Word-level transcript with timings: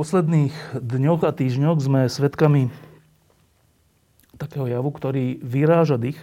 Posledných 0.00 0.80
dňoch 0.80 1.28
a 1.28 1.36
týždňoch 1.36 1.76
sme 1.76 2.08
svedkami 2.08 2.72
takého 4.40 4.64
javu, 4.64 4.88
ktorý 4.96 5.36
vyráža 5.44 6.00
dých. 6.00 6.16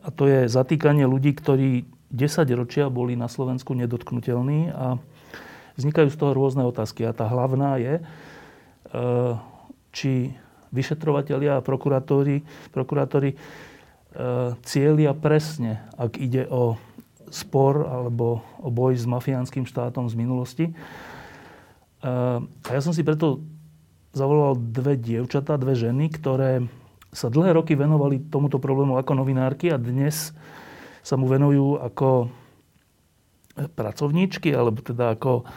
A 0.00 0.08
to 0.08 0.24
je 0.24 0.48
zatýkanie 0.48 1.04
ľudí, 1.04 1.36
ktorí 1.36 1.84
10 2.08 2.48
ročia 2.56 2.88
boli 2.88 3.12
na 3.12 3.28
Slovensku 3.28 3.76
nedotknutelní 3.76 4.72
a 4.72 4.96
vznikajú 5.76 6.08
z 6.08 6.16
toho 6.16 6.32
rôzne 6.32 6.64
otázky. 6.64 7.04
A 7.04 7.12
tá 7.12 7.28
hlavná 7.28 7.76
je, 7.76 7.94
e, 8.00 8.02
či 9.92 10.32
vyšetrovatelia 10.72 11.60
a 11.60 11.64
prokurátori, 11.66 12.48
prokurátori 12.72 13.36
e, 13.36 13.38
cieľia 14.64 15.12
presne, 15.12 15.84
ak 16.00 16.16
ide 16.16 16.48
o 16.48 16.80
spor 17.28 17.84
alebo 17.84 18.40
o 18.56 18.72
boj 18.72 18.96
s 18.96 19.04
mafiánskym 19.04 19.68
štátom 19.68 20.08
z 20.08 20.16
minulosti 20.16 20.66
a 22.04 22.70
ja 22.72 22.80
som 22.84 22.92
si 22.92 23.00
preto 23.06 23.40
zavolal 24.16 24.56
dve 24.56 24.96
dievčatá, 24.96 25.60
dve 25.60 25.76
ženy, 25.76 26.08
ktoré 26.12 26.64
sa 27.12 27.32
dlhé 27.32 27.56
roky 27.56 27.72
venovali 27.72 28.28
tomuto 28.28 28.60
problému 28.60 29.00
ako 29.00 29.12
novinárky 29.16 29.72
a 29.72 29.80
dnes 29.80 30.36
sa 31.00 31.14
mu 31.16 31.28
venujú 31.28 31.80
ako 31.80 32.28
pracovníčky, 33.56 34.52
alebo 34.52 34.84
teda 34.84 35.16
ako 35.16 35.48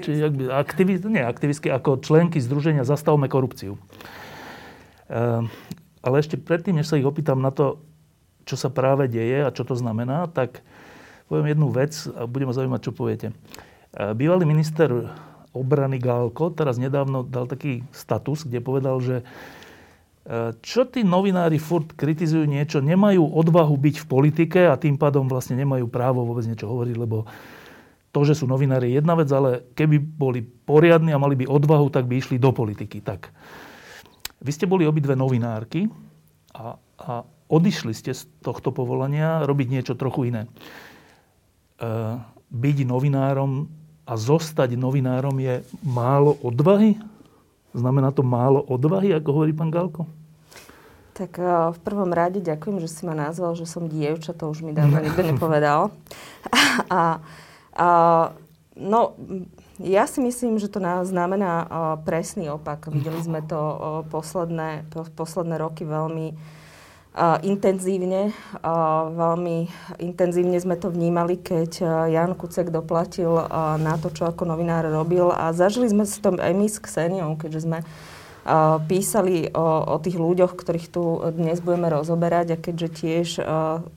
či, 0.00 0.22
aktivist, 0.48 1.02
nie, 1.10 1.20
aktivistky, 1.20 1.68
ako 1.68 1.98
členky 2.00 2.38
Združenia 2.38 2.86
Zastavme 2.86 3.26
korupciu. 3.26 3.76
Ale 5.10 6.16
ešte 6.22 6.38
predtým, 6.38 6.78
než 6.78 6.88
sa 6.88 6.96
ich 6.96 7.04
opýtam 7.04 7.42
na 7.42 7.50
to, 7.50 7.82
čo 8.46 8.54
sa 8.54 8.70
práve 8.70 9.10
deje 9.10 9.42
a 9.42 9.50
čo 9.50 9.66
to 9.66 9.74
znamená, 9.74 10.30
tak 10.30 10.62
poviem 11.26 11.50
jednu 11.50 11.66
vec 11.74 11.92
a 12.14 12.30
budem 12.30 12.46
ma 12.46 12.54
zaujímať, 12.54 12.80
čo 12.80 12.94
poviete. 12.94 13.34
Bývalý 13.96 14.44
minister 14.44 14.92
obrany 15.56 15.96
Gálko 15.96 16.52
teraz 16.52 16.76
nedávno 16.76 17.24
dal 17.24 17.48
taký 17.48 17.80
status, 17.88 18.44
kde 18.44 18.60
povedal, 18.60 19.00
že 19.00 19.24
e, 19.24 19.24
čo 20.60 20.84
tí 20.84 21.00
novinári 21.00 21.56
furt 21.56 21.96
kritizujú 21.96 22.44
niečo, 22.44 22.84
nemajú 22.84 23.24
odvahu 23.24 23.72
byť 23.72 23.96
v 24.04 24.06
politike 24.06 24.60
a 24.68 24.76
tým 24.76 25.00
pádom 25.00 25.24
vlastne 25.24 25.56
nemajú 25.56 25.88
právo 25.88 26.28
vôbec 26.28 26.44
niečo 26.44 26.68
hovoriť, 26.68 26.96
lebo 27.00 27.24
to, 28.12 28.20
že 28.24 28.36
sú 28.36 28.44
novinári 28.44 28.92
je 28.92 29.00
jedna 29.00 29.16
vec, 29.16 29.28
ale 29.32 29.64
keby 29.72 29.96
boli 29.96 30.40
poriadni 30.44 31.16
a 31.16 31.20
mali 31.20 31.36
by 31.36 31.48
odvahu, 31.48 31.88
tak 31.88 32.04
by 32.04 32.20
išli 32.20 32.36
do 32.36 32.52
politiky. 32.52 33.00
Tak. 33.00 33.32
Vy 34.44 34.50
ste 34.52 34.68
boli 34.68 34.84
obidve 34.84 35.16
novinárky 35.16 35.88
a, 36.52 36.76
a 37.00 37.12
odišli 37.48 37.92
ste 37.96 38.12
z 38.12 38.28
tohto 38.44 38.72
povolania 38.72 39.44
robiť 39.44 39.68
niečo 39.72 39.96
trochu 39.96 40.32
iné. 40.32 40.44
E, 40.44 40.50
byť 42.52 42.76
novinárom 42.84 43.68
a 44.06 44.12
zostať 44.14 44.78
novinárom 44.78 45.34
je 45.42 45.66
málo 45.82 46.38
odvahy? 46.40 46.94
Znamená 47.74 48.14
to 48.14 48.22
málo 48.22 48.62
odvahy, 48.62 49.12
ako 49.12 49.28
hovorí 49.34 49.52
pán 49.52 49.68
Galko? 49.68 50.06
Tak 51.16 51.40
eh, 51.42 51.48
v 51.74 51.78
prvom 51.80 52.14
rade 52.14 52.38
ďakujem, 52.38 52.78
že 52.78 52.88
si 52.88 53.02
ma 53.02 53.18
nazval, 53.18 53.58
že 53.58 53.66
som 53.66 53.90
dievča, 53.90 54.36
to 54.36 54.46
už 54.46 54.62
mi 54.62 54.70
dávno 54.76 55.02
nikto 55.04 55.26
nepovedal. 55.26 55.90
A, 56.86 57.18
a, 57.74 57.88
no, 58.78 59.18
ja 59.82 60.06
si 60.06 60.22
myslím, 60.22 60.62
že 60.62 60.70
to 60.70 60.78
znamená 61.02 61.52
eh, 61.64 61.68
presný 62.06 62.52
opak. 62.54 62.88
Videli 62.92 63.18
sme 63.20 63.42
to 63.42 63.58
eh, 63.58 63.76
posledné, 64.12 64.86
posledné 65.16 65.56
roky 65.58 65.82
veľmi 65.82 66.36
intenzívne. 67.40 68.36
Veľmi 69.16 69.72
intenzívne 70.04 70.60
sme 70.60 70.76
to 70.76 70.92
vnímali, 70.92 71.40
keď 71.40 71.80
Jan 72.12 72.36
Kucek 72.36 72.68
doplatil 72.68 73.32
na 73.80 73.96
to, 73.96 74.12
čo 74.12 74.28
ako 74.28 74.44
novinár 74.44 74.84
robil. 74.84 75.32
A 75.32 75.56
zažili 75.56 75.88
sme 75.88 76.04
si 76.04 76.20
to 76.20 76.36
aj 76.36 76.52
my 76.52 76.68
s 76.68 76.76
Kseniou, 76.76 77.40
keďže 77.40 77.64
sme 77.64 77.80
písali 78.86 79.50
o, 79.50 79.66
o 79.90 79.96
tých 79.98 80.14
ľuďoch, 80.22 80.54
ktorých 80.54 80.86
tu 80.94 81.18
dnes 81.34 81.58
budeme 81.58 81.90
rozoberať 81.90 82.54
a 82.54 82.60
keďže 82.62 82.88
tiež 82.94 83.28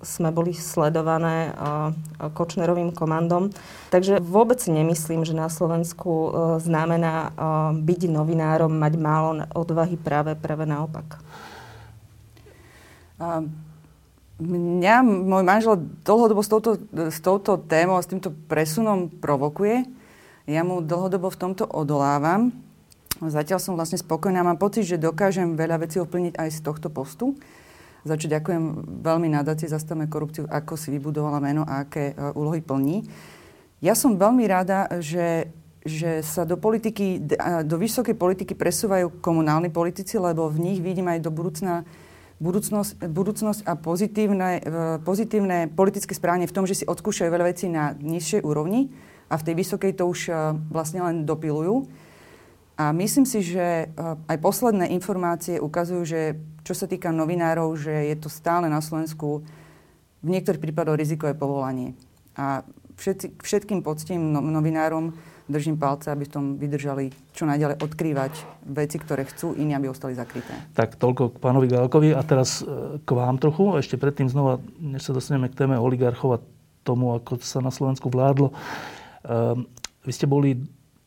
sme 0.01 0.29
boli 0.33 0.57
sledované 0.57 1.53
Kočnerovým 2.17 2.89
komandom. 2.89 3.53
Takže 3.93 4.17
vôbec 4.17 4.57
nemyslím, 4.65 5.21
že 5.21 5.37
na 5.37 5.53
Slovensku 5.53 6.33
znamená 6.65 7.29
byť 7.77 8.01
novinárom, 8.09 8.73
mať 8.73 8.93
málo 8.97 9.45
odvahy, 9.53 10.01
práve, 10.01 10.33
práve 10.33 10.65
naopak. 10.65 11.21
Mňa 14.39 14.95
môj 15.03 15.43
manžel 15.43 15.75
dlhodobo 16.07 16.39
s 16.39 16.49
touto, 16.49 16.79
s 16.95 17.19
touto 17.19 17.59
témou, 17.59 17.99
s 17.99 18.07
týmto 18.07 18.31
presunom 18.47 19.11
provokuje. 19.11 19.83
Ja 20.47 20.63
mu 20.63 20.79
dlhodobo 20.79 21.27
v 21.27 21.39
tomto 21.39 21.67
odolávam. 21.67 22.55
Zatiaľ 23.19 23.59
som 23.59 23.75
vlastne 23.75 23.99
spokojná. 23.99 24.39
Mám 24.47 24.55
pocit, 24.55 24.87
že 24.87 24.95
dokážem 24.95 25.59
veľa 25.59 25.83
vecí 25.83 25.99
ovplyvniť 25.99 26.39
aj 26.39 26.49
z 26.55 26.59
tohto 26.63 26.87
postu. 26.87 27.35
Za 28.07 28.15
čo 28.15 28.31
ďakujem 28.31 28.63
veľmi 29.03 29.27
nadácie 29.27 29.67
Zastavme 29.67 30.07
korupciu, 30.07 30.47
ako 30.47 30.79
si 30.79 30.87
vybudovala 30.95 31.43
meno 31.43 31.67
a 31.67 31.83
aké 31.83 32.15
uh, 32.15 32.31
úlohy 32.31 32.63
plní. 32.63 33.03
Ja 33.83 33.91
som 33.91 34.15
veľmi 34.15 34.47
rada, 34.47 34.87
že, 35.03 35.51
že 35.83 36.23
sa 36.23 36.47
do 36.47 36.55
politiky, 36.55 37.19
do 37.67 37.75
vysokej 37.75 38.15
politiky 38.15 38.55
presúvajú 38.55 39.19
komunálni 39.19 39.67
politici, 39.67 40.15
lebo 40.15 40.47
v 40.47 40.63
nich 40.63 40.79
vidím 40.79 41.11
aj 41.11 41.19
do 41.19 41.31
budúcna 41.31 41.83
budúcnosť, 42.39 43.03
budúcnosť 43.03 43.61
a 43.67 43.75
pozitívne, 43.75 44.49
e, 44.57 44.61
pozitívne 45.03 45.67
politické 45.67 46.15
správanie 46.15 46.47
v 46.47 46.55
tom, 46.55 46.63
že 46.63 46.83
si 46.83 46.85
odskúšajú 46.87 47.27
veľa 47.27 47.45
vecí 47.51 47.67
na 47.67 47.93
nižšej 47.99 48.41
úrovni 48.47 48.89
a 49.27 49.35
v 49.35 49.45
tej 49.45 49.55
vysokej 49.59 49.91
to 49.99 50.07
už 50.07 50.19
e, 50.27 50.33
vlastne 50.71 51.03
len 51.03 51.27
dopilujú. 51.27 51.91
A 52.79 52.95
myslím 52.95 53.27
si, 53.27 53.43
že 53.43 53.91
e, 53.91 54.05
aj 54.31 54.37
posledné 54.39 54.87
informácie 54.95 55.59
ukazujú, 55.59 56.01
že 56.07 56.39
čo 56.63 56.71
sa 56.71 56.87
týka 56.87 57.11
novinárov, 57.11 57.75
že 57.75 57.91
je 58.07 58.15
to 58.15 58.31
stále 58.31 58.71
na 58.71 58.79
Slovensku 58.79 59.43
v 60.23 60.27
niektorých 60.31 60.63
prípadoch 60.63 60.95
rizikové 60.95 61.35
povolanie. 61.35 61.91
A 62.39 62.63
všetci, 62.95 63.39
všetkým 63.43 63.83
poctím 63.83 64.31
no, 64.31 64.39
novinárom 64.39 65.11
držím 65.49 65.81
palce, 65.81 66.13
aby 66.13 66.29
v 66.29 66.33
tom 66.33 66.45
vydržali 66.61 67.09
čo 67.33 67.49
najďalej 67.49 67.81
odkrývať 67.81 68.33
veci, 68.69 68.97
ktoré 69.01 69.25
chcú, 69.25 69.57
iní, 69.57 69.73
aby 69.73 69.89
ostali 69.89 70.13
zakryté. 70.13 70.53
Tak 70.77 71.01
toľko 71.01 71.35
k 71.35 71.41
pánovi 71.41 71.67
Galkovi. 71.67 72.09
A 72.13 72.21
teraz 72.21 72.61
e, 72.61 73.01
k 73.01 73.09
vám 73.09 73.41
trochu. 73.41 73.81
Ešte 73.81 73.97
predtým 73.97 74.29
znova, 74.29 74.61
než 74.77 75.09
sa 75.09 75.11
dostaneme 75.11 75.49
k 75.49 75.57
téme 75.57 75.75
oligarchov 75.75 76.37
a 76.37 76.43
tomu, 76.85 77.17
ako 77.17 77.41
sa 77.41 77.59
na 77.59 77.73
Slovensku 77.73 78.07
vládlo. 78.07 78.53
Ehm, 79.25 79.65
vy 80.05 80.11
ste 80.13 80.29
boli 80.29 80.55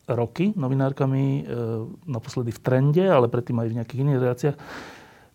roky 0.05 0.51
novinárkami, 0.53 1.23
e, 1.23 1.43
naposledy 2.05 2.51
v 2.51 2.59
Trende, 2.59 3.05
ale 3.07 3.31
predtým 3.31 3.55
aj 3.63 3.67
v 3.71 3.77
nejakých 3.79 4.01
iných 4.03 4.19
reláciách. 4.19 4.57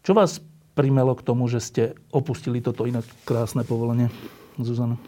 Čo 0.05 0.13
vás 0.13 0.45
primelo 0.77 1.17
k 1.17 1.25
tomu, 1.25 1.49
že 1.49 1.59
ste 1.59 1.83
opustili 2.13 2.61
toto 2.61 2.85
inak 2.85 3.03
krásne 3.25 3.65
povolenie, 3.65 4.13
Zuzana? 4.61 5.01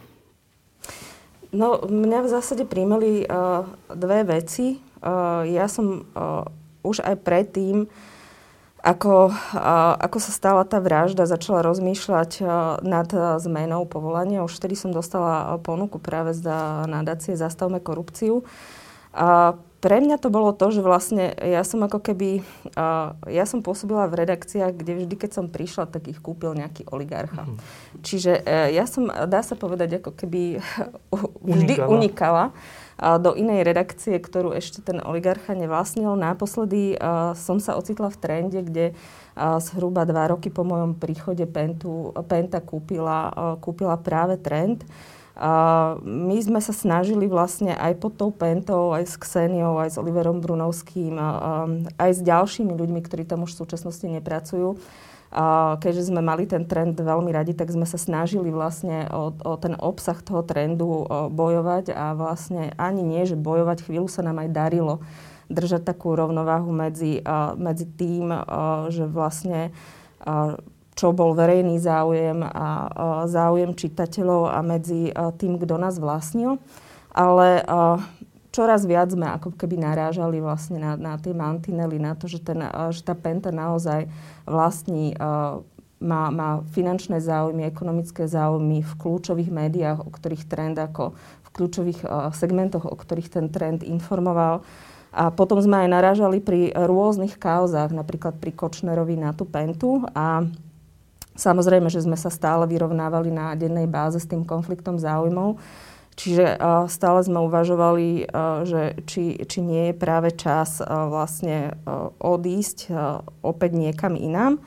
No, 1.50 1.82
mňa 1.82 2.18
v 2.22 2.28
zásade 2.30 2.62
príjmali 2.62 3.26
uh, 3.26 3.66
dve 3.90 4.22
veci. 4.22 4.78
Uh, 5.02 5.42
ja 5.50 5.66
som 5.66 6.06
uh, 6.14 6.46
už 6.86 7.02
aj 7.02 7.18
predtým, 7.26 7.90
ako, 8.80 9.34
uh, 9.34 9.94
ako 9.98 10.18
sa 10.22 10.30
stala 10.30 10.62
tá 10.62 10.78
vražda, 10.78 11.26
začala 11.26 11.66
rozmýšľať 11.66 12.30
uh, 12.40 12.78
nad 12.86 13.10
uh, 13.10 13.36
zmenou 13.42 13.82
povolania. 13.84 14.46
Už 14.46 14.62
vtedy 14.62 14.78
som 14.78 14.94
dostala 14.94 15.42
uh, 15.42 15.58
ponuku 15.58 15.98
práve 15.98 16.38
za 16.38 16.86
nadácie 16.86 17.34
Zastavme 17.34 17.82
korupciu. 17.82 18.46
Uh, 19.10 19.58
pre 19.80 20.04
mňa 20.04 20.20
to 20.20 20.28
bolo 20.28 20.52
to, 20.52 20.68
že 20.68 20.84
vlastne 20.84 21.32
ja 21.40 21.64
som 21.64 21.80
ako 21.80 22.04
keby, 22.04 22.44
uh, 22.76 23.16
ja 23.24 23.48
som 23.48 23.64
pôsobila 23.64 24.04
v 24.12 24.28
redakciách, 24.28 24.76
kde 24.76 24.92
vždy, 25.02 25.14
keď 25.16 25.30
som 25.32 25.46
prišla, 25.48 25.88
tak 25.88 26.12
ich 26.12 26.20
kúpil 26.20 26.52
nejaký 26.52 26.84
oligarcha. 26.92 27.48
Mm. 27.48 27.56
Čiže 28.04 28.32
uh, 28.44 28.68
ja 28.68 28.84
som, 28.84 29.08
dá 29.08 29.40
sa 29.40 29.56
povedať, 29.56 30.04
ako 30.04 30.12
keby 30.12 30.60
vždy 31.48 31.74
unikala, 31.80 31.88
unikala 31.88 32.44
uh, 33.00 33.16
do 33.16 33.32
inej 33.32 33.64
redakcie, 33.64 34.20
ktorú 34.20 34.52
ešte 34.52 34.84
ten 34.84 35.00
oligarcha 35.00 35.56
nevlastnil. 35.56 36.12
Naposledy 36.12 37.00
uh, 37.00 37.32
som 37.32 37.56
sa 37.56 37.80
ocitla 37.80 38.12
v 38.12 38.20
trende, 38.20 38.60
kde 38.60 38.92
uh, 38.92 39.56
zhruba 39.64 40.04
dva 40.04 40.28
roky 40.28 40.52
po 40.52 40.60
mojom 40.60 40.92
príchode 41.00 41.48
Pentu, 41.48 42.12
Penta 42.28 42.60
kúpila, 42.60 43.32
uh, 43.32 43.56
kúpila 43.56 43.96
práve 43.96 44.36
trend. 44.36 44.84
My 46.04 46.36
sme 46.44 46.60
sa 46.60 46.76
snažili 46.76 47.24
vlastne 47.24 47.72
aj 47.72 47.96
pod 47.96 48.20
tou 48.20 48.28
Pentou, 48.28 48.92
aj 48.92 49.08
s 49.08 49.16
Kseniou, 49.16 49.80
aj 49.80 49.96
s 49.96 49.96
Oliverom 49.96 50.44
Brunovským, 50.44 51.16
aj 51.96 52.10
s 52.12 52.20
ďalšími 52.20 52.76
ľuďmi, 52.76 53.00
ktorí 53.00 53.24
tam 53.24 53.48
už 53.48 53.56
v 53.56 53.60
súčasnosti 53.64 54.04
nepracujú, 54.04 54.76
keďže 55.80 56.12
sme 56.12 56.20
mali 56.20 56.44
ten 56.44 56.68
trend 56.68 57.00
veľmi 57.00 57.32
radi, 57.32 57.56
tak 57.56 57.72
sme 57.72 57.88
sa 57.88 57.96
snažili 57.96 58.52
vlastne 58.52 59.08
o, 59.08 59.32
o 59.32 59.54
ten 59.56 59.78
obsah 59.80 60.20
toho 60.20 60.44
trendu 60.44 61.08
bojovať. 61.32 61.94
A 61.94 62.12
vlastne 62.12 62.76
ani 62.76 63.00
nie, 63.00 63.24
že 63.24 63.38
bojovať, 63.38 63.86
chvíľu 63.88 64.12
sa 64.12 64.20
nám 64.20 64.44
aj 64.44 64.50
darilo 64.52 65.00
držať 65.50 65.82
takú 65.82 66.14
rovnováhu 66.14 66.70
medzi, 66.70 67.22
medzi 67.58 67.86
tým, 67.86 68.30
že 68.90 69.02
vlastne 69.10 69.74
čo 71.00 71.16
bol 71.16 71.32
verejný 71.32 71.80
záujem 71.80 72.44
a 72.44 72.92
záujem 73.24 73.72
čitateľov 73.72 74.52
a 74.52 74.60
medzi 74.60 75.08
tým, 75.40 75.56
kto 75.56 75.80
nás 75.80 75.96
vlastnil. 75.96 76.60
Ale 77.16 77.64
čoraz 78.52 78.84
viac 78.84 79.08
sme 79.08 79.24
ako 79.32 79.56
keby 79.56 79.80
narážali 79.80 80.44
vlastne 80.44 80.76
na, 80.76 81.00
na 81.00 81.16
tie 81.16 81.32
mantinely, 81.32 81.96
na 81.96 82.12
to, 82.12 82.28
že, 82.28 82.44
ten, 82.44 82.60
že 82.92 83.00
tá 83.00 83.16
Penta 83.16 83.48
naozaj 83.48 84.12
vlastní 84.44 85.16
má, 86.00 86.22
má 86.28 86.60
finančné 86.76 87.16
záujmy, 87.24 87.64
ekonomické 87.64 88.28
záujmy 88.28 88.84
v 88.84 88.92
kľúčových 89.00 89.48
médiách, 89.48 90.04
o 90.04 90.10
ktorých 90.12 90.44
trend 90.52 90.76
ako 90.76 91.16
v 91.16 91.48
kľúčových 91.48 92.00
segmentoch, 92.36 92.84
o 92.84 92.92
ktorých 92.92 93.32
ten 93.32 93.48
trend 93.48 93.80
informoval. 93.88 94.60
A 95.10 95.34
potom 95.34 95.58
sme 95.58 95.82
aj 95.82 95.88
narážali 95.90 96.38
pri 96.38 96.70
rôznych 96.70 97.34
kauzách, 97.34 97.90
napríklad 97.90 98.38
pri 98.38 98.54
Kočnerovi 98.54 99.18
na 99.18 99.34
tú 99.34 99.42
pentu 99.42 100.06
a 100.14 100.46
Samozrejme, 101.38 101.86
že 101.90 102.02
sme 102.02 102.18
sa 102.18 102.28
stále 102.28 102.66
vyrovnávali 102.66 103.30
na 103.30 103.54
dennej 103.54 103.86
báze 103.86 104.18
s 104.18 104.28
tým 104.28 104.42
konfliktom 104.42 104.98
záujmov. 104.98 105.60
Čiže 106.20 106.60
stále 106.92 107.24
sme 107.24 107.40
uvažovali, 107.48 108.28
že 108.68 108.98
či, 109.08 109.40
či 109.40 109.58
nie 109.64 109.88
je 109.88 109.94
práve 109.96 110.36
čas 110.36 110.82
vlastne 110.84 111.80
odísť 112.20 112.92
opäť 113.40 113.70
niekam 113.72 114.20
inám. 114.20 114.60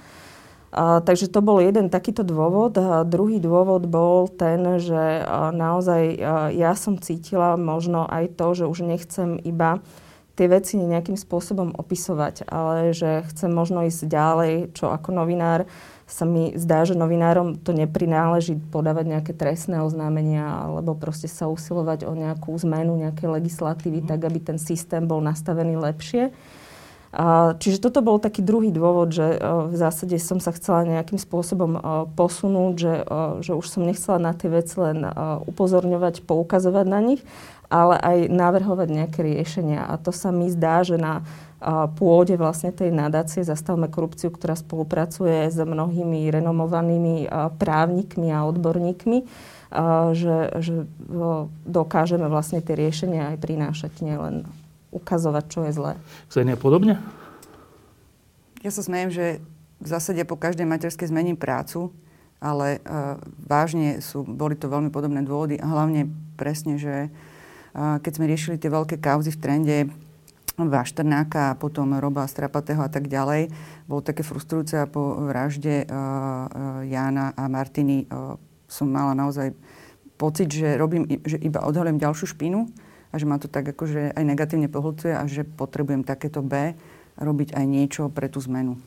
takže 1.05 1.29
to 1.29 1.45
bol 1.45 1.61
jeden 1.61 1.93
takýto 1.93 2.25
dôvod. 2.25 2.73
Druhý 3.05 3.37
dôvod 3.37 3.85
bol 3.85 4.25
ten, 4.25 4.81
že 4.81 5.21
naozaj 5.53 6.17
ja 6.57 6.73
som 6.73 6.97
cítila 6.97 7.53
možno 7.53 8.09
aj 8.09 8.33
to, 8.33 8.47
že 8.57 8.65
už 8.65 8.81
nechcem 8.81 9.37
iba 9.45 9.85
tie 10.33 10.49
veci 10.49 10.81
nejakým 10.81 11.13
spôsobom 11.13 11.77
opisovať, 11.77 12.49
ale 12.49 12.89
že 12.89 13.21
chcem 13.29 13.53
možno 13.53 13.85
ísť 13.85 14.09
ďalej, 14.09 14.53
čo 14.73 14.89
ako 14.89 15.13
novinár 15.13 15.69
sa 16.07 16.27
mi 16.27 16.51
zdá, 16.59 16.83
že 16.83 16.99
novinárom 16.99 17.55
to 17.55 17.71
neprináleží 17.71 18.59
podávať 18.71 19.05
nejaké 19.17 19.33
trestné 19.33 19.79
oznámenia 19.79 20.67
alebo 20.67 20.93
proste 20.93 21.31
sa 21.31 21.47
usilovať 21.47 22.05
o 22.05 22.13
nejakú 22.13 22.51
zmenu 22.63 22.99
nejakej 22.99 23.29
legislatívy, 23.31 24.03
mm. 24.03 24.07
tak 24.11 24.19
aby 24.27 24.39
ten 24.43 24.59
systém 24.59 25.07
bol 25.07 25.23
nastavený 25.23 25.79
lepšie. 25.79 26.35
čiže 27.61 27.79
toto 27.79 28.03
bol 28.03 28.19
taký 28.19 28.43
druhý 28.43 28.73
dôvod, 28.73 29.15
že 29.15 29.37
v 29.69 29.75
zásade 29.79 30.17
som 30.19 30.43
sa 30.43 30.51
chcela 30.51 30.83
nejakým 30.83 31.21
spôsobom 31.21 31.79
posunúť, 32.17 32.73
že, 32.75 32.93
že 33.45 33.51
už 33.55 33.65
som 33.69 33.85
nechcela 33.85 34.19
na 34.19 34.33
tie 34.35 34.49
veci 34.51 34.75
len 34.81 35.07
upozorňovať, 35.47 36.25
poukazovať 36.25 36.85
na 36.89 36.99
nich, 36.99 37.21
ale 37.73 37.97
aj 37.97 38.17
navrhovať 38.29 38.87
nejaké 38.91 39.19
riešenia. 39.25 39.85
A 39.87 39.97
to 39.97 40.13
sa 40.13 40.29
mi 40.29 40.49
zdá, 40.51 40.85
že 40.85 40.99
na 40.99 41.25
pôde 41.95 42.35
vlastne 42.35 42.75
tej 42.75 42.91
nadácie 42.91 43.39
Zastavme 43.47 43.87
korupciu, 43.87 44.27
ktorá 44.29 44.59
spolupracuje 44.59 45.47
s 45.47 45.55
mnohými 45.55 46.27
renomovanými 46.27 47.31
právnikmi 47.55 48.35
a 48.35 48.43
odborníkmi, 48.43 49.17
že, 50.11 50.37
že 50.59 50.73
dokážeme 51.63 52.27
vlastne 52.27 52.59
tie 52.59 52.75
riešenia 52.75 53.31
aj 53.33 53.37
prinášať, 53.39 53.91
nielen 54.03 54.43
ukazovať, 54.93 55.43
čo 55.49 55.59
je 55.65 55.71
zlé. 55.73 55.93
Ksenia, 56.29 56.59
podobne? 56.59 57.01
Ja 58.61 58.71
sa 58.71 58.85
smejem, 58.85 59.09
že 59.09 59.25
v 59.83 59.87
zásade 59.87 60.23
po 60.23 60.39
každej 60.39 60.63
materskej 60.69 61.11
zmením 61.11 61.35
prácu, 61.35 61.91
ale 62.39 62.79
uh, 62.83 63.19
vážne 63.43 63.99
sú, 63.99 64.23
boli 64.23 64.55
to 64.55 64.71
veľmi 64.71 64.91
podobné 64.91 65.23
dôvody 65.23 65.59
a 65.59 65.67
hlavne 65.67 66.11
presne, 66.39 66.79
že 66.79 67.07
uh, 67.07 67.99
keď 67.99 68.11
sme 68.15 68.29
riešili 68.29 68.55
tie 68.59 68.71
veľké 68.71 68.99
kauzy 68.99 69.31
v 69.31 69.41
trende, 69.41 69.77
Vaštrnáka 70.53 71.53
a 71.53 71.57
potom 71.57 71.97
Roba 71.97 72.29
Strapatého 72.29 72.85
a 72.85 72.89
tak 72.89 73.09
ďalej. 73.09 73.49
Bolo 73.89 74.05
také 74.05 74.21
frustrujúce 74.21 74.77
a 74.77 74.85
po 74.85 75.17
vražde 75.25 75.83
uh, 75.83 75.89
uh, 75.89 76.45
Jána 76.85 77.33
a 77.33 77.49
Martiny 77.49 78.05
uh, 78.05 78.37
som 78.69 78.85
mala 78.85 79.17
naozaj 79.17 79.57
pocit, 80.17 80.53
že 80.53 80.77
robím, 80.77 81.09
že 81.25 81.41
iba 81.41 81.65
odhalujem 81.65 81.97
ďalšiu 81.97 82.37
špinu 82.37 82.69
a 83.09 83.17
že 83.17 83.25
ma 83.25 83.41
to 83.41 83.49
tak 83.49 83.65
akože 83.65 84.13
aj 84.13 84.23
negatívne 84.25 84.69
pohlcuje 84.69 85.13
a 85.13 85.25
že 85.25 85.41
potrebujem 85.45 86.05
takéto 86.05 86.45
B 86.45 86.77
robiť 87.17 87.53
aj 87.53 87.65
niečo 87.65 88.01
pre 88.09 88.29
tú 88.29 88.41
zmenu. 88.45 88.77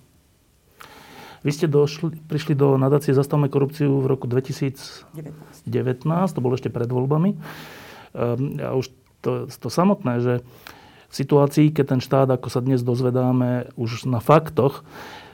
Vy 1.46 1.50
ste 1.54 1.66
došli, 1.70 2.26
prišli 2.26 2.58
do 2.58 2.74
nadácie 2.74 3.14
Zastavme 3.14 3.46
korupciu 3.46 4.02
v 4.02 4.06
roku 4.10 4.26
2019. 4.26 5.62
19. 5.62 6.06
to 6.34 6.42
bolo 6.42 6.58
ešte 6.58 6.74
pred 6.74 6.90
voľbami. 6.90 7.38
Um, 8.14 8.58
a 8.58 8.74
už 8.74 8.90
to, 9.22 9.46
to 9.46 9.70
samotné, 9.70 10.18
že 10.18 10.34
v 10.42 10.75
situácii, 11.16 11.72
keď 11.72 11.96
ten 11.96 12.00
štát, 12.04 12.28
ako 12.28 12.52
sa 12.52 12.60
dnes 12.60 12.84
dozvedáme 12.84 13.72
už 13.80 14.04
na 14.04 14.20
faktoch, 14.20 14.84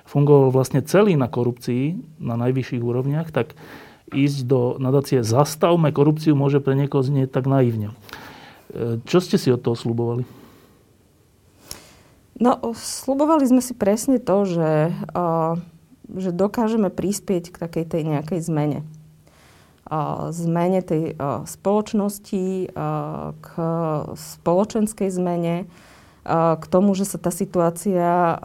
fungoval 0.06 0.54
vlastne 0.54 0.84
celý 0.86 1.18
na 1.18 1.26
korupcii 1.26 1.98
na 2.22 2.38
najvyšších 2.38 2.82
úrovniach, 2.82 3.34
tak 3.34 3.58
ísť 4.12 4.38
do 4.44 4.60
nadácie 4.78 5.24
Zastavme 5.24 5.90
korupciu 5.90 6.38
môže 6.38 6.60
pre 6.60 6.76
niekoho 6.76 7.02
znieť 7.02 7.32
tak 7.32 7.48
naivne. 7.48 7.96
E, 8.70 9.02
čo 9.08 9.18
ste 9.18 9.40
si 9.40 9.48
od 9.48 9.64
toho 9.64 9.74
slubovali? 9.74 10.22
No, 12.38 12.58
slubovali 12.74 13.44
sme 13.48 13.62
si 13.62 13.72
presne 13.76 14.18
to, 14.18 14.48
že, 14.48 14.90
že 16.10 16.30
dokážeme 16.32 16.90
prispieť 16.90 17.54
k 17.54 17.60
takej 17.60 17.84
tej 17.86 18.02
nejakej 18.02 18.40
zmene 18.42 18.80
zmene 20.30 20.80
tej 20.80 21.18
spoločnosti, 21.46 22.70
k 23.38 23.48
spoločenskej 24.14 25.08
zmene, 25.10 25.66
k 26.22 26.64
tomu, 26.70 26.94
že 26.94 27.02
sa 27.02 27.18
tá 27.18 27.34
situácia 27.34 28.38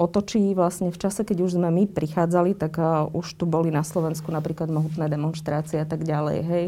otočí 0.00 0.56
vlastne 0.56 0.88
v 0.88 0.96
čase, 0.96 1.28
keď 1.28 1.44
už 1.44 1.60
sme 1.60 1.68
my 1.68 1.84
prichádzali, 1.84 2.56
tak 2.56 2.80
už 3.12 3.36
tu 3.36 3.44
boli 3.44 3.68
na 3.68 3.84
Slovensku 3.84 4.32
napríklad 4.32 4.72
mohutné 4.72 5.12
demonstrácie 5.12 5.76
a 5.76 5.84
tak 5.84 6.08
ďalej, 6.08 6.38
hej. 6.48 6.66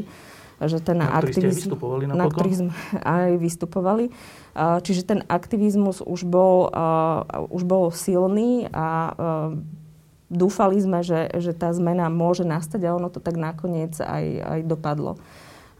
Že 0.60 0.84
ten 0.84 1.00
na 1.00 1.16
aktivizmus, 1.16 1.80
na 2.04 2.28
ktorých 2.28 2.56
sme 2.60 2.72
aj 3.00 3.40
vystupovali. 3.40 4.12
Čiže 4.84 5.08
ten 5.08 5.20
aktivizmus 5.24 6.04
už 6.04 6.28
bol, 6.28 6.68
už 7.48 7.64
bol 7.64 7.88
silný 7.88 8.68
a 8.68 9.16
dúfali 10.30 10.78
sme, 10.78 11.02
že, 11.02 11.26
že 11.42 11.50
tá 11.50 11.74
zmena 11.74 12.06
môže 12.06 12.46
nastať 12.46 12.86
a 12.86 12.94
ono 12.94 13.10
to 13.10 13.18
tak 13.18 13.34
nakoniec 13.34 13.98
aj, 13.98 14.24
aj 14.40 14.60
dopadlo. 14.62 15.18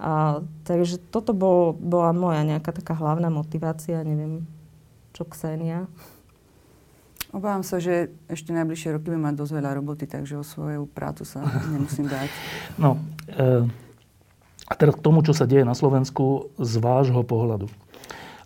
A, 0.03 0.43
takže 0.67 0.99
toto 0.99 1.31
bol, 1.31 1.73
bola 1.79 2.11
moja 2.11 2.43
nejaká 2.43 2.75
taká 2.75 2.99
hlavná 2.99 3.31
motivácia, 3.31 4.03
neviem, 4.03 4.43
čo 5.15 5.23
Ksenia. 5.23 5.87
Obávam 7.31 7.63
sa, 7.63 7.79
že 7.79 8.11
ešte 8.27 8.51
najbližšie 8.51 8.99
roky 8.99 9.15
by 9.15 9.31
mať 9.31 9.35
dosť 9.39 9.53
veľa 9.55 9.71
roboty, 9.79 10.11
takže 10.11 10.35
o 10.35 10.43
svoju 10.43 10.91
prácu 10.91 11.23
sa 11.23 11.47
nemusím 11.71 12.11
dať. 12.11 12.27
No, 12.75 12.99
e, 13.31 13.71
a 14.67 14.73
teraz 14.75 14.99
k 14.99 15.05
tomu, 15.05 15.23
čo 15.23 15.31
sa 15.31 15.47
deje 15.47 15.63
na 15.63 15.79
Slovensku 15.79 16.51
z 16.59 16.73
vášho 16.83 17.23
pohľadu. 17.23 17.71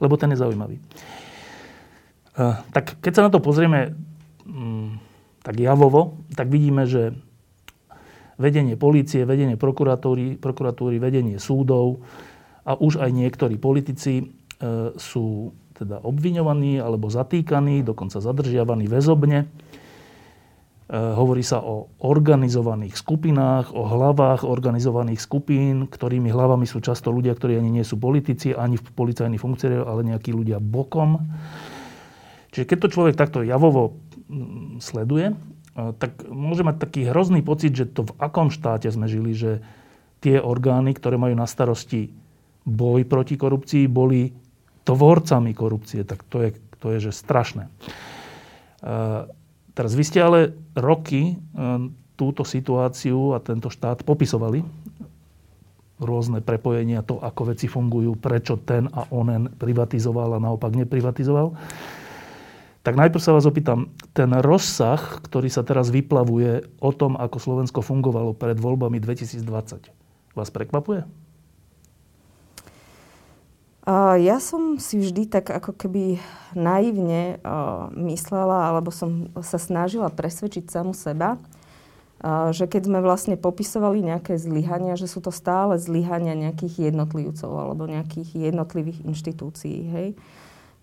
Lebo 0.04 0.20
ten 0.20 0.28
je 0.36 0.42
zaujímavý. 0.42 0.76
E, 0.76 2.44
tak 2.76 3.00
keď 3.00 3.12
sa 3.16 3.24
na 3.24 3.30
to 3.32 3.40
pozrieme 3.40 3.96
mm, 4.44 5.13
tak 5.44 5.60
javovo, 5.60 6.24
tak 6.32 6.48
vidíme, 6.48 6.88
že 6.88 7.12
vedenie 8.40 8.74
polície, 8.74 9.28
vedenie 9.28 9.54
prokuratúry, 9.54 10.40
prokuratúry, 10.40 10.98
vedenie 10.98 11.38
súdov 11.38 12.02
a 12.64 12.74
už 12.74 12.98
aj 12.98 13.10
niektorí 13.12 13.60
politici 13.60 14.12
e, 14.18 14.24
sú 14.96 15.52
teda 15.74 16.02
obviňovaní 16.02 16.80
alebo 16.80 17.10
zatýkaní, 17.10 17.84
dokonca 17.84 18.18
zadržiavaní 18.18 18.88
väzobne. 18.88 19.44
E, 19.44 19.46
hovorí 20.90 21.44
sa 21.44 21.60
o 21.62 21.92
organizovaných 22.02 22.96
skupinách, 22.98 23.70
o 23.76 23.84
hlavách 23.84 24.48
organizovaných 24.48 25.20
skupín, 25.20 25.86
ktorými 25.86 26.32
hlavami 26.32 26.66
sú 26.66 26.80
často 26.82 27.12
ľudia, 27.12 27.36
ktorí 27.36 27.60
ani 27.60 27.70
nie 27.70 27.84
sú 27.86 28.00
politici, 28.00 28.56
ani 28.56 28.80
policajní 28.80 29.38
funkcionári, 29.38 29.84
ale 29.84 30.08
nejakí 30.08 30.34
ľudia 30.34 30.58
bokom. 30.58 31.20
Čiže 32.54 32.70
keď 32.70 32.78
to 32.86 32.92
človek 32.94 33.14
takto 33.18 33.42
javovo 33.42 33.98
sleduje, 34.78 35.36
tak 35.74 36.24
môže 36.30 36.62
mať 36.62 36.76
taký 36.80 37.10
hrozný 37.10 37.42
pocit, 37.42 37.74
že 37.74 37.90
to 37.90 38.06
v 38.06 38.16
akom 38.22 38.48
štáte 38.48 38.86
sme 38.88 39.10
žili, 39.10 39.34
že 39.34 39.60
tie 40.22 40.40
orgány, 40.40 40.94
ktoré 40.96 41.18
majú 41.18 41.34
na 41.36 41.44
starosti 41.44 42.14
boj 42.64 43.04
proti 43.04 43.36
korupcii, 43.36 43.84
boli 43.90 44.32
tvorcami 44.88 45.52
korupcie. 45.52 46.06
Tak 46.06 46.24
to 46.30 46.46
je, 46.46 46.50
to 46.80 46.96
je 46.96 47.10
že 47.10 47.12
strašné. 47.12 47.68
Teraz 49.74 49.92
vy 49.92 50.04
ste 50.06 50.22
ale 50.22 50.54
roky 50.78 51.36
túto 52.14 52.46
situáciu 52.46 53.34
a 53.34 53.42
tento 53.42 53.68
štát 53.68 54.06
popisovali 54.06 54.62
rôzne 55.98 56.42
prepojenia, 56.42 57.02
to, 57.02 57.18
ako 57.18 57.54
veci 57.54 57.66
fungujú, 57.66 58.14
prečo 58.18 58.58
ten 58.62 58.86
a 58.90 59.10
onen 59.10 59.50
privatizoval 59.50 60.38
a 60.38 60.42
naopak 60.42 60.74
neprivatizoval. 60.74 61.54
Tak 62.84 63.00
najprv 63.00 63.22
sa 63.24 63.32
vás 63.32 63.48
opýtam, 63.48 63.88
ten 64.12 64.28
rozsah, 64.44 65.00
ktorý 65.24 65.48
sa 65.48 65.64
teraz 65.64 65.88
vyplavuje 65.88 66.68
o 66.84 66.92
tom, 66.92 67.16
ako 67.16 67.40
Slovensko 67.40 67.80
fungovalo 67.80 68.36
pred 68.36 68.60
voľbami 68.60 69.00
2020, 69.00 69.88
vás 70.36 70.48
prekvapuje? 70.52 71.08
Ja 74.20 74.36
som 74.36 74.76
si 74.76 75.00
vždy 75.00 75.32
tak 75.32 75.48
ako 75.48 75.72
keby 75.80 76.20
naivne 76.52 77.40
myslela, 77.96 78.68
alebo 78.68 78.92
som 78.92 79.32
sa 79.40 79.56
snažila 79.56 80.12
presvedčiť 80.12 80.68
samu 80.68 80.92
seba, 80.92 81.40
že 82.52 82.68
keď 82.68 82.88
sme 82.88 83.00
vlastne 83.00 83.40
popisovali 83.40 84.04
nejaké 84.04 84.36
zlyhania, 84.36 84.96
že 84.96 85.08
sú 85.08 85.24
to 85.24 85.32
stále 85.32 85.80
zlyhania 85.80 86.36
nejakých 86.36 86.92
jednotlivcov 86.92 87.48
alebo 87.48 87.88
nejakých 87.88 88.52
jednotlivých 88.52 89.04
inštitúcií. 89.08 89.78
Hej? 89.88 90.08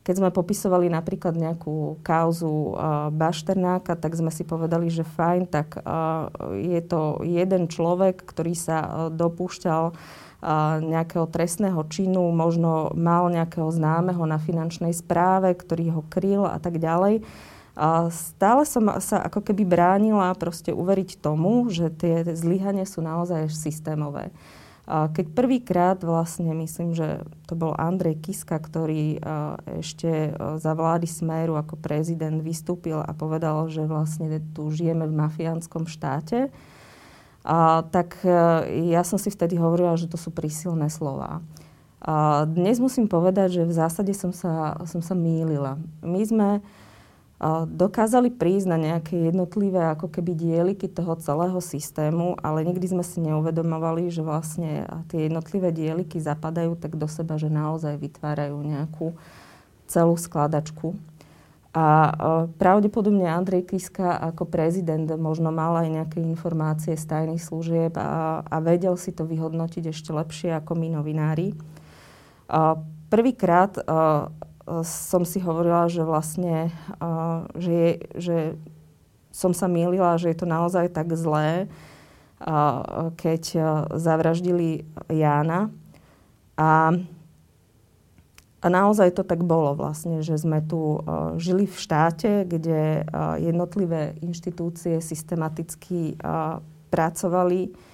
Keď 0.01 0.15
sme 0.17 0.29
popisovali 0.33 0.89
napríklad 0.89 1.37
nejakú 1.37 2.01
kauzu 2.01 2.73
uh, 2.73 3.13
Bašternáka, 3.13 3.93
tak 3.93 4.17
sme 4.17 4.33
si 4.33 4.41
povedali, 4.41 4.89
že 4.89 5.05
fajn, 5.05 5.41
tak 5.45 5.77
uh, 5.77 6.33
je 6.57 6.81
to 6.81 7.21
jeden 7.21 7.69
človek, 7.69 8.25
ktorý 8.25 8.57
sa 8.57 8.77
uh, 8.81 8.89
dopúšťal 9.13 9.93
nejakého 10.81 11.29
trestného 11.29 11.85
činu, 11.85 12.33
možno 12.33 12.89
mal 12.97 13.29
nejakého 13.29 13.69
známeho 13.69 14.25
na 14.25 14.41
finančnej 14.41 14.89
správe, 14.89 15.53
ktorý 15.53 15.93
ho 15.93 16.01
kryl 16.09 16.49
a 16.49 16.57
tak 16.57 16.81
ďalej. 16.81 17.21
A 17.77 18.09
stále 18.09 18.65
som 18.65 18.89
sa 18.99 19.21
ako 19.21 19.45
keby 19.45 19.63
bránila 19.63 20.33
proste 20.35 20.73
uveriť 20.75 21.21
tomu, 21.23 21.69
že 21.69 21.93
tie 21.93 22.25
zlyhania 22.35 22.89
sú 22.89 22.99
naozaj 23.05 23.53
systémové. 23.53 24.33
Keď 24.89 25.25
prvýkrát 25.37 26.01
vlastne, 26.01 26.51
myslím, 26.57 26.97
že 26.97 27.21
to 27.45 27.53
bol 27.53 27.77
Andrej 27.77 28.17
Kiska, 28.17 28.57
ktorý 28.57 29.21
ešte 29.77 30.33
za 30.57 30.73
vlády 30.73 31.05
Smeru 31.05 31.53
ako 31.55 31.77
prezident 31.77 32.41
vystúpil 32.41 32.97
a 32.97 33.13
povedal, 33.13 33.69
že 33.69 33.85
vlastne 33.85 34.41
tu 34.51 34.73
žijeme 34.73 35.05
v 35.05 35.13
mafiánskom 35.13 35.85
štáte, 35.85 36.49
a, 37.41 37.81
tak 37.89 38.21
e, 38.21 38.29
ja 38.93 39.01
som 39.01 39.17
si 39.17 39.33
vtedy 39.33 39.57
hovorila, 39.57 39.97
že 39.97 40.05
to 40.05 40.17
sú 40.17 40.29
prísilné 40.29 40.93
slova. 40.93 41.41
A 42.01 42.45
dnes 42.45 42.81
musím 42.81 43.05
povedať, 43.05 43.61
že 43.61 43.63
v 43.65 43.73
zásade 43.73 44.13
som 44.13 44.33
sa, 44.33 44.77
som 44.89 45.01
sa 45.05 45.13
mýlila. 45.13 45.77
My 46.01 46.21
sme 46.25 46.49
dokázali 47.65 48.29
prísť 48.29 48.69
na 48.69 48.77
nejaké 48.77 49.17
jednotlivé 49.33 49.81
ako 49.89 50.13
keby 50.13 50.37
dieliky 50.37 50.85
toho 50.85 51.17
celého 51.17 51.57
systému, 51.57 52.37
ale 52.37 52.61
nikdy 52.61 52.85
sme 52.85 53.01
si 53.01 53.17
neuvedomovali, 53.17 54.13
že 54.13 54.21
vlastne 54.21 54.85
tie 55.09 55.25
jednotlivé 55.25 55.73
dieliky 55.73 56.21
zapadajú 56.21 56.77
tak 56.77 57.01
do 57.01 57.09
seba, 57.09 57.41
že 57.41 57.49
naozaj 57.49 57.97
vytvárajú 57.97 58.61
nejakú 58.61 59.17
celú 59.89 60.13
skladačku. 60.21 60.93
A 61.71 62.13
pravdepodobne 62.59 63.31
Andrej 63.31 63.73
Kiska 63.73 64.19
ako 64.19 64.45
prezident 64.45 65.07
možno 65.15 65.55
mal 65.55 65.81
aj 65.81 65.87
nejaké 65.87 66.19
informácie 66.19 66.99
z 66.99 67.09
tajných 67.09 67.41
služieb 67.41 67.95
a, 67.95 68.43
a 68.43 68.55
vedel 68.59 68.93
si 68.99 69.15
to 69.15 69.23
vyhodnotiť 69.23 69.89
ešte 69.89 70.11
lepšie 70.13 70.51
ako 70.61 70.75
my 70.77 70.93
novinári. 70.93 71.55
Prvýkrát 73.07 73.71
som 74.85 75.25
si 75.25 75.41
hovorila, 75.41 75.89
že 75.89 76.05
vlastne, 76.05 76.69
že, 77.57 77.71
je, 77.71 77.91
že 78.17 78.37
som 79.33 79.55
sa 79.55 79.65
mýlila, 79.65 80.19
že 80.21 80.31
je 80.31 80.37
to 80.37 80.47
naozaj 80.47 80.91
tak 80.93 81.11
zlé, 81.17 81.65
keď 83.17 83.43
zavraždili 83.95 84.85
Jána. 85.09 85.69
A, 86.57 86.93
a 88.61 88.67
naozaj 88.69 89.17
to 89.17 89.23
tak 89.25 89.41
bolo 89.41 89.73
vlastne, 89.73 90.21
že 90.21 90.37
sme 90.37 90.61
tu 90.61 91.01
žili 91.41 91.65
v 91.65 91.77
štáte, 91.77 92.45
kde 92.45 93.05
jednotlivé 93.41 94.17
inštitúcie 94.21 95.01
systematicky 95.01 96.17
pracovali 96.93 97.90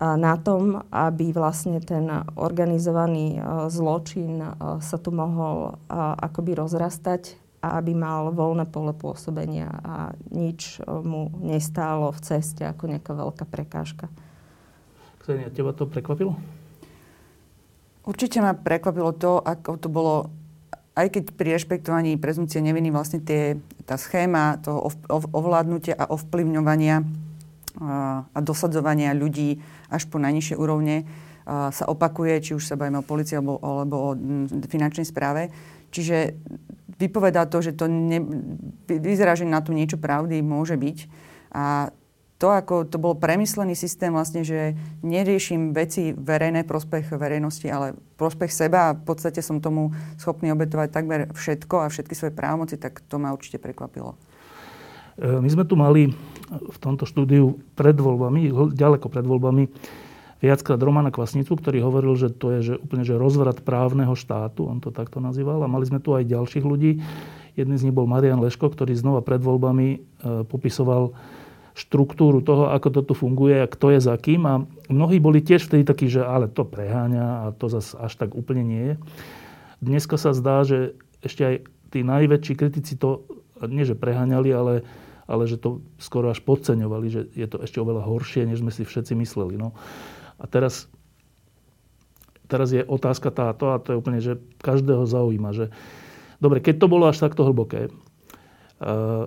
na 0.00 0.34
tom, 0.40 0.80
aby 0.88 1.36
vlastne 1.36 1.76
ten 1.84 2.08
organizovaný 2.40 3.36
zločin 3.68 4.40
sa 4.80 4.96
tu 4.96 5.12
mohol 5.12 5.76
akoby 6.16 6.56
rozrastať 6.56 7.36
a 7.60 7.78
aby 7.78 7.94
mal 7.94 8.32
voľné 8.32 8.66
pole 8.72 8.90
pôsobenia 8.96 9.70
a 9.70 10.16
nič 10.32 10.80
mu 10.86 11.30
nestálo 11.44 12.10
v 12.10 12.20
ceste 12.24 12.64
ako 12.64 12.88
nejaká 12.88 13.12
veľká 13.12 13.44
prekážka. 13.46 14.08
Ksenia, 15.22 15.52
teba 15.54 15.70
to 15.76 15.86
prekvapilo? 15.86 16.34
Určite 18.02 18.42
ma 18.42 18.56
prekvapilo 18.56 19.14
to, 19.14 19.38
ako 19.38 19.78
to 19.78 19.86
bolo 19.86 20.32
aj 20.92 21.08
keď 21.08 21.24
pri 21.32 21.56
rešpektovaní 21.56 22.20
prezumcie 22.20 22.60
neviny 22.60 22.92
vlastne 22.92 23.22
tie, 23.24 23.56
tá 23.88 23.96
schéma 23.96 24.60
toho 24.60 24.92
ovládnutia 25.08 25.96
a 25.96 26.10
ovplyvňovania 26.12 27.00
a 27.80 28.38
dosadzovania 28.44 29.16
ľudí 29.16 29.56
až 29.88 30.04
po 30.12 30.20
najnižšie 30.20 30.56
úrovne 30.60 31.08
sa 31.46 31.84
opakuje, 31.88 32.38
či 32.38 32.52
už 32.54 32.62
sa 32.62 32.78
bavíme 32.78 33.02
o 33.02 33.06
policii 33.06 33.40
alebo, 33.40 33.58
alebo 33.58 33.96
o 33.96 34.10
finančnej 34.68 35.06
správe. 35.08 35.50
Čiže 35.92 36.38
vypovedá 36.96 37.50
to, 37.50 37.58
že 37.60 37.74
to 37.74 37.90
ne, 37.90 38.22
vyzerá, 38.86 39.34
že 39.34 39.48
na 39.48 39.60
to 39.60 39.74
niečo 39.74 39.98
pravdy 39.98 40.40
môže 40.40 40.78
byť. 40.78 40.98
A 41.52 41.90
to, 42.42 42.50
ako 42.50 42.90
to 42.90 42.98
bol 42.98 43.14
premyslený 43.14 43.78
systém, 43.78 44.10
vlastne, 44.10 44.42
že 44.42 44.74
neriešim 45.06 45.70
veci 45.70 46.10
verejné 46.10 46.66
prospech 46.66 47.14
verejnosti, 47.14 47.70
ale 47.70 47.94
prospech 48.18 48.50
seba 48.50 48.90
a 48.90 48.96
v 48.98 49.02
podstate 49.06 49.38
som 49.38 49.62
tomu 49.62 49.94
schopný 50.18 50.50
obetovať 50.50 50.90
takmer 50.90 51.20
všetko 51.30 51.86
a 51.86 51.92
všetky 51.92 52.18
svoje 52.18 52.34
právomoci, 52.34 52.82
tak 52.82 52.98
to 53.06 53.22
ma 53.22 53.30
určite 53.30 53.62
prekvapilo. 53.62 54.18
E, 55.22 55.38
my 55.38 55.48
sme 55.54 55.62
tu 55.62 55.78
mali 55.78 56.10
v 56.50 56.78
tomto 56.78 57.06
štúdiu 57.06 57.60
pred 57.78 57.94
voľbami, 57.94 58.50
ďaleko 58.74 59.06
pred 59.08 59.24
voľbami, 59.24 59.68
viackrát 60.42 60.82
Romana 60.82 61.14
Kvasnicu, 61.14 61.54
ktorý 61.54 61.86
hovoril, 61.86 62.18
že 62.18 62.28
to 62.34 62.50
je 62.58 62.60
že 62.60 62.74
úplne 62.82 63.06
že 63.06 63.14
rozvrat 63.14 63.62
právneho 63.62 64.18
štátu, 64.18 64.66
on 64.66 64.82
to 64.82 64.90
takto 64.90 65.22
nazýval. 65.22 65.62
A 65.62 65.70
mali 65.70 65.86
sme 65.86 66.02
tu 66.02 66.18
aj 66.18 66.26
ďalších 66.26 66.66
ľudí. 66.66 66.98
Jedný 67.54 67.76
z 67.78 67.84
nich 67.88 67.94
bol 67.94 68.10
Marian 68.10 68.42
Leško, 68.42 68.66
ktorý 68.74 68.96
znova 68.98 69.22
pred 69.22 69.38
voľbami 69.38 69.88
e, 69.94 69.98
popisoval 70.48 71.14
štruktúru 71.72 72.44
toho, 72.44 72.68
ako 72.68 72.88
to 72.90 73.00
tu 73.00 73.14
funguje 73.16 73.64
a 73.64 73.70
kto 73.70 73.96
je 73.96 74.00
za 74.02 74.18
kým. 74.18 74.44
A 74.44 74.54
mnohí 74.92 75.22
boli 75.22 75.40
tiež 75.40 75.70
vtedy 75.70 75.86
takí, 75.86 76.10
že 76.10 76.26
ale 76.26 76.50
to 76.50 76.66
preháňa 76.66 77.24
a 77.24 77.44
to 77.54 77.70
zase 77.70 77.96
až 77.96 78.12
tak 78.18 78.34
úplne 78.34 78.66
nie 78.66 78.82
je. 78.92 78.94
Dneska 79.80 80.20
sa 80.20 80.34
zdá, 80.36 80.66
že 80.66 80.98
ešte 81.22 81.42
aj 81.44 81.54
tí 81.94 82.02
najväčší 82.02 82.54
kritici 82.58 82.98
to 82.98 83.24
nie 83.62 83.86
že 83.86 83.94
preháňali, 83.94 84.50
ale 84.50 84.72
ale 85.32 85.48
že 85.48 85.56
to 85.56 85.80
skoro 85.96 86.28
až 86.28 86.44
podceňovali, 86.44 87.06
že 87.08 87.20
je 87.32 87.48
to 87.48 87.64
ešte 87.64 87.80
oveľa 87.80 88.04
horšie, 88.04 88.44
než 88.44 88.60
sme 88.60 88.68
si 88.68 88.84
všetci 88.84 89.16
mysleli. 89.16 89.56
No. 89.56 89.72
A 90.36 90.44
teraz, 90.44 90.92
teraz 92.52 92.68
je 92.68 92.84
otázka 92.84 93.32
táto, 93.32 93.72
a 93.72 93.80
to 93.80 93.96
je 93.96 94.00
úplne, 94.04 94.20
že 94.20 94.36
každého 94.60 95.08
zaujíma, 95.08 95.56
že 95.56 95.72
dobre, 96.36 96.60
keď 96.60 96.84
to 96.84 96.92
bolo 96.92 97.08
až 97.08 97.24
takto 97.24 97.48
hlboké, 97.48 97.88
eh, 97.88 99.24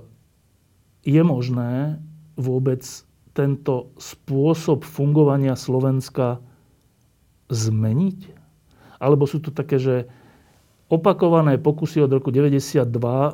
je 1.01 1.21
možné 1.25 1.97
vôbec 2.37 2.85
tento 3.33 3.89
spôsob 3.97 4.85
fungovania 4.85 5.57
Slovenska 5.57 6.37
zmeniť? 7.49 8.29
Alebo 9.01 9.25
sú 9.25 9.41
to 9.41 9.49
také, 9.49 9.81
že 9.81 9.95
opakované 10.85 11.57
pokusy 11.57 12.05
od 12.05 12.11
roku 12.13 12.29
92 12.29 12.85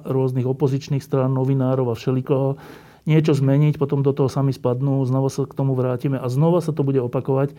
rôznych 0.07 0.47
opozičných 0.47 1.03
strán, 1.03 1.35
novinárov 1.35 1.91
a 1.91 1.95
všelikoho 1.99 2.55
niečo 3.03 3.33
zmeniť, 3.33 3.81
potom 3.81 4.05
do 4.05 4.13
toho 4.13 4.29
sami 4.29 4.53
spadnú, 4.53 5.01
znova 5.09 5.27
sa 5.27 5.43
k 5.43 5.57
tomu 5.57 5.73
vrátime 5.73 6.21
a 6.21 6.27
znova 6.29 6.61
sa 6.61 6.71
to 6.71 6.85
bude 6.85 7.01
opakovať. 7.01 7.57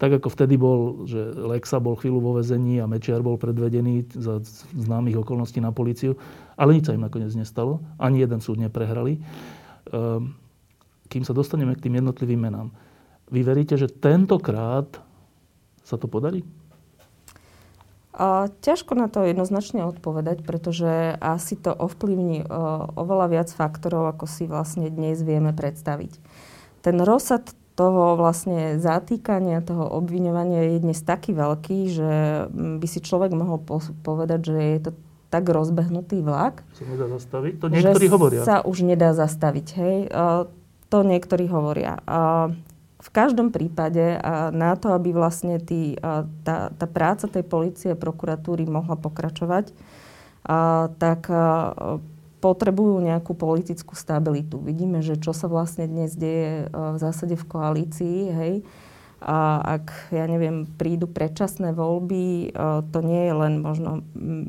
Tak 0.00 0.16
ako 0.16 0.32
vtedy 0.32 0.56
bol, 0.56 1.04
že 1.04 1.20
Lexa 1.36 1.76
bol 1.76 1.92
chvíľu 1.92 2.24
vo 2.24 2.32
vezení 2.40 2.80
a 2.80 2.88
Mečiar 2.88 3.20
bol 3.20 3.36
predvedený 3.36 4.08
za 4.16 4.40
známych 4.72 5.20
okolností 5.20 5.60
na 5.60 5.76
policiu, 5.76 6.16
ale 6.56 6.80
nič 6.80 6.88
sa 6.88 6.96
im 6.96 7.04
nakoniec 7.04 7.36
nestalo. 7.36 7.84
Ani 8.00 8.24
jeden 8.24 8.40
súd 8.40 8.56
neprehrali. 8.56 9.20
Ehm, 9.92 10.32
kým 11.12 11.20
sa 11.20 11.36
dostaneme 11.36 11.76
k 11.76 11.84
tým 11.84 12.00
jednotlivým 12.00 12.40
menám. 12.40 12.72
Vy 13.28 13.44
veríte, 13.44 13.76
že 13.76 13.92
tentokrát 13.92 14.88
sa 15.84 16.00
to 16.00 16.08
podarí? 16.08 16.40
A 18.10 18.50
ťažko 18.66 18.98
na 18.98 19.06
to 19.06 19.22
jednoznačne 19.22 19.86
odpovedať, 19.86 20.42
pretože 20.42 21.14
asi 21.22 21.54
to 21.54 21.70
ovplyvní 21.70 22.42
oveľa 22.98 23.26
viac 23.30 23.48
faktorov, 23.54 24.10
ako 24.10 24.26
si 24.26 24.50
vlastne 24.50 24.90
dnes 24.90 25.22
vieme 25.22 25.54
predstaviť. 25.54 26.18
Ten 26.82 26.98
rozsad 27.00 27.54
toho 27.78 28.18
vlastne 28.18 28.82
zatýkania, 28.82 29.64
toho 29.64 29.86
obviňovania 29.88 30.74
je 30.74 30.84
dnes 30.84 30.98
taký 31.00 31.32
veľký, 31.32 31.78
že 31.88 32.10
by 32.52 32.86
si 32.90 33.00
človek 33.00 33.30
mohol 33.32 33.62
povedať, 34.02 34.52
že 34.52 34.58
je 34.58 34.80
to 34.84 34.92
tak 35.30 35.46
rozbehnutý 35.46 36.26
vlak. 36.26 36.66
Sa 36.74 36.84
nedá 36.90 37.06
zastaviť? 37.06 37.52
To 37.62 37.66
niektorí 37.70 38.06
že 38.10 38.12
hovoria. 38.12 38.42
sa 38.42 38.56
už 38.66 38.82
nedá 38.82 39.14
zastaviť, 39.14 39.66
hej. 39.78 39.96
To 40.90 40.98
niektorí 41.06 41.46
hovoria. 41.46 42.02
V 43.00 43.08
každom 43.08 43.48
prípade 43.48 44.20
na 44.52 44.76
to, 44.76 44.92
aby 44.92 45.16
vlastne 45.16 45.56
a, 45.56 46.28
tá, 46.44 46.68
tá 46.68 46.86
práca 46.86 47.24
tej 47.26 47.42
policie 47.48 47.96
a 47.96 47.98
prokuratúry 47.98 48.68
mohla 48.68 48.94
pokračovať, 49.00 49.72
tak 51.00 51.20
potrebujú 52.40 53.00
nejakú 53.00 53.36
politickú 53.36 53.96
stabilitu. 53.96 54.60
Vidíme, 54.60 55.00
že 55.00 55.16
čo 55.16 55.32
sa 55.32 55.48
vlastne 55.48 55.88
dnes 55.88 56.16
deje 56.16 56.68
v 56.72 56.96
zásade 56.96 57.36
v 57.36 57.44
koalícii, 57.48 58.18
hej, 58.32 58.54
a 59.20 59.60
ak, 59.76 60.16
ja 60.16 60.24
neviem, 60.24 60.64
prídu 60.64 61.04
predčasné 61.04 61.76
voľby, 61.76 62.56
to 62.88 62.98
nie 63.04 63.28
je 63.28 63.34
len 63.36 63.60
možno 63.60 64.00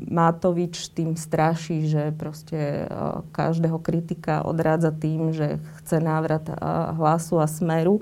Matovič 0.08 0.88
tým 0.96 1.12
straší, 1.12 1.84
že 1.84 2.08
proste 2.16 2.88
každého 3.36 3.76
kritika 3.84 4.40
odrádza 4.40 4.88
tým, 4.88 5.36
že 5.36 5.60
chce 5.76 6.00
návrat 6.00 6.48
hlasu 6.96 7.36
a 7.36 7.44
smeru. 7.44 8.00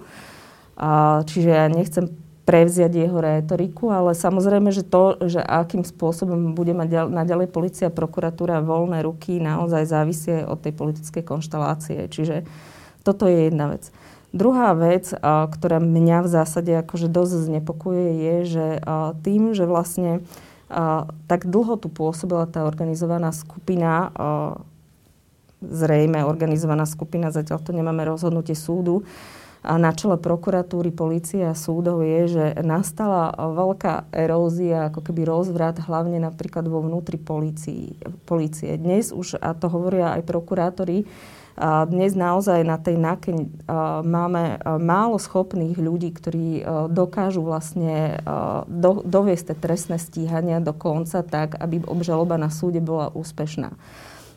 Čiže 1.29 1.51
ja 1.53 1.69
nechcem 1.69 2.09
prevziať 2.49 2.93
jeho 2.97 3.21
rétoriku, 3.21 3.93
ale 3.93 4.17
samozrejme, 4.17 4.73
že 4.73 4.83
to, 4.83 5.21
že 5.29 5.39
akým 5.39 5.85
spôsobom 5.87 6.57
bude 6.57 6.73
mať 6.73 7.07
naďalej 7.13 7.53
policia 7.53 7.93
a 7.93 7.95
prokuratúra 7.95 8.65
voľné 8.65 9.05
ruky, 9.05 9.39
naozaj 9.39 9.87
závisie 9.87 10.43
od 10.49 10.59
tej 10.59 10.73
politickej 10.75 11.23
konštelácie. 11.23 12.09
Čiže 12.11 12.49
toto 13.07 13.29
je 13.29 13.53
jedna 13.53 13.71
vec. 13.71 13.93
Druhá 14.35 14.75
vec, 14.79 15.11
ktorá 15.25 15.79
mňa 15.79 16.27
v 16.27 16.29
zásade 16.33 16.73
akože 16.81 17.13
dosť 17.13 17.35
znepokuje, 17.51 18.07
je, 18.19 18.35
že 18.49 18.67
tým, 19.23 19.53
že 19.55 19.69
vlastne 19.69 20.25
tak 21.27 21.51
dlho 21.51 21.79
tu 21.79 21.91
pôsobila 21.91 22.47
tá 22.47 22.63
organizovaná 22.63 23.31
skupina, 23.35 24.11
zrejme 25.61 26.25
organizovaná 26.25 26.87
skupina, 26.87 27.35
zatiaľ 27.35 27.59
to 27.63 27.75
nemáme 27.75 28.07
rozhodnutie 28.07 28.55
súdu, 28.55 29.03
na 29.61 29.93
čele 29.93 30.17
prokuratúry, 30.17 30.89
policie 30.89 31.45
a 31.45 31.53
súdov 31.53 32.01
je, 32.01 32.33
že 32.33 32.45
nastala 32.65 33.33
veľká 33.37 34.09
erózia, 34.09 34.89
ako 34.89 35.05
keby 35.05 35.29
rozvrat, 35.29 35.85
hlavne 35.85 36.17
napríklad 36.17 36.65
vo 36.65 36.81
vnútri 36.81 37.21
polície. 37.21 38.73
Dnes 38.81 39.13
už, 39.13 39.37
a 39.37 39.53
to 39.53 39.69
hovoria 39.69 40.17
aj 40.17 40.25
prokurátori, 40.25 41.05
a 41.61 41.85
dnes 41.85 42.17
naozaj 42.17 42.65
na 42.65 42.81
tej 42.81 42.97
NAKE 42.97 43.37
máme 44.01 44.65
málo 44.81 45.21
schopných 45.21 45.77
ľudí, 45.77 46.09
ktorí 46.09 46.65
dokážu 46.89 47.45
vlastne 47.45 48.17
do, 48.65 49.05
doviesť 49.05 49.61
trestné 49.61 50.01
stíhania 50.01 50.65
do 50.65 50.73
konca 50.73 51.21
tak, 51.21 51.61
aby 51.61 51.85
obžaloba 51.85 52.41
na 52.41 52.49
súde 52.49 52.81
bola 52.81 53.13
úspešná. 53.13 53.77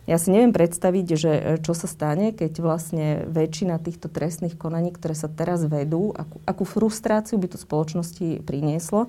Ja 0.04 0.20
si 0.20 0.36
neviem 0.36 0.52
predstaviť, 0.52 1.08
že 1.16 1.32
čo 1.64 1.72
sa 1.72 1.88
stane, 1.88 2.36
keď 2.36 2.60
vlastne 2.60 3.24
väčšina 3.32 3.80
týchto 3.80 4.12
trestných 4.12 4.60
konaní, 4.60 4.92
ktoré 4.92 5.16
sa 5.16 5.32
teraz 5.32 5.64
vedú, 5.64 6.12
akú, 6.12 6.44
akú 6.44 6.64
frustráciu 6.68 7.40
by 7.40 7.48
to 7.48 7.56
spoločnosti 7.56 8.44
prinieslo, 8.44 9.08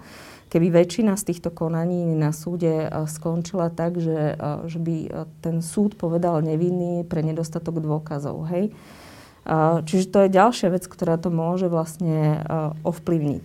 keby 0.55 0.71
väčšina 0.71 1.19
z 1.19 1.35
týchto 1.35 1.51
konaní 1.51 2.15
na 2.15 2.31
súde 2.31 2.87
skončila 3.11 3.75
tak, 3.75 3.99
že, 3.99 4.39
že 4.71 4.79
by 4.79 4.97
ten 5.43 5.67
súd 5.67 5.99
povedal 5.99 6.39
nevinný 6.47 7.03
pre 7.03 7.27
nedostatok 7.27 7.83
dôkazov. 7.83 8.47
Hej? 8.55 8.71
Čiže 9.91 10.15
to 10.15 10.19
je 10.23 10.31
ďalšia 10.31 10.79
vec, 10.79 10.87
ktorá 10.87 11.19
to 11.19 11.35
môže 11.35 11.67
vlastne 11.67 12.47
ovplyvniť. 12.87 13.45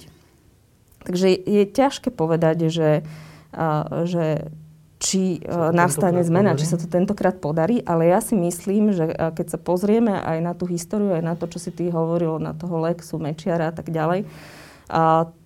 Takže 1.01 1.27
je 1.33 1.63
ťažké 1.65 2.13
povedať, 2.13 2.69
že, 2.69 3.01
že 4.05 4.53
či 4.99 5.39
nastane 5.71 6.27
zmena, 6.27 6.51
podarí? 6.53 6.59
či 6.59 6.67
sa 6.67 6.75
to 6.75 6.91
tentokrát 6.91 7.39
podarí, 7.39 7.79
ale 7.87 8.11
ja 8.11 8.19
si 8.19 8.35
myslím, 8.35 8.91
že 8.91 9.07
keď 9.31 9.55
sa 9.55 9.59
pozrieme 9.59 10.11
aj 10.11 10.37
na 10.43 10.51
tú 10.51 10.67
históriu, 10.67 11.15
aj 11.15 11.23
na 11.23 11.33
to, 11.39 11.47
čo 11.47 11.55
si 11.55 11.71
ty 11.71 11.87
hovoril, 11.87 12.35
na 12.37 12.51
toho 12.51 12.83
Lexu, 12.83 13.15
Mečiara 13.15 13.71
a 13.71 13.73
tak 13.73 13.95
ďalej, 13.95 14.27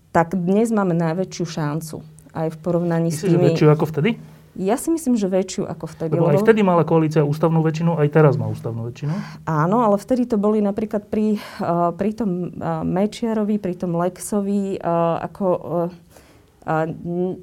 tak 0.10 0.34
dnes 0.34 0.74
máme 0.74 0.98
najväčšiu 0.98 1.46
šancu. 1.46 2.02
Aj 2.34 2.50
v 2.50 2.58
porovnaní 2.66 3.14
Myslíš, 3.14 3.30
s 3.30 3.30
tými... 3.30 3.46
väčšiu 3.54 3.70
ako 3.70 3.86
vtedy? 3.94 4.18
Ja 4.54 4.78
si 4.78 4.94
myslím, 4.94 5.18
že 5.18 5.30
väčšiu 5.30 5.66
ako 5.66 5.86
vtedy. 5.86 6.14
Lebo 6.14 6.30
aj 6.30 6.46
vtedy 6.46 6.62
mala 6.62 6.86
koalícia 6.86 7.26
ústavnú 7.26 7.66
väčšinu, 7.66 7.98
aj 7.98 8.10
teraz 8.14 8.38
má 8.38 8.46
ústavnú 8.46 8.90
väčšinu. 8.90 9.14
Áno, 9.50 9.82
ale 9.82 9.98
vtedy 9.98 10.30
to 10.30 10.38
boli 10.38 10.62
napríklad 10.62 11.10
pri, 11.10 11.42
uh, 11.62 11.90
pri 11.94 12.14
tom 12.14 12.54
Mečiarovi, 12.86 13.58
pri 13.58 13.74
tom 13.78 13.98
Lexovi, 13.98 14.78
ako 15.22 15.46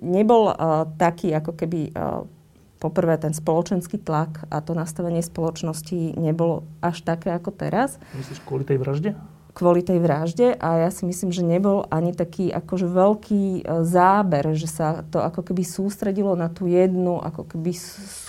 nebol 0.00 0.52
taký, 0.96 1.36
ako 1.36 1.52
keby 1.52 1.92
poprvé 2.80 3.20
ten 3.20 3.36
spoločenský 3.36 4.00
tlak 4.00 4.48
a 4.48 4.64
to 4.64 4.72
nastavenie 4.72 5.20
spoločnosti 5.20 6.16
nebolo 6.16 6.64
až 6.80 7.04
také 7.04 7.28
ako 7.28 7.52
teraz. 7.52 8.00
Myslíš 8.16 8.40
kvôli 8.40 8.64
tej 8.64 8.80
vražde? 8.80 9.12
kvôli 9.50 9.82
tej 9.82 9.98
vražde 9.98 10.54
a 10.56 10.86
ja 10.86 10.90
si 10.94 11.02
myslím, 11.04 11.34
že 11.34 11.42
nebol 11.42 11.82
ani 11.90 12.14
taký 12.14 12.54
akože 12.54 12.86
veľký 12.86 13.44
e, 13.60 13.62
záber, 13.82 14.54
že 14.54 14.70
sa 14.70 15.02
to 15.10 15.18
ako 15.18 15.42
keby 15.42 15.66
sústredilo 15.66 16.38
na 16.38 16.46
tú 16.46 16.70
jednu 16.70 17.18
ako 17.18 17.44
keby 17.50 17.74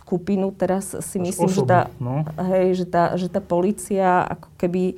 skupinu. 0.02 0.50
Teraz 0.52 0.92
si 0.92 1.22
Až 1.22 1.26
myslím, 1.30 1.50
že 1.54 1.64
tá, 1.64 1.88
no. 2.02 2.26
hej, 2.52 2.84
že, 2.84 2.86
tá, 2.90 3.14
že 3.16 3.30
tá 3.30 3.40
policia 3.40 4.26
ako 4.28 4.50
keby 4.60 4.98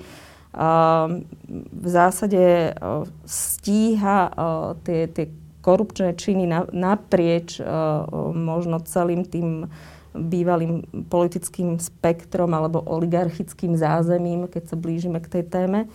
uh, 0.56 1.22
v 1.70 1.88
zásade 1.92 2.74
uh, 2.74 3.06
stíha 3.28 4.32
uh, 4.32 4.74
tie, 4.82 5.06
tie 5.12 5.28
korupčné 5.64 6.20
činy 6.20 6.44
na, 6.44 6.68
naprieč 6.76 7.58
uh, 7.58 8.04
možno 8.36 8.84
celým 8.84 9.24
tým 9.24 9.72
bývalým 10.14 10.86
politickým 11.10 11.82
spektrom 11.82 12.54
alebo 12.54 12.86
oligarchickým 12.86 13.74
zázemím, 13.74 14.46
keď 14.46 14.64
sa 14.70 14.76
blížime 14.78 15.18
k 15.18 15.40
tej 15.40 15.44
téme. 15.50 15.90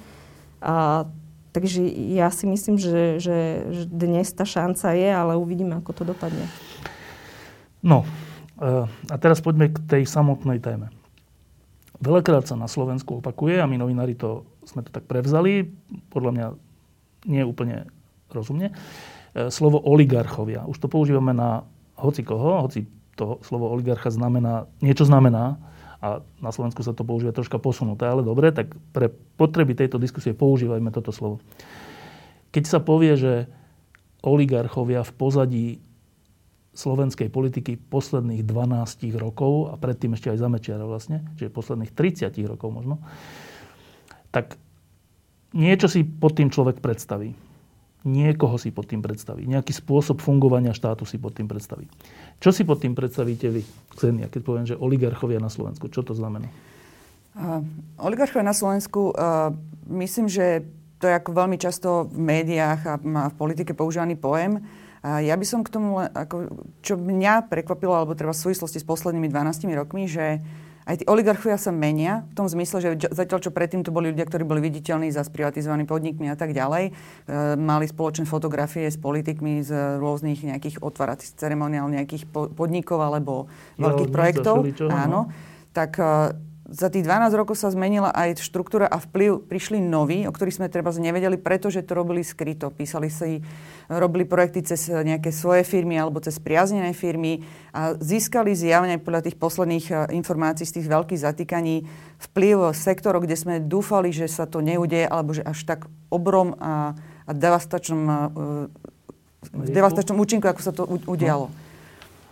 A, 0.58 1.06
takže 1.54 1.86
ja 2.18 2.26
si 2.34 2.50
myslím, 2.50 2.76
že, 2.82 3.22
že, 3.22 3.38
že 3.70 3.82
dnes 3.86 4.26
tá 4.34 4.42
šanca 4.42 4.90
je, 4.98 5.08
ale 5.08 5.38
uvidíme, 5.38 5.78
ako 5.78 5.90
to 5.94 6.02
dopadne. 6.02 6.50
No, 7.78 8.02
e, 8.58 8.90
a 8.90 9.16
teraz 9.22 9.38
poďme 9.38 9.70
k 9.70 9.78
tej 9.86 10.02
samotnej 10.02 10.58
téme. 10.58 10.90
Veľakrát 12.02 12.46
sa 12.46 12.58
na 12.58 12.66
Slovensku 12.66 13.22
opakuje, 13.22 13.58
a 13.62 13.70
my 13.70 13.78
novinári 13.78 14.18
to, 14.18 14.46
sme 14.66 14.82
to 14.82 14.90
tak 14.90 15.06
prevzali, 15.06 15.70
podľa 16.10 16.30
mňa 16.34 16.46
nie 17.30 17.42
úplne 17.46 17.86
rozumne, 18.34 18.74
e, 18.74 19.17
slovo 19.46 19.78
oligarchovia. 19.78 20.66
Už 20.66 20.82
to 20.82 20.90
používame 20.90 21.30
na 21.30 21.62
hoci 21.94 22.26
koho, 22.26 22.66
hoci 22.66 22.90
to 23.18 23.42
slovo 23.42 23.70
oligarcha 23.70 24.10
znamená, 24.10 24.70
niečo 24.82 25.06
znamená, 25.06 25.58
a 25.98 26.22
na 26.38 26.54
Slovensku 26.54 26.86
sa 26.86 26.94
to 26.94 27.02
používa 27.02 27.34
troška 27.34 27.58
posunuté, 27.58 28.06
ale 28.06 28.22
dobre, 28.22 28.54
tak 28.54 28.70
pre 28.94 29.10
potreby 29.10 29.74
tejto 29.74 29.98
diskusie 29.98 30.30
používajme 30.30 30.94
toto 30.94 31.10
slovo. 31.10 31.42
Keď 32.54 32.64
sa 32.70 32.78
povie, 32.78 33.18
že 33.18 33.50
oligarchovia 34.22 35.02
v 35.02 35.12
pozadí 35.18 35.66
slovenskej 36.78 37.26
politiky 37.34 37.74
posledných 37.90 38.46
12 38.46 39.10
rokov 39.18 39.74
a 39.74 39.74
predtým 39.74 40.14
ešte 40.14 40.30
aj 40.30 40.38
zamečiara 40.38 40.86
vlastne, 40.86 41.26
čiže 41.34 41.50
posledných 41.50 41.90
30 41.90 42.30
rokov 42.46 42.70
možno, 42.70 43.02
tak 44.30 44.54
niečo 45.50 45.90
si 45.90 46.06
pod 46.06 46.38
tým 46.38 46.54
človek 46.54 46.78
predstaví. 46.78 47.34
Niekoho 48.06 48.54
si 48.62 48.70
pod 48.70 48.86
tým 48.86 49.02
predstaví. 49.02 49.42
Nejaký 49.42 49.74
spôsob 49.74 50.22
fungovania 50.22 50.70
štátu 50.70 51.02
si 51.02 51.18
pod 51.18 51.34
tým 51.34 51.50
predstaví. 51.50 51.90
Čo 52.38 52.54
si 52.54 52.62
pod 52.62 52.78
tým 52.78 52.94
predstavíte 52.94 53.50
vy, 53.50 53.66
Ksenia, 53.90 54.30
keď 54.30 54.40
poviem, 54.46 54.66
že 54.70 54.78
oligarchovia 54.78 55.42
na 55.42 55.50
Slovensku? 55.50 55.90
Čo 55.90 56.06
to 56.06 56.14
znamená? 56.14 56.46
Uh, 57.34 57.66
oligarchovia 57.98 58.46
na 58.46 58.54
Slovensku, 58.54 59.10
uh, 59.10 59.50
myslím, 59.90 60.30
že 60.30 60.62
to 61.02 61.10
je 61.10 61.14
ako 61.18 61.30
veľmi 61.34 61.58
často 61.58 62.06
v 62.06 62.18
médiách 62.18 62.80
a 62.86 62.94
v 63.02 63.34
politike 63.34 63.74
používaný 63.74 64.14
pojem. 64.14 64.62
Uh, 65.02 65.18
ja 65.18 65.34
by 65.34 65.46
som 65.46 65.66
k 65.66 65.74
tomu, 65.74 65.98
ako, 65.98 66.66
čo 66.86 66.94
mňa 66.94 67.50
prekvapilo, 67.50 67.98
alebo 67.98 68.14
treba 68.14 68.30
v 68.30 68.42
súvislosti 68.46 68.78
s 68.78 68.86
poslednými 68.86 69.26
12 69.26 69.66
rokmi, 69.74 70.06
že 70.06 70.38
uh, 70.38 70.67
aj 70.88 70.96
tí 71.00 71.04
oligarchovia 71.04 71.60
sa 71.60 71.68
menia 71.68 72.24
v 72.32 72.34
tom 72.34 72.48
zmysle, 72.48 72.80
že 72.80 73.12
zatiaľ 73.12 73.44
čo 73.44 73.52
predtým 73.52 73.84
to 73.84 73.92
boli 73.92 74.08
ľudia, 74.08 74.24
ktorí 74.24 74.48
boli 74.48 74.64
viditeľní 74.64 75.12
za 75.12 75.20
sprivatizovanými 75.20 75.84
podnikmi 75.84 76.32
a 76.32 76.36
tak 76.40 76.56
ďalej, 76.56 76.88
e, 76.88 76.92
mali 77.60 77.84
spoločné 77.84 78.24
fotografie 78.24 78.88
s 78.88 78.96
politikmi 78.96 79.60
z 79.60 80.00
rôznych 80.00 80.48
nejakých 80.48 80.80
otváracích 80.80 81.36
ceremoniál 81.36 81.92
nejakých 81.92 82.24
podnikov 82.32 83.04
alebo 83.04 83.52
veľkých 83.76 84.08
projektov. 84.08 84.64
Áno. 84.88 85.28
Tak 85.76 86.00
e, 86.00 86.47
za 86.68 86.92
tých 86.92 87.08
12 87.08 87.32
rokov 87.32 87.56
sa 87.56 87.72
zmenila 87.72 88.12
aj 88.12 88.44
štruktúra 88.44 88.84
a 88.84 89.00
vplyv. 89.00 89.40
Prišli 89.48 89.80
noví, 89.80 90.28
o 90.28 90.32
ktorých 90.36 90.60
sme 90.60 90.68
treba 90.68 90.92
nevedeli, 90.92 91.40
pretože 91.40 91.80
to 91.80 91.96
robili 91.96 92.20
skryto. 92.20 92.68
Písali 92.68 93.08
si, 93.08 93.40
robili 93.88 94.28
projekty 94.28 94.60
cez 94.60 94.92
nejaké 94.92 95.32
svoje 95.32 95.64
firmy 95.64 95.96
alebo 95.96 96.20
cez 96.20 96.36
priaznené 96.36 96.92
firmy 96.92 97.40
a 97.72 97.96
získali 97.96 98.52
zjavne 98.52 99.00
podľa 99.00 99.24
tých 99.24 99.40
posledných 99.40 99.86
e, 99.88 99.94
informácií 100.20 100.68
z 100.68 100.76
tých 100.76 100.92
veľkých 100.92 101.24
zatýkaní 101.24 101.88
vplyv 102.28 102.76
sektorov, 102.76 103.24
kde 103.24 103.40
sme 103.40 103.64
dúfali, 103.64 104.12
že 104.12 104.28
sa 104.28 104.44
to 104.44 104.60
neudeje 104.60 105.08
alebo 105.08 105.32
že 105.32 105.48
až 105.48 105.64
tak 105.64 105.88
obrom 106.12 106.52
a, 106.60 106.92
a 107.24 107.30
devastačnom, 107.32 108.02
uh, 108.04 108.68
devastačnom 109.52 110.20
účinku, 110.20 110.44
ako 110.44 110.60
sa 110.60 110.72
to 110.72 110.84
udialo. 111.08 111.48
No. 111.48 111.67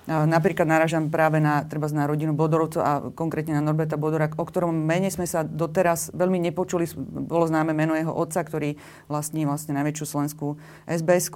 Napríklad 0.06 0.70
naražam 0.70 1.10
práve 1.10 1.42
na, 1.42 1.66
treba 1.66 1.90
na 1.90 2.06
rodinu 2.06 2.30
Bodorovcov 2.30 2.82
a 2.82 2.92
konkrétne 3.10 3.58
na 3.58 3.62
Norberta 3.62 3.98
Bodora, 3.98 4.30
o 4.30 4.46
ktorom 4.46 4.70
mene 4.70 5.10
sme 5.10 5.26
sa 5.26 5.42
doteraz 5.42 6.14
veľmi 6.14 6.38
nepočuli. 6.46 6.86
Bolo 7.26 7.50
známe 7.50 7.74
meno 7.74 7.98
jeho 7.98 8.14
otca, 8.14 8.46
ktorý 8.46 8.78
vlastní 9.10 9.42
vlastne 9.50 9.74
najväčšiu 9.74 10.06
slovenskú 10.06 10.62
sbs 10.86 11.26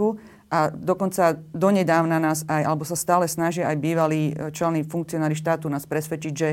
A 0.55 0.71
dokonca 0.71 1.43
donedávna 1.51 2.23
nás 2.23 2.47
aj, 2.47 2.63
alebo 2.63 2.87
sa 2.87 2.95
stále 2.95 3.27
snažia 3.27 3.67
aj 3.67 3.77
bývalí 3.83 4.31
e, 4.31 4.55
čelní 4.55 4.87
funkcionári 4.87 5.35
štátu 5.35 5.67
nás 5.67 5.83
presvedčiť, 5.91 6.35
že 6.35 6.49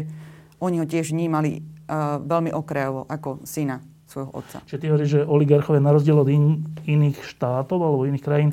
oni 0.57 0.81
ho 0.81 0.89
tiež 0.89 1.13
vnímali 1.13 1.61
uh, 1.61 2.17
veľmi 2.17 2.49
okrajovo 2.49 3.05
ako 3.05 3.45
syna 3.45 3.77
svojho 4.09 4.31
otca. 4.33 4.57
Čiže 4.65 4.79
ty 4.81 4.85
hovoríš, 4.89 5.11
že 5.13 5.21
oligarchovia 5.21 5.83
na 5.83 5.93
rozdiel 5.93 6.17
od 6.17 6.29
in, 6.33 6.65
iných 6.87 7.21
štátov 7.21 7.77
alebo 7.77 8.09
iných 8.09 8.25
krajín 8.25 8.51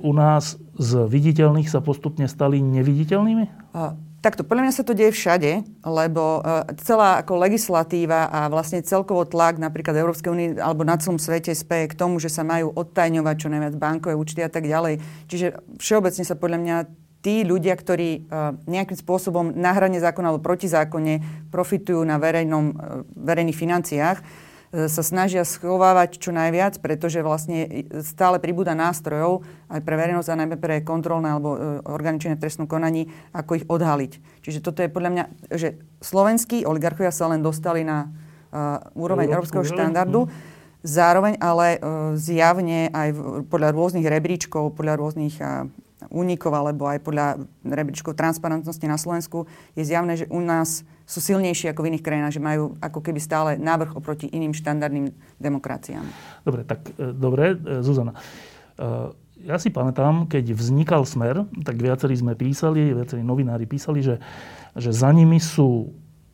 u 0.00 0.12
nás 0.16 0.56
z 0.80 0.90
viditeľných 1.06 1.68
sa 1.68 1.84
postupne 1.84 2.26
stali 2.26 2.58
neviditeľnými? 2.64 3.72
Takto, 4.20 4.44
podľa 4.44 4.68
mňa 4.68 4.74
sa 4.76 4.84
to 4.84 4.92
deje 4.92 5.16
všade, 5.16 5.64
lebo 5.80 6.44
uh, 6.44 6.68
celá 6.84 7.24
ako 7.24 7.40
legislatíva 7.40 8.28
a 8.28 8.52
vlastne 8.52 8.84
celkovo 8.84 9.24
tlak 9.24 9.56
napríklad 9.56 9.96
Európskej 9.96 10.28
únie 10.28 10.48
alebo 10.60 10.84
na 10.84 11.00
celom 11.00 11.16
svete 11.16 11.56
speje 11.56 11.88
k 11.88 11.96
tomu, 11.96 12.20
že 12.20 12.28
sa 12.28 12.44
majú 12.44 12.68
odtajňovať 12.76 13.36
čo 13.40 13.48
najviac 13.48 13.80
bankové 13.80 14.12
účty 14.12 14.44
a 14.44 14.52
tak 14.52 14.68
ďalej. 14.68 15.00
Čiže 15.24 15.64
všeobecne 15.80 16.24
sa 16.28 16.36
podľa 16.36 16.58
mňa 16.60 16.76
tí 17.24 17.48
ľudia, 17.48 17.72
ktorí 17.72 18.28
uh, 18.28 18.60
nejakým 18.68 19.00
spôsobom 19.00 19.56
na 19.56 19.72
hrane 19.72 19.96
zákona 19.96 20.36
alebo 20.36 20.44
protizákonne 20.44 21.48
profitujú 21.48 22.04
na 22.04 22.20
verejnom, 22.20 22.76
uh, 22.76 23.00
verejných 23.16 23.56
financiách, 23.56 24.20
E, 24.20 24.49
sa 24.70 25.02
snažia 25.02 25.42
schovávať 25.42 26.22
čo 26.22 26.30
najviac, 26.30 26.78
pretože 26.78 27.26
vlastne 27.26 27.90
stále 28.06 28.38
pribúda 28.38 28.70
nástrojov 28.78 29.42
aj 29.66 29.82
pre 29.82 29.98
verejnosť 29.98 30.30
a 30.30 30.38
najmä 30.38 30.56
pre 30.62 30.86
kontrolné 30.86 31.34
alebo 31.34 31.58
e, 31.58 31.58
organičné 31.90 32.38
v 32.38 32.42
trestnom 32.46 32.70
konaní, 32.70 33.10
ako 33.34 33.58
ich 33.58 33.66
odhaliť. 33.66 34.12
Čiže 34.46 34.62
toto 34.62 34.86
je 34.86 34.92
podľa 34.94 35.10
mňa, 35.10 35.24
že 35.58 35.74
slovenskí 35.98 36.62
oligarchovia 36.62 37.10
sa 37.10 37.26
len 37.26 37.42
dostali 37.42 37.82
na 37.82 38.06
uh, 38.06 38.78
úroveň 38.94 39.28
Európskeho 39.34 39.66
štandardu, 39.66 40.30
zároveň 40.86 41.34
ale 41.42 41.76
uh, 41.76 42.14
zjavne 42.14 42.88
aj 42.94 43.08
v, 43.10 43.18
podľa 43.50 43.74
rôznych 43.74 44.06
rebríčkov, 44.06 44.78
podľa 44.78 44.94
rôznych 44.96 45.34
uh, 45.42 45.66
únikov 46.08 46.56
alebo 46.56 46.88
aj 46.88 47.04
podľa 47.04 47.26
rebríčkov 47.66 48.16
transparentnosti 48.16 48.86
na 48.88 48.96
Slovensku 48.96 49.44
je 49.76 49.84
zjavné, 49.84 50.16
že 50.16 50.30
u 50.32 50.40
nás 50.40 50.86
sú 51.04 51.18
silnejší 51.18 51.74
ako 51.74 51.82
v 51.82 51.88
iných 51.92 52.06
krajinách, 52.06 52.34
že 52.38 52.42
majú 52.42 52.78
ako 52.78 53.02
keby 53.02 53.18
stále 53.18 53.50
návrh 53.58 53.98
oproti 53.98 54.30
iným 54.30 54.54
štandardným 54.54 55.10
demokraciám. 55.42 56.06
Dobre, 56.46 56.62
tak 56.62 56.94
e, 56.94 57.10
dobre, 57.10 57.58
e, 57.58 57.82
Zuzana. 57.82 58.14
E, 58.14 58.18
ja 59.42 59.56
si 59.58 59.74
pamätám, 59.74 60.30
keď 60.30 60.54
vznikal 60.54 61.02
Smer, 61.08 61.48
tak 61.66 61.80
viacerí 61.80 62.14
sme 62.14 62.38
písali, 62.38 62.94
viacerí 62.94 63.24
novinári 63.24 63.66
písali, 63.66 64.04
že, 64.04 64.20
že 64.76 64.94
za 64.94 65.10
nimi 65.10 65.40
sú 65.42 65.90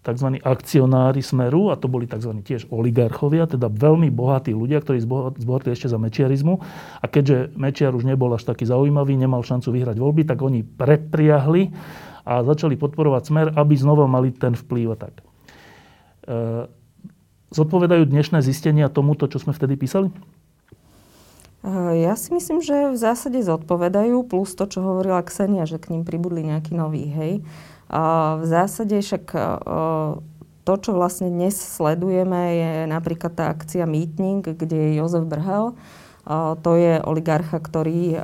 tzv. 0.06 0.38
akcionári 0.38 1.18
Smeru, 1.18 1.74
a 1.74 1.76
to 1.76 1.90
boli 1.90 2.06
tzv. 2.06 2.30
tiež 2.46 2.70
oligarchovia, 2.70 3.50
teda 3.50 3.66
veľmi 3.66 4.14
bohatí 4.14 4.54
ľudia, 4.54 4.78
ktorí 4.78 5.02
zbohatli 5.42 5.74
ešte 5.74 5.90
za 5.90 5.98
mečiarizmu. 5.98 6.62
A 7.02 7.06
keďže 7.10 7.50
Mečiar 7.58 7.90
už 7.90 8.06
nebol 8.06 8.30
až 8.30 8.46
taký 8.46 8.62
zaujímavý, 8.62 9.18
nemal 9.18 9.42
šancu 9.42 9.74
vyhrať 9.74 9.98
voľby, 9.98 10.22
tak 10.22 10.38
oni 10.38 10.62
prepriahli 10.62 11.74
a 12.22 12.42
začali 12.46 12.78
podporovať 12.78 13.22
smer, 13.26 13.46
aby 13.58 13.74
znova 13.74 14.06
mali 14.06 14.30
ten 14.30 14.54
vplyv 14.54 14.86
a 14.94 14.96
tak. 14.98 15.14
E, 15.18 15.22
zodpovedajú 17.54 18.06
dnešné 18.06 18.42
zistenia 18.42 18.90
tomuto, 18.90 19.30
čo 19.30 19.38
sme 19.38 19.54
vtedy 19.54 19.78
písali? 19.78 20.10
E, 21.62 22.02
ja 22.02 22.18
si 22.18 22.34
myslím, 22.34 22.58
že 22.62 22.90
v 22.90 22.98
zásade 22.98 23.38
zodpovedajú, 23.38 24.26
plus 24.26 24.58
to, 24.58 24.66
čo 24.66 24.82
hovorila 24.82 25.22
Ksenia, 25.22 25.70
že 25.70 25.78
k 25.78 25.94
ním 25.94 26.02
pribudli 26.02 26.42
nejaký 26.42 26.74
nový, 26.74 27.06
hej. 27.06 27.46
V 27.86 28.44
zásade 28.44 28.98
však 28.98 29.24
e, 29.30 29.40
to, 30.66 30.74
čo 30.82 30.90
vlastne 30.90 31.30
dnes 31.30 31.54
sledujeme, 31.54 32.40
je 32.58 32.70
napríklad 32.90 33.32
tá 33.38 33.44
akcia 33.54 33.86
Meeting, 33.86 34.42
kde 34.42 34.74
je 34.74 34.98
Jozef 34.98 35.22
Brhel, 35.22 35.78
to 36.58 36.70
je 36.74 36.98
oligarcha, 37.06 37.62
ktorý 37.62 38.18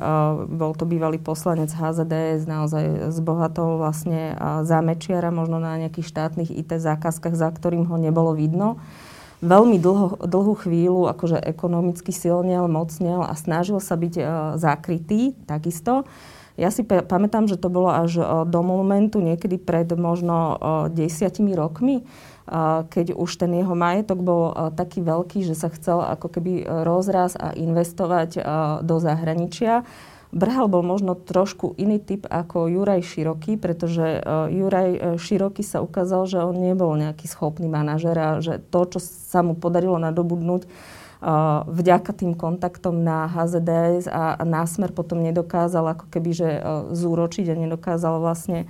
bol 0.51 0.75
to 0.75 0.83
bývalý 0.83 1.23
poslanec 1.23 1.71
HZDS, 1.71 2.43
naozaj 2.43 3.15
zbohatol 3.15 3.79
vlastne 3.79 4.35
za 4.67 4.83
Mečiara, 4.83 5.31
možno 5.31 5.63
na 5.63 5.79
nejakých 5.79 6.11
štátnych 6.11 6.51
IT 6.51 6.83
zákazkách, 6.83 7.31
za 7.31 7.47
ktorým 7.55 7.87
ho 7.87 7.95
nebolo 7.95 8.35
vidno. 8.35 8.75
Veľmi 9.39 9.79
dlho, 9.79 10.19
dlhú 10.19 10.53
chvíľu 10.59 11.07
akože 11.15 11.39
ekonomicky 11.47 12.11
silnel, 12.11 12.67
mocnel 12.67 13.23
a 13.23 13.31
snažil 13.39 13.79
sa 13.79 13.95
byť 13.95 14.13
zakrytý 14.59 15.39
takisto. 15.47 16.03
Ja 16.53 16.69
si 16.69 16.85
pamätám, 16.85 17.49
že 17.49 17.57
to 17.57 17.73
bolo 17.73 17.89
až 17.89 18.45
do 18.45 18.61
momentu, 18.61 19.17
niekedy 19.17 19.57
pred 19.57 19.89
možno 19.97 20.61
desiatimi 20.93 21.57
rokmi, 21.57 22.05
keď 22.93 23.17
už 23.17 23.41
ten 23.41 23.57
jeho 23.57 23.73
majetok 23.73 24.21
bol 24.21 24.53
taký 24.77 25.01
veľký, 25.01 25.41
že 25.49 25.57
sa 25.57 25.73
chcel 25.73 26.05
ako 26.05 26.29
keby 26.29 26.61
rozraz 26.85 27.33
a 27.33 27.57
investovať 27.57 28.37
do 28.85 28.95
zahraničia. 29.01 29.81
Brhal 30.33 30.65
bol 30.65 30.81
možno 30.81 31.13
trošku 31.13 31.77
iný 31.77 32.01
typ 32.01 32.25
ako 32.25 32.65
Juraj 32.65 33.05
Široký, 33.05 33.61
pretože 33.61 34.17
Juraj 34.49 34.89
e, 34.89 34.99
Široký 35.21 35.61
sa 35.61 35.85
ukázal, 35.85 36.25
že 36.25 36.41
on 36.41 36.57
nebol 36.57 36.89
nejaký 36.97 37.29
schopný 37.29 37.69
manažer 37.69 38.17
a 38.17 38.41
že 38.41 38.57
to, 38.73 38.97
čo 38.97 38.97
sa 38.97 39.45
mu 39.45 39.53
podarilo 39.53 39.93
nadobudnúť 40.01 40.65
vďaka 41.67 42.11
tým 42.11 42.35
kontaktom 42.35 42.99
na 42.99 43.31
HZDS 43.31 44.11
a 44.11 44.43
na 44.43 44.67
Smer 44.67 44.91
potom 44.91 45.23
nedokázal 45.23 45.95
ako 45.95 46.11
keby, 46.11 46.31
že 46.35 46.49
e, 46.59 46.61
zúročiť 46.91 47.47
a 47.47 47.55
nedokázal 47.55 48.19
vlastne 48.19 48.67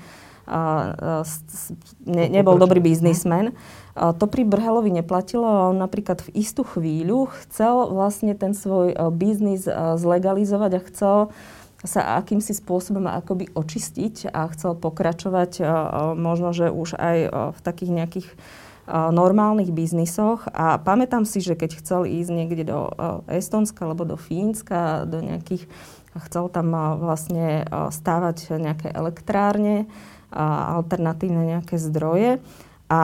ne, 2.03 2.25
nebol 2.27 2.59
dobrý 2.59 2.83
biznismen. 2.83 3.55
To 3.95 4.25
pri 4.27 4.43
Brhelovi 4.43 4.91
neplatilo 4.91 5.47
a 5.47 5.71
on 5.71 5.79
napríklad 5.79 6.19
v 6.19 6.43
istú 6.43 6.67
chvíľu 6.67 7.31
chcel 7.45 7.93
vlastne 7.93 8.35
ten 8.35 8.51
svoj 8.51 8.91
biznis 9.15 9.63
zlegalizovať 9.69 10.71
a 10.75 10.85
chcel 10.91 11.15
sa 11.83 12.19
akýmsi 12.19 12.55
spôsobom 12.59 13.07
akoby 13.07 13.51
očistiť 13.55 14.31
a 14.35 14.47
chcel 14.51 14.75
pokračovať 14.75 15.63
možno, 16.15 16.51
že 16.51 16.71
už 16.71 16.95
aj 16.99 17.17
v 17.55 17.59
takých 17.63 17.91
nejakých 17.91 18.27
normálnych 18.89 19.71
biznisoch 19.71 20.43
a 20.51 20.75
pamätám 20.75 21.23
si, 21.23 21.39
že 21.39 21.55
keď 21.55 21.79
chcel 21.79 22.03
ísť 22.03 22.31
niekde 22.35 22.63
do 22.67 22.91
Estonska 23.31 23.87
alebo 23.87 24.03
do 24.03 24.19
Fínska, 24.19 25.07
do 25.07 25.23
nejakých, 25.23 25.71
chcel 26.27 26.51
tam 26.51 26.75
vlastne 26.99 27.63
stávať 27.91 28.59
nejaké 28.59 28.91
elektrárne, 28.91 29.87
alternatívne 30.35 31.55
nejaké 31.55 31.79
zdroje. 31.79 32.43
A 32.91 33.01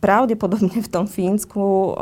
pravdepodobne 0.00 0.80
v 0.80 0.88
tom 0.88 1.04
Fínsku 1.04 1.92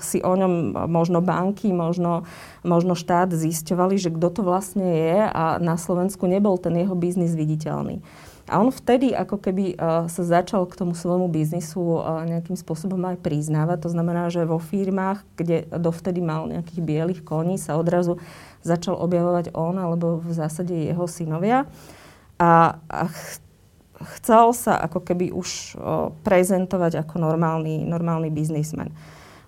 si 0.00 0.18
o 0.22 0.32
ňom 0.38 0.86
možno 0.86 1.18
banky, 1.18 1.74
možno, 1.74 2.24
možno 2.62 2.94
štát 2.94 3.34
zisťovali, 3.34 3.98
že 3.98 4.14
kto 4.14 4.28
to 4.30 4.40
vlastne 4.46 4.86
je 4.86 5.18
a 5.28 5.58
na 5.58 5.74
Slovensku 5.76 6.24
nebol 6.30 6.56
ten 6.56 6.78
jeho 6.78 6.94
biznis 6.94 7.34
viditeľný. 7.34 8.00
A 8.44 8.60
on 8.60 8.68
vtedy 8.68 9.16
ako 9.16 9.40
keby 9.40 9.80
uh, 9.80 10.04
sa 10.04 10.20
začal 10.20 10.68
k 10.68 10.76
tomu 10.76 10.92
svojmu 10.92 11.32
biznisu 11.32 11.80
uh, 11.80 12.28
nejakým 12.28 12.60
spôsobom 12.60 13.00
aj 13.08 13.24
priznávať. 13.24 13.88
To 13.88 13.90
znamená, 13.96 14.28
že 14.28 14.44
vo 14.44 14.60
firmách, 14.60 15.24
kde 15.32 15.64
dovtedy 15.72 16.20
mal 16.20 16.52
nejakých 16.52 16.80
bielých 16.84 17.20
koní, 17.24 17.56
sa 17.56 17.80
odrazu 17.80 18.20
začal 18.60 19.00
objavovať 19.00 19.56
on 19.56 19.80
alebo 19.80 20.20
v 20.20 20.32
zásade 20.36 20.76
jeho 20.76 21.08
synovia 21.08 21.64
a, 22.36 22.76
a 22.84 23.08
ch- 23.08 23.40
chcel 24.20 24.52
sa 24.52 24.76
ako 24.76 25.00
keby 25.00 25.32
už 25.32 25.76
o, 25.76 26.12
prezentovať 26.20 27.00
ako 27.00 27.24
normálny, 27.24 27.88
normálny 27.88 28.28
biznismen. 28.28 28.92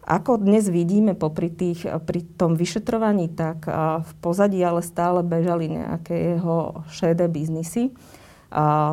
Ako 0.06 0.38
dnes 0.38 0.70
vidíme 0.70 1.18
popri 1.18 1.50
tých, 1.50 1.82
pri 2.06 2.22
tom 2.38 2.54
vyšetrovaní, 2.54 3.26
tak 3.34 3.66
v 4.06 4.12
pozadí 4.22 4.62
ale 4.62 4.78
stále 4.78 5.26
bežali 5.26 5.66
nejaké 5.66 6.38
jeho 6.38 6.86
šédé 6.94 7.26
biznisy 7.26 7.90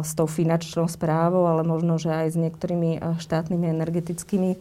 s 0.04 0.12
tou 0.18 0.26
finančnou 0.26 0.90
správou, 0.90 1.46
ale 1.46 1.62
možno, 1.62 2.02
že 2.02 2.10
aj 2.10 2.28
s 2.34 2.38
niektorými 2.38 3.22
štátnymi 3.22 3.66
energetickými, 3.70 4.52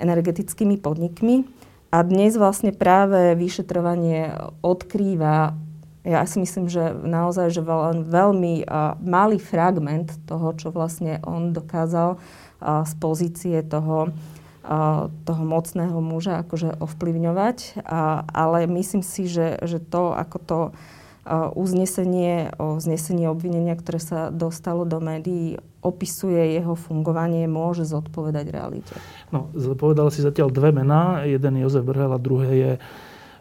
energetickými 0.00 0.80
podnikmi. 0.80 1.44
A 1.90 2.06
dnes 2.06 2.38
vlastne 2.38 2.70
práve 2.70 3.34
vyšetrovanie 3.36 4.32
odkrýva 4.62 5.58
ja 6.00 6.24
si 6.24 6.40
myslím, 6.40 6.72
že 6.72 6.96
naozaj, 6.96 7.52
že 7.52 7.60
veľ, 7.60 8.08
veľmi 8.08 8.64
malý 9.04 9.36
fragment 9.36 10.16
toho, 10.24 10.56
čo 10.56 10.72
vlastne 10.72 11.20
on 11.28 11.52
dokázal 11.52 12.16
z 12.60 12.92
pozície 12.96 13.60
toho, 13.60 14.08
toho 15.28 15.42
mocného 15.44 16.00
muža 16.00 16.40
akože 16.40 16.80
ovplyvňovať. 16.80 17.84
Ale 18.32 18.64
myslím 18.64 19.04
si, 19.04 19.28
že, 19.28 19.60
že 19.60 19.76
to, 19.76 20.16
ako 20.16 20.36
to 20.40 20.58
uznesenie 21.28 22.52
o 22.56 22.80
znesení 22.80 23.28
obvinenia, 23.28 23.76
ktoré 23.76 24.00
sa 24.00 24.32
dostalo 24.32 24.88
do 24.88 24.98
médií, 24.98 25.60
opisuje 25.80 26.56
jeho 26.56 26.76
fungovanie, 26.76 27.44
môže 27.48 27.84
zodpovedať 27.88 28.46
realite. 28.52 28.94
No, 29.32 29.48
povedal 29.76 30.08
si 30.08 30.24
zatiaľ 30.24 30.52
dve 30.52 30.72
mená. 30.72 31.24
Jeden 31.28 31.60
je 31.60 31.64
Jozef 31.64 31.84
Brhel 31.84 32.12
a 32.12 32.18
druhé 32.20 32.50
je 32.52 32.72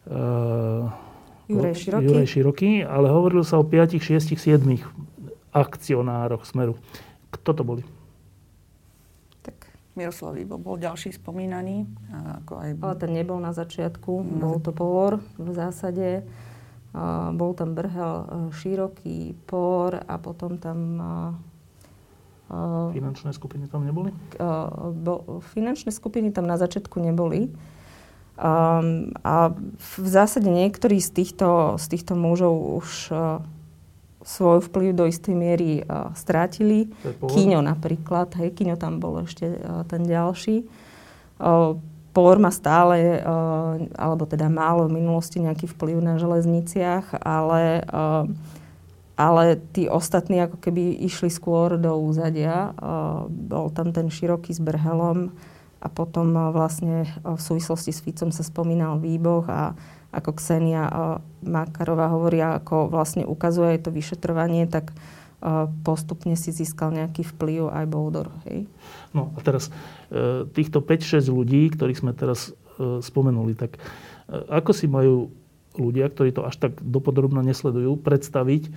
uh 0.09 1.07
Juraj 1.49 1.75
Široký. 1.81 2.05
Juraj 2.05 2.27
Široký, 2.29 2.71
ale 2.85 3.09
hovorilo 3.09 3.41
sa 3.41 3.57
o 3.57 3.65
5, 3.65 3.97
6, 3.97 4.37
7 4.37 4.61
akcionároch 5.49 6.45
Smeru. 6.45 6.77
Kto 7.33 7.57
to 7.57 7.65
boli? 7.65 7.81
Tak 9.41 9.57
Miroslav 9.97 10.37
Ibo 10.37 10.61
bol 10.61 10.77
ďalší 10.77 11.17
spomínaný. 11.17 11.89
Ako 12.45 12.53
aj... 12.53 12.69
Ale 12.77 12.95
ten 13.01 13.11
nebol 13.17 13.41
na 13.41 13.49
začiatku, 13.49 14.37
bol 14.37 14.61
to 14.61 14.69
Por 14.69 15.17
v 15.41 15.49
zásade. 15.57 16.21
Bol 17.35 17.51
tam 17.53 17.77
Brhel 17.77 18.15
uh, 18.25 18.49
široký 18.49 19.37
por 19.45 19.93
a 19.93 20.15
potom 20.17 20.57
tam... 20.57 20.77
Uh, 22.49 22.89
finančné 22.89 23.29
skupiny 23.29 23.69
tam 23.69 23.85
neboli? 23.85 24.09
Bo, 25.05 25.43
finančné 25.53 25.93
skupiny 25.93 26.33
tam 26.33 26.49
na 26.49 26.57
začiatku 26.57 26.97
neboli. 26.97 27.53
Um, 28.39 29.11
a 29.21 29.51
v 29.99 30.07
zásade 30.07 30.47
niektorí 30.47 31.03
z 31.03 31.11
týchto, 31.11 31.75
z 31.75 31.85
týchto 31.91 32.15
mužov 32.15 32.55
už 32.79 32.89
uh, 33.11 33.43
svoj 34.23 34.63
vplyv 34.63 34.95
do 34.95 35.05
istej 35.05 35.35
miery 35.35 35.83
uh, 35.83 36.15
strátili. 36.15 36.87
Kino 37.27 37.59
napríklad, 37.59 38.31
hej, 38.39 38.55
Kino 38.55 38.79
tam 38.79 39.03
bol 39.03 39.27
ešte 39.27 39.43
uh, 39.43 39.83
ten 39.85 40.07
ďalší. 40.07 40.63
Uh, 41.35 41.77
Por 42.09 42.41
má 42.41 42.49
stále, 42.49 43.21
uh, 43.21 43.77
alebo 43.95 44.25
teda 44.25 44.49
málo 44.49 44.89
v 44.89 44.97
minulosti 44.97 45.37
nejaký 45.37 45.69
vplyv 45.77 45.97
na 46.01 46.17
železniciach, 46.17 47.21
ale, 47.21 47.85
uh, 47.85 48.25
ale 49.13 49.61
tí 49.75 49.85
ostatní 49.85 50.41
ako 50.41 50.57
keby 50.57 51.05
išli 51.05 51.29
skôr 51.29 51.77
do 51.77 51.93
úzadia. 52.01 52.73
Uh, 52.75 53.29
bol 53.29 53.69
tam 53.69 53.93
ten 53.93 54.09
široký 54.09 54.51
s 54.51 54.61
Brhelom 54.61 55.31
a 55.79 55.87
potom 55.87 56.35
vlastne 56.51 57.07
v 57.23 57.39
súvislosti 57.39 57.95
s 57.95 58.03
Ficom 58.03 58.35
sa 58.35 58.43
spomínal 58.43 58.99
výboh 58.99 59.47
a 59.47 59.71
ako 60.11 60.35
Ksenia 60.35 60.89
Makarová 61.45 62.11
hovoria, 62.11 62.57
ako 62.57 62.91
vlastne 62.91 63.23
ukazuje 63.23 63.79
to 63.79 63.93
vyšetrovanie, 63.93 64.67
tak 64.67 64.91
postupne 65.87 66.35
si 66.35 66.51
získal 66.51 66.91
nejaký 66.91 67.23
vplyv 67.35 67.71
aj 67.71 67.85
Boldor. 67.87 68.27
Hej? 68.47 68.67
No 69.15 69.31
a 69.35 69.39
teraz 69.39 69.71
e, 70.11 70.43
týchto 70.51 70.83
5-6 70.83 71.31
ľudí, 71.31 71.71
ktorých 71.71 71.99
sme 72.03 72.11
teraz 72.11 72.51
e, 72.51 72.99
spomenuli, 72.99 73.55
tak 73.55 73.79
e, 73.79 73.79
ako 74.51 74.71
si 74.75 74.91
majú 74.91 75.31
ľudia, 75.79 76.11
ktorí 76.11 76.35
to 76.35 76.43
až 76.43 76.59
tak 76.59 76.83
dopodrobne 76.83 77.39
nesledujú, 77.39 77.95
predstaviť 78.03 78.67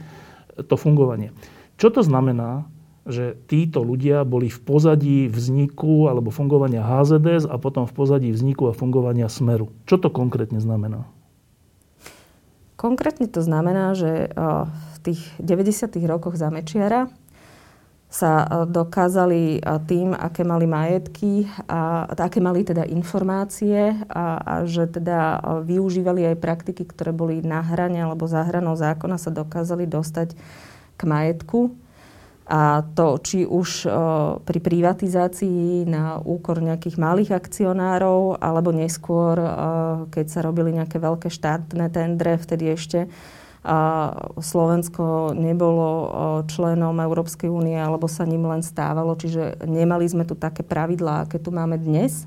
to 0.71 0.75
fungovanie? 0.79 1.35
Čo 1.83 1.91
to 1.91 2.07
znamená, 2.07 2.71
že 3.03 3.35
títo 3.51 3.83
ľudia 3.83 4.23
boli 4.23 4.47
v 4.47 4.61
pozadí 4.63 5.27
vzniku 5.27 6.07
alebo 6.07 6.31
fungovania 6.31 6.87
HZDS 6.87 7.51
a 7.51 7.59
potom 7.59 7.91
v 7.91 7.95
pozadí 7.99 8.31
vzniku 8.31 8.71
a 8.71 8.77
fungovania 8.77 9.27
Smeru? 9.27 9.75
Čo 9.91 9.99
to 9.99 10.09
konkrétne 10.15 10.63
znamená? 10.63 11.03
Konkrétne 12.79 13.27
to 13.27 13.43
znamená, 13.43 13.95
že 13.99 14.31
v 15.03 15.11
tých 15.11 15.23
90. 15.43 15.99
rokoch 16.07 16.39
za 16.39 16.47
Mečiara 16.47 17.11
sa 18.07 18.47
dokázali 18.69 19.59
tým, 19.89 20.15
aké 20.15 20.47
mali 20.47 20.69
majetky 20.69 21.49
a 21.67 22.07
aké 22.07 22.45
mali 22.45 22.63
teda 22.63 22.87
informácie 22.87 23.99
a, 24.07 24.37
a 24.39 24.55
že 24.69 24.87
teda 24.87 25.43
využívali 25.65 26.29
aj 26.31 26.37
praktiky, 26.39 26.87
ktoré 26.87 27.11
boli 27.11 27.43
na 27.43 27.65
hrane 27.65 27.99
alebo 27.99 28.29
za 28.31 28.45
hranou 28.45 28.77
zákona, 28.79 29.17
sa 29.19 29.33
dokázali 29.33 29.89
dostať 29.89 30.39
k 30.95 31.03
majetku 31.03 31.73
a 32.53 32.85
to, 32.93 33.17
či 33.23 33.49
už 33.49 33.89
pri 34.45 34.59
privatizácii 34.61 35.89
na 35.89 36.21
úkor 36.21 36.61
nejakých 36.61 37.01
malých 37.01 37.33
akcionárov, 37.33 38.37
alebo 38.45 38.77
neskôr, 38.77 39.41
keď 40.13 40.27
sa 40.29 40.45
robili 40.45 40.77
nejaké 40.77 41.01
veľké 41.01 41.33
štátne 41.33 41.89
tendre, 41.89 42.37
vtedy 42.37 42.77
ešte 42.77 43.09
Slovensko 44.43 45.35
nebolo 45.39 45.89
členom 46.51 46.99
Európskej 46.99 47.47
únie, 47.47 47.79
alebo 47.79 48.11
sa 48.11 48.27
ním 48.27 48.43
len 48.47 48.67
stávalo. 48.67 49.15
Čiže 49.15 49.63
nemali 49.67 50.07
sme 50.11 50.27
tu 50.27 50.35
také 50.35 50.67
pravidlá, 50.67 51.27
aké 51.27 51.39
tu 51.39 51.55
máme 51.55 51.79
dnes 51.79 52.27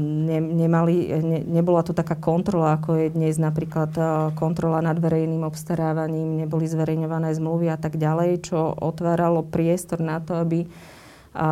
ne, 0.00 0.38
nemali, 0.40 1.12
ne, 1.20 1.38
nebola 1.44 1.84
to 1.84 1.92
taká 1.92 2.16
kontrola, 2.16 2.80
ako 2.80 2.96
je 2.96 3.08
dnes 3.12 3.36
napríklad 3.36 3.92
kontrola 4.32 4.80
nad 4.80 4.96
verejným 4.96 5.44
obstarávaním, 5.44 6.40
neboli 6.40 6.64
zverejňované 6.64 7.36
zmluvy 7.36 7.68
a 7.68 7.76
tak 7.76 8.00
ďalej, 8.00 8.48
čo 8.48 8.72
otváralo 8.72 9.44
priestor 9.44 10.00
na 10.00 10.24
to, 10.24 10.40
aby, 10.40 10.64
a, 11.36 11.48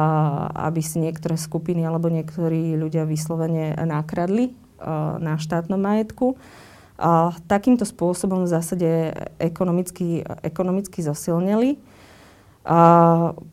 aby 0.72 0.80
si 0.80 0.96
niektoré 0.96 1.36
skupiny 1.36 1.84
alebo 1.84 2.08
niektorí 2.08 2.72
ľudia 2.80 3.04
vyslovene 3.04 3.76
nakradli 3.84 4.56
a, 4.80 5.20
na 5.20 5.36
štátnom 5.36 5.76
majetku. 5.76 6.40
A 7.04 7.36
takýmto 7.44 7.84
spôsobom 7.84 8.48
v 8.48 8.52
zásade 8.56 8.88
ekonomicky, 9.36 10.24
ekonomicky 10.40 11.04
zosilnili. 11.04 11.76
A 12.64 12.80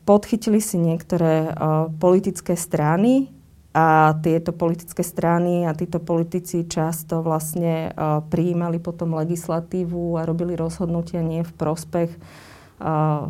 podchytili 0.07 0.63
si 0.63 0.79
niektoré 0.79 1.51
politické 1.99 2.55
strany, 2.55 3.27
a 3.71 4.19
tieto 4.19 4.51
politické 4.51 4.99
strany 4.99 5.63
a 5.63 5.71
títo 5.71 6.03
politici 6.03 6.67
často 6.67 7.23
vlastne 7.23 7.95
prijímali 8.27 8.83
potom 8.83 9.15
legislatívu 9.15 10.19
a 10.19 10.27
robili 10.27 10.59
rozhodnutia 10.59 11.23
nie 11.23 11.39
v 11.39 11.53
prospech, 11.55 12.11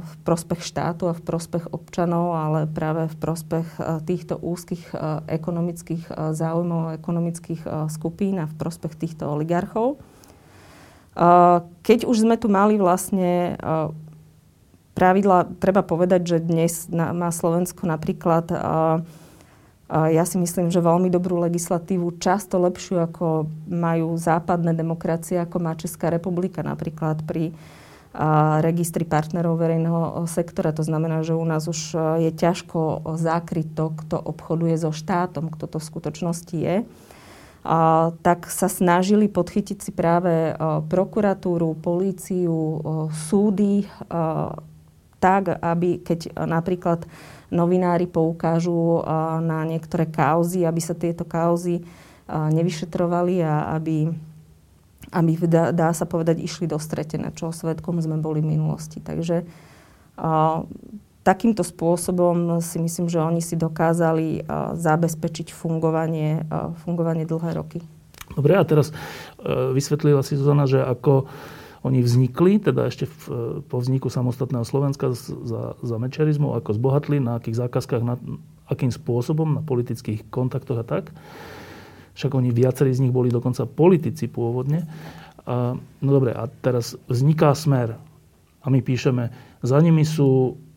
v 0.02 0.14
prospech 0.26 0.62
štátu 0.66 1.14
a 1.14 1.18
v 1.18 1.22
prospech 1.22 1.70
občanov, 1.70 2.34
ale 2.34 2.66
práve 2.66 3.06
v 3.06 3.16
prospech 3.22 4.02
týchto 4.10 4.42
úzkých 4.42 4.98
ekonomických 5.30 6.10
záujmov, 6.34 6.98
ekonomických 6.98 7.62
skupín 7.94 8.42
a 8.42 8.50
v 8.50 8.58
prospech 8.58 8.98
týchto 8.98 9.30
oligarchov. 9.30 10.02
Uh, 11.12 11.68
keď 11.84 12.08
už 12.08 12.24
sme 12.24 12.40
tu 12.40 12.48
mali 12.48 12.80
vlastne 12.80 13.60
uh, 13.60 13.92
pravidla, 14.96 15.52
treba 15.60 15.84
povedať, 15.84 16.22
že 16.24 16.38
dnes 16.40 16.88
má 16.92 17.28
Slovensko 17.32 17.84
napríklad 17.84 18.48
uh, 18.52 19.04
ja 19.92 20.24
si 20.24 20.40
myslím, 20.40 20.72
že 20.72 20.80
veľmi 20.80 21.12
dobrú 21.12 21.36
legislatívu, 21.44 22.16
často 22.24 22.56
lepšiu 22.64 23.12
ako 23.12 23.52
majú 23.68 24.16
západné 24.16 24.72
demokracie, 24.72 25.36
ako 25.36 25.60
má 25.60 25.76
Česká 25.76 26.08
republika 26.08 26.64
napríklad 26.64 27.28
pri 27.28 27.52
registri 28.64 29.08
partnerov 29.08 29.56
verejného 29.56 30.28
sektora. 30.28 30.76
To 30.76 30.84
znamená, 30.84 31.24
že 31.24 31.36
u 31.36 31.44
nás 31.48 31.68
už 31.68 31.96
je 32.24 32.32
ťažko 32.32 33.04
zakryť 33.16 33.68
to, 33.72 33.86
kto 34.04 34.18
obchoduje 34.20 34.76
so 34.76 34.92
štátom, 34.92 35.48
kto 35.48 35.68
to 35.68 35.78
v 35.80 35.88
skutočnosti 35.92 36.56
je. 36.56 36.76
Tak 38.22 38.50
sa 38.50 38.66
snažili 38.66 39.30
podchytiť 39.30 39.78
si 39.78 39.92
práve 39.94 40.54
a, 40.54 40.82
prokuratúru, 40.82 41.78
políciu, 41.78 42.52
a, 42.52 42.78
súdy 43.14 43.86
a, 44.10 44.58
tak, 45.22 45.62
aby 45.62 46.02
keď 46.02 46.34
napríklad 46.34 47.06
novinári 47.54 48.10
poukážu 48.10 49.06
na 49.46 49.62
niektoré 49.70 50.10
kauzy, 50.10 50.66
aby 50.66 50.82
sa 50.82 50.98
tieto 50.98 51.30
kauzy 51.30 51.86
nevyšetrovali 52.26 53.46
a 53.46 53.78
aby, 53.78 54.10
aby 55.14 55.32
dá, 55.46 55.70
dá 55.70 55.94
sa 55.94 56.10
povedať, 56.10 56.42
išli 56.42 56.66
do 56.66 56.82
stretené, 56.82 57.30
čo 57.38 57.54
svetkom 57.54 58.02
sme 58.02 58.18
boli 58.18 58.42
v 58.42 58.58
minulosti. 58.58 58.98
Takže 58.98 59.46
takýmto 61.22 61.62
spôsobom 61.62 62.62
si 62.66 62.82
myslím, 62.82 63.06
že 63.06 63.22
oni 63.22 63.42
si 63.42 63.54
dokázali 63.54 64.46
a, 64.46 64.74
zabezpečiť 64.74 65.54
fungovanie, 65.54 66.46
a, 66.50 66.74
fungovanie 66.82 67.30
dlhé 67.30 67.52
roky. 67.54 67.80
Dobre, 68.34 68.58
a 68.58 68.64
teraz 68.66 68.90
e, 68.90 68.94
vysvetlila 69.76 70.26
si 70.26 70.40
Zuzana, 70.40 70.66
že 70.66 70.82
ako 70.82 71.30
oni 71.82 72.06
vznikli, 72.06 72.62
teda 72.62 72.90
ešte 72.90 73.10
v, 73.10 73.22
po 73.66 73.82
vzniku 73.82 74.10
samostatného 74.10 74.62
Slovenska 74.62 75.14
za, 75.18 75.78
za 75.82 75.96
mečerizmu, 75.98 76.54
ako 76.58 76.78
zbohatli, 76.78 77.18
na 77.18 77.42
akých 77.42 77.58
zákazkách, 77.58 78.04
na, 78.06 78.16
akým 78.70 78.94
spôsobom, 78.94 79.58
na 79.58 79.62
politických 79.66 80.30
kontaktoch 80.30 80.82
a 80.82 80.86
tak. 80.86 81.10
Však 82.14 82.38
oni 82.38 82.54
viacerí 82.54 82.94
z 82.94 83.02
nich 83.08 83.14
boli 83.14 83.34
dokonca 83.34 83.66
politici 83.66 84.30
pôvodne. 84.30 84.86
A, 85.46 85.74
no 85.78 86.10
dobre, 86.10 86.34
a 86.34 86.46
teraz 86.62 86.98
vzniká 87.10 87.54
smer. 87.58 87.98
A 88.62 88.70
my 88.70 88.78
píšeme, 88.86 89.34
za 89.66 89.82
nimi 89.82 90.06
sú 90.06 90.54
Eh, 90.54 90.71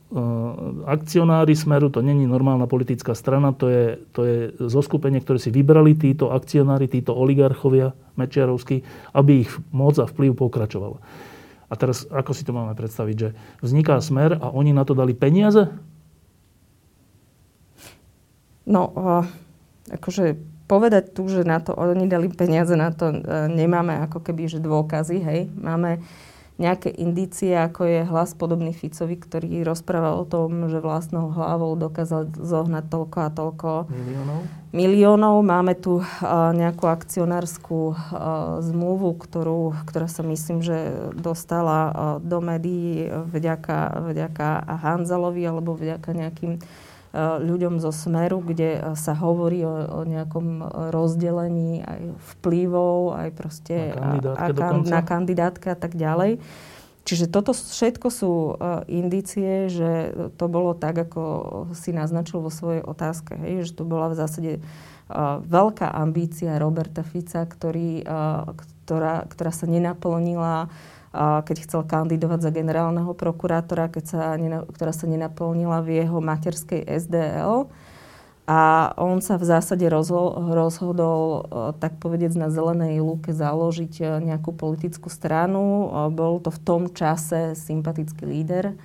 akcionári 0.87 1.59
Smeru, 1.59 1.91
to 1.91 1.99
není 1.99 2.23
normálna 2.23 2.71
politická 2.71 3.19
strana, 3.19 3.51
to 3.51 3.67
je, 3.67 3.85
to 4.15 4.21
je 4.23 4.39
zoskupenie, 4.63 5.19
ktoré 5.19 5.43
si 5.43 5.51
vybrali 5.51 5.99
títo 5.99 6.31
akcionári, 6.31 6.87
títo 6.87 7.11
oligarchovia 7.19 7.99
Mečiarovskí, 8.15 8.87
aby 9.11 9.43
ich 9.43 9.51
moc 9.75 9.99
a 9.99 10.07
vplyv 10.07 10.39
pokračovala. 10.39 11.03
A 11.67 11.75
teraz, 11.75 12.07
ako 12.07 12.31
si 12.31 12.47
to 12.47 12.55
máme 12.55 12.79
predstaviť, 12.79 13.17
že 13.19 13.29
vzniká 13.59 13.99
Smer 13.99 14.39
a 14.39 14.55
oni 14.55 14.71
na 14.71 14.87
to 14.87 14.95
dali 14.95 15.19
peniaze? 15.19 15.67
No, 18.63 18.95
uh, 18.95 19.27
akože 19.91 20.39
povedať 20.71 21.11
tu, 21.11 21.27
že 21.27 21.43
na 21.43 21.59
to 21.59 21.75
oni 21.75 22.07
dali 22.07 22.31
peniaze, 22.31 22.79
na 22.79 22.95
to 22.95 23.11
uh, 23.11 23.51
nemáme 23.51 23.99
ako 24.07 24.23
keby, 24.23 24.47
že 24.47 24.63
dôkazy, 24.63 25.19
hej. 25.27 25.41
Máme 25.59 25.99
nejaké 26.55 26.87
indície, 26.95 27.51
ako 27.51 27.83
je 27.83 28.01
hlas 28.07 28.31
podobný 28.39 28.71
Ficovi, 28.71 29.19
ktorý 29.19 29.67
rozprával 29.67 30.23
o 30.23 30.27
tom, 30.29 30.71
že 30.71 30.79
vlastnou 30.79 31.35
hlavou 31.35 31.75
dokázal 31.75 32.31
zohnať 32.31 32.85
toľko 32.87 33.19
a 33.19 33.29
toľko 33.35 33.71
miliónov. 33.91 34.41
miliónov. 34.71 35.37
Máme 35.43 35.75
tu 35.75 35.99
uh, 35.99 36.07
nejakú 36.55 36.87
akcionárskú 36.87 37.95
uh, 37.95 37.97
zmluvu, 38.63 39.19
ktorú, 39.19 39.75
ktorá 39.83 40.07
sa 40.07 40.23
myslím, 40.23 40.63
že 40.63 41.11
dostala 41.19 41.79
uh, 41.91 41.93
do 42.23 42.39
médií 42.39 43.11
vďaka, 43.11 44.07
vďaka 44.15 44.79
Hanzalovi 44.79 45.43
alebo 45.43 45.75
vďaka 45.75 46.15
nejakým 46.15 46.63
ľuďom 47.15 47.79
zo 47.79 47.95
Smeru, 47.95 48.43
kde 48.43 48.99
sa 48.99 49.15
hovorí 49.15 49.63
o, 49.63 49.71
o 49.71 50.01
nejakom 50.03 50.67
rozdelení 50.91 51.87
aj 51.87 52.19
vplyvov, 52.35 53.15
aj 53.15 53.29
proste 53.39 53.95
na 53.95 54.19
kandidátke, 54.19 54.59
a, 54.59 54.67
a, 54.67 54.83
na 54.83 55.01
kandidátke 55.07 55.67
a 55.71 55.79
tak 55.79 55.95
ďalej. 55.95 56.43
Čiže 57.05 57.29
toto 57.29 57.53
všetko 57.53 58.09
sú 58.09 58.33
uh, 58.33 58.81
indície, 58.89 59.69
že 59.69 60.17
to 60.41 60.49
bolo 60.49 60.73
tak, 60.73 60.97
ako 60.97 61.23
si 61.77 61.93
naznačil 61.93 62.41
vo 62.41 62.49
svojej 62.49 62.81
otázke. 62.81 63.37
Hej? 63.37 63.71
Že 63.71 63.73
to 63.77 63.85
bola 63.85 64.09
v 64.11 64.19
zásade 64.19 64.53
veľká 65.45 65.93
ambícia 65.93 66.57
Roberta 66.57 67.05
Fica, 67.05 67.45
ktorý, 67.45 68.09
ktorá, 68.89 69.29
ktorá 69.29 69.53
sa 69.53 69.69
nenaplnila 69.69 70.73
keď 71.15 71.57
chcel 71.63 71.87
kandidovať 71.87 72.41
za 72.43 72.51
generálneho 72.51 73.15
prokurátora, 73.15 73.87
keď 73.87 74.05
sa, 74.05 74.23
ktorá 74.75 74.91
sa 74.91 75.07
nenaplnila 75.07 75.79
v 75.81 76.03
jeho 76.03 76.19
materskej 76.19 76.83
SDL. 76.83 77.71
A 78.45 78.93
on 79.01 79.25
sa 79.25 79.41
v 79.41 79.49
zásade 79.49 79.89
rozhodol, 79.89 81.29
e, 81.33 81.41
tak 81.81 81.97
povedec, 81.97 82.37
na 82.37 82.53
zelenej 82.53 83.01
lúke 83.01 83.33
založiť 83.33 83.93
e, 84.05 84.05
nejakú 84.21 84.53
politickú 84.53 85.09
stranu. 85.09 85.65
E, 85.65 86.13
bol 86.13 86.45
to 86.45 86.53
v 86.53 86.61
tom 86.61 86.83
čase 86.93 87.57
sympatický 87.57 88.29
líder. 88.29 88.77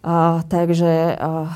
A, 0.00 0.40
takže 0.48 1.12
a, 1.12 1.52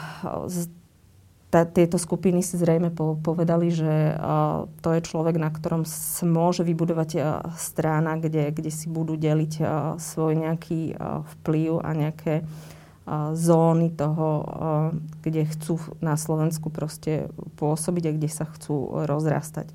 tá, 1.56 1.64
tieto 1.64 1.96
skupiny 1.96 2.44
si 2.44 2.60
zrejme 2.60 2.92
po, 2.92 3.16
povedali, 3.16 3.72
že 3.72 4.12
a, 4.12 4.68
to 4.84 4.92
je 4.92 5.00
človek, 5.00 5.40
na 5.40 5.48
ktorom 5.48 5.88
môže 6.28 6.60
vybudovať 6.60 7.10
a, 7.16 7.48
strana, 7.56 8.20
kde, 8.20 8.52
kde 8.52 8.68
si 8.68 8.92
budú 8.92 9.16
deliť 9.16 9.52
a, 9.64 9.96
svoj 9.96 10.36
nejaký 10.36 10.92
a, 10.92 11.24
vplyv 11.24 11.80
a 11.80 11.90
nejaké 11.96 12.34
a, 12.44 13.32
zóny 13.32 13.88
toho, 13.96 14.28
a, 14.28 14.44
kde 15.24 15.48
chcú 15.48 15.80
na 16.04 16.20
Slovensku 16.20 16.68
proste 16.68 17.32
pôsobiť 17.56 18.12
a 18.12 18.14
kde 18.20 18.28
sa 18.28 18.44
chcú 18.44 19.08
rozrastať. 19.08 19.72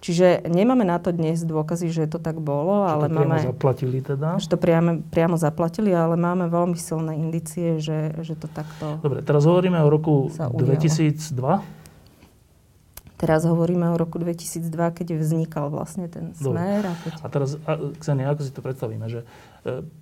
Čiže 0.00 0.44
nemáme 0.46 0.84
na 0.84 1.00
to 1.00 1.10
dnes 1.10 1.42
dôkazy, 1.42 1.88
že 1.88 2.04
to 2.06 2.20
tak 2.20 2.38
bolo, 2.38 2.84
že 2.84 2.92
ale 2.92 3.04
to 3.08 3.14
máme... 3.16 3.38
zaplatili 3.42 3.98
teda? 4.04 4.36
Že 4.36 4.48
to 4.54 4.58
priamo, 4.60 4.90
priamo 5.08 5.36
zaplatili, 5.40 5.90
ale 5.90 6.14
máme 6.20 6.52
veľmi 6.52 6.76
silné 6.76 7.16
indície, 7.16 7.80
že, 7.80 8.12
že 8.20 8.36
to 8.36 8.46
takto... 8.46 9.00
Dobre, 9.00 9.24
teraz 9.24 9.48
hovoríme 9.48 9.80
o 9.80 9.88
roku 9.88 10.28
2002. 10.30 11.75
Teraz 13.16 13.48
hovoríme 13.48 13.88
o 13.88 13.96
roku 13.96 14.20
2002, 14.20 14.68
keď 14.92 15.16
vznikal 15.16 15.72
vlastne 15.72 16.04
ten 16.04 16.36
smer. 16.36 16.84
A, 16.84 16.92
keď... 17.00 17.12
a 17.24 17.26
teraz, 17.32 17.48
Ksenia, 17.96 18.28
ako 18.28 18.44
si 18.44 18.52
to 18.52 18.60
predstavíme? 18.60 19.08
Že 19.08 19.20
e, 19.24 19.26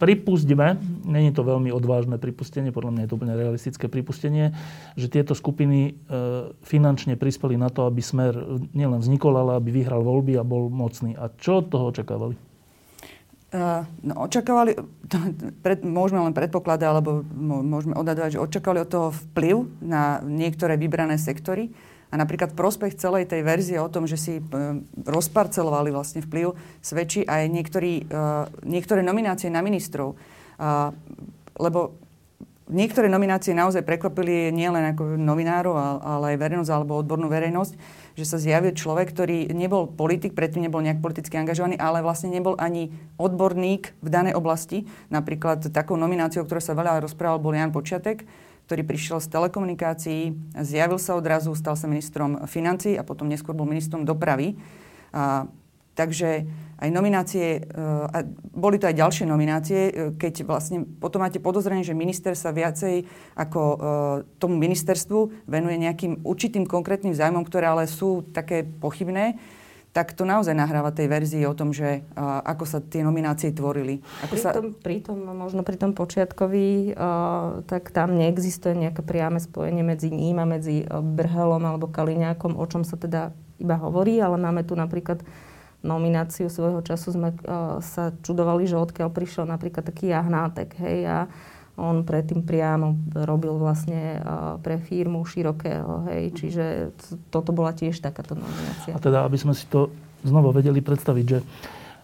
pripustíme, 0.03 0.83
není 1.07 1.31
to 1.31 1.47
veľmi 1.47 1.71
odvážne 1.71 2.19
pripustenie, 2.19 2.75
podľa 2.75 2.91
mňa 2.91 3.01
je 3.07 3.09
to 3.09 3.15
úplne 3.15 3.39
realistické 3.39 3.87
pripustenie, 3.87 4.51
že 4.99 5.07
tieto 5.07 5.39
skupiny 5.39 5.79
e, 5.87 6.11
finančne 6.67 7.15
prispeli 7.15 7.55
na 7.55 7.71
to, 7.71 7.87
aby 7.87 8.03
smer 8.03 8.35
nielen 8.75 8.99
vznikol, 8.99 9.39
ale 9.39 9.63
aby 9.63 9.71
vyhral 9.71 10.03
voľby 10.03 10.35
a 10.35 10.43
bol 10.43 10.67
mocný. 10.67 11.15
A 11.15 11.31
čo 11.39 11.63
od 11.63 11.71
toho 11.71 11.95
očakávali? 11.95 12.35
Uh, 13.55 13.87
no, 14.03 14.27
očakávali, 14.27 14.75
to, 15.07 15.17
pred, 15.63 15.87
môžeme 15.87 16.19
len 16.19 16.35
predpokladať, 16.35 16.91
alebo 16.91 17.23
môžeme 17.63 17.95
odhadovať, 17.95 18.35
že 18.35 18.43
očakávali 18.43 18.83
od 18.83 18.91
toho 18.91 19.09
vplyv 19.15 19.71
na 19.79 20.19
niektoré 20.27 20.75
vybrané 20.75 21.15
sektory 21.15 21.71
a 22.15 22.21
napríklad 22.23 22.55
prospech 22.55 22.95
celej 22.95 23.27
tej 23.27 23.43
verzie 23.43 23.83
o 23.83 23.91
tom, 23.91 24.07
že 24.07 24.15
si 24.15 24.39
e, 24.39 24.43
rozparcelovali 25.03 25.91
vlastne 25.91 26.23
vplyv, 26.23 26.55
svedčí 26.79 27.27
aj 27.27 27.51
niektorý, 27.51 28.07
e, 28.07 28.25
niektoré 28.63 29.03
nominácie 29.03 29.51
na 29.51 29.59
ministrov. 29.67 30.15
Lebo 31.59 31.99
niektoré 32.71 33.11
nominácie 33.11 33.53
naozaj 33.53 33.85
prekvapili 33.85 34.49
nielen 34.55 34.95
ako 34.95 35.19
novinárov, 35.21 35.75
ale 36.01 36.35
aj 36.35 36.41
verejnosť 36.41 36.71
alebo 36.73 36.97
odbornú 36.97 37.29
verejnosť, 37.29 37.73
že 38.15 38.25
sa 38.25 38.39
zjavil 38.39 38.73
človek, 38.73 39.11
ktorý 39.11 39.51
nebol 39.53 39.91
politik, 39.91 40.33
predtým 40.33 40.71
nebol 40.71 40.81
nejak 40.81 41.03
politicky 41.03 41.37
angažovaný, 41.37 41.77
ale 41.77 42.01
vlastne 42.01 42.31
nebol 42.31 42.55
ani 42.57 42.95
odborník 43.19 43.99
v 44.01 44.09
danej 44.09 44.39
oblasti. 44.39 44.87
Napríklad 45.11 45.67
takou 45.75 45.99
nomináciou, 45.99 46.47
o 46.47 46.49
ktorej 46.49 46.65
sa 46.65 46.79
veľa 46.79 47.03
rozprával, 47.05 47.43
bol 47.43 47.53
Jan 47.53 47.75
Počiatek, 47.75 48.25
ktorý 48.65 48.83
prišiel 48.83 49.19
z 49.21 49.29
telekomunikácií, 49.29 50.21
zjavil 50.57 50.97
sa 50.97 51.21
odrazu, 51.21 51.53
stal 51.53 51.77
sa 51.77 51.85
ministrom 51.85 52.49
financí 52.49 52.97
a 52.97 53.05
potom 53.05 53.29
neskôr 53.29 53.53
bol 53.53 53.69
ministrom 53.69 54.09
dopravy. 54.09 54.57
A, 55.13 55.47
takže 55.93 56.49
aj 56.81 56.91
nominácie, 56.91 57.61
e, 57.61 57.81
a 58.09 58.25
boli 58.51 58.81
to 58.81 58.91
aj 58.91 58.99
ďalšie 58.99 59.25
nominácie, 59.29 59.81
e, 59.89 59.93
keď 60.19 60.49
vlastne 60.49 60.83
potom 60.85 61.23
máte 61.23 61.39
podozrenie, 61.39 61.87
že 61.87 61.95
minister 61.95 62.35
sa 62.35 62.51
viacej 62.51 63.07
ako 63.39 63.61
e, 63.63 63.77
tomu 64.43 64.59
ministerstvu 64.59 65.47
venuje 65.47 65.77
nejakým 65.79 66.27
určitým 66.27 66.67
konkrétnym 66.67 67.15
zájmom, 67.15 67.47
ktoré 67.47 67.71
ale 67.71 67.85
sú 67.87 68.27
také 68.35 68.67
pochybné, 68.67 69.39
tak 69.95 70.11
to 70.11 70.27
naozaj 70.27 70.59
nahráva 70.59 70.91
tej 70.91 71.07
verzii 71.07 71.47
o 71.47 71.55
tom, 71.55 71.71
že 71.71 72.03
uh, 72.19 72.43
ako 72.43 72.67
sa 72.67 72.83
tie 72.83 73.07
nominácie 73.07 73.55
tvorili. 73.55 74.03
Ako 74.27 74.35
pri, 74.35 74.43
sa... 74.43 74.51
tom, 74.51 74.75
pri 74.75 74.99
tom, 74.99 75.23
možno 75.23 75.63
pri 75.63 75.79
tom 75.79 75.95
počiatkovi, 75.95 76.99
uh, 76.99 77.63
tak 77.71 77.95
tam 77.95 78.19
neexistuje 78.19 78.75
nejaké 78.75 79.07
priame 79.07 79.39
spojenie 79.39 79.87
medzi 79.87 80.11
ním 80.11 80.43
a 80.43 80.51
medzi 80.51 80.83
uh, 80.83 80.99
Brhelom 80.99 81.63
alebo 81.63 81.87
Kaliňákom, 81.87 82.59
o 82.59 82.65
čom 82.67 82.83
sa 82.83 82.99
teda 82.99 83.31
iba 83.63 83.79
hovorí, 83.79 84.19
ale 84.19 84.35
máme 84.35 84.67
tu 84.67 84.75
napríklad 84.75 85.23
nomináciu 85.87 86.51
svojho 86.51 86.83
času 86.83 87.15
sme 87.15 87.31
uh, 87.31 87.79
sa 87.79 88.11
čudovali, 88.27 88.67
že 88.67 88.75
odkiaľ 88.75 89.15
prišiel 89.15 89.47
napríklad 89.47 89.87
taký 89.87 90.11
jahnátek, 90.11 90.75
hej, 90.83 91.07
a 91.07 91.19
on 91.75 92.07
predtým 92.07 92.47
priamo 92.47 92.95
robil 93.27 93.59
vlastne 93.59 94.23
pre 94.63 94.79
firmu 94.79 95.27
Širokého, 95.27 96.07
hej, 96.11 96.31
čiže 96.39 96.95
toto 97.35 97.51
bola 97.51 97.75
tiež 97.75 97.99
takáto 97.99 98.39
nominácia. 98.39 98.95
A 98.95 99.03
teda, 99.03 99.27
aby 99.27 99.35
sme 99.35 99.55
si 99.59 99.67
to 99.67 99.91
znova 100.23 100.55
vedeli 100.55 100.79
predstaviť, 100.79 101.27
že 101.27 101.39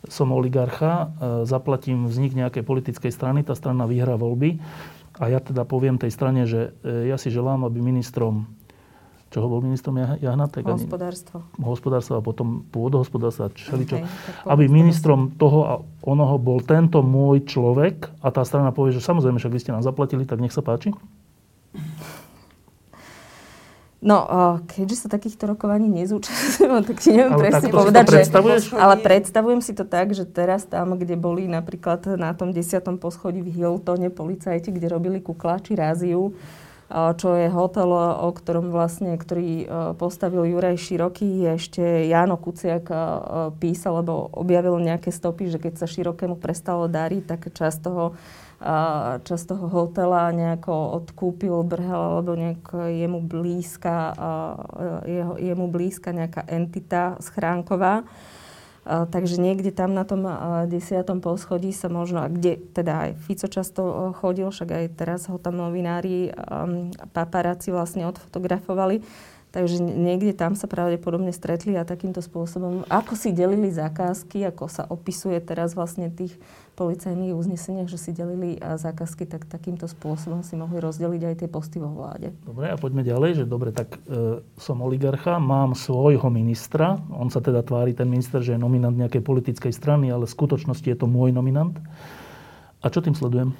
som 0.09 0.33
oligarcha, 0.33 1.13
zaplatím 1.45 2.09
vznik 2.09 2.33
nejakej 2.33 2.65
politickej 2.65 3.13
strany, 3.13 3.45
tá 3.45 3.53
strana 3.53 3.85
vyhrá 3.85 4.17
voľby 4.17 4.59
a 5.21 5.29
ja 5.29 5.39
teda 5.39 5.69
poviem 5.69 6.01
tej 6.01 6.17
strane, 6.17 6.49
že 6.49 6.73
e, 6.81 7.13
ja 7.13 7.21
si 7.21 7.29
želám, 7.29 7.69
aby 7.69 7.85
ministrom 7.85 8.49
čoho 9.31 9.47
bol 9.47 9.63
ministrom 9.63 9.95
Jahnatek? 9.97 10.67
Hospodárstvo. 10.67 11.47
Hospodárstvo 11.63 12.19
a 12.19 12.23
potom 12.23 12.67
pôdohospodárstvo 12.75 13.47
a 13.47 13.51
všeličo. 13.55 14.03
Okay, 14.03 14.05
aby 14.51 14.67
ministrom 14.67 15.31
toho 15.39 15.59
a 15.63 15.73
onoho 16.03 16.37
bol 16.43 16.59
tento 16.61 17.01
môj 17.01 17.47
človek 17.47 18.11
a 18.21 18.29
tá 18.35 18.43
strana 18.43 18.75
povie, 18.75 18.91
že 18.91 19.01
samozrejme, 19.01 19.39
však 19.39 19.55
vy 19.55 19.61
ste 19.63 19.71
nám 19.71 19.87
zaplatili, 19.87 20.27
tak 20.27 20.43
nech 20.43 20.51
sa 20.51 20.67
páči. 20.67 20.91
No, 24.01 24.25
keďže 24.65 25.05
sa 25.05 25.09
takýchto 25.13 25.45
rokovaní 25.45 25.85
nezúčastňujem, 25.93 26.83
tak 26.89 26.97
ti 27.05 27.13
neviem 27.13 27.37
ale 27.37 27.43
presne 27.45 27.69
povedať, 27.69 28.05
že... 28.09 28.73
Ale 28.73 28.97
predstavujem 28.97 29.61
si 29.61 29.77
to 29.77 29.85
tak, 29.85 30.17
že 30.17 30.25
teraz 30.25 30.65
tam, 30.65 30.97
kde 30.97 31.21
boli 31.21 31.45
napríklad 31.45 32.17
na 32.17 32.33
tom 32.33 32.49
desiatom 32.49 32.97
poschodí 32.97 33.45
v 33.45 33.61
Hiltone 33.61 34.09
policajti, 34.09 34.73
kde 34.73 34.89
robili 34.89 35.21
kukláči 35.21 35.77
ráziu, 35.77 36.33
čo 36.91 37.39
je 37.39 37.47
hotel, 37.47 37.87
o 37.95 38.29
ktorom 38.35 38.75
vlastne, 38.75 39.15
ktorý 39.15 39.71
postavil 39.95 40.43
Juraj 40.51 40.75
Široký. 40.75 41.47
Ešte 41.55 42.11
Jano 42.11 42.35
Kuciak 42.35 42.91
písal, 43.63 44.03
lebo 44.03 44.27
objavil 44.35 44.75
nejaké 44.83 45.15
stopy, 45.15 45.55
že 45.55 45.63
keď 45.63 45.79
sa 45.79 45.87
Širokému 45.87 46.35
prestalo 46.43 46.91
dariť, 46.91 47.23
tak 47.31 47.41
časť 47.55 47.79
toho 47.81 48.19
časť 49.25 49.45
toho 49.57 49.73
hotela 49.73 50.29
nejako 50.37 51.01
odkúpil 51.01 51.65
Brhel 51.65 51.97
alebo 51.97 52.37
nejak 52.37 52.93
jemu 52.93 53.25
blízka, 53.25 54.13
jeho, 55.09 55.41
jemu 55.41 55.65
blízka 55.73 56.13
nejaká 56.13 56.45
entita 56.45 57.17
schránková 57.25 58.05
takže 58.85 59.37
niekde 59.37 59.71
tam 59.71 59.93
na 59.93 60.09
tom 60.09 60.25
desiatom 60.67 61.21
poschodí 61.21 61.71
sa 61.71 61.93
možno, 61.93 62.25
kde 62.27 62.57
teda 62.73 63.09
aj 63.09 63.11
Fico 63.29 63.47
často 63.47 64.13
chodil, 64.17 64.49
však 64.49 64.69
aj 64.73 64.85
teraz 64.97 65.29
ho 65.29 65.37
tam 65.37 65.61
novinári 65.61 66.33
paparáci 67.13 67.71
vlastne 67.71 68.09
odfotografovali, 68.09 69.05
Takže 69.51 69.83
niekde 69.83 70.31
tam 70.31 70.55
sa 70.55 70.71
pravdepodobne 70.71 71.35
stretli 71.35 71.75
a 71.75 71.83
takýmto 71.83 72.23
spôsobom, 72.23 72.87
ako 72.87 73.19
si 73.19 73.35
delili 73.35 73.75
zákazky, 73.75 74.47
ako 74.47 74.71
sa 74.71 74.87
opisuje 74.87 75.43
teraz 75.43 75.75
vlastne 75.75 76.07
tých 76.07 76.39
policajných 76.79 77.35
uzneseniach, 77.35 77.91
že 77.91 77.99
si 77.99 78.11
delili 78.15 78.57
zákazky, 78.63 79.27
tak 79.27 79.51
takýmto 79.51 79.91
spôsobom 79.91 80.47
si 80.47 80.55
mohli 80.55 80.79
rozdeliť 80.79 81.23
aj 81.27 81.35
tie 81.43 81.49
posty 81.51 81.83
vo 81.83 81.91
vláde. 81.91 82.31
Dobre, 82.47 82.71
a 82.71 82.79
poďme 82.79 83.03
ďalej, 83.03 83.43
že 83.43 83.45
dobre, 83.45 83.75
tak 83.75 83.99
e, 84.07 84.39
som 84.55 84.79
oligarcha, 84.87 85.43
mám 85.43 85.75
svojho 85.75 86.31
ministra, 86.31 87.03
on 87.11 87.27
sa 87.27 87.43
teda 87.43 87.67
tvári, 87.67 87.91
ten 87.91 88.07
minister, 88.07 88.39
že 88.39 88.55
je 88.55 88.63
nominant 88.63 88.95
nejakej 88.95 89.21
politickej 89.21 89.75
strany, 89.75 90.15
ale 90.15 90.31
v 90.31 90.33
skutočnosti 90.33 90.87
je 90.87 90.95
to 90.97 91.11
môj 91.11 91.35
nominant. 91.35 91.75
A 92.81 92.87
čo 92.89 93.03
tým 93.03 93.19
sledujem? 93.19 93.53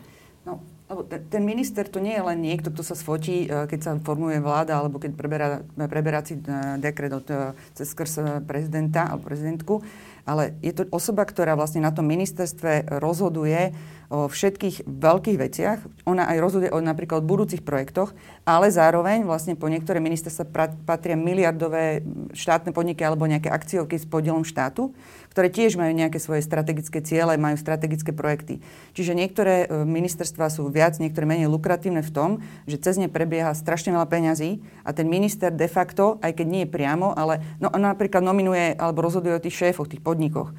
Ten 1.07 1.43
minister 1.47 1.87
to 1.89 2.03
nie 2.03 2.17
je 2.17 2.25
len 2.25 2.39
niekto, 2.41 2.69
kto 2.69 2.83
sa 2.83 2.99
sfotí, 2.99 3.47
e, 3.47 3.67
keď 3.71 3.81
sa 3.81 3.93
formuje 4.01 4.43
vláda, 4.43 4.81
alebo 4.81 4.99
keď 4.99 5.13
preberá, 5.17 5.49
preberá 5.89 6.21
si 6.25 6.37
e, 6.37 6.43
dekret 6.83 7.13
od, 7.15 7.27
e, 7.29 7.55
cez 7.77 7.93
skrz 7.93 8.43
prezidenta 8.45 9.09
alebo 9.09 9.29
prezidentku, 9.29 9.81
ale 10.29 10.57
je 10.61 10.73
to 10.77 10.89
osoba, 10.93 11.25
ktorá 11.25 11.57
vlastne 11.57 11.81
na 11.81 11.95
tom 11.95 12.05
ministerstve 12.09 13.01
rozhoduje 13.01 13.73
o 14.11 14.27
všetkých 14.27 14.91
veľkých 14.91 15.39
veciach. 15.39 15.79
Ona 16.11 16.27
aj 16.27 16.43
rozhoduje 16.43 16.71
o 16.75 16.83
napríklad 16.83 17.23
budúcich 17.23 17.63
projektoch, 17.63 18.11
ale 18.43 18.67
zároveň 18.67 19.23
vlastne 19.23 19.55
po 19.55 19.71
niektoré 19.71 20.03
ministerstva 20.03 20.51
patria 20.83 21.15
miliardové 21.15 22.03
štátne 22.35 22.75
podniky 22.75 23.07
alebo 23.07 23.31
nejaké 23.31 23.47
akciovky 23.47 24.03
s 24.03 24.11
podielom 24.11 24.43
štátu, 24.43 24.91
ktoré 25.31 25.47
tiež 25.47 25.79
majú 25.79 25.95
nejaké 25.95 26.19
svoje 26.19 26.43
strategické 26.43 26.99
ciele, 27.07 27.39
majú 27.39 27.55
strategické 27.55 28.11
projekty. 28.11 28.59
Čiže 28.99 29.15
niektoré 29.15 29.71
e, 29.71 29.87
ministerstva 29.87 30.51
sú 30.51 30.67
viac, 30.67 30.99
niektoré 30.99 31.23
menej 31.23 31.47
lukratívne 31.47 32.03
v 32.03 32.11
tom, 32.11 32.31
že 32.67 32.83
cez 32.83 32.99
ne 32.99 33.07
prebieha 33.07 33.55
strašne 33.55 33.95
veľa 33.95 34.11
peňazí 34.11 34.59
a 34.83 34.91
ten 34.91 35.07
minister 35.07 35.55
de 35.55 35.71
facto, 35.71 36.19
aj 36.19 36.35
keď 36.35 36.47
nie 36.51 36.63
je 36.67 36.75
priamo, 36.75 37.15
ale 37.15 37.39
no, 37.63 37.71
napríklad 37.71 38.27
nominuje 38.27 38.75
alebo 38.75 39.07
rozhoduje 39.07 39.39
o 39.39 39.45
tých 39.45 39.55
šéfoch, 39.55 39.87
tých 39.87 40.03
podnikoch 40.03 40.51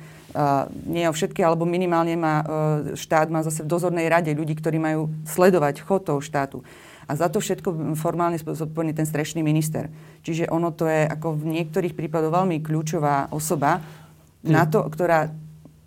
nie 0.87 1.05
o 1.07 1.13
všetky, 1.13 1.43
alebo 1.43 1.67
minimálne 1.67 2.15
má 2.15 2.35
uh, 2.41 2.47
štát 2.95 3.27
má 3.27 3.43
zase 3.43 3.63
v 3.63 3.71
dozornej 3.71 4.07
rade 4.07 4.31
ľudí, 4.31 4.55
ktorí 4.55 4.79
majú 4.79 5.11
sledovať 5.27 5.83
chod 5.83 6.07
toho 6.07 6.23
štátu. 6.23 6.63
A 7.09 7.17
za 7.19 7.27
to 7.27 7.43
všetko 7.43 7.97
formálne 7.99 8.39
zodpovedný 8.39 8.95
ten 8.95 9.03
strešný 9.03 9.43
minister. 9.43 9.91
Čiže 10.23 10.47
ono 10.47 10.71
to 10.71 10.87
je 10.87 11.03
ako 11.03 11.35
v 11.35 11.59
niektorých 11.59 11.91
prípadoch 11.91 12.31
veľmi 12.31 12.63
kľúčová 12.63 13.27
osoba 13.35 13.83
hmm. 13.83 14.47
na 14.47 14.63
to, 14.63 14.87
ktorá 14.87 15.27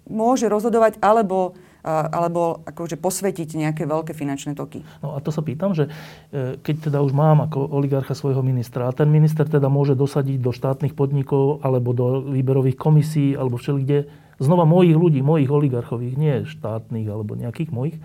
môže 0.05 0.45
rozhodovať 0.53 1.01
alebo 1.01 1.57
alebo 1.85 2.65
akože 2.65 2.97
posvetiť 2.97 3.61
nejaké 3.61 3.85
veľké 3.85 4.17
finančné 4.17 4.57
toky. 4.57 4.81
No 5.05 5.13
a 5.13 5.21
to 5.21 5.29
sa 5.29 5.45
pýtam, 5.45 5.77
že 5.77 5.93
e, 6.33 6.57
keď 6.57 6.89
teda 6.89 6.99
už 7.05 7.13
mám 7.13 7.45
ako 7.45 7.61
oligarcha 7.61 8.17
svojho 8.17 8.41
ministra 8.41 8.89
a 8.89 8.97
ten 8.97 9.13
minister 9.13 9.45
teda 9.45 9.69
môže 9.69 9.93
dosadiť 9.93 10.41
do 10.41 10.49
štátnych 10.49 10.97
podnikov 10.97 11.61
alebo 11.61 11.93
do 11.93 12.25
výberových 12.25 12.81
komisí 12.81 13.37
alebo 13.37 13.61
všelikde 13.61 14.09
Znova 14.43 14.67
mojich 14.67 14.99
ľudí, 14.99 15.23
mojich 15.23 15.51
oligarchových, 15.51 16.15
nie 16.19 16.35
štátnych 16.47 17.07
alebo 17.07 17.39
nejakých 17.39 17.71
mojich. 17.71 17.97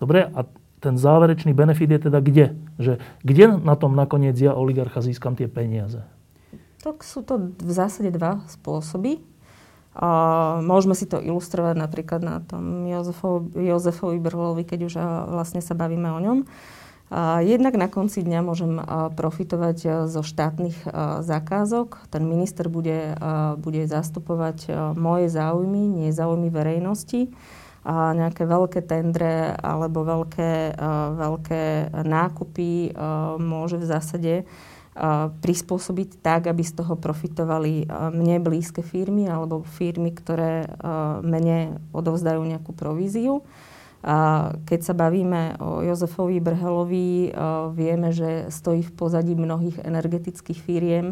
Dobre, 0.00 0.28
a 0.28 0.48
ten 0.80 1.00
záverečný 1.00 1.56
benefit 1.56 1.90
je 1.90 2.00
teda 2.08 2.20
kde? 2.20 2.46
Že 2.76 2.92
kde 3.24 3.44
na 3.60 3.74
tom 3.74 3.96
nakoniec 3.96 4.36
ja 4.36 4.52
oligarcha 4.52 5.00
získam 5.00 5.34
tie 5.34 5.48
peniaze? 5.48 6.04
Tak 6.84 7.02
sú 7.02 7.24
to 7.26 7.50
v 7.56 7.72
zásade 7.72 8.12
dva 8.12 8.44
spôsoby. 8.46 9.18
A 9.96 10.08
môžeme 10.60 10.92
si 10.92 11.08
to 11.08 11.24
ilustrovať 11.24 11.72
napríklad 11.80 12.20
na 12.20 12.44
tom 12.44 12.84
Jozefovi, 12.84 13.64
Jozefovi 13.64 14.20
Brlovi, 14.20 14.68
keď 14.68 14.80
už 14.84 14.94
vlastne 15.32 15.64
sa 15.64 15.72
bavíme 15.72 16.12
o 16.12 16.20
ňom. 16.20 16.38
Jednak 17.40 17.78
na 17.78 17.86
konci 17.86 18.26
dňa 18.26 18.40
môžem 18.42 18.82
profitovať 19.14 20.10
zo 20.10 20.26
štátnych 20.26 20.74
zakázok. 21.22 22.02
Ten 22.10 22.26
minister 22.26 22.66
bude, 22.66 23.14
bude 23.62 23.86
zastupovať 23.86 24.66
moje 24.98 25.30
záujmy, 25.30 25.86
nie 25.86 26.10
záujmy 26.10 26.50
verejnosti. 26.50 27.30
A 27.86 28.10
nejaké 28.10 28.42
veľké 28.42 28.82
tendre 28.82 29.54
alebo 29.62 30.02
veľké, 30.02 30.74
veľké 31.14 31.94
nákupy 31.94 32.98
môže 33.38 33.78
v 33.78 33.86
zásade 33.86 34.34
prispôsobiť 35.38 36.18
tak, 36.18 36.50
aby 36.50 36.66
z 36.66 36.82
toho 36.82 36.98
profitovali 36.98 37.86
mne 38.10 38.42
blízke 38.42 38.82
firmy 38.82 39.30
alebo 39.30 39.62
firmy, 39.62 40.10
ktoré 40.10 40.66
mene 41.22 41.78
odovzdajú 41.94 42.42
nejakú 42.42 42.74
províziu. 42.74 43.46
A 44.06 44.54
keď 44.62 44.80
sa 44.86 44.94
bavíme 44.94 45.58
o 45.58 45.82
Jozefovi 45.82 46.38
Brhelovi, 46.38 47.34
vieme, 47.74 48.14
že 48.14 48.46
stojí 48.54 48.86
v 48.86 48.94
pozadí 48.94 49.34
mnohých 49.34 49.82
energetických 49.82 50.62
firiem. 50.62 51.10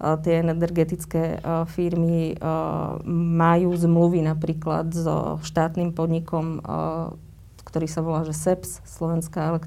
Tie 0.00 0.40
energetické 0.40 1.44
firmy 1.68 2.32
majú 3.12 3.76
zmluvy 3.76 4.24
napríklad 4.24 4.88
so 4.88 5.36
štátnym 5.44 5.92
podnikom, 5.92 6.64
ktorý 7.68 7.84
sa 7.84 8.00
volá 8.00 8.24
že 8.24 8.32
SEPS, 8.32 8.88
Slovenská 8.88 9.60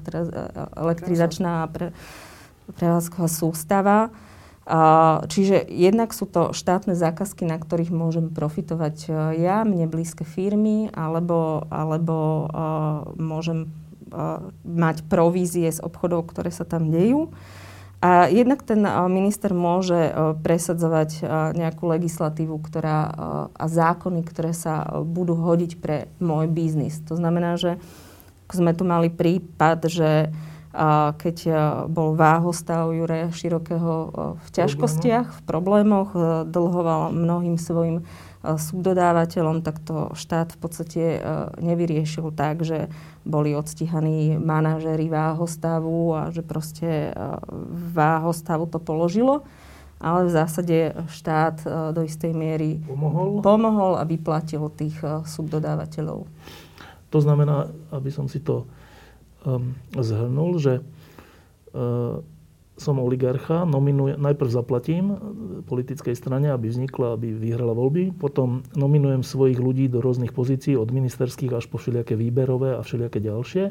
elektrizačná 0.74 1.70
pre, 1.70 1.94
prevádzková 2.74 3.30
sústava. 3.30 4.10
Čiže 5.28 5.68
jednak 5.68 6.16
sú 6.16 6.24
to 6.24 6.56
štátne 6.56 6.96
zákazky, 6.96 7.44
na 7.44 7.60
ktorých 7.60 7.92
môžem 7.92 8.32
profitovať 8.32 8.96
e, 9.04 9.44
ja, 9.44 9.60
mne 9.60 9.84
blízke 9.92 10.24
firmy, 10.24 10.88
alebo, 10.96 11.68
alebo 11.68 12.48
môžem 13.20 13.68
mať 14.64 15.04
provízie 15.10 15.68
z 15.68 15.82
obchodov, 15.84 16.32
ktoré 16.32 16.48
sa 16.48 16.64
tam 16.64 16.88
dejú. 16.88 17.34
A 18.00 18.28
jednak 18.28 18.64
ten 18.64 18.84
minister 19.08 19.52
môže 19.52 19.96
e, 19.96 20.12
presadzovať 20.40 21.24
nejakú 21.56 21.84
legislatívu 21.88 22.56
ktorá, 22.60 23.00
a 23.52 23.64
zákony, 23.68 24.20
ktoré 24.24 24.56
sa 24.56 25.00
budú 25.04 25.36
hodiť 25.36 25.72
pre 25.80 26.08
môj 26.24 26.48
biznis. 26.48 27.00
To 27.08 27.16
znamená, 27.16 27.60
že 27.60 27.76
sme 28.48 28.76
tu 28.76 28.84
mali 28.84 29.08
prípad, 29.08 29.88
že 29.88 30.32
keď 31.14 31.36
e, 31.46 31.52
bol 31.86 32.18
váhostav 32.18 32.90
Jure 32.90 33.30
Širokého 33.30 33.94
e, 33.94 34.08
v 34.42 34.48
ťažkostiach, 34.50 35.26
v 35.30 35.40
problémoch, 35.46 36.10
e, 36.12 36.18
dlhoval 36.50 37.14
mnohým 37.14 37.56
svojim 37.56 38.02
subdodávateľom, 38.44 39.64
tak 39.64 39.80
to 39.80 40.12
štát 40.12 40.52
v 40.52 40.58
podstate 40.60 41.02
nevyriešil 41.64 42.28
tak, 42.36 42.60
že 42.60 42.92
boli 43.24 43.56
odstíhaní 43.56 44.36
manažéri 44.36 45.08
váhostavu 45.08 46.12
a 46.12 46.28
že 46.28 46.44
proste 46.44 47.16
váhostavu 47.96 48.68
to 48.68 48.76
položilo. 48.84 49.48
Ale 49.96 50.28
v 50.28 50.30
zásade 50.36 50.92
štát 51.08 51.64
do 51.96 52.04
istej 52.04 52.36
miery 52.36 52.84
pomohol, 52.84 53.40
pomohol 53.40 53.92
a 53.96 54.04
vyplatil 54.04 54.68
tých 54.76 55.00
subdodávateľov. 55.24 56.28
To 57.16 57.18
znamená, 57.24 57.72
aby 57.96 58.12
som 58.12 58.28
si 58.28 58.44
to 58.44 58.68
zhrnul, 59.94 60.56
že 60.58 60.80
uh, 60.80 62.24
som 62.74 62.98
oligarcha, 62.98 63.62
nominuje, 63.62 64.18
najprv 64.18 64.50
zaplatím 64.50 65.14
politickej 65.62 66.18
strane, 66.18 66.50
aby 66.50 66.66
vznikla, 66.66 67.14
aby 67.14 67.30
vyhrala 67.30 67.70
voľby, 67.70 68.10
potom 68.18 68.66
nominujem 68.74 69.22
svojich 69.22 69.62
ľudí 69.62 69.86
do 69.86 70.02
rôznych 70.02 70.34
pozícií, 70.34 70.74
od 70.74 70.90
ministerských 70.90 71.54
až 71.54 71.70
po 71.70 71.78
všelijaké 71.78 72.18
výberové 72.18 72.74
a 72.74 72.82
všelijaké 72.82 73.22
ďalšie. 73.22 73.70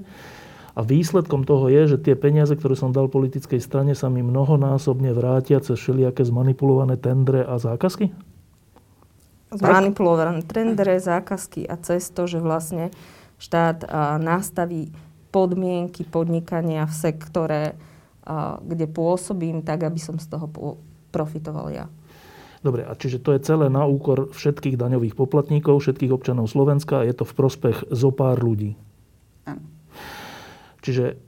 A 0.74 0.82
výsledkom 0.82 1.44
toho 1.44 1.68
je, 1.70 1.94
že 1.94 1.98
tie 2.02 2.16
peniaze, 2.16 2.56
ktoré 2.56 2.74
som 2.74 2.96
dal 2.96 3.12
politickej 3.12 3.60
strane, 3.62 3.94
sa 3.94 4.08
mi 4.08 4.24
mnohonásobne 4.24 5.12
vrátia 5.14 5.60
cez 5.60 5.78
všelijaké 5.78 6.24
zmanipulované 6.24 6.96
tendre 6.96 7.44
a 7.44 7.60
zákazky? 7.60 8.10
Zmanipulované 9.54 10.42
tendre, 10.48 10.98
zákazky 10.98 11.68
a 11.68 11.76
cez 11.78 12.10
to, 12.10 12.26
že 12.26 12.42
vlastne 12.42 12.90
štát 13.38 13.86
nastaví 14.18 14.96
podmienky 15.34 16.06
podnikania 16.06 16.86
v 16.86 16.94
sektore, 16.94 17.64
kde 18.62 18.86
pôsobím, 18.86 19.66
tak 19.66 19.84
aby 19.84 19.98
som 19.98 20.22
z 20.22 20.30
toho 20.30 20.48
profitoval 21.10 21.74
ja. 21.74 21.90
Dobre, 22.64 22.88
a 22.88 22.96
čiže 22.96 23.20
to 23.20 23.36
je 23.36 23.44
celé 23.44 23.68
na 23.68 23.84
úkor 23.84 24.32
všetkých 24.32 24.80
daňových 24.80 25.20
poplatníkov, 25.20 25.84
všetkých 25.84 26.16
občanov 26.16 26.48
Slovenska 26.48 27.04
a 27.04 27.08
je 27.10 27.12
to 27.12 27.28
v 27.28 27.36
prospech 27.36 27.92
zo 27.92 28.16
pár 28.16 28.40
ľudí. 28.40 28.80
Áno. 29.44 29.60
Čiže 30.80 31.20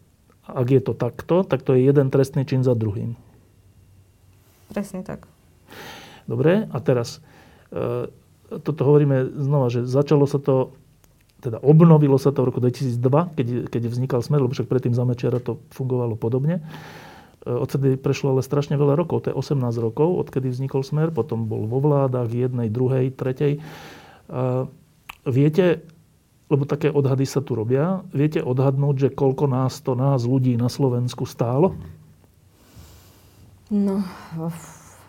ak 0.48 0.68
je 0.72 0.80
to 0.80 0.94
takto, 0.96 1.44
tak 1.44 1.66
to 1.68 1.76
je 1.76 1.84
jeden 1.84 2.08
trestný 2.08 2.48
čin 2.48 2.64
za 2.64 2.72
druhým. 2.72 3.20
Presne 4.72 5.04
tak. 5.04 5.28
Dobre, 6.24 6.72
a 6.72 6.78
teraz 6.80 7.20
e, 7.74 8.08
toto 8.64 8.82
hovoríme 8.88 9.36
znova, 9.36 9.68
že 9.68 9.84
začalo 9.84 10.30
sa 10.30 10.40
to 10.40 10.72
teda 11.46 11.62
obnovilo 11.62 12.18
sa 12.18 12.34
to 12.34 12.42
v 12.42 12.50
roku 12.50 12.58
2002, 12.58 13.38
keď, 13.38 13.48
keď 13.70 13.82
vznikal 13.86 14.20
Smer, 14.26 14.42
lebo 14.42 14.58
však 14.58 14.66
predtým 14.66 14.98
za 14.98 15.06
Mečiara 15.06 15.38
to 15.38 15.62
fungovalo 15.70 16.18
podobne. 16.18 16.66
E, 17.46 17.54
odtedy 17.54 18.02
prešlo 18.02 18.34
ale 18.34 18.42
strašne 18.42 18.74
veľa 18.74 18.98
rokov, 18.98 19.30
to 19.30 19.30
je 19.30 19.38
18 19.38 19.62
rokov, 19.78 20.26
odkedy 20.26 20.50
vznikol 20.50 20.82
Smer, 20.82 21.14
potom 21.14 21.46
bol 21.46 21.70
vo 21.70 21.78
vládach 21.78 22.34
jednej, 22.34 22.74
druhej, 22.74 23.14
tretej. 23.14 23.62
A 24.26 24.66
viete, 25.30 25.86
lebo 26.50 26.66
také 26.66 26.90
odhady 26.90 27.30
sa 27.30 27.46
tu 27.46 27.54
robia, 27.54 28.02
viete 28.10 28.42
odhadnúť, 28.42 28.96
že 28.98 29.10
koľko 29.14 29.46
nás 29.46 29.78
to, 29.86 29.94
nás 29.94 30.26
ľudí 30.26 30.58
na 30.58 30.70
Slovensku 30.74 31.30
stálo? 31.30 31.78
No, 33.70 34.02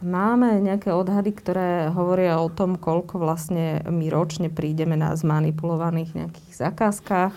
Máme 0.05 0.61
nejaké 0.61 0.93
odhady, 0.93 1.33
ktoré 1.33 1.89
hovoria 1.89 2.37
o 2.37 2.53
tom, 2.53 2.77
koľko 2.77 3.17
vlastne 3.17 3.81
my 3.89 4.13
ročne 4.13 4.53
prídeme 4.53 4.93
na 4.93 5.17
zmanipulovaných 5.17 6.13
nejakých 6.13 6.53
zakázkach, 6.53 7.35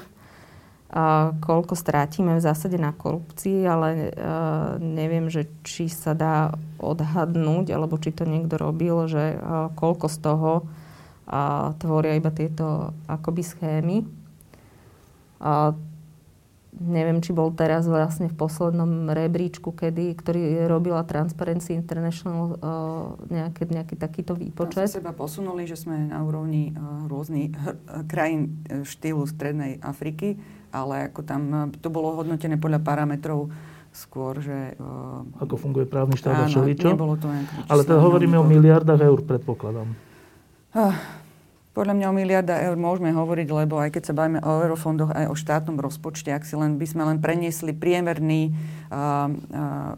a 0.89 1.37
koľko 1.37 1.77
strátime 1.77 2.41
v 2.41 2.41
zásade 2.41 2.81
na 2.81 2.89
korupcii, 2.89 3.61
ale 3.61 4.09
uh, 4.09 4.81
neviem, 4.81 5.29
že 5.29 5.45
či 5.61 5.85
sa 5.85 6.17
dá 6.17 6.57
odhadnúť, 6.81 7.69
alebo 7.69 8.01
či 8.01 8.09
to 8.09 8.25
niekto 8.25 8.57
robil, 8.57 9.05
že 9.05 9.37
uh, 9.37 9.69
koľko 9.77 10.09
z 10.09 10.17
toho 10.17 10.51
uh, 10.65 11.77
tvoria 11.77 12.17
iba 12.17 12.33
tieto 12.33 12.97
akoby 13.05 13.43
schémy. 13.45 13.97
Neviem, 16.69 17.17
či 17.19 17.33
bol 17.33 17.49
teraz 17.49 17.89
vlastne 17.89 18.29
v 18.29 18.35
poslednom 18.37 19.09
rebríčku, 19.09 19.73
kedy, 19.73 20.13
ktorý 20.13 20.69
robila 20.69 21.01
Transparency 21.01 21.73
International 21.73 22.55
nejaký, 23.25 23.73
nejaký 23.73 23.95
takýto 23.97 24.37
výpočet. 24.37 24.85
Tam 24.85 25.01
seba 25.01 25.11
posunuli, 25.11 25.65
že 25.65 25.75
sme 25.81 26.13
na 26.13 26.21
úrovni 26.21 26.77
rôznych 27.09 27.57
krajín 28.05 28.61
e, 28.69 28.85
štýlu 28.85 29.25
Strednej 29.25 29.81
Afriky, 29.81 30.37
ale 30.69 31.09
ako 31.09 31.25
tam 31.25 31.73
to 31.81 31.89
bolo 31.89 32.13
hodnotené 32.13 32.61
podľa 32.61 32.85
parametrov 32.85 33.49
skôr, 33.89 34.37
že... 34.39 34.77
Uh, 34.77 35.25
Ako 35.41 35.57
funguje 35.57 35.89
právny 35.89 36.15
štát 36.15 36.45
a 36.45 36.47
všeličo? 36.47 36.93
nebolo 36.93 37.17
to 37.17 37.27
nejak... 37.29 37.49
Ale 37.65 37.81
teda 37.81 37.99
hovoríme 37.99 38.37
o 38.37 38.45
miliardách 38.45 39.01
eur, 39.01 39.19
predpokladám. 39.25 39.89
Uh, 40.77 40.93
podľa 41.79 41.95
mňa 41.95 42.07
o 42.11 42.17
miliarda 42.19 42.59
eur 42.67 42.75
môžeme 42.75 43.15
hovoriť, 43.15 43.47
lebo 43.47 43.79
aj 43.79 43.95
keď 43.95 44.11
sa 44.11 44.17
bavíme 44.19 44.43
o 44.43 44.51
eurofondoch, 44.67 45.15
aj 45.15 45.31
o 45.31 45.35
štátnom 45.39 45.79
rozpočte, 45.79 46.27
ak 46.27 46.43
si 46.43 46.59
len, 46.59 46.75
by 46.75 46.83
sme 46.83 47.07
len 47.07 47.23
preniesli 47.23 47.71
priemerný 47.71 48.51
uh, 48.91 49.31
uh, 49.31 49.95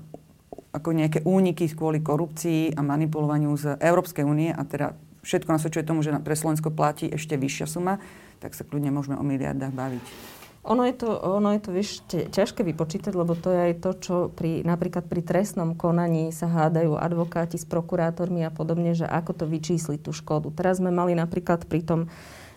ako 0.77 0.89
nejaké 0.93 1.25
úniky 1.25 1.65
kvôli 1.73 2.05
korupcii 2.05 2.77
a 2.77 2.85
manipulovaniu 2.85 3.57
z 3.57 3.81
Európskej 3.81 4.21
únie 4.21 4.53
a 4.53 4.61
teda 4.61 4.93
všetko 5.25 5.49
nasvedčuje 5.57 5.81
tomu, 5.81 6.05
že 6.05 6.13
pre 6.21 6.37
Slovensko 6.37 6.69
platí 6.69 7.09
ešte 7.09 7.33
vyššia 7.33 7.65
suma, 7.65 7.97
tak 8.37 8.53
sa 8.53 8.61
kľudne 8.61 8.93
môžeme 8.93 9.17
o 9.17 9.25
miliardách 9.25 9.73
baviť. 9.73 10.05
Ono 10.61 10.85
je 10.85 10.93
to, 10.93 11.09
ono 11.09 11.57
je 11.57 11.61
to 11.65 11.69
vieš, 11.73 12.05
ťažké 12.09 12.61
vypočítať, 12.61 13.17
lebo 13.17 13.33
to 13.33 13.49
je 13.49 13.59
aj 13.71 13.73
to, 13.81 13.91
čo 13.97 14.15
pri, 14.29 14.61
napríklad 14.61 15.09
pri 15.09 15.25
trestnom 15.25 15.73
konaní 15.73 16.29
sa 16.29 16.45
hádajú 16.45 17.01
advokáti 17.01 17.57
s 17.57 17.65
prokurátormi 17.65 18.45
a 18.45 18.53
podobne, 18.53 18.93
že 18.93 19.09
ako 19.09 19.41
to 19.41 19.45
vyčísliť 19.49 20.05
tú 20.05 20.13
škodu. 20.13 20.53
Teraz 20.53 20.77
sme 20.77 20.93
mali 20.93 21.17
napríklad 21.17 21.65
pri 21.65 21.81
tom 21.81 22.01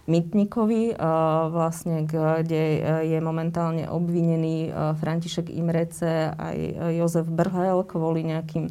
Mytnikovi, 0.04 1.00
vlastne, 1.48 2.04
kde 2.04 2.84
je 3.08 3.18
momentálne 3.24 3.88
obvinený 3.88 4.68
František 5.00 5.48
Imrece 5.48 6.28
aj 6.28 6.58
Jozef 6.92 7.24
Brhel 7.24 7.88
kvôli 7.88 8.28
nejakým 8.28 8.68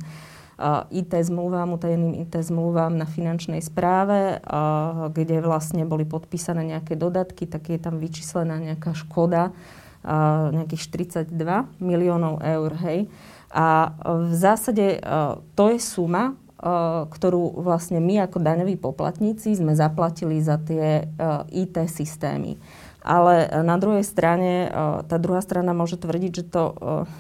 IT 0.92 1.12
zmluvám, 1.12 1.76
utajeným 1.76 2.16
IT 2.24 2.40
zmluvám 2.40 2.96
na 2.96 3.04
finančnej 3.04 3.60
správe, 3.60 4.40
kde 5.12 5.44
vlastne 5.44 5.84
boli 5.84 6.08
podpísané 6.08 6.64
nejaké 6.76 6.96
dodatky, 6.96 7.46
tak 7.46 7.68
je 7.68 7.80
tam 7.82 8.00
vyčíslená 8.00 8.58
nejaká 8.60 8.96
škoda, 8.96 9.52
nejakých 10.52 10.82
42 11.24 11.32
miliónov 11.84 12.44
eur, 12.44 12.72
hej. 12.88 13.12
A 13.54 13.94
v 14.04 14.34
zásade 14.34 15.00
to 15.54 15.64
je 15.72 15.80
suma, 15.80 16.36
ktorú 17.08 17.60
vlastne 17.60 18.00
my 18.00 18.24
ako 18.24 18.40
daňoví 18.40 18.80
poplatníci 18.80 19.60
sme 19.60 19.76
zaplatili 19.76 20.40
za 20.40 20.56
tie 20.64 21.12
IT 21.52 21.76
systémy. 21.92 22.56
Ale 23.04 23.52
e, 23.52 23.62
na 23.68 23.76
druhej 23.76 24.08
strane, 24.08 24.66
e, 24.66 24.68
tá 25.04 25.20
druhá 25.20 25.44
strana 25.44 25.76
môže 25.76 26.00
tvrdiť, 26.00 26.32
že 26.32 26.44
to 26.48 26.64
e, 26.72 26.74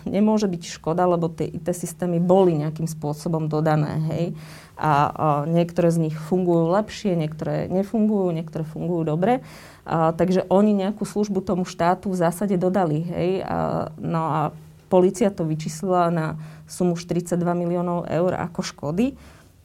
nemôže 0.07 0.47
byť 0.47 0.63
škoda, 0.79 1.03
lebo 1.03 1.27
tie 1.27 1.51
IT 1.51 1.67
systémy 1.75 2.23
boli 2.23 2.55
nejakým 2.55 2.87
spôsobom 2.87 3.51
dodané, 3.51 3.99
hej. 4.15 4.25
A 4.73 5.13
niektoré 5.45 5.93
z 5.93 6.09
nich 6.09 6.17
fungujú 6.17 6.73
lepšie, 6.73 7.13
niektoré 7.13 7.69
nefungujú, 7.69 8.33
niektoré 8.33 8.65
fungujú 8.65 9.05
dobre. 9.05 9.45
Takže 9.85 10.49
oni 10.49 10.73
nejakú 10.73 11.05
službu 11.05 11.45
tomu 11.45 11.61
štátu 11.61 12.09
v 12.09 12.17
zásade 12.17 12.57
dodali, 12.57 13.05
hej. 13.05 13.45
A, 13.45 13.93
no 14.01 14.21
a 14.25 14.41
policia 14.89 15.29
to 15.29 15.45
vyčíslila 15.45 16.09
na 16.09 16.41
sumu 16.65 16.97
42 16.97 17.37
miliónov 17.53 18.09
eur 18.09 18.33
ako 18.33 18.65
škody. 18.65 19.13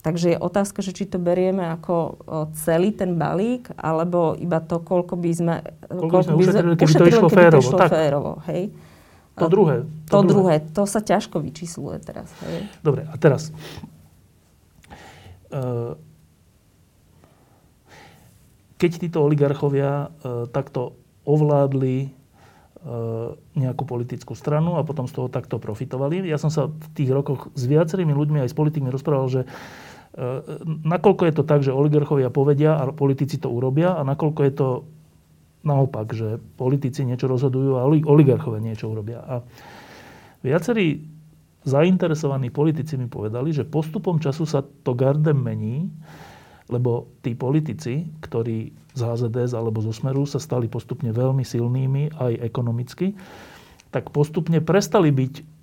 Takže 0.09 0.33
je 0.33 0.39
otázka, 0.41 0.81
že 0.81 0.97
či 0.97 1.05
to 1.05 1.21
berieme 1.21 1.69
ako 1.69 2.25
celý 2.57 2.97
ten 2.97 3.21
balík, 3.21 3.69
alebo 3.77 4.33
iba 4.41 4.57
to, 4.65 4.81
koľko 4.81 5.21
by 5.21 5.31
sme, 5.37 5.55
koľko 5.85 6.01
koľko 6.01 6.17
by 6.17 6.25
sme 6.25 6.37
ušetrili, 6.41 6.75
keby 6.81 6.93
to 6.97 7.05
išlo 7.05 7.29
keby 7.29 7.37
férovo. 7.37 7.61
To, 7.61 7.69
išlo 7.69 7.79
férovo 7.93 8.33
hej? 8.49 8.63
to 9.37 9.47
druhé. 9.53 9.77
To, 9.85 10.09
to 10.09 10.19
druhé. 10.25 10.65
druhé. 10.65 10.73
To 10.73 10.83
sa 10.89 11.05
ťažko 11.05 11.45
vyčísluje 11.45 12.01
teraz. 12.01 12.33
Hej? 12.49 12.73
Dobre, 12.81 13.05
a 13.05 13.15
teraz. 13.21 13.53
Uh, 15.53 15.93
keď 18.81 18.91
títo 18.97 19.21
oligarchovia 19.21 20.09
uh, 20.09 20.49
takto 20.49 20.97
ovládli 21.29 22.17
nejakú 23.59 23.85
politickú 23.85 24.39
stranu 24.39 24.79
a 24.79 24.87
potom 24.87 25.11
z 25.11 25.13
toho 25.13 25.27
takto 25.27 25.59
profitovali. 25.59 26.23
Ja 26.25 26.39
som 26.39 26.49
sa 26.49 26.71
v 26.71 26.87
tých 26.95 27.11
rokoch 27.11 27.51
s 27.53 27.67
viacerými 27.67 28.15
ľuďmi 28.15 28.39
aj 28.47 28.55
s 28.55 28.57
politikmi 28.57 28.89
rozprával, 28.89 29.29
že 29.29 29.41
E, 29.43 29.88
nakoľko 30.83 31.23
je 31.31 31.35
to 31.35 31.45
tak, 31.47 31.61
že 31.63 31.71
oligarchovia 31.71 32.29
povedia 32.35 32.75
a 32.75 32.91
politici 32.91 33.39
to 33.39 33.49
urobia 33.49 33.95
a 33.95 34.03
nakoľko 34.03 34.41
je 34.43 34.53
to 34.53 34.69
naopak, 35.63 36.11
že 36.15 36.43
politici 36.59 37.07
niečo 37.07 37.31
rozhodujú 37.31 37.79
a 37.79 37.87
oligarchovia 37.87 38.63
niečo 38.63 38.91
urobia. 38.91 39.23
A 39.23 39.35
viacerí 40.43 41.07
zainteresovaní 41.67 42.51
politici 42.51 42.95
mi 42.99 43.07
povedali, 43.07 43.51
že 43.55 43.67
postupom 43.67 44.19
času 44.19 44.47
sa 44.47 44.63
to 44.63 44.95
gardem 44.95 45.39
mení, 45.39 45.91
lebo 46.69 47.15
tí 47.25 47.33
politici, 47.33 48.07
ktorí 48.23 48.75
z 48.93 49.01
HZDS 49.01 49.55
alebo 49.57 49.81
zo 49.81 49.95
Smeru 49.95 50.27
sa 50.29 50.43
stali 50.43 50.69
postupne 50.69 51.15
veľmi 51.15 51.47
silnými 51.47 52.19
aj 52.19 52.33
ekonomicky, 52.45 53.15
tak 53.89 54.13
postupne 54.13 54.61
prestali 54.61 55.09
byť 55.09 55.58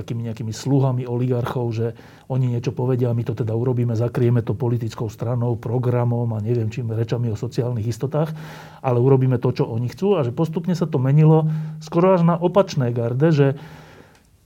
takými 0.00 0.24
nejakými 0.24 0.50
sluhami 0.56 1.04
oligarchov, 1.04 1.76
že 1.76 1.86
oni 2.32 2.56
niečo 2.56 2.72
povedia 2.72 3.12
a 3.12 3.16
my 3.16 3.20
to 3.20 3.36
teda 3.36 3.52
urobíme, 3.52 3.92
zakrieme 3.92 4.40
to 4.40 4.56
politickou 4.56 5.12
stranou, 5.12 5.60
programom 5.60 6.32
a 6.32 6.40
neviem 6.40 6.72
čím, 6.72 6.88
rečami 6.96 7.28
o 7.28 7.36
sociálnych 7.36 7.84
istotách, 7.84 8.32
ale 8.80 8.96
urobíme 8.96 9.36
to, 9.36 9.52
čo 9.52 9.68
oni 9.68 9.92
chcú 9.92 10.16
a 10.16 10.24
že 10.24 10.32
postupne 10.32 10.72
sa 10.72 10.88
to 10.88 10.96
menilo 10.96 11.44
skoro 11.84 12.16
až 12.16 12.24
na 12.24 12.40
opačné 12.40 12.88
garde, 12.96 13.28
že 13.28 13.60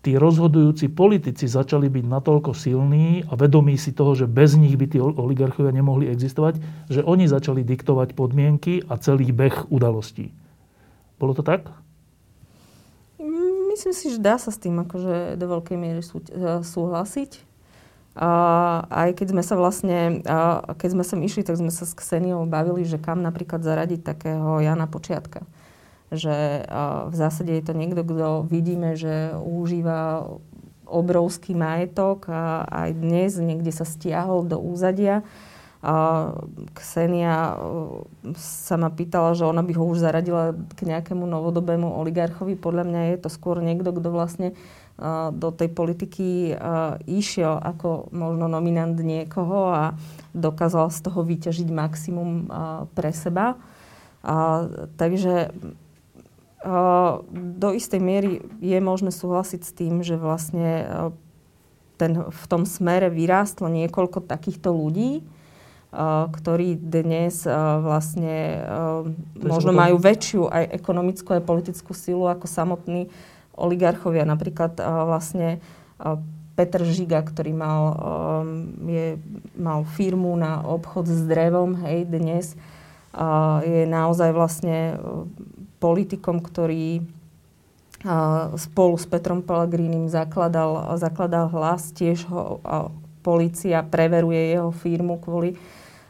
tí 0.05 0.21
rozhodujúci 0.21 0.93
politici 0.93 1.49
začali 1.49 1.89
byť 1.89 2.05
natoľko 2.05 2.53
silní 2.53 3.25
a 3.25 3.33
vedomí 3.39 3.81
si 3.81 3.97
toho, 3.97 4.13
že 4.13 4.29
bez 4.29 4.53
nich 4.59 4.77
by 4.77 4.87
tí 4.91 4.99
oligarchovia 5.01 5.73
nemohli 5.73 6.13
existovať, 6.13 6.61
že 6.93 7.01
oni 7.01 7.25
začali 7.25 7.65
diktovať 7.65 8.13
podmienky 8.13 8.85
a 8.85 9.01
celý 9.01 9.33
beh 9.33 9.73
udalostí. 9.73 10.29
Bolo 11.17 11.33
to 11.33 11.41
tak? 11.41 11.84
Myslím 13.75 13.91
si, 13.91 14.15
že 14.15 14.23
dá 14.23 14.39
sa 14.39 14.55
s 14.55 14.63
tým 14.63 14.87
akože 14.87 15.35
do 15.35 15.47
veľkej 15.51 15.75
miery 15.75 15.99
sú, 15.99 16.23
e, 16.31 16.63
súhlasiť. 16.63 17.43
A 18.15 18.31
aj 18.87 19.19
keď 19.19 19.35
sme 19.35 19.43
sa 19.43 19.59
vlastne, 19.59 20.23
a 20.23 20.63
keď 20.79 20.89
sme 20.95 21.03
sem 21.03 21.19
išli, 21.27 21.43
tak 21.43 21.59
sme 21.59 21.75
sa 21.75 21.83
s 21.83 21.99
Kseniou 21.99 22.47
bavili, 22.47 22.87
že 22.87 23.03
kam 23.03 23.27
napríklad 23.27 23.67
zaradiť 23.67 24.07
takého 24.07 24.63
Jana 24.63 24.87
Počiatka. 24.87 25.43
Že 26.15 26.63
v 27.11 27.15
zásade 27.19 27.51
je 27.51 27.65
to 27.67 27.75
niekto, 27.75 28.07
kto 28.07 28.47
vidíme, 28.47 28.95
že 28.95 29.35
užíva 29.35 30.31
obrovský 30.87 31.59
majetok 31.59 32.31
a 32.31 32.63
aj 32.71 32.91
dnes 32.95 33.35
niekde 33.43 33.75
sa 33.75 33.83
stiahol 33.83 34.47
do 34.47 34.63
úzadia 34.63 35.27
Ksenia 36.73 37.35
e, 37.37 37.55
sa 38.41 38.81
ma 38.81 38.89
pýtala, 38.89 39.37
že 39.37 39.45
ona 39.45 39.61
by 39.61 39.73
ho 39.77 39.85
už 39.85 40.01
zaradila 40.01 40.57
k 40.57 40.81
nejakému 40.89 41.29
novodobému 41.29 42.01
oligarchovi. 42.01 42.57
Podľa 42.57 42.85
mňa 42.89 43.01
je 43.13 43.19
to 43.21 43.29
skôr 43.29 43.61
niekto, 43.61 43.93
kto 43.93 44.09
vlastne 44.09 44.49
e, 44.53 44.55
do 45.37 45.53
tej 45.53 45.69
politiky 45.77 46.29
e, 46.49 46.53
išiel 47.05 47.61
ako 47.61 48.09
možno 48.17 48.49
nominant 48.49 48.97
niekoho 48.97 49.77
a 49.77 49.83
dokázal 50.33 50.89
z 50.89 50.99
toho 51.05 51.21
vyťažiť 51.21 51.69
maximum 51.69 52.49
pre 52.97 53.13
seba. 53.13 53.61
Takže 54.97 55.53
do 57.29 57.69
istej 57.77 58.01
miery 58.01 58.41
je 58.65 58.81
možné 58.81 59.13
súhlasiť 59.13 59.61
s 59.61 59.73
tým, 59.77 60.01
že 60.01 60.17
vlastne 60.17 60.89
ten, 62.01 62.25
v 62.25 62.45
tom 62.49 62.65
smere 62.65 63.13
vyrástlo 63.13 63.69
niekoľko 63.69 64.25
takýchto 64.25 64.73
ľudí, 64.73 65.21
ktorí 66.35 66.75
dnes 66.75 67.47
vlastne 67.79 68.67
možno 69.39 69.71
majú 69.71 70.03
väčšiu 70.03 70.51
aj 70.51 70.75
ekonomickú, 70.83 71.39
aj 71.39 71.47
politickú 71.47 71.95
silu 71.95 72.27
ako 72.27 72.51
samotní 72.51 73.07
oligarchovia. 73.55 74.27
Napríklad 74.27 74.75
vlastne 74.83 75.63
Petr 76.59 76.83
Žiga, 76.83 77.23
ktorý 77.23 77.55
mal, 77.55 77.83
je, 78.83 79.19
mal 79.55 79.87
firmu 79.95 80.35
na 80.35 80.67
obchod 80.67 81.07
s 81.07 81.23
drevom, 81.31 81.79
hej, 81.87 82.11
dnes 82.11 82.59
je 83.63 83.87
naozaj 83.87 84.35
vlastne 84.35 84.99
politikom, 85.79 86.43
ktorý 86.43 87.07
spolu 88.59 88.95
s 88.99 89.07
Petrom 89.07 89.41
Pellegrinim 89.47 90.11
zakladal, 90.11 90.99
zakladal 90.99 91.49
hlas, 91.55 91.95
tiež 91.95 92.27
ho 92.27 92.59
policia 93.25 93.81
preveruje 93.81 94.53
jeho 94.53 94.69
firmu 94.75 95.17
kvôli 95.17 95.57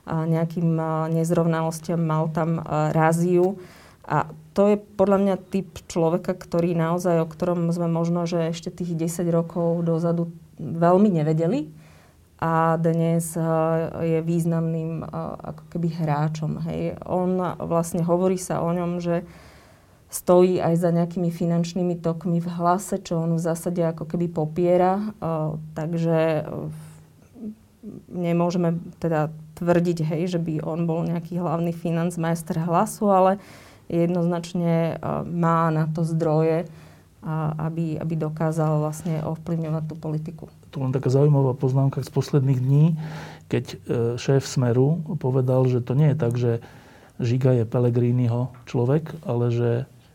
nejakým 0.05 0.77
nezrovnalostiam, 1.13 2.01
mal 2.01 2.29
tam 2.33 2.61
raziu. 2.93 3.57
A 4.05 4.29
to 4.53 4.71
je 4.71 4.77
podľa 4.77 5.19
mňa 5.19 5.35
typ 5.49 5.81
človeka, 5.89 6.37
ktorý 6.37 6.77
naozaj, 6.77 7.25
o 7.25 7.27
ktorom 7.27 7.73
sme 7.73 7.89
možno, 7.89 8.29
že 8.29 8.53
ešte 8.53 8.71
tých 8.71 8.95
10 8.95 9.27
rokov 9.33 9.83
dozadu 9.83 10.31
veľmi 10.61 11.09
nevedeli 11.11 11.73
a 12.39 12.77
dnes 12.77 13.35
je 14.05 14.19
významným 14.21 15.03
ako 15.41 15.63
keby 15.73 15.89
hráčom. 15.97 16.61
Hej. 16.69 17.01
On 17.09 17.35
vlastne 17.65 18.05
hovorí 18.05 18.37
sa 18.37 18.61
o 18.61 18.71
ňom, 18.71 19.01
že 19.01 19.25
stojí 20.13 20.63
aj 20.63 20.79
za 20.79 20.95
nejakými 20.95 21.33
finančnými 21.33 21.99
tokmi 21.99 22.39
v 22.39 22.47
hlase, 22.47 23.03
čo 23.03 23.19
on 23.19 23.35
v 23.35 23.43
zásade 23.43 23.83
ako 23.83 24.07
keby 24.07 24.31
popiera. 24.31 25.11
Takže 25.75 26.47
nemôžeme 28.13 28.79
teda 29.03 29.35
tvrdiť, 29.65 30.05
hej, 30.05 30.37
že 30.37 30.41
by 30.45 30.61
on 30.61 30.85
bol 30.85 31.01
nejaký 31.09 31.41
hlavný 31.41 31.73
financmajster 31.73 32.61
hlasu, 32.61 33.09
ale 33.09 33.33
jednoznačne 33.89 35.01
má 35.25 35.73
na 35.73 35.89
to 35.89 36.05
zdroje, 36.05 36.69
aby, 37.57 37.97
aby 37.97 38.15
dokázal 38.21 38.85
vlastne 38.85 39.25
ovplyvňovať 39.25 39.85
tú 39.89 39.95
politiku. 39.97 40.45
Tu 40.69 40.77
len 40.77 40.93
taká 40.93 41.09
zaujímavá 41.09 41.57
poznámka 41.57 42.05
z 42.05 42.13
posledných 42.13 42.61
dní, 42.61 43.01
keď 43.49 43.65
e, 43.65 43.77
šéf 44.21 44.45
Smeru 44.45 45.01
povedal, 45.17 45.65
že 45.65 45.81
to 45.81 45.97
nie 45.97 46.13
je 46.13 46.19
tak, 46.21 46.37
že 46.37 46.61
Žiga 47.25 47.63
je 47.63 47.65
Pelegriniho 47.65 48.53
človek, 48.69 49.17
ale 49.25 49.49
že 49.49 49.71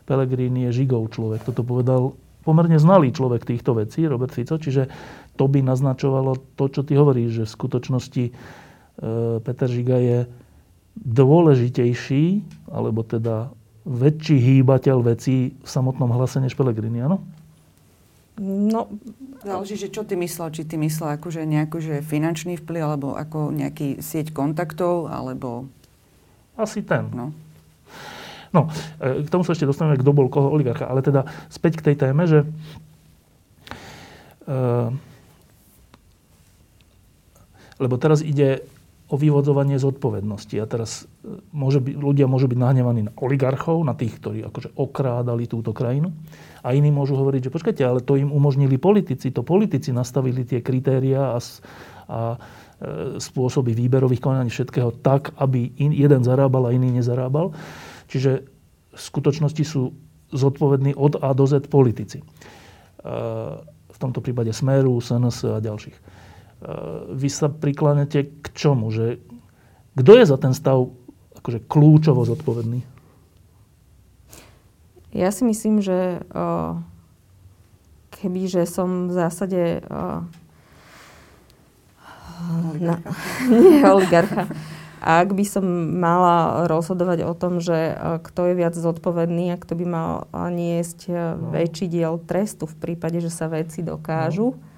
Pelegrini 0.06 0.70
je 0.70 0.84
Žigov 0.84 1.10
človek. 1.10 1.42
Toto 1.42 1.66
povedal 1.66 2.14
pomerne 2.46 2.78
znalý 2.78 3.10
človek 3.10 3.42
týchto 3.42 3.74
vecí, 3.74 4.06
Robert 4.06 4.30
Fico, 4.30 4.54
čiže 4.54 4.86
to 5.34 5.50
by 5.50 5.66
naznačovalo 5.66 6.38
to, 6.54 6.64
čo 6.70 6.86
ty 6.86 6.94
hovoríš, 6.94 7.42
že 7.42 7.44
v 7.48 7.56
skutočnosti 7.58 8.24
e, 8.28 8.32
Peter 9.40 9.68
Žiga 9.68 9.96
je 9.96 10.18
dôležitejší, 11.00 12.44
alebo 12.68 13.00
teda 13.00 13.48
väčší 13.88 14.36
hýbateľ 14.36 15.00
vecí 15.00 15.56
v 15.56 15.68
samotnom 15.68 16.12
hlase 16.12 16.44
než 16.44 16.52
Pelegrini, 16.52 17.00
áno? 17.00 17.24
No, 18.40 18.88
záleží, 19.44 19.76
že 19.76 19.92
čo 19.92 20.04
ty 20.04 20.16
myslel. 20.16 20.52
Či 20.52 20.68
ty 20.68 20.76
myslel 20.80 21.16
akože 21.16 21.44
nejaký 21.44 21.78
že 21.80 21.96
finančný 22.04 22.60
vplyv, 22.60 22.82
alebo 22.84 23.08
ako 23.16 23.52
nejaký 23.52 24.00
sieť 24.00 24.32
kontaktov, 24.32 25.08
alebo... 25.08 25.68
Asi 26.56 26.84
ten. 26.84 27.08
No. 27.12 27.32
No, 28.52 28.68
e, 29.00 29.24
k 29.24 29.32
tomu 29.32 29.44
sa 29.44 29.52
ešte 29.52 29.68
dostaneme, 29.68 30.00
kto 30.00 30.12
bol 30.12 30.28
koho 30.28 30.52
oligarcha. 30.52 30.88
Ale 30.88 31.00
teda 31.00 31.24
späť 31.48 31.80
k 31.80 31.92
tej 31.92 31.96
téme, 32.00 32.24
že 32.28 32.44
uh, 34.48 34.90
lebo 37.80 37.96
teraz 37.96 38.20
ide 38.20 38.60
o 39.10 39.18
vyvodzovanie 39.18 39.74
zodpovednosti. 39.82 40.54
A 40.62 40.70
teraz 40.70 41.10
e, 41.26 41.42
môže 41.50 41.82
byť, 41.82 41.94
ľudia 41.98 42.30
môžu 42.30 42.46
byť 42.46 42.58
nahnevaní 42.62 43.10
na 43.10 43.12
oligarchov, 43.18 43.82
na 43.82 43.98
tých, 43.98 44.22
ktorí 44.22 44.46
akože 44.46 44.78
okrádali 44.78 45.50
túto 45.50 45.74
krajinu. 45.74 46.14
A 46.62 46.78
iní 46.78 46.94
môžu 46.94 47.18
hovoriť, 47.18 47.50
že 47.50 47.54
počkajte, 47.54 47.82
ale 47.82 48.06
to 48.06 48.14
im 48.14 48.30
umožnili 48.30 48.78
politici. 48.78 49.34
To 49.34 49.42
politici 49.42 49.90
nastavili 49.90 50.46
tie 50.46 50.62
kritéria 50.62 51.34
a, 51.34 51.38
a 52.06 52.20
e, 52.34 52.38
spôsoby 53.18 53.74
výberových 53.74 54.22
konaní 54.22 54.50
všetkého 54.54 55.02
tak, 55.02 55.34
aby 55.42 55.74
in, 55.82 55.90
jeden 55.90 56.22
zarábal 56.22 56.70
a 56.70 56.74
iný 56.74 56.94
nezarábal. 57.02 57.50
Čiže 58.06 58.46
v 58.94 59.00
skutočnosti 59.00 59.64
sú 59.66 59.90
zodpovední 60.30 60.94
od 60.94 61.18
A 61.18 61.34
do 61.34 61.50
Z 61.50 61.66
politici. 61.66 62.22
E, 62.22 62.24
v 63.90 63.98
tomto 63.98 64.22
prípade 64.22 64.54
Smeru, 64.54 65.02
SNS 65.02 65.50
a 65.50 65.58
ďalších. 65.58 66.19
Eh, 66.60 67.16
vy 67.16 67.28
sa 67.32 67.48
prikláňate 67.48 68.28
k 68.44 68.46
čomu? 68.52 68.92
Že, 68.92 69.16
kto 69.96 70.10
je 70.12 70.24
za 70.28 70.36
ten 70.36 70.52
stav 70.52 70.92
akože 71.40 71.64
kľúčovo 71.64 72.20
zodpovedný? 72.28 72.84
Ja 75.16 75.32
si 75.32 75.42
myslím, 75.42 75.82
že 75.82 76.22
uh, 76.30 76.78
keby, 78.14 78.46
že 78.46 78.62
som 78.68 79.10
v 79.10 79.12
zásade 79.16 79.82
uh, 79.88 80.22
na, 82.78 83.00
nie 83.50 83.80
oligarcha. 83.82 84.46
A 85.00 85.24
ak 85.24 85.32
by 85.32 85.44
som 85.48 85.64
mala 85.96 86.68
rozhodovať 86.68 87.24
o 87.24 87.32
tom, 87.32 87.58
že 87.58 87.96
kto 88.20 88.52
je 88.52 88.54
viac 88.54 88.76
zodpovedný 88.76 89.50
a 89.50 89.58
kto 89.58 89.80
by 89.80 89.86
mal 89.88 90.10
niesť 90.52 91.08
no. 91.08 91.56
väčší 91.56 91.88
diel 91.88 92.20
trestu 92.20 92.68
v 92.68 92.76
prípade, 92.76 93.18
že 93.18 93.32
sa 93.32 93.48
veci 93.48 93.80
dokážu, 93.80 94.54
no 94.54 94.69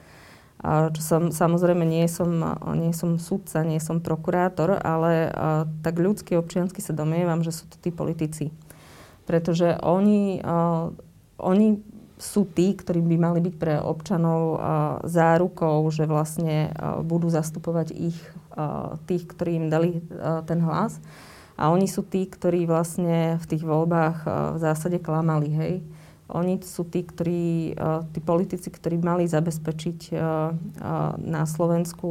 čo 0.65 1.03
som, 1.03 1.35
samozrejme 1.35 1.83
nie 1.83 2.07
som, 2.07 2.31
nie 2.79 2.95
som 2.95 3.19
sudca, 3.19 3.67
nie 3.67 3.83
som 3.83 3.99
prokurátor, 3.99 4.79
ale 4.79 5.35
tak 5.83 5.99
ľudský 5.99 6.39
občiansky 6.39 6.79
sa 6.79 6.95
domnievam, 6.95 7.43
že 7.43 7.51
sú 7.51 7.67
to 7.67 7.77
tí 7.83 7.91
politici. 7.91 8.55
Pretože 9.27 9.79
oni, 9.83 10.39
oni 11.43 11.69
sú 12.23 12.47
tí, 12.47 12.79
ktorí 12.79 13.03
by 13.03 13.17
mali 13.19 13.43
byť 13.43 13.55
pre 13.59 13.83
občanov 13.83 14.63
zárukou, 15.03 15.83
že 15.91 16.07
vlastne 16.07 16.71
budú 17.03 17.27
zastupovať 17.27 17.91
ich, 17.91 18.19
tých, 19.11 19.25
ktorí 19.27 19.51
im 19.59 19.67
dali 19.67 19.99
ten 20.47 20.63
hlas. 20.63 21.03
A 21.59 21.75
oni 21.75 21.91
sú 21.91 22.07
tí, 22.07 22.31
ktorí 22.31 22.71
vlastne 22.71 23.37
v 23.43 23.47
tých 23.51 23.67
voľbách 23.67 24.19
v 24.55 24.59
zásade 24.63 25.03
klamali, 25.03 25.51
hej. 25.51 25.75
Oni 26.33 26.57
sú 26.65 26.89
tí, 26.89 27.05
ktorí, 27.05 27.77
e, 27.77 27.85
tí 28.17 28.21
politici, 28.25 28.73
ktorí 28.73 28.97
mali 29.05 29.29
zabezpečiť 29.29 30.01
e, 30.09 30.13
e, 30.13 30.21
na 31.21 31.45
Slovensku 31.45 32.09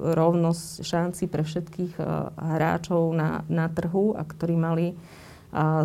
rovnosť 0.00 0.64
šanci 0.80 1.28
pre 1.28 1.44
všetkých 1.44 2.00
hráčov 2.32 3.12
na, 3.12 3.44
na 3.52 3.68
trhu 3.68 4.16
a 4.16 4.24
ktorí 4.24 4.56
mali 4.56 4.96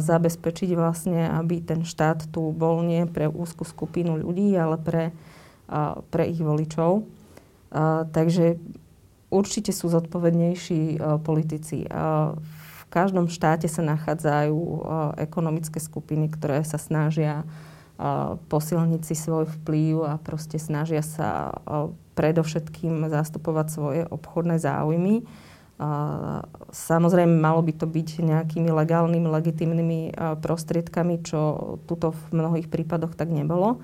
zabezpečiť 0.03 0.75
vlastne, 0.75 1.23
aby 1.39 1.63
ten 1.63 1.87
štát 1.87 2.27
tu 2.35 2.51
bol 2.51 2.83
nie 2.83 3.07
pre 3.07 3.31
úzku 3.31 3.63
skupinu 3.63 4.19
ľudí, 4.19 4.51
ale 4.59 4.75
pre, 4.75 5.15
pre 6.11 6.27
ich 6.27 6.43
voličov. 6.43 7.07
Takže 8.11 8.59
určite 9.31 9.71
sú 9.71 9.87
zodpovednejší 9.87 10.99
politici. 11.23 11.87
V 11.87 12.83
každom 12.91 13.31
štáte 13.31 13.71
sa 13.71 13.87
nachádzajú 13.87 14.83
ekonomické 15.15 15.79
skupiny, 15.79 16.27
ktoré 16.27 16.67
sa 16.67 16.75
snažia 16.75 17.47
posilniť 18.51 19.01
si 19.07 19.15
svoj 19.15 19.47
vplyv 19.61 20.03
a 20.03 20.13
proste 20.19 20.59
snažia 20.59 20.99
sa 20.99 21.55
predovšetkým 22.19 23.07
zastupovať 23.07 23.67
svoje 23.71 24.01
obchodné 24.05 24.59
záujmy. 24.59 25.23
Samozrejme, 26.69 27.33
malo 27.33 27.63
by 27.65 27.73
to 27.73 27.87
byť 27.89 28.21
nejakými 28.21 28.69
legálnymi, 28.69 29.27
legitimnými 29.27 29.99
prostriedkami, 30.39 31.23
čo 31.25 31.39
tuto 31.89 32.13
v 32.13 32.21
mnohých 32.43 32.67
prípadoch 32.69 33.15
tak 33.15 33.31
nebolo. 33.31 33.81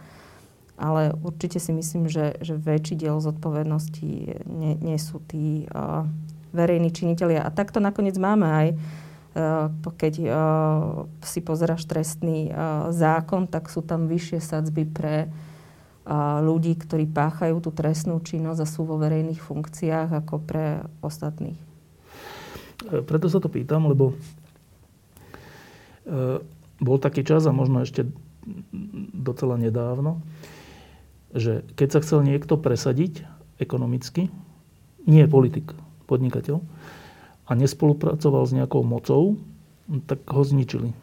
Ale 0.79 1.11
určite 1.27 1.59
si 1.59 1.75
myslím, 1.75 2.07
že, 2.07 2.39
že 2.39 2.55
väčší 2.55 2.95
diel 2.95 3.19
zodpovednosti 3.19 4.11
nie, 4.47 4.79
nie 4.79 4.95
sú 4.95 5.19
tí 5.27 5.67
uh, 5.67 6.07
verejní 6.55 6.95
činitelia. 6.95 7.43
A 7.43 7.51
takto 7.51 7.83
nakoniec 7.83 8.15
máme 8.15 8.47
aj 8.47 8.67
Eh, 8.79 9.08
keď 9.95 10.13
eh, 10.23 10.31
si 11.21 11.39
pozeráš 11.39 11.85
trestný 11.85 12.49
eh, 12.49 12.53
zákon, 12.89 13.45
tak 13.45 13.69
sú 13.69 13.85
tam 13.85 14.09
vyššie 14.09 14.39
sadzby 14.41 14.85
pre 14.87 15.15
ľudí, 16.41 16.73
ktorí 16.73 17.05
páchajú 17.05 17.61
tú 17.61 17.69
trestnú 17.69 18.17
činnosť 18.17 18.65
a 18.65 18.71
sú 18.71 18.81
vo 18.81 18.97
verejných 18.97 19.37
funkciách 19.37 20.25
ako 20.25 20.41
pre 20.41 20.81
ostatných. 21.05 21.59
Preto 23.05 23.29
sa 23.29 23.37
to 23.37 23.45
pýtam, 23.45 23.85
lebo 23.85 24.17
bol 26.81 26.97
taký 26.97 27.21
čas 27.21 27.45
a 27.45 27.53
možno 27.53 27.85
ešte 27.85 28.09
docela 29.13 29.61
nedávno, 29.61 30.25
že 31.35 31.61
keď 31.77 31.87
sa 31.93 31.99
chcel 32.01 32.25
niekto 32.25 32.57
presadiť 32.57 33.29
ekonomicky, 33.61 34.33
nie 35.05 35.29
politik, 35.29 35.77
podnikateľ, 36.09 36.63
a 37.49 37.51
nespolupracoval 37.57 38.45
s 38.45 38.53
nejakou 38.53 38.85
mocou, 38.85 39.41
tak 40.05 40.21
ho 40.29 40.45
zničili. 40.45 40.93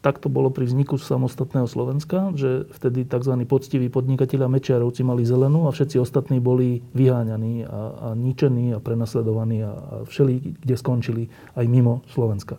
Tak 0.00 0.22
to 0.22 0.30
bolo 0.32 0.48
pri 0.54 0.64
vzniku 0.70 0.96
samostatného 0.96 1.66
Slovenska, 1.66 2.32
že 2.32 2.64
vtedy 2.72 3.04
tzv. 3.04 3.36
poctiví 3.44 3.90
podnikatelia 3.90 4.48
Mečiarovci 4.48 5.02
mali 5.04 5.26
zelenú 5.26 5.66
a 5.68 5.74
všetci 5.74 6.00
ostatní 6.00 6.38
boli 6.40 6.80
vyháňaní 6.94 7.66
a, 7.66 7.68
a 7.68 8.08
ničení 8.14 8.72
a 8.72 8.80
prenasledovaní 8.80 9.66
a, 9.66 9.72
a 9.74 9.94
všeli, 10.08 10.62
kde 10.62 10.74
skončili 10.78 11.22
aj 11.58 11.64
mimo 11.68 12.06
Slovenska. 12.14 12.56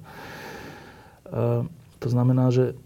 A 1.32 1.64
to 1.98 2.08
znamená, 2.14 2.54
že 2.54 2.78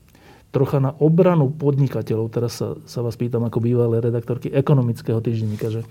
trocha 0.51 0.83
na 0.83 0.91
obranu 0.93 1.51
podnikateľov, 1.51 2.27
teraz 2.31 2.59
sa, 2.59 2.75
sa 2.85 2.99
vás 3.01 3.15
pýtam 3.15 3.43
ako 3.47 3.59
bývalé 3.63 4.03
redaktorky 4.03 4.51
ekonomického 4.51 5.23
týždenníka, 5.23 5.71
že 5.71 5.81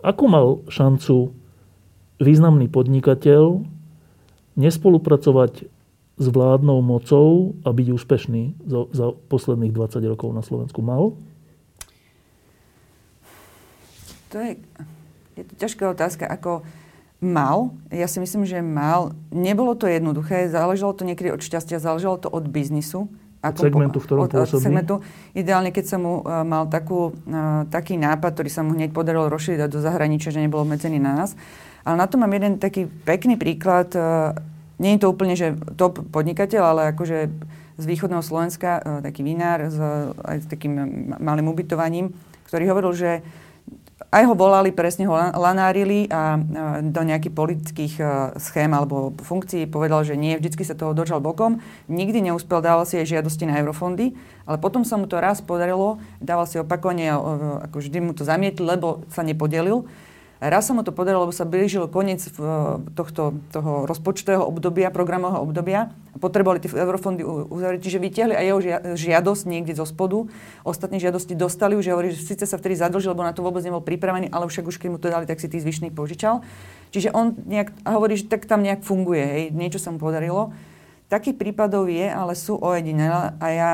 akú 0.00 0.30
mal 0.30 0.62
šancu 0.70 1.34
významný 2.20 2.68
podnikateľ 2.68 3.64
nespolupracovať 4.54 5.66
s 6.20 6.26
vládnou 6.28 6.84
mocou 6.84 7.56
a 7.64 7.72
byť 7.72 7.86
úspešný 7.96 8.42
za, 8.68 8.80
za 8.92 9.06
posledných 9.32 9.72
20 9.72 10.04
rokov 10.04 10.36
na 10.36 10.44
Slovensku 10.44 10.84
mal? 10.84 11.16
To 14.30 14.36
je, 14.36 14.60
je 15.40 15.42
to 15.48 15.54
ťažká 15.56 15.84
otázka. 15.90 16.28
Ako 16.28 16.60
mal, 17.24 17.72
ja 17.88 18.04
si 18.04 18.20
myslím, 18.20 18.44
že 18.44 18.60
mal. 18.60 19.16
Nebolo 19.32 19.72
to 19.72 19.88
jednoduché, 19.88 20.52
záležalo 20.52 20.92
to 20.92 21.08
niekedy 21.08 21.32
od 21.32 21.40
šťastia, 21.40 21.80
záležalo 21.80 22.20
to 22.20 22.28
od 22.28 22.44
biznisu. 22.46 23.08
Ako 23.40 23.64
od 23.64 23.66
segmentu, 23.72 23.98
v 23.98 24.04
ktorom 24.04 24.22
od, 24.28 24.30
pôsobí? 24.36 24.60
Od 24.60 24.64
segmentu. 24.68 24.94
Ideálne, 25.32 25.72
keď 25.72 25.84
som 25.88 26.00
mu 26.04 26.14
uh, 26.20 26.44
mal 26.44 26.68
takú, 26.68 27.16
uh, 27.16 27.64
taký 27.72 27.96
nápad, 27.96 28.36
ktorý 28.36 28.50
sa 28.52 28.60
mu 28.60 28.76
hneď 28.76 28.92
podarilo 28.92 29.32
rozšíriť 29.32 29.72
do 29.72 29.80
zahraničia, 29.80 30.28
že 30.28 30.44
nebolo 30.44 30.68
obmedzený 30.68 31.00
na 31.00 31.16
nás. 31.16 31.32
Ale 31.84 31.96
na 31.96 32.06
to 32.06 32.20
mám 32.20 32.32
jeden 32.32 32.60
taký 32.60 32.86
pekný 32.86 33.40
príklad. 33.40 33.92
E, 33.94 34.00
nie 34.80 34.96
je 34.96 35.00
to 35.04 35.12
úplne, 35.12 35.34
že 35.36 35.56
top 35.76 36.00
podnikateľ, 36.08 36.62
ale 36.62 36.82
akože 36.96 37.28
z 37.80 37.84
východného 37.88 38.20
Slovenska, 38.20 39.00
taký 39.00 39.24
vinár 39.24 39.72
s, 39.72 39.76
aj 40.20 40.44
s 40.44 40.46
takým 40.52 40.76
malým 41.16 41.48
ubytovaním, 41.48 42.12
ktorý 42.44 42.68
hovoril, 42.68 42.92
že 42.92 43.10
aj 44.10 44.26
ho 44.26 44.34
volali, 44.34 44.74
presne 44.74 45.06
ho 45.06 45.14
lanárili 45.14 46.10
a 46.10 46.34
do 46.82 47.02
nejakých 47.06 47.30
politických 47.30 47.94
e, 48.02 48.04
schém 48.42 48.66
alebo 48.74 49.14
funkcií 49.22 49.70
povedal, 49.70 50.02
že 50.02 50.18
nie, 50.18 50.34
vždycky 50.34 50.66
sa 50.66 50.74
toho 50.74 50.90
dočal 50.90 51.22
bokom. 51.22 51.62
Nikdy 51.86 52.26
neúspel, 52.26 52.58
dával 52.58 52.90
si 52.90 52.98
aj 52.98 53.06
žiadosti 53.06 53.46
na 53.46 53.62
eurofondy, 53.62 54.18
ale 54.50 54.58
potom 54.58 54.82
sa 54.82 54.98
mu 54.98 55.06
to 55.06 55.22
raz 55.22 55.38
podarilo, 55.38 56.02
dával 56.18 56.50
si 56.50 56.58
opakovane, 56.58 57.06
ako 57.70 57.76
vždy 57.78 57.98
mu 58.02 58.10
to 58.10 58.26
zamietli, 58.26 58.66
lebo 58.66 59.06
sa 59.14 59.22
nepodelil. 59.22 59.86
Raz 60.40 60.64
sa 60.64 60.72
mu 60.72 60.80
to 60.80 60.88
podarilo, 60.88 61.28
lebo 61.28 61.36
sa 61.36 61.44
blížil 61.44 61.84
koniec 61.92 62.24
e, 62.24 62.32
tohto 62.96 63.36
toho 63.52 63.84
rozpočtového 63.84 64.40
obdobia, 64.40 64.88
programového 64.88 65.44
obdobia 65.44 65.92
potrebovali 66.16 66.64
tie 66.64 66.72
eurofondy 66.72 67.20
uzavrieť. 67.24 67.84
Čiže 67.84 68.00
vytiahli 68.00 68.32
aj 68.32 68.44
jeho 68.48 68.60
žiadosť 68.96 69.44
niekde 69.44 69.76
zo 69.76 69.84
spodu. 69.84 70.32
Ostatní 70.64 70.96
žiadosti 70.96 71.36
dostali 71.36 71.76
už, 71.76 71.92
hovorí, 71.92 72.16
že 72.16 72.24
síce 72.24 72.48
sa 72.48 72.56
vtedy 72.56 72.80
zadlžil, 72.80 73.12
lebo 73.12 73.20
na 73.20 73.36
to 73.36 73.44
vôbec 73.44 73.60
nebol 73.60 73.84
pripravený, 73.84 74.32
ale 74.32 74.48
však 74.48 74.64
už 74.64 74.80
keď 74.80 74.88
mu 74.88 74.96
to 74.96 75.12
dali, 75.12 75.28
tak 75.28 75.44
si 75.44 75.52
tých 75.52 75.60
zvyšných 75.60 75.92
požičal. 75.92 76.40
Čiže 76.88 77.12
on 77.12 77.36
nejak, 77.44 77.76
hovorí, 77.84 78.16
že 78.16 78.24
tak 78.32 78.48
tam 78.48 78.64
nejak 78.64 78.80
funguje, 78.80 79.20
hej, 79.20 79.44
niečo 79.52 79.76
sa 79.76 79.92
mu 79.92 80.00
podarilo. 80.00 80.56
Takých 81.12 81.36
prípadov 81.36 81.84
je, 81.92 82.08
ale 82.08 82.32
sú 82.32 82.56
ojedinelé 82.56 83.36
a 83.36 83.46
ja 83.52 83.70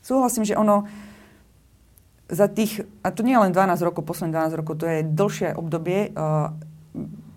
súhlasím, 0.00 0.48
že 0.48 0.56
ono, 0.56 0.88
za 2.26 2.46
tých, 2.50 2.82
a 3.06 3.14
to 3.14 3.22
nie 3.22 3.38
je 3.38 3.42
len 3.46 3.52
12 3.54 3.86
rokov, 3.86 4.02
posledných 4.02 4.50
12 4.54 4.60
rokov, 4.60 4.74
to 4.82 4.86
je 4.90 5.06
dlhšie 5.06 5.54
obdobie, 5.54 6.10
uh, 6.14 6.50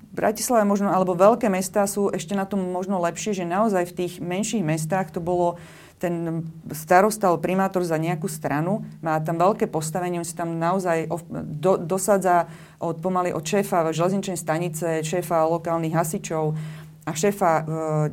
Bratislava 0.10 0.68
možno, 0.68 0.92
alebo 0.92 1.16
veľké 1.16 1.48
mestá 1.48 1.88
sú 1.88 2.12
ešte 2.12 2.36
na 2.36 2.44
tom 2.44 2.60
možno 2.74 3.00
lepšie, 3.00 3.32
že 3.32 3.48
naozaj 3.48 3.94
v 3.94 3.96
tých 4.04 4.14
menších 4.20 4.66
mestách 4.66 5.16
to 5.16 5.24
bolo 5.24 5.56
ten 6.00 6.44
starosta 6.74 7.30
alebo 7.30 7.44
primátor 7.44 7.84
za 7.88 8.00
nejakú 8.00 8.26
stranu, 8.26 8.84
má 9.04 9.20
tam 9.24 9.40
veľké 9.40 9.68
postavenie, 9.68 10.18
on 10.18 10.28
si 10.28 10.34
tam 10.34 10.56
naozaj 10.56 11.12
do, 11.32 11.76
dosadza 11.76 12.48
od, 12.80 12.98
pomaly 13.04 13.36
od 13.36 13.44
šéfa 13.44 13.92
železničnej 13.92 14.40
stanice, 14.40 15.04
šéfa 15.04 15.46
lokálnych 15.46 15.96
hasičov 15.96 16.56
a 17.04 17.12
šéfa 17.12 17.52
e, 17.52 17.64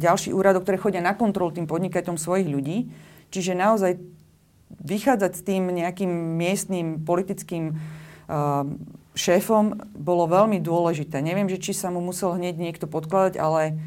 ďalších 0.02 0.34
úradov, 0.34 0.66
ktoré 0.66 0.82
chodia 0.82 1.02
na 1.02 1.14
kontrolu 1.14 1.54
tým 1.54 1.70
podnikateľom 1.70 2.18
svojich 2.18 2.50
ľudí. 2.50 2.90
Čiže 3.30 3.54
naozaj 3.54 3.98
vychádzať 4.70 5.32
s 5.34 5.42
tým 5.42 5.70
nejakým 5.70 6.10
miestnym 6.10 7.02
politickým 7.02 7.74
uh, 7.74 8.66
šéfom 9.16 9.74
bolo 9.96 10.28
veľmi 10.28 10.60
dôležité. 10.60 11.24
Neviem, 11.24 11.48
že 11.48 11.58
či 11.58 11.72
sa 11.72 11.88
mu 11.88 12.04
musel 12.04 12.36
hneď 12.36 12.60
niekto 12.60 12.84
podkladať, 12.84 13.40
ale 13.40 13.80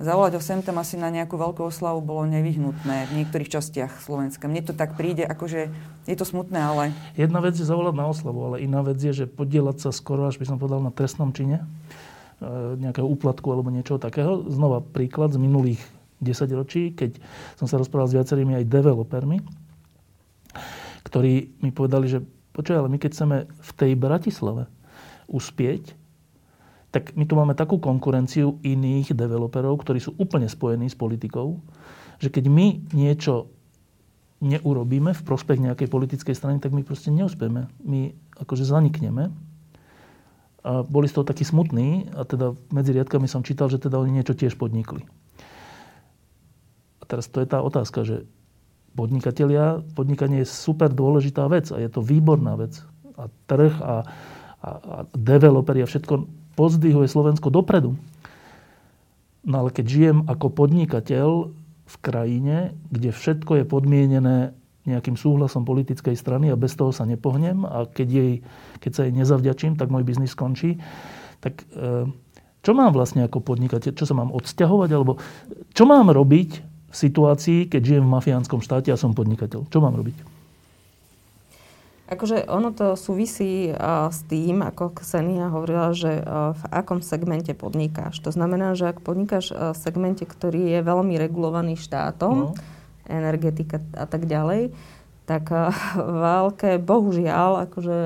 zavolať 0.00 0.36
ho 0.36 0.42
sem 0.44 0.60
tam 0.60 0.80
asi 0.80 1.00
na 1.00 1.08
nejakú 1.08 1.36
veľkú 1.36 1.64
oslavu 1.64 2.04
bolo 2.04 2.28
nevyhnutné 2.28 3.08
v 3.08 3.16
niektorých 3.20 3.52
častiach 3.52 4.00
Slovenska. 4.04 4.48
Mne 4.48 4.64
to 4.68 4.72
tak 4.76 4.96
príde, 4.96 5.24
akože 5.24 5.72
je 6.04 6.16
to 6.16 6.24
smutné, 6.28 6.60
ale... 6.60 6.84
Jedna 7.16 7.40
vec 7.40 7.56
je 7.56 7.68
zavolať 7.68 7.94
na 7.96 8.06
oslavu, 8.08 8.40
ale 8.52 8.56
iná 8.64 8.84
vec 8.84 9.00
je, 9.00 9.24
že 9.24 9.26
podielať 9.28 9.88
sa 9.88 9.90
skoro, 9.92 10.28
až 10.28 10.40
by 10.40 10.48
som 10.48 10.56
povedal, 10.56 10.80
na 10.80 10.92
trestnom 10.92 11.32
čine, 11.32 11.64
uh, 11.64 12.76
nejakého 12.80 13.04
úplatku 13.04 13.48
alebo 13.52 13.72
niečoho 13.72 14.00
takého. 14.00 14.44
Znova 14.48 14.84
príklad 14.84 15.32
z 15.32 15.40
minulých 15.40 15.80
10 16.20 16.52
ročí, 16.52 16.92
keď 16.92 17.16
som 17.56 17.64
sa 17.68 17.80
rozprával 17.80 18.08
s 18.12 18.16
viacerými 18.16 18.56
aj 18.60 18.68
developermi, 18.68 19.40
ktorí 21.10 21.58
mi 21.58 21.74
povedali, 21.74 22.06
že 22.06 22.22
počuj, 22.54 22.78
ale 22.78 22.86
my 22.86 23.02
keď 23.02 23.10
chceme 23.10 23.36
v 23.50 23.70
tej 23.74 23.92
Bratislave 23.98 24.70
uspieť, 25.26 25.98
tak 26.90 27.14
my 27.14 27.26
tu 27.26 27.34
máme 27.38 27.54
takú 27.54 27.78
konkurenciu 27.78 28.62
iných 28.62 29.14
developerov, 29.14 29.78
ktorí 29.82 29.98
sú 30.02 30.14
úplne 30.18 30.46
spojení 30.50 30.90
s 30.90 30.98
politikou, 30.98 31.62
že 32.18 32.30
keď 32.30 32.50
my 32.50 32.66
niečo 32.94 33.50
neurobíme 34.40 35.12
v 35.14 35.22
prospech 35.22 35.60
nejakej 35.60 35.86
politickej 35.86 36.34
strany, 36.34 36.58
tak 36.58 36.74
my 36.74 36.82
proste 36.82 37.12
neúspieme. 37.12 37.68
My 37.84 38.16
akože 38.40 38.64
zanikneme. 38.66 39.30
A 40.60 40.84
boli 40.84 41.08
z 41.08 41.16
toho 41.16 41.28
takí 41.28 41.44
smutní 41.44 42.08
a 42.16 42.24
teda 42.24 42.56
medzi 42.72 42.92
riadkami 42.92 43.28
som 43.28 43.44
čítal, 43.44 43.68
že 43.68 43.80
teda 43.80 44.00
oni 44.00 44.20
niečo 44.20 44.36
tiež 44.36 44.56
podnikli. 44.56 45.04
A 47.00 47.04
teraz 47.04 47.28
to 47.28 47.40
je 47.40 47.48
tá 47.48 47.64
otázka, 47.64 48.04
že 48.04 48.28
podnikatelia, 48.94 49.82
podnikanie 49.94 50.42
je 50.42 50.48
super 50.48 50.90
dôležitá 50.90 51.46
vec 51.46 51.70
a 51.70 51.78
je 51.78 51.90
to 51.90 52.02
výborná 52.02 52.58
vec. 52.58 52.78
A 53.20 53.30
trh 53.46 53.74
a, 53.80 53.96
a, 54.60 54.70
a 54.70 54.98
developeri 55.14 55.84
a 55.84 55.90
všetko 55.90 56.26
pozdvihuje 56.58 57.06
Slovensko 57.06 57.48
dopredu. 57.48 57.94
No 59.46 59.64
ale 59.64 59.70
keď 59.72 59.86
žijem 59.88 60.18
ako 60.28 60.52
podnikateľ 60.52 61.28
v 61.90 61.96
krajine, 62.04 62.76
kde 62.92 63.10
všetko 63.10 63.62
je 63.62 63.64
podmienené 63.64 64.38
nejakým 64.88 65.16
súhlasom 65.16 65.68
politickej 65.68 66.16
strany 66.16 66.48
a 66.48 66.60
bez 66.60 66.72
toho 66.76 66.92
sa 66.92 67.04
nepohnem 67.04 67.68
a 67.68 67.84
keď, 67.84 68.08
jej, 68.08 68.32
keď 68.80 68.90
sa 68.92 69.02
jej 69.06 69.14
nezavďačím, 69.16 69.76
tak 69.76 69.92
môj 69.92 70.04
biznis 70.04 70.32
skončí, 70.32 70.80
tak 71.40 71.64
e, 71.72 72.08
čo 72.60 72.72
mám 72.76 72.92
vlastne 72.92 73.24
ako 73.24 73.40
podnikateľ? 73.40 73.96
Čo 73.96 74.08
sa 74.08 74.16
mám 74.16 74.32
odsťahovať? 74.32 74.90
Alebo 74.92 75.16
čo 75.72 75.84
mám 75.88 76.12
robiť, 76.12 76.69
v 76.90 76.94
situácii, 76.94 77.70
keď 77.70 77.80
žijem 77.86 78.04
v 78.04 78.14
mafiánskom 78.18 78.58
štáte 78.58 78.90
a 78.90 78.98
som 78.98 79.14
podnikateľ? 79.14 79.70
Čo 79.70 79.78
mám 79.78 79.94
robiť? 79.94 80.40
Akože 82.10 82.50
ono 82.50 82.74
to 82.74 82.98
súvisí 82.98 83.70
uh, 83.70 84.10
s 84.10 84.26
tým, 84.26 84.66
ako 84.66 84.98
Ksenia 84.98 85.46
hovorila, 85.54 85.94
že 85.94 86.18
uh, 86.18 86.58
v 86.58 86.62
akom 86.74 86.98
segmente 87.06 87.54
podnikáš. 87.54 88.18
To 88.26 88.34
znamená, 88.34 88.74
že 88.74 88.90
ak 88.90 88.98
podnikáš 88.98 89.54
uh, 89.54 89.70
v 89.70 89.78
segmente, 89.78 90.26
ktorý 90.26 90.74
je 90.74 90.80
veľmi 90.82 91.14
regulovaný 91.14 91.78
štátom, 91.78 92.50
no. 92.50 92.58
energetika 93.06 93.78
a 93.94 94.10
tak 94.10 94.26
ďalej, 94.26 94.74
tak 95.30 95.54
veľké, 95.94 96.82
bohužiaľ, 96.82 97.70
akože 97.70 97.98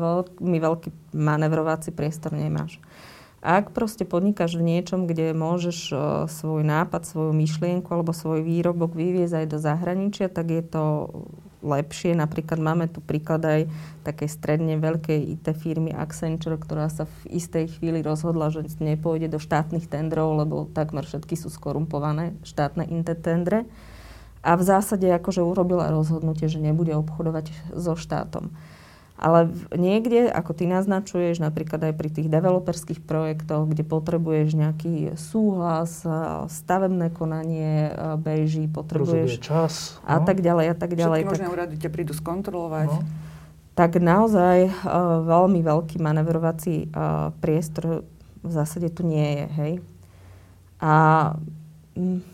veľmi 0.00 0.56
veľký 0.56 0.88
manevrovací 1.12 1.92
priestor 1.92 2.32
nemáš. 2.32 2.80
Ak 3.42 3.74
proste 3.74 4.06
podnikáš 4.06 4.54
v 4.54 4.70
niečom, 4.70 5.10
kde 5.10 5.34
môžeš 5.34 5.90
svoj 6.30 6.62
nápad, 6.62 7.02
svoju 7.02 7.34
myšlienku 7.34 7.90
alebo 7.90 8.14
svoj 8.14 8.46
výrobok 8.46 8.94
vyviezť 8.94 9.42
aj 9.42 9.46
do 9.50 9.58
zahraničia, 9.58 10.30
tak 10.30 10.54
je 10.54 10.62
to 10.62 11.10
lepšie. 11.58 12.14
Napríklad 12.14 12.62
máme 12.62 12.86
tu 12.86 13.02
príklad 13.02 13.42
aj 13.42 13.60
takej 14.06 14.28
stredne 14.30 14.78
veľkej 14.78 15.34
IT 15.34 15.46
firmy 15.58 15.90
Accenture, 15.90 16.54
ktorá 16.54 16.86
sa 16.86 17.10
v 17.26 17.42
istej 17.42 17.78
chvíli 17.78 17.98
rozhodla, 17.98 18.54
že 18.54 18.62
nepôjde 18.78 19.26
do 19.26 19.42
štátnych 19.42 19.90
tendrov, 19.90 20.38
lebo 20.38 20.70
takmer 20.70 21.02
všetky 21.02 21.34
sú 21.34 21.50
skorumpované 21.50 22.38
štátne 22.46 22.86
IT 22.86 23.10
tendre. 23.26 23.66
A 24.42 24.58
v 24.58 24.62
zásade 24.62 25.06
akože 25.06 25.42
urobila 25.42 25.90
rozhodnutie, 25.90 26.46
že 26.46 26.62
nebude 26.62 26.94
obchodovať 26.94 27.74
so 27.74 27.94
štátom. 27.94 28.54
Ale 29.22 29.54
niekde, 29.70 30.26
ako 30.26 30.50
ty 30.50 30.66
naznačuješ, 30.66 31.38
napríklad 31.38 31.78
aj 31.78 31.94
pri 31.94 32.10
tých 32.10 32.26
developerských 32.26 33.06
projektoch, 33.06 33.70
kde 33.70 33.86
potrebuješ 33.86 34.58
nejaký 34.58 35.14
súhlas, 35.14 36.02
stavebné 36.50 37.14
konanie 37.14 37.94
beží, 38.18 38.66
potrebuješ... 38.66 39.38
čas. 39.38 40.02
No? 40.02 40.10
A 40.10 40.26
tak 40.26 40.42
ďalej, 40.42 40.74
a 40.74 40.76
tak 40.76 40.98
ďalej. 40.98 41.22
Všetky 41.22 41.32
možné 41.38 41.46
tak, 41.46 41.54
úrady 41.54 41.74
ťa 41.78 41.90
prídu 41.94 42.12
skontrolovať. 42.18 42.90
No. 42.90 43.06
Tak 43.78 44.02
naozaj 44.02 44.74
uh, 44.74 45.22
veľmi 45.22 45.62
veľký 45.62 46.02
manevrovací 46.02 46.90
uh, 46.90 47.30
priestor 47.38 48.02
v 48.42 48.50
zásade 48.50 48.90
tu 48.90 49.06
nie 49.06 49.38
je, 49.38 49.46
hej. 49.54 49.72
A... 50.82 50.92
Mm, 51.94 52.26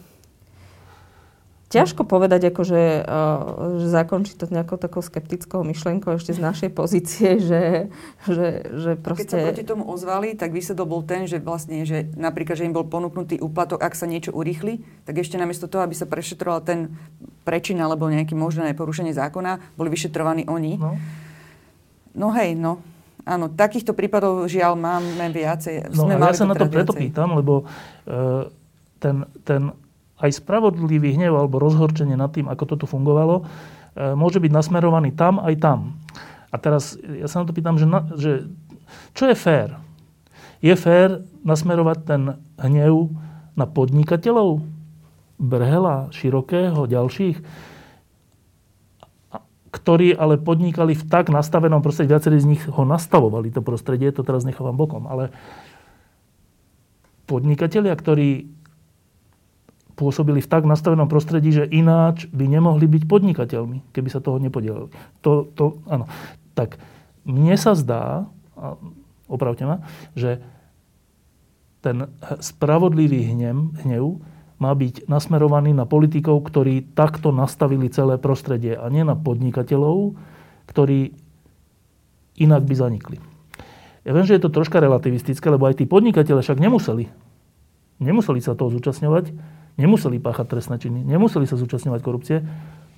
Ťažko 1.69 2.09
povedať, 2.09 2.49
akože, 2.49 3.05
uh, 3.05 3.77
že 3.77 3.87
zakončiť 3.93 4.41
to 4.41 4.49
nejakou 4.49 4.81
takou 4.81 5.05
skeptickou 5.05 5.61
myšlienkou 5.69 6.17
ešte 6.17 6.33
z 6.33 6.41
našej 6.41 6.71
pozície, 6.73 7.37
že, 7.49 7.93
že, 8.25 8.49
že 8.73 8.91
proste... 8.97 9.29
Keď 9.29 9.33
sa 9.37 9.47
proti 9.53 9.65
tomu 9.69 9.85
ozvali, 9.85 10.33
tak 10.33 10.57
výsledok 10.57 10.89
bol 10.89 11.03
ten, 11.05 11.29
že 11.29 11.37
vlastne, 11.45 11.85
že 11.85 12.09
napríklad, 12.17 12.57
že 12.57 12.65
im 12.65 12.73
bol 12.73 12.89
ponúknutý 12.89 13.37
úplatok, 13.45 13.85
ak 13.85 13.93
sa 13.93 14.09
niečo 14.09 14.33
urýchli, 14.33 14.81
tak 15.05 15.21
ešte 15.21 15.37
namiesto 15.37 15.69
toho, 15.69 15.85
aby 15.85 15.93
sa 15.93 16.09
prešetroval 16.09 16.65
ten 16.65 16.89
prečin 17.45 17.77
alebo 17.85 18.09
nejaké 18.09 18.33
možné 18.33 18.73
porušenie 18.73 19.13
zákona, 19.13 19.77
boli 19.77 19.93
vyšetrovaní 19.93 20.49
oni. 20.49 20.81
No, 20.81 20.97
no 22.17 22.29
hej, 22.33 22.57
no. 22.57 22.81
Áno, 23.29 23.53
takýchto 23.53 23.93
prípadov 23.93 24.49
žiaľ 24.49 24.73
máme 24.73 25.29
viacej. 25.37 25.93
No 25.93 26.09
Sme 26.09 26.17
ja 26.17 26.33
sa 26.33 26.49
na 26.49 26.57
to 26.57 26.65
preto 26.65 26.97
viacej. 26.97 27.13
pýtam, 27.13 27.37
lebo 27.37 27.69
uh, 28.09 28.49
ten, 28.97 29.29
ten 29.45 29.77
aj 30.19 30.31
spravodlivý 30.43 31.15
hnev 31.15 31.35
alebo 31.35 31.63
rozhorčenie 31.63 32.19
nad 32.19 32.35
tým, 32.35 32.51
ako 32.51 32.75
to 32.75 32.75
tu 32.83 32.87
fungovalo, 32.91 33.43
e, 33.43 34.15
môže 34.19 34.43
byť 34.43 34.51
nasmerovaný 34.51 35.15
tam 35.15 35.39
aj 35.39 35.55
tam. 35.63 35.79
A 36.51 36.57
teraz 36.59 36.97
ja 36.99 37.29
sa 37.31 37.43
na 37.43 37.47
to 37.47 37.55
pýtam, 37.55 37.79
že, 37.79 37.87
na, 37.87 38.01
že 38.17 38.49
čo 39.15 39.29
je 39.31 39.37
fér? 39.37 39.79
Je 40.59 40.75
fér 40.75 41.23
nasmerovať 41.47 41.99
ten 42.03 42.23
hnev 42.59 43.15
na 43.55 43.65
podnikateľov? 43.69 44.65
Brhela, 45.39 46.11
Širokého, 46.11 46.91
ďalších? 46.91 47.39
ktorí 49.69 50.17
ale 50.17 50.41
podnikali 50.41 50.97
v 50.97 51.05
tak 51.07 51.29
nastavenom 51.29 51.85
prostredí, 51.85 52.11
viacerí 52.17 52.41
z 52.41 52.51
nich 52.57 52.63
ho 52.65 52.85
nastavovali, 52.89 53.53
to 53.53 53.61
prostredie, 53.61 54.09
to 54.11 54.25
teraz 54.25 54.43
nechávam 54.49 54.75
bokom, 54.75 55.05
ale 55.05 55.29
podnikatelia, 57.29 57.93
ktorí 57.93 58.49
pôsobili 59.99 60.39
v 60.39 60.47
tak 60.47 60.63
nastavenom 60.63 61.11
prostredí, 61.11 61.51
že 61.51 61.67
ináč 61.67 62.31
by 62.31 62.47
nemohli 62.47 62.87
byť 62.87 63.03
podnikateľmi, 63.11 63.91
keby 63.91 64.09
sa 64.09 64.23
toho 64.23 64.39
nepodielali. 64.39 64.95
To, 65.27 65.51
to, 65.51 65.83
áno. 65.91 66.07
Tak 66.55 66.79
mne 67.27 67.59
sa 67.59 67.75
zdá, 67.75 68.31
opravte 69.27 69.67
ma, 69.67 69.83
že 70.15 70.39
ten 71.83 72.07
spravodlivý 72.39 73.35
hnev, 73.35 73.75
hnev 73.83 74.23
má 74.59 74.75
byť 74.75 75.07
nasmerovaný 75.07 75.75
na 75.75 75.87
politikov, 75.87 76.47
ktorí 76.47 76.95
takto 76.95 77.31
nastavili 77.31 77.91
celé 77.91 78.19
prostredie 78.19 78.75
a 78.75 78.87
nie 78.91 79.03
na 79.03 79.15
podnikateľov, 79.15 80.19
ktorí 80.67 81.15
inak 82.39 82.63
by 82.67 82.75
zanikli. 82.75 83.19
Ja 84.03 84.15
viem, 84.15 84.27
že 84.27 84.39
je 84.39 84.43
to 84.47 84.55
troška 84.55 84.83
relativistické, 84.83 85.47
lebo 85.51 85.67
aj 85.67 85.83
tí 85.83 85.85
podnikatelia 85.87 86.43
však 86.43 86.63
nemuseli. 86.63 87.07
Nemuseli 87.99 88.41
sa 88.43 88.59
toho 88.59 88.71
zúčastňovať, 88.75 89.35
nemuseli 89.79 90.19
páchať 90.19 90.47
trestné 90.51 90.77
činy, 90.83 91.07
nemuseli 91.07 91.47
sa 91.47 91.55
zúčastňovať 91.55 92.01
korupcie, 92.03 92.43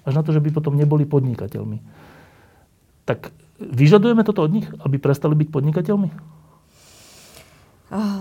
až 0.09 0.13
na 0.17 0.25
to, 0.25 0.33
že 0.33 0.41
by 0.41 0.49
potom 0.51 0.75
neboli 0.81 1.05
podnikateľmi. 1.05 1.79
Tak 3.05 3.31
vyžadujeme 3.61 4.25
toto 4.25 4.49
od 4.49 4.51
nich, 4.51 4.67
aby 4.81 4.97
prestali 4.97 5.37
byť 5.37 5.49
podnikateľmi? 5.53 6.09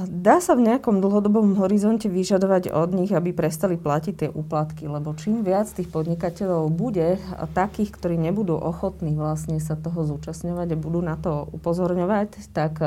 Dá 0.09 0.41
sa 0.41 0.57
v 0.57 0.65
nejakom 0.65 0.97
dlhodobom 0.97 1.53
horizonte 1.61 2.09
vyžadovať 2.09 2.73
od 2.73 2.89
nich, 2.89 3.13
aby 3.13 3.37
prestali 3.37 3.77
platiť 3.77 4.13
tie 4.17 4.29
úplatky, 4.33 4.89
lebo 4.89 5.13
čím 5.13 5.45
viac 5.45 5.69
tých 5.69 5.93
podnikateľov 5.93 6.73
bude 6.73 7.21
takých, 7.53 7.93
ktorí 7.93 8.17
nebudú 8.17 8.57
ochotní 8.57 9.13
vlastne 9.13 9.61
sa 9.61 9.77
toho 9.77 10.09
zúčastňovať 10.09 10.73
a 10.73 10.81
budú 10.81 11.05
na 11.05 11.21
to 11.21 11.45
upozorňovať, 11.53 12.49
tak 12.49 12.81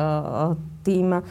tým 0.82 1.22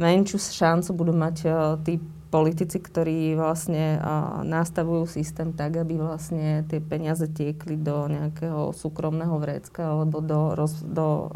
menšiu 0.00 0.40
šancu 0.40 0.96
budú 0.96 1.12
mať 1.12 1.36
tí 1.84 2.00
politici, 2.34 2.82
ktorí 2.82 3.38
vlastne 3.38 4.02
nastavujú 4.42 5.06
systém 5.06 5.54
tak, 5.54 5.78
aby 5.78 6.02
vlastne 6.02 6.66
tie 6.66 6.82
peniaze 6.82 7.30
tiekli 7.30 7.78
do 7.78 8.10
nejakého 8.10 8.74
súkromného 8.74 9.38
vrecka 9.38 9.94
alebo 9.94 10.18
do, 10.18 10.58
do, 10.82 11.30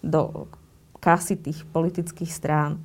do 0.00 0.48
kasy 1.04 1.36
tých 1.36 1.68
politických 1.68 2.32
strán. 2.32 2.80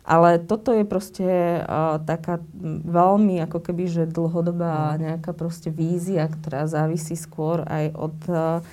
Ale 0.00 0.40
toto 0.40 0.72
je 0.72 0.88
proste 0.88 1.28
uh, 1.60 2.00
taká 2.00 2.40
veľmi 2.88 3.44
ako 3.44 3.60
keby, 3.60 3.84
že 3.84 4.08
dlhodobá 4.08 4.96
no. 4.96 5.12
nejaká 5.12 5.36
proste 5.36 5.68
vízia, 5.68 6.24
ktorá 6.24 6.64
závisí 6.64 7.14
skôr 7.14 7.62
aj 7.68 7.84
od 7.92 8.16
uh, 8.32 8.64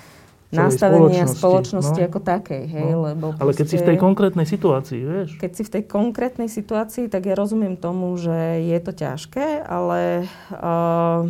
nastavenia 0.51 1.27
spoločnosti, 1.27 1.39
spoločnosti 1.39 2.01
no. 2.01 2.07
ako 2.07 2.19
takej. 2.23 2.63
Hej, 2.71 2.91
no. 2.95 2.99
lebo 3.11 3.25
Ale 3.35 3.51
keď 3.51 3.67
si 3.67 3.77
v 3.79 3.87
tej 3.93 3.97
konkrétnej 3.99 4.47
situácii, 4.47 4.99
vieš. 5.03 5.29
Keď 5.35 5.51
si 5.51 5.63
v 5.67 5.71
tej 5.75 5.83
konkrétnej 5.83 6.49
situácii, 6.49 7.11
tak 7.11 7.27
ja 7.27 7.35
rozumiem 7.35 7.75
tomu, 7.75 8.15
že 8.15 8.63
je 8.63 8.79
to 8.79 8.91
ťažké, 8.95 9.67
ale 9.67 10.23
uh, 10.55 11.27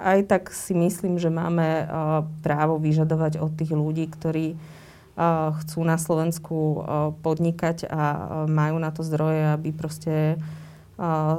aj 0.00 0.18
tak 0.24 0.42
si 0.56 0.72
myslím, 0.72 1.20
že 1.20 1.28
máme 1.28 1.84
uh, 1.84 2.24
právo 2.40 2.80
vyžadovať 2.80 3.40
od 3.40 3.52
tých 3.52 3.72
ľudí, 3.76 4.08
ktorí 4.08 4.56
chcú 5.64 5.80
na 5.80 5.96
Slovensku 5.96 6.84
podnikať 7.24 7.88
a 7.88 8.02
majú 8.44 8.76
na 8.76 8.92
to 8.92 9.00
zdroje, 9.00 9.48
aby 9.56 9.72
proste 9.72 10.36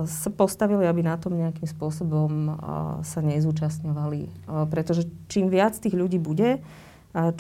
sa 0.06 0.30
postavili, 0.30 0.86
aby 0.86 1.02
na 1.02 1.18
tom 1.18 1.34
nejakým 1.34 1.66
spôsobom 1.66 2.56
sa 3.02 3.20
nezúčastňovali. 3.26 4.48
Pretože 4.70 5.10
čím 5.28 5.50
viac 5.50 5.74
tých 5.74 5.98
ľudí 5.98 6.22
bude, 6.22 6.62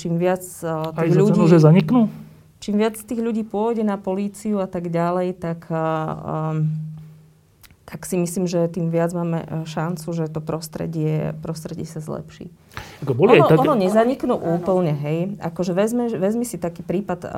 čím 0.01 0.17
viac 0.17 0.41
tých 0.97 0.97
Aj 0.97 1.09
ľudí... 1.13 1.37
Cenu, 1.37 1.45
že 1.45 1.61
zaniknú? 1.61 2.09
Čím 2.57 2.81
viac 2.81 2.97
tých 2.97 3.21
ľudí 3.21 3.45
pôjde 3.45 3.85
na 3.85 4.01
políciu 4.01 4.57
a 4.57 4.65
tak 4.65 4.89
ďalej, 4.89 5.37
tak 5.37 5.69
tak 7.87 8.03
si 8.03 8.19
myslím, 8.19 8.51
že 8.51 8.67
tým 8.67 8.91
viac 8.91 9.15
máme 9.15 9.47
e, 9.47 9.63
šancu, 9.63 10.11
že 10.11 10.27
to 10.27 10.43
prostredie, 10.43 11.31
prostredie 11.39 11.87
sa 11.87 12.03
zlepší. 12.03 12.51
Ako 12.99 13.15
boli 13.15 13.39
ono, 13.39 13.47
aj 13.47 13.55
také... 13.55 13.63
ono 13.63 13.73
nezaniknú 13.79 14.35
úplne, 14.35 14.91
hej. 14.91 15.39
Akože 15.39 15.71
vezme, 15.71 16.11
vezmi 16.11 16.43
si 16.43 16.59
taký 16.59 16.83
prípad 16.83 17.19
uh, 17.23 17.31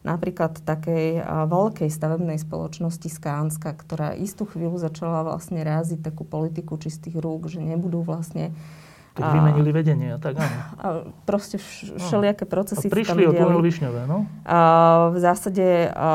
napríklad 0.00 0.64
takej 0.64 1.20
veľkej 1.48 1.88
stavebnej 1.92 2.40
spoločnosti 2.40 3.08
Skánska, 3.08 3.76
ktorá 3.76 4.16
istú 4.16 4.48
chvíľu 4.48 4.80
začala 4.80 5.24
vlastne 5.24 5.60
ráziť 5.60 6.00
takú 6.00 6.24
politiku 6.24 6.80
čistých 6.80 7.20
rúk, 7.20 7.52
že 7.52 7.60
nebudú 7.60 8.00
vlastne 8.00 8.56
keď 9.10 9.26
a, 9.26 9.32
vymenili 9.34 9.70
vedenie 9.74 10.08
a 10.14 10.18
tak 10.22 10.38
áno. 10.38 10.58
A 10.78 10.86
proste 11.26 11.58
no. 11.58 11.98
všelijaké 11.98 12.46
procesy 12.46 12.86
a 12.86 12.94
prišli 12.94 13.26
o 13.26 13.34
tunel 13.34 13.58
Višňové, 13.58 14.06
no? 14.06 14.30
A 14.46 14.58
v 15.10 15.18
zásade 15.18 15.90
a, 15.90 16.08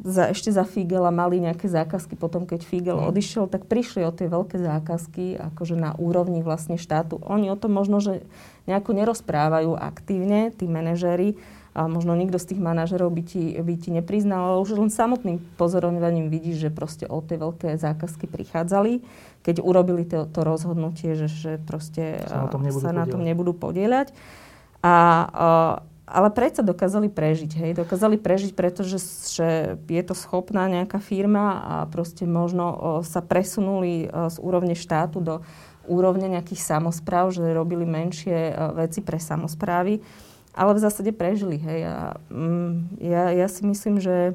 za, 0.00 0.32
ešte 0.32 0.48
za 0.48 0.64
Figela 0.64 1.12
mali 1.12 1.44
nejaké 1.44 1.68
zákazky. 1.68 2.16
Potom, 2.16 2.48
keď 2.48 2.64
Figel 2.64 2.96
no. 2.96 3.12
odišiel, 3.12 3.52
tak 3.52 3.68
prišli 3.68 4.00
o 4.08 4.16
tie 4.16 4.32
veľké 4.32 4.56
zákazky 4.56 5.36
akože 5.52 5.76
na 5.76 5.92
úrovni 6.00 6.40
vlastne 6.40 6.80
štátu. 6.80 7.20
Oni 7.20 7.52
o 7.52 7.60
tom 7.60 7.76
možno, 7.76 8.00
že 8.00 8.24
nejako 8.64 8.96
nerozprávajú 8.96 9.76
aktívne, 9.76 10.56
tí 10.56 10.64
manažéri, 10.64 11.36
a 11.70 11.86
možno 11.86 12.18
nikto 12.18 12.38
z 12.42 12.54
tých 12.54 12.60
manažerov 12.60 13.14
by 13.14 13.22
ti, 13.22 13.54
by 13.54 13.74
ti 13.78 13.94
nepriznal, 13.94 14.54
ale 14.54 14.62
už 14.66 14.74
len 14.74 14.90
samotným 14.90 15.38
pozorovaním 15.54 16.26
vidíš, 16.26 16.66
že 16.66 16.70
proste 16.70 17.04
o 17.06 17.22
tie 17.22 17.38
veľké 17.38 17.78
zákazky 17.78 18.26
prichádzali 18.26 19.02
keď 19.40 19.56
urobili 19.64 20.04
to, 20.04 20.28
to 20.28 20.40
rozhodnutie, 20.44 21.16
že, 21.16 21.28
že 21.28 21.52
proste 21.64 22.20
sa 22.28 22.44
na 22.44 22.48
tom 22.52 22.60
nebudú, 22.60 22.84
sa 22.84 22.92
na 22.92 23.06
tom 23.08 23.22
nebudú 23.24 23.52
podieľať. 23.56 24.12
A, 24.84 24.94
ale 26.04 26.28
predsa 26.32 26.60
dokázali 26.60 27.08
prežiť, 27.08 27.50
hej. 27.56 27.72
Dokázali 27.76 28.20
prežiť, 28.20 28.52
pretože 28.52 29.00
že 29.32 29.80
je 29.80 30.02
to 30.04 30.12
schopná 30.12 30.68
nejaká 30.68 31.00
firma 31.00 31.62
a 31.64 31.74
proste 31.88 32.28
možno 32.28 33.00
sa 33.06 33.24
presunuli 33.24 34.08
z 34.08 34.36
úrovne 34.40 34.76
štátu 34.76 35.24
do 35.24 35.34
úrovne 35.88 36.28
nejakých 36.28 36.60
samozpráv, 36.60 37.32
že 37.32 37.56
robili 37.56 37.88
menšie 37.88 38.52
veci 38.76 39.00
pre 39.00 39.16
samozprávy, 39.16 40.04
ale 40.54 40.76
v 40.76 40.82
zásade 40.82 41.10
prežili, 41.14 41.56
hej. 41.58 41.86
A, 41.86 41.96
mm, 42.30 43.00
ja, 43.02 43.30
ja 43.34 43.46
si 43.46 43.62
myslím, 43.66 44.02
že 44.02 44.34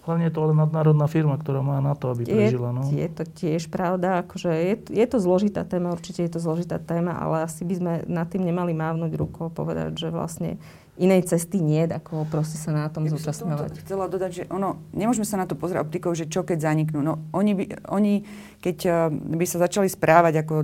Hlavne 0.00 0.26
je 0.26 0.34
to 0.34 0.48
ale 0.48 0.56
nadnárodná 0.56 1.04
firma, 1.12 1.36
ktorá 1.36 1.60
má 1.60 1.76
na 1.84 1.92
to, 1.92 2.08
aby 2.16 2.24
prežila. 2.24 2.72
No. 2.72 2.88
Je, 2.88 3.04
je 3.04 3.08
to 3.12 3.24
tiež 3.28 3.68
pravda. 3.68 4.24
Akože 4.24 4.48
je, 4.48 4.74
je 4.88 5.06
to 5.06 5.20
zložitá 5.20 5.60
téma, 5.68 5.92
určite 5.92 6.24
je 6.24 6.32
to 6.32 6.40
zložitá 6.40 6.80
téma, 6.80 7.12
ale 7.20 7.44
asi 7.44 7.68
by 7.68 7.74
sme 7.76 7.92
nad 8.08 8.24
tým 8.24 8.40
nemali 8.40 8.72
mávnuť 8.72 9.12
rukou 9.20 9.52
povedať, 9.52 10.00
že 10.00 10.08
vlastne 10.08 10.56
inej 11.00 11.32
cesty 11.32 11.60
nie, 11.60 11.84
ako 11.84 12.28
proste 12.28 12.60
sa 12.60 12.72
na 12.72 12.88
tom 12.92 13.08
ja 13.08 13.12
zúčastňovať. 13.16 13.84
Chcela 13.84 14.04
dodať, 14.08 14.30
že 14.32 14.42
ono, 14.52 14.80
nemôžeme 14.92 15.24
sa 15.24 15.40
na 15.40 15.48
to 15.48 15.56
pozrieť 15.56 15.84
optikou, 15.84 16.12
že 16.12 16.28
čo 16.28 16.44
keď 16.44 16.60
zaniknú. 16.60 17.00
No, 17.00 17.20
oni, 17.32 17.52
by, 17.56 17.64
oni 17.88 18.24
keď 18.60 18.78
uh, 18.86 19.08
by 19.10 19.44
sa 19.48 19.56
začali 19.64 19.88
správať 19.88 20.44
ako, 20.44 20.54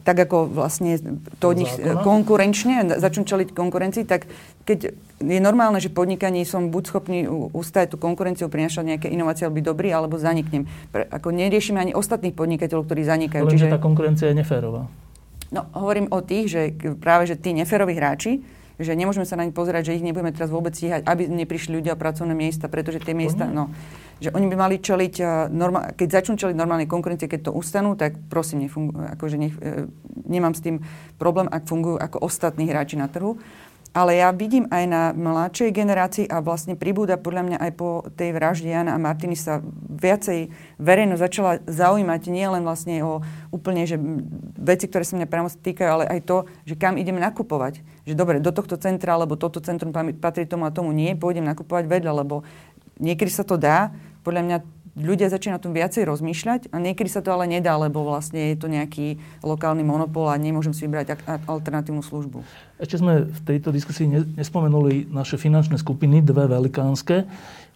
tak, 0.00 0.16
ako 0.16 0.48
vlastne 0.48 0.96
to 1.38 1.52
od 1.52 1.56
nich 1.60 1.72
Zákona? 1.72 2.00
konkurenčne, 2.00 2.74
začnú 2.96 3.28
čeliť 3.28 3.52
konkurencii, 3.52 4.08
tak 4.08 4.24
keď 4.64 4.96
je 5.20 5.40
normálne, 5.44 5.76
že 5.76 5.92
podnikaní 5.92 6.48
som 6.48 6.72
buď 6.72 6.82
schopný 6.88 7.28
ustať 7.28 7.94
tú 7.94 7.96
konkurenciu, 8.00 8.48
prinašať 8.48 8.96
nejaké 8.96 9.08
inovácie, 9.12 9.44
alebo 9.44 9.60
byť 9.60 9.66
dobrý, 9.68 9.88
alebo 9.92 10.16
zaniknem. 10.16 10.64
Pre, 10.88 11.04
ako 11.04 11.28
neriešime 11.36 11.78
ani 11.80 11.92
ostatných 11.92 12.32
podnikateľov, 12.32 12.88
ktorí 12.88 13.04
zanikajú. 13.04 13.44
Lenže 13.44 13.68
čiže... 13.68 13.76
tá 13.76 13.80
konkurencia 13.80 14.32
je 14.32 14.36
neférová. 14.40 14.88
No, 15.52 15.68
hovorím 15.76 16.10
o 16.10 16.24
tých, 16.24 16.46
že 16.50 16.60
práve, 16.98 17.30
že 17.30 17.38
tí 17.38 17.54
neféroví 17.54 17.94
hráči, 17.94 18.42
že 18.74 18.90
nemôžeme 18.98 19.22
sa 19.22 19.38
na 19.38 19.46
nich 19.46 19.54
pozerať, 19.54 19.92
že 19.92 20.02
ich 20.02 20.04
nebudeme 20.04 20.34
teraz 20.34 20.50
vôbec 20.50 20.74
stíhať, 20.74 21.06
aby 21.06 21.30
neprišli 21.30 21.78
ľudia 21.78 21.94
o 21.94 22.00
pracovné 22.00 22.34
miesta, 22.34 22.66
pretože 22.66 22.98
tie 22.98 23.14
miesta, 23.14 23.46
no, 23.46 23.70
že 24.22 24.30
oni 24.30 24.46
by 24.50 24.56
mali 24.56 24.76
čeliť, 24.78 25.14
uh, 25.22 25.96
keď 25.96 26.08
začnú 26.10 26.34
čeliť 26.38 26.54
normálnej 26.54 26.90
konkurencie, 26.90 27.30
keď 27.30 27.50
to 27.50 27.56
ustanú, 27.56 27.94
tak 27.98 28.18
prosím, 28.30 28.66
nefungu, 28.66 28.94
akože 29.18 29.36
nech, 29.38 29.54
uh, 29.58 29.86
nemám 30.26 30.54
s 30.54 30.64
tým 30.64 30.82
problém, 31.16 31.50
ak 31.50 31.66
fungujú 31.66 31.98
ako 31.98 32.22
ostatní 32.22 32.70
hráči 32.70 32.98
na 32.98 33.10
trhu. 33.10 33.38
Ale 33.94 34.18
ja 34.18 34.34
vidím 34.34 34.66
aj 34.74 34.84
na 34.90 35.02
mladšej 35.14 35.70
generácii 35.70 36.26
a 36.26 36.42
vlastne 36.42 36.74
pribúda 36.74 37.14
podľa 37.14 37.42
mňa 37.46 37.58
aj 37.62 37.72
po 37.78 38.02
tej 38.18 38.34
vražde 38.34 38.66
Jana 38.66 38.90
a 38.90 38.98
Martiny 38.98 39.38
sa 39.38 39.62
viacej 39.86 40.50
verejno 40.82 41.14
začala 41.14 41.62
zaujímať 41.62 42.22
nie 42.26 42.42
len 42.42 42.66
vlastne 42.66 43.06
o 43.06 43.22
úplne 43.54 43.86
že 43.86 43.94
veci, 44.58 44.90
ktoré 44.90 45.06
sa 45.06 45.14
mňa 45.14 45.30
priamo 45.30 45.46
týkajú, 45.46 45.86
ale 45.86 46.04
aj 46.10 46.26
to, 46.26 46.36
že 46.66 46.74
kam 46.74 46.98
ideme 46.98 47.22
nakupovať. 47.22 47.86
Že 48.02 48.18
dobre, 48.18 48.42
do 48.42 48.50
tohto 48.50 48.74
centra, 48.82 49.14
alebo 49.14 49.38
toto 49.38 49.62
centrum 49.62 49.94
patrí 50.18 50.42
tomu 50.42 50.66
a 50.66 50.74
tomu 50.74 50.90
nie, 50.90 51.14
pôjdem 51.14 51.46
nakupovať 51.46 51.86
vedľa, 51.86 52.12
lebo 52.26 52.42
niekedy 52.98 53.30
sa 53.30 53.46
to 53.46 53.58
dá. 53.58 53.94
Podľa 54.24 54.42
mňa 54.44 54.56
ľudia 54.94 55.26
začínajú 55.26 55.58
o 55.58 55.64
tom 55.66 55.74
viacej 55.74 56.06
rozmýšľať 56.06 56.70
a 56.70 56.78
niekedy 56.78 57.10
sa 57.10 57.18
to 57.18 57.34
ale 57.34 57.50
nedá, 57.50 57.74
lebo 57.74 58.06
vlastne 58.06 58.54
je 58.54 58.56
to 58.56 58.70
nejaký 58.70 59.18
lokálny 59.42 59.82
monopol 59.82 60.30
a 60.30 60.38
nemôžem 60.38 60.70
si 60.70 60.86
vybrať 60.86 61.18
alternatívnu 61.50 62.00
službu. 62.00 62.46
Ešte 62.78 63.02
sme 63.02 63.26
v 63.26 63.40
tejto 63.42 63.74
diskusii 63.74 64.06
nespomenuli 64.38 65.10
naše 65.10 65.34
finančné 65.34 65.82
skupiny, 65.82 66.22
dve 66.22 66.46
velikánske, 66.46 67.26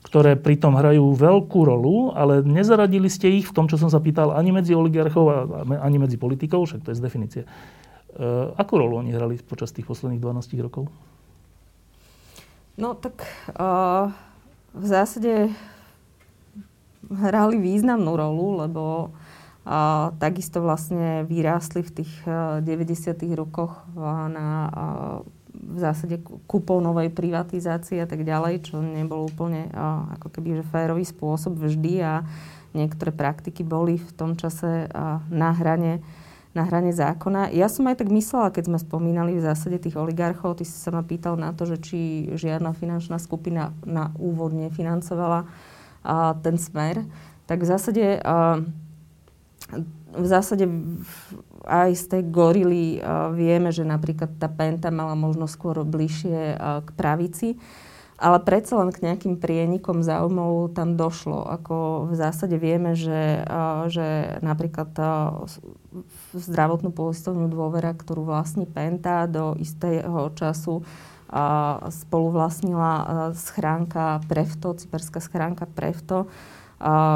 ktoré 0.06 0.38
pritom 0.38 0.78
hrajú 0.78 1.10
veľkú 1.18 1.60
rolu, 1.66 2.14
ale 2.14 2.46
nezaradili 2.46 3.10
ste 3.10 3.34
ich 3.34 3.50
v 3.50 3.54
tom, 3.54 3.66
čo 3.66 3.74
som 3.74 3.90
sa 3.90 3.98
pýtal, 3.98 4.30
ani 4.30 4.54
medzi 4.54 4.78
oligarchov, 4.78 5.50
ani 5.74 5.96
medzi 5.98 6.14
politikov, 6.14 6.70
však 6.70 6.86
to 6.86 6.94
je 6.94 6.98
z 6.98 7.02
definície. 7.02 7.42
E, 7.42 7.48
akú 8.54 8.78
rolu 8.78 9.02
oni 9.02 9.10
hrali 9.10 9.42
počas 9.42 9.74
tých 9.74 9.90
posledných 9.90 10.22
12 10.22 10.54
rokov? 10.62 10.86
No 12.78 12.94
tak 12.94 13.26
uh, 13.58 14.14
v 14.74 14.84
zásade 14.84 15.52
hrali 17.08 17.56
významnú 17.56 18.12
rolu, 18.16 18.60
lebo 18.64 19.14
a, 19.68 20.12
takisto 20.16 20.60
vlastne 20.60 21.24
vyrástli 21.28 21.84
v 21.84 22.02
tých 22.02 22.12
90. 22.26 23.16
rokoch 23.36 23.84
na 24.32 24.72
v 25.58 25.78
zásade 25.82 26.22
kúpou 26.46 26.78
novej 26.78 27.10
privatizácie 27.10 27.98
a 27.98 28.06
tak 28.06 28.22
ďalej, 28.22 28.70
čo 28.70 28.78
nebol 28.78 29.26
úplne 29.26 29.66
ako 30.16 30.30
keby 30.30 30.62
že 30.62 30.70
férový 30.70 31.02
spôsob 31.02 31.58
vždy 31.58 31.98
a 31.98 32.22
niektoré 32.78 33.10
praktiky 33.10 33.66
boli 33.66 33.98
v 33.98 34.12
tom 34.14 34.38
čase 34.38 34.86
na 35.28 35.50
hrane 35.52 35.98
na 36.58 36.66
hrane 36.66 36.90
zákona. 36.90 37.54
Ja 37.54 37.70
som 37.70 37.86
aj 37.86 38.02
tak 38.02 38.10
myslela, 38.10 38.50
keď 38.50 38.66
sme 38.66 38.78
spomínali 38.82 39.38
v 39.38 39.46
zásade 39.46 39.78
tých 39.78 39.94
oligarchov, 39.94 40.58
ty 40.58 40.66
si 40.66 40.74
sa 40.74 40.90
ma 40.90 41.06
pýtal 41.06 41.38
na 41.38 41.54
to, 41.54 41.70
že 41.70 41.78
či 41.78 41.98
žiadna 42.34 42.74
finančná 42.74 43.22
skupina 43.22 43.70
na 43.86 44.10
úvod 44.18 44.58
nefinancovala 44.58 45.46
a, 46.02 46.34
ten 46.42 46.58
smer, 46.58 47.06
tak 47.46 47.62
v 47.62 47.66
zásade, 47.70 48.04
a, 48.18 48.58
v 50.18 50.26
zásade 50.26 50.66
aj 51.62 51.90
z 51.94 52.04
tej 52.10 52.22
gorily 52.26 52.98
a, 52.98 53.30
vieme, 53.30 53.70
že 53.70 53.86
napríklad 53.86 54.34
tá 54.42 54.50
Penta 54.50 54.90
mala 54.90 55.14
možno 55.14 55.46
skôr 55.46 55.86
bližšie 55.86 56.58
a, 56.58 56.82
k 56.82 56.88
pravici. 56.98 57.48
Ale 58.18 58.42
predsa 58.42 58.82
len 58.82 58.90
k 58.90 59.06
nejakým 59.06 59.38
prienikom 59.38 60.02
záujmov 60.02 60.74
tam 60.74 60.98
došlo. 60.98 61.46
Ako 61.54 62.10
v 62.10 62.18
zásade 62.18 62.58
vieme, 62.58 62.98
že, 62.98 63.46
že 63.94 64.38
napríklad 64.42 64.90
zdravotnú 66.34 66.90
poistovňu 66.90 67.46
dôvera, 67.46 67.94
ktorú 67.94 68.26
vlastní 68.26 68.66
Penta 68.66 69.30
do 69.30 69.54
istého 69.62 70.34
času 70.34 70.82
spolu 71.94 72.34
vlastnila 72.34 73.30
schránka 73.38 74.18
Prefto, 74.26 74.74
cyperská 74.74 75.22
schránka 75.22 75.70
Prefto, 75.70 76.26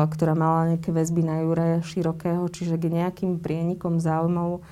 ktorá 0.07 0.39
mala 0.39 0.77
nejaké 0.77 0.95
väzby 0.95 1.27
na 1.27 1.43
Jure 1.43 1.83
Širokého, 1.83 2.47
čiže 2.47 2.79
k 2.79 2.95
nejakým 2.95 3.43
prienikom 3.43 3.99
záujmov 3.99 4.63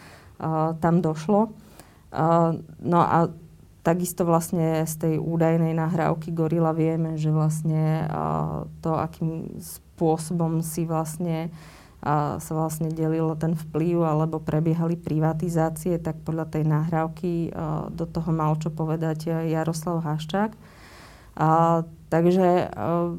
tam 0.79 0.95
došlo. 1.03 1.51
No 2.87 2.99
a 3.03 3.35
Takisto 3.81 4.29
vlastne 4.29 4.85
z 4.85 4.95
tej 5.01 5.15
údajnej 5.17 5.73
nahrávky 5.73 6.37
Gorila 6.37 6.77
vieme, 6.77 7.17
že 7.17 7.33
vlastne 7.33 8.05
to, 8.85 8.93
akým 8.93 9.57
spôsobom 9.57 10.61
si 10.61 10.85
vlastne 10.85 11.49
sa 12.41 12.53
vlastne 12.57 12.89
delil 12.89 13.37
ten 13.37 13.53
vplyv 13.53 14.09
alebo 14.09 14.41
prebiehali 14.41 14.97
privatizácie, 14.97 16.01
tak 16.01 16.17
podľa 16.25 16.49
tej 16.49 16.65
nahrávky 16.65 17.53
do 17.93 18.09
toho 18.09 18.33
mal 18.33 18.57
čo 18.57 18.73
povedať 18.73 19.29
Jaroslav 19.29 20.01
Haščák. 20.01 20.57
A, 21.37 21.85
takže 22.09 22.69
a, 22.69 23.13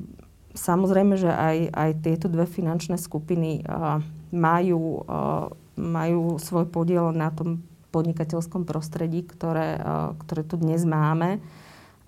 samozrejme, 0.53 1.15
že 1.15 1.29
aj, 1.29 1.57
aj 1.73 1.89
tieto 2.05 2.27
dve 2.27 2.49
finančné 2.49 2.97
skupiny 2.97 3.61
a, 3.65 4.01
majú, 4.33 5.05
a, 5.05 5.49
majú 5.77 6.41
svoj 6.41 6.65
podiel 6.69 7.13
na 7.13 7.29
tom 7.29 7.61
podnikateľskom 7.91 8.63
prostredí, 8.63 9.27
ktoré, 9.27 9.77
e, 9.77 9.81
ktoré 10.25 10.41
tu 10.47 10.55
dnes 10.57 10.81
máme, 10.87 11.43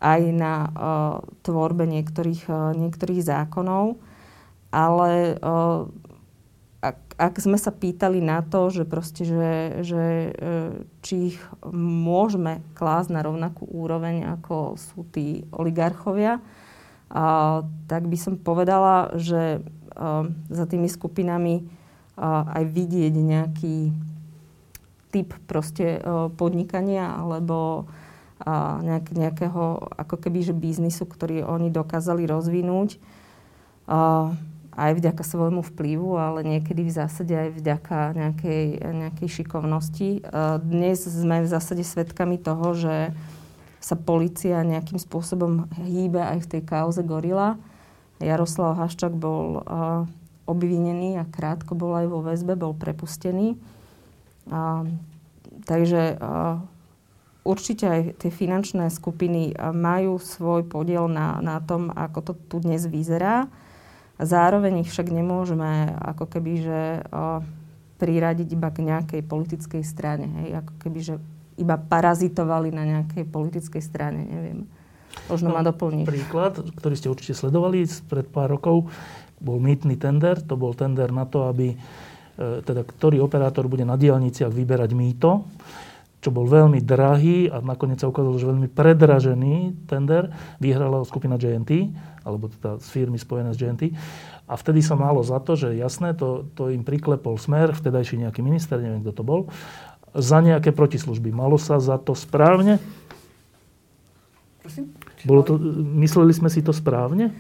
aj 0.04 0.22
na 0.36 0.56
uh, 0.68 0.70
tvorbe 1.48 1.88
niektorých, 1.88 2.52
uh, 2.52 2.76
niektorých 2.76 3.24
zákonov. 3.24 3.96
Ale 4.68 5.40
ak, 6.84 6.98
ak 7.16 7.34
sme 7.40 7.56
sa 7.56 7.72
pýtali 7.72 8.20
na 8.20 8.44
to, 8.44 8.68
že, 8.74 8.84
proste, 8.84 9.24
že, 9.24 9.86
že 9.86 10.34
či 11.06 11.32
ich 11.32 11.40
môžeme 11.72 12.60
klásť 12.76 13.14
na 13.16 13.22
rovnakú 13.24 13.64
úroveň, 13.70 14.34
ako 14.34 14.76
sú 14.76 15.08
tí 15.14 15.48
oligarchovia, 15.56 16.42
uh, 17.14 17.64
tak 17.88 18.10
by 18.10 18.18
som 18.18 18.36
povedala, 18.36 19.14
že 19.16 19.62
uh, 19.62 20.26
za 20.50 20.66
tými 20.66 20.90
skupinami 20.90 21.64
uh, 21.64 22.50
aj 22.50 22.64
vidieť 22.66 23.14
nejaký 23.14 23.78
typ 25.14 25.38
proste 25.46 26.02
e, 26.02 26.30
podnikania 26.34 27.14
alebo 27.14 27.86
nejak, 28.84 29.16
nejakého 29.16 29.64
ako 29.96 30.16
keby 30.20 30.44
že 30.44 30.52
biznisu, 30.52 31.08
ktorý 31.08 31.48
oni 31.48 31.72
dokázali 31.72 32.28
rozvinúť 32.28 33.00
aj 34.74 34.92
vďaka 35.00 35.24
svojmu 35.24 35.62
vplyvu, 35.64 36.18
ale 36.18 36.44
niekedy 36.44 36.84
v 36.84 36.92
zásade 36.92 37.32
aj 37.32 37.50
vďaka 37.56 37.98
nejakej, 38.18 38.66
nejakej 38.84 39.30
šikovnosti. 39.30 40.26
Dnes 40.66 41.08
sme 41.08 41.46
v 41.46 41.52
zásade 41.52 41.86
svedkami 41.86 42.42
toho, 42.42 42.74
že 42.74 42.96
sa 43.84 43.96
policia 44.00 44.64
nejakým 44.66 44.98
spôsobom 44.98 45.68
hýbe 45.84 46.20
aj 46.20 46.48
v 46.48 46.50
tej 46.58 46.62
kauze 46.66 47.04
Gorila. 47.06 47.60
Jaroslav 48.18 48.80
Haščák 48.80 49.14
bol 49.14 49.62
obvinený 50.48 51.22
a 51.22 51.28
krátko 51.28 51.76
bol 51.76 51.94
aj 51.96 52.08
vo 52.08 52.20
väzbe, 52.24 52.56
bol 52.56 52.74
prepustený. 52.76 53.56
A, 54.52 54.84
takže 55.64 56.18
a, 56.18 56.60
určite 57.44 57.86
aj 57.88 58.02
tie 58.24 58.32
finančné 58.32 58.88
skupiny 58.88 59.52
majú 59.76 60.20
svoj 60.20 60.64
podiel 60.68 61.12
na, 61.12 61.44
na 61.44 61.60
tom, 61.60 61.92
ako 61.92 62.20
to 62.24 62.34
tu 62.48 62.58
dnes 62.64 62.84
vyzerá. 62.88 63.52
Zároveň 64.22 64.88
ich 64.88 64.92
však 64.94 65.12
nemôžeme 65.12 65.92
ako 66.00 66.26
keby, 66.28 66.54
že 66.64 66.82
a, 67.12 67.44
priradiť 68.00 68.48
iba 68.52 68.68
k 68.68 68.84
nejakej 68.84 69.22
politickej 69.24 69.84
strane. 69.88 70.28
Hej? 70.44 70.60
Ako 70.60 70.74
keby, 70.84 71.00
že 71.00 71.16
iba 71.56 71.78
parazitovali 71.78 72.74
na 72.74 72.84
nejakej 72.84 73.30
politickej 73.30 73.84
strane, 73.84 74.26
neviem. 74.26 74.66
Možno 75.30 75.54
no, 75.54 75.56
ma 75.56 75.62
doplní. 75.62 76.04
Príklad, 76.10 76.58
ktorý 76.74 76.96
ste 76.98 77.08
určite 77.08 77.38
sledovali 77.38 77.86
pred 78.10 78.26
pár 78.28 78.50
rokov, 78.50 78.90
bol 79.38 79.62
mýtny 79.62 79.96
tender. 79.96 80.42
To 80.50 80.58
bol 80.58 80.74
tender 80.74 81.14
na 81.14 81.30
to, 81.30 81.46
aby 81.46 81.78
teda 82.38 82.82
ktorý 82.82 83.22
operátor 83.22 83.70
bude 83.70 83.86
na 83.86 83.94
diálniciach 83.94 84.50
vyberať 84.50 84.92
mýto, 84.98 85.46
čo 86.24 86.32
bol 86.32 86.48
veľmi 86.48 86.80
drahý 86.80 87.52
a 87.52 87.60
nakoniec 87.60 88.00
sa 88.00 88.08
ukázalo, 88.08 88.40
že 88.40 88.48
veľmi 88.48 88.72
predražený 88.72 89.86
tender. 89.92 90.32
Vyhrala 90.64 91.04
skupina 91.04 91.36
JNT, 91.36 91.92
alebo 92.24 92.48
teda 92.48 92.80
z 92.80 92.88
firmy 92.88 93.20
spojené 93.20 93.52
s 93.52 93.60
JNT. 93.60 93.92
A 94.48 94.56
vtedy 94.56 94.80
sa 94.80 94.96
málo 94.96 95.20
za 95.20 95.44
to, 95.44 95.60
že 95.60 95.76
jasné, 95.76 96.16
to, 96.16 96.48
to 96.56 96.72
im 96.72 96.88
priklepol 96.88 97.36
smer, 97.36 97.76
vtedajší 97.76 98.24
nejaký 98.24 98.40
minister, 98.40 98.80
neviem, 98.80 99.04
kto 99.04 99.20
to 99.20 99.24
bol, 99.28 99.52
za 100.16 100.40
nejaké 100.40 100.72
protislužby. 100.72 101.36
Malo 101.36 101.60
sa 101.60 101.76
za 101.84 102.00
to 102.00 102.16
správne? 102.16 102.80
Prosím? 104.64 104.96
Bolo 105.28 105.44
to, 105.44 105.60
mysleli 106.00 106.32
sme 106.32 106.48
si 106.48 106.64
to 106.64 106.72
správne? 106.72 107.36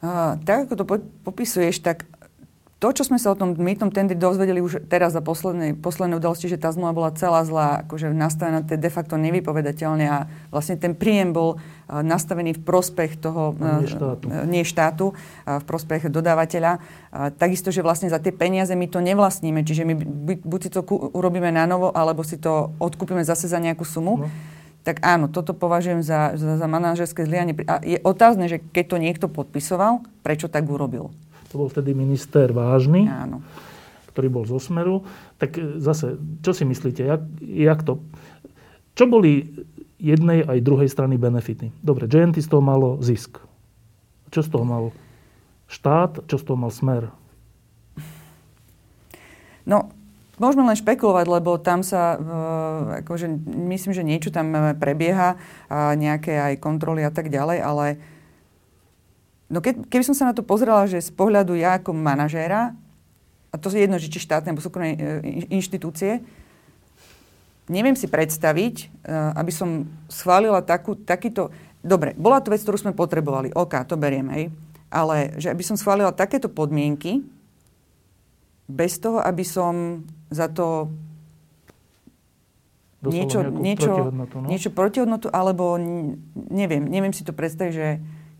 Uh, 0.00 0.40
tak 0.48 0.66
ako 0.66 0.74
to 0.80 0.84
popisuješ, 1.20 1.84
tak 1.84 2.08
to, 2.82 2.90
čo 2.90 3.06
sme 3.06 3.22
sa 3.22 3.30
o 3.30 3.38
tom 3.38 3.54
mýtnom 3.54 3.94
tendri 3.94 4.18
dozvedeli 4.18 4.58
už 4.58 4.90
teraz 4.90 5.14
za 5.14 5.22
poslednej, 5.22 5.78
poslednej 5.78 6.18
udalosti, 6.18 6.50
že 6.50 6.58
tá 6.58 6.74
zmluva 6.74 6.90
bola 6.90 7.10
celá 7.14 7.46
zlá, 7.46 7.86
akože 7.86 8.10
nastavená 8.10 8.58
de 8.66 8.90
facto 8.90 9.14
nevypovedateľne 9.22 10.06
a 10.10 10.26
vlastne 10.50 10.74
ten 10.74 10.98
príjem 10.98 11.30
bol 11.30 11.62
uh, 11.62 12.02
nastavený 12.02 12.58
v 12.58 12.62
prospech 12.66 13.22
toho 13.22 13.54
nie 13.54 13.86
štátu, 13.86 14.26
uh, 14.26 14.42
nie 14.50 14.62
štátu 14.66 15.06
v 15.46 15.64
prospech 15.64 16.10
dodávateľa. 16.10 16.82
Takisto, 17.38 17.70
že 17.70 17.86
vlastne 17.86 18.10
za 18.10 18.18
tie 18.18 18.34
peniaze 18.34 18.74
my 18.74 18.90
to 18.90 18.98
nevlastníme, 18.98 19.62
čiže 19.62 19.86
my 19.86 19.94
buď 20.42 20.60
si 20.66 20.70
to 20.74 20.82
ku, 20.82 20.98
urobíme 21.14 21.54
na 21.54 21.70
novo, 21.70 21.94
alebo 21.94 22.26
si 22.26 22.34
to 22.34 22.74
odkúpime 22.82 23.22
zase 23.22 23.46
za 23.46 23.62
nejakú 23.62 23.86
sumu. 23.86 24.26
No. 24.26 24.28
Tak 24.82 24.98
áno, 25.06 25.30
toto 25.30 25.54
považujem 25.54 26.02
za, 26.02 26.34
za, 26.34 26.58
za 26.58 26.66
manažerské 26.66 27.22
zlyhanie. 27.22 27.54
A 27.70 27.78
je 27.78 28.02
otázne, 28.02 28.50
že 28.50 28.58
keď 28.58 28.84
to 28.90 28.96
niekto 28.98 29.26
podpisoval, 29.30 30.02
prečo 30.26 30.50
tak 30.50 30.66
urobil? 30.66 31.14
To 31.52 31.60
bol 31.60 31.68
vtedy 31.68 31.92
minister 31.92 32.48
Vážny, 32.50 33.04
Áno. 33.04 33.44
ktorý 34.10 34.28
bol 34.32 34.44
zo 34.48 34.56
Smeru. 34.56 35.04
Tak 35.36 35.60
e, 35.60 35.76
zase, 35.78 36.16
čo 36.40 36.56
si 36.56 36.64
myslíte, 36.64 37.04
jak, 37.04 37.22
jak 37.44 37.80
to... 37.84 38.00
Čo 38.96 39.08
boli 39.08 39.52
jednej 40.00 40.42
aj 40.42 40.64
druhej 40.64 40.88
strany 40.88 41.20
benefity? 41.20 41.70
Dobre, 41.84 42.08
JNT 42.08 42.40
z 42.40 42.48
toho 42.48 42.64
malo 42.64 42.98
zisk. 43.04 43.38
Čo 44.32 44.40
z 44.40 44.48
toho 44.48 44.64
mal 44.64 44.84
štát, 45.68 46.24
čo 46.24 46.36
z 46.40 46.44
toho 46.48 46.56
mal 46.56 46.72
Smer? 46.72 47.12
No, 49.62 49.92
Môžeme 50.40 50.66
len 50.66 50.74
špekulovať, 50.74 51.26
lebo 51.28 51.54
tam 51.60 51.86
sa, 51.86 52.18
akože, 53.04 53.30
myslím, 53.68 53.92
že 53.94 54.02
niečo 54.02 54.34
tam 54.34 54.74
prebieha, 54.74 55.38
nejaké 55.70 56.34
aj 56.34 56.54
kontroly 56.58 57.06
a 57.06 57.14
tak 57.14 57.30
ďalej, 57.30 57.58
ale 57.62 57.86
No 59.52 59.60
ke, 59.60 59.76
keby 59.76 60.00
som 60.00 60.16
sa 60.16 60.24
na 60.24 60.32
to 60.32 60.40
pozrela, 60.40 60.88
že 60.88 61.04
z 61.04 61.12
pohľadu 61.12 61.52
ja 61.60 61.76
ako 61.76 61.92
manažéra, 61.92 62.72
a 63.52 63.54
to 63.60 63.68
je 63.68 63.84
jedno, 63.84 64.00
že 64.00 64.08
či 64.08 64.24
štátne 64.24 64.56
alebo 64.56 64.64
súkromné 64.64 64.96
e, 64.96 65.00
inštitúcie, 65.52 66.24
neviem 67.68 67.92
si 67.92 68.08
predstaviť, 68.08 68.76
e, 68.80 68.84
aby 69.36 69.52
som 69.52 69.84
schválila 70.08 70.64
takú, 70.64 70.96
takýto... 70.96 71.52
Dobre, 71.84 72.16
bola 72.16 72.40
to 72.40 72.48
vec, 72.48 72.64
ktorú 72.64 72.80
sme 72.80 72.96
potrebovali. 72.96 73.52
OK, 73.52 73.84
to 73.84 74.00
beriem, 74.00 74.32
hej. 74.32 74.48
Ale 74.88 75.36
že 75.36 75.52
aby 75.52 75.60
som 75.60 75.76
schválila 75.76 76.16
takéto 76.16 76.48
podmienky, 76.48 77.20
bez 78.72 78.96
toho, 78.96 79.20
aby 79.20 79.44
som 79.44 80.00
za 80.32 80.48
to 80.48 80.88
niečo, 83.04 83.42
niečo, 83.50 83.92
protihodnotu, 83.92 84.36
no? 84.40 84.46
niečo 84.48 84.70
protihodnotu, 84.70 85.26
alebo 85.28 85.76
neviem, 86.48 86.86
neviem 86.86 87.12
si 87.12 87.26
to 87.26 87.34
predstaviť, 87.34 87.72
že 87.74 87.88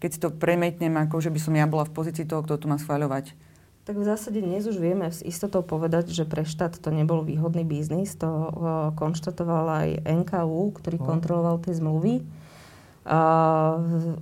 keď 0.03 0.11
si 0.11 0.19
to 0.19 0.35
premietnem, 0.35 0.91
ako 0.99 1.23
že 1.23 1.31
by 1.31 1.39
som 1.39 1.55
ja 1.55 1.71
bola 1.71 1.87
v 1.87 1.95
pozícii 1.95 2.27
toho, 2.27 2.43
kto 2.43 2.59
to 2.59 2.67
má 2.67 2.75
schváľovať. 2.75 3.39
Tak 3.87 3.95
v 3.99 4.07
zásade 4.07 4.43
dnes 4.43 4.67
už 4.67 4.83
vieme 4.83 5.07
s 5.07 5.23
istotou 5.23 5.63
povedať, 5.63 6.11
že 6.11 6.27
pre 6.27 6.43
štát 6.43 6.75
to 6.79 6.91
nebol 6.91 7.23
výhodný 7.23 7.63
biznis. 7.63 8.15
To 8.19 8.31
uh, 8.31 8.47
konštatoval 8.99 9.67
aj 9.87 9.89
NKU, 10.07 10.75
ktorý 10.75 10.99
no. 10.99 11.07
kontroloval 11.07 11.63
tie 11.63 11.75
zmluvy. 11.79 12.23
Uh, 13.07 14.19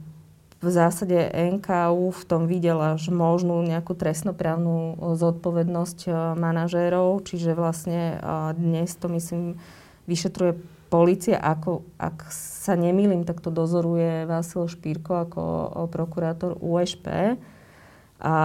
v 0.60 0.68
zásade 0.68 1.16
NKU 1.32 2.12
v 2.12 2.22
tom 2.28 2.44
videla 2.44 3.00
že 3.00 3.08
možnú 3.08 3.64
nejakú 3.64 3.96
trestnoprávnu 3.96 5.00
zodpovednosť 5.16 6.12
manažérov, 6.36 7.24
čiže 7.24 7.56
vlastne 7.56 8.20
dnes 8.60 8.92
to 9.00 9.08
myslím 9.08 9.56
vyšetruje 10.04 10.60
policia, 10.90 11.38
ako, 11.38 11.86
ak 11.96 12.28
sa 12.34 12.74
nemýlim, 12.74 13.22
tak 13.22 13.38
to 13.38 13.54
dozoruje 13.54 14.26
Vasil 14.26 14.66
Špírko 14.66 15.24
ako 15.24 15.42
prokurátor 15.86 16.58
USP. 16.58 17.38
A, 18.20 18.36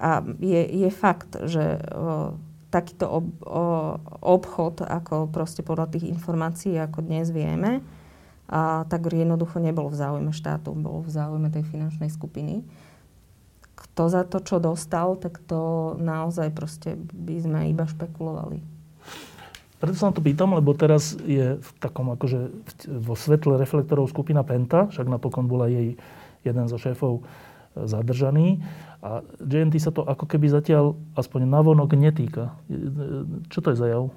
a 0.00 0.10
je, 0.38 0.62
je 0.86 0.90
fakt, 0.94 1.36
že 1.44 1.82
o, 1.90 2.38
takýto 2.70 3.10
ob, 3.10 3.26
o, 3.42 3.64
obchod, 4.22 4.86
ako 4.86 5.28
proste 5.28 5.66
podľa 5.66 5.90
tých 5.92 6.08
informácií, 6.08 6.78
ako 6.78 7.02
dnes 7.02 7.34
vieme, 7.34 7.82
a 8.50 8.82
tak 8.90 9.06
jednoducho 9.10 9.62
nebol 9.62 9.86
v 9.86 9.98
záujme 9.98 10.32
štátu, 10.34 10.74
bol 10.74 11.06
v 11.06 11.10
záujme 11.10 11.54
tej 11.54 11.66
finančnej 11.70 12.10
skupiny. 12.10 12.66
Kto 13.78 14.10
za 14.10 14.26
to, 14.26 14.42
čo 14.42 14.58
dostal, 14.58 15.14
tak 15.18 15.38
to 15.46 15.94
naozaj 15.98 16.50
proste 16.50 16.98
by 16.98 17.36
sme 17.38 17.60
iba 17.70 17.86
špekulovali. 17.86 18.79
Preto 19.80 19.96
sa 19.96 20.12
na 20.12 20.14
to 20.14 20.20
pýtam, 20.20 20.52
lebo 20.52 20.76
teraz 20.76 21.16
je 21.24 21.56
v 21.56 21.70
takom 21.80 22.12
akože 22.12 22.52
vo 23.00 23.16
svetle 23.16 23.56
reflektorov 23.56 24.12
skupina 24.12 24.44
Penta, 24.44 24.92
však 24.92 25.08
napokon 25.08 25.48
bola 25.48 25.72
jej 25.72 25.96
jeden 26.44 26.66
zo 26.68 26.76
šéfov 26.76 27.20
e, 27.20 27.88
zadržaný. 27.88 28.60
A 29.00 29.24
JNT 29.40 29.80
sa 29.80 29.88
to 29.88 30.04
ako 30.04 30.28
keby 30.28 30.52
zatiaľ 30.52 31.00
aspoň 31.16 31.48
navonok 31.48 31.96
netýka. 31.96 32.52
E, 32.68 32.76
e, 32.76 32.88
čo 33.48 33.64
to 33.64 33.72
je 33.72 33.80
za 33.80 33.88
jav? 33.88 34.12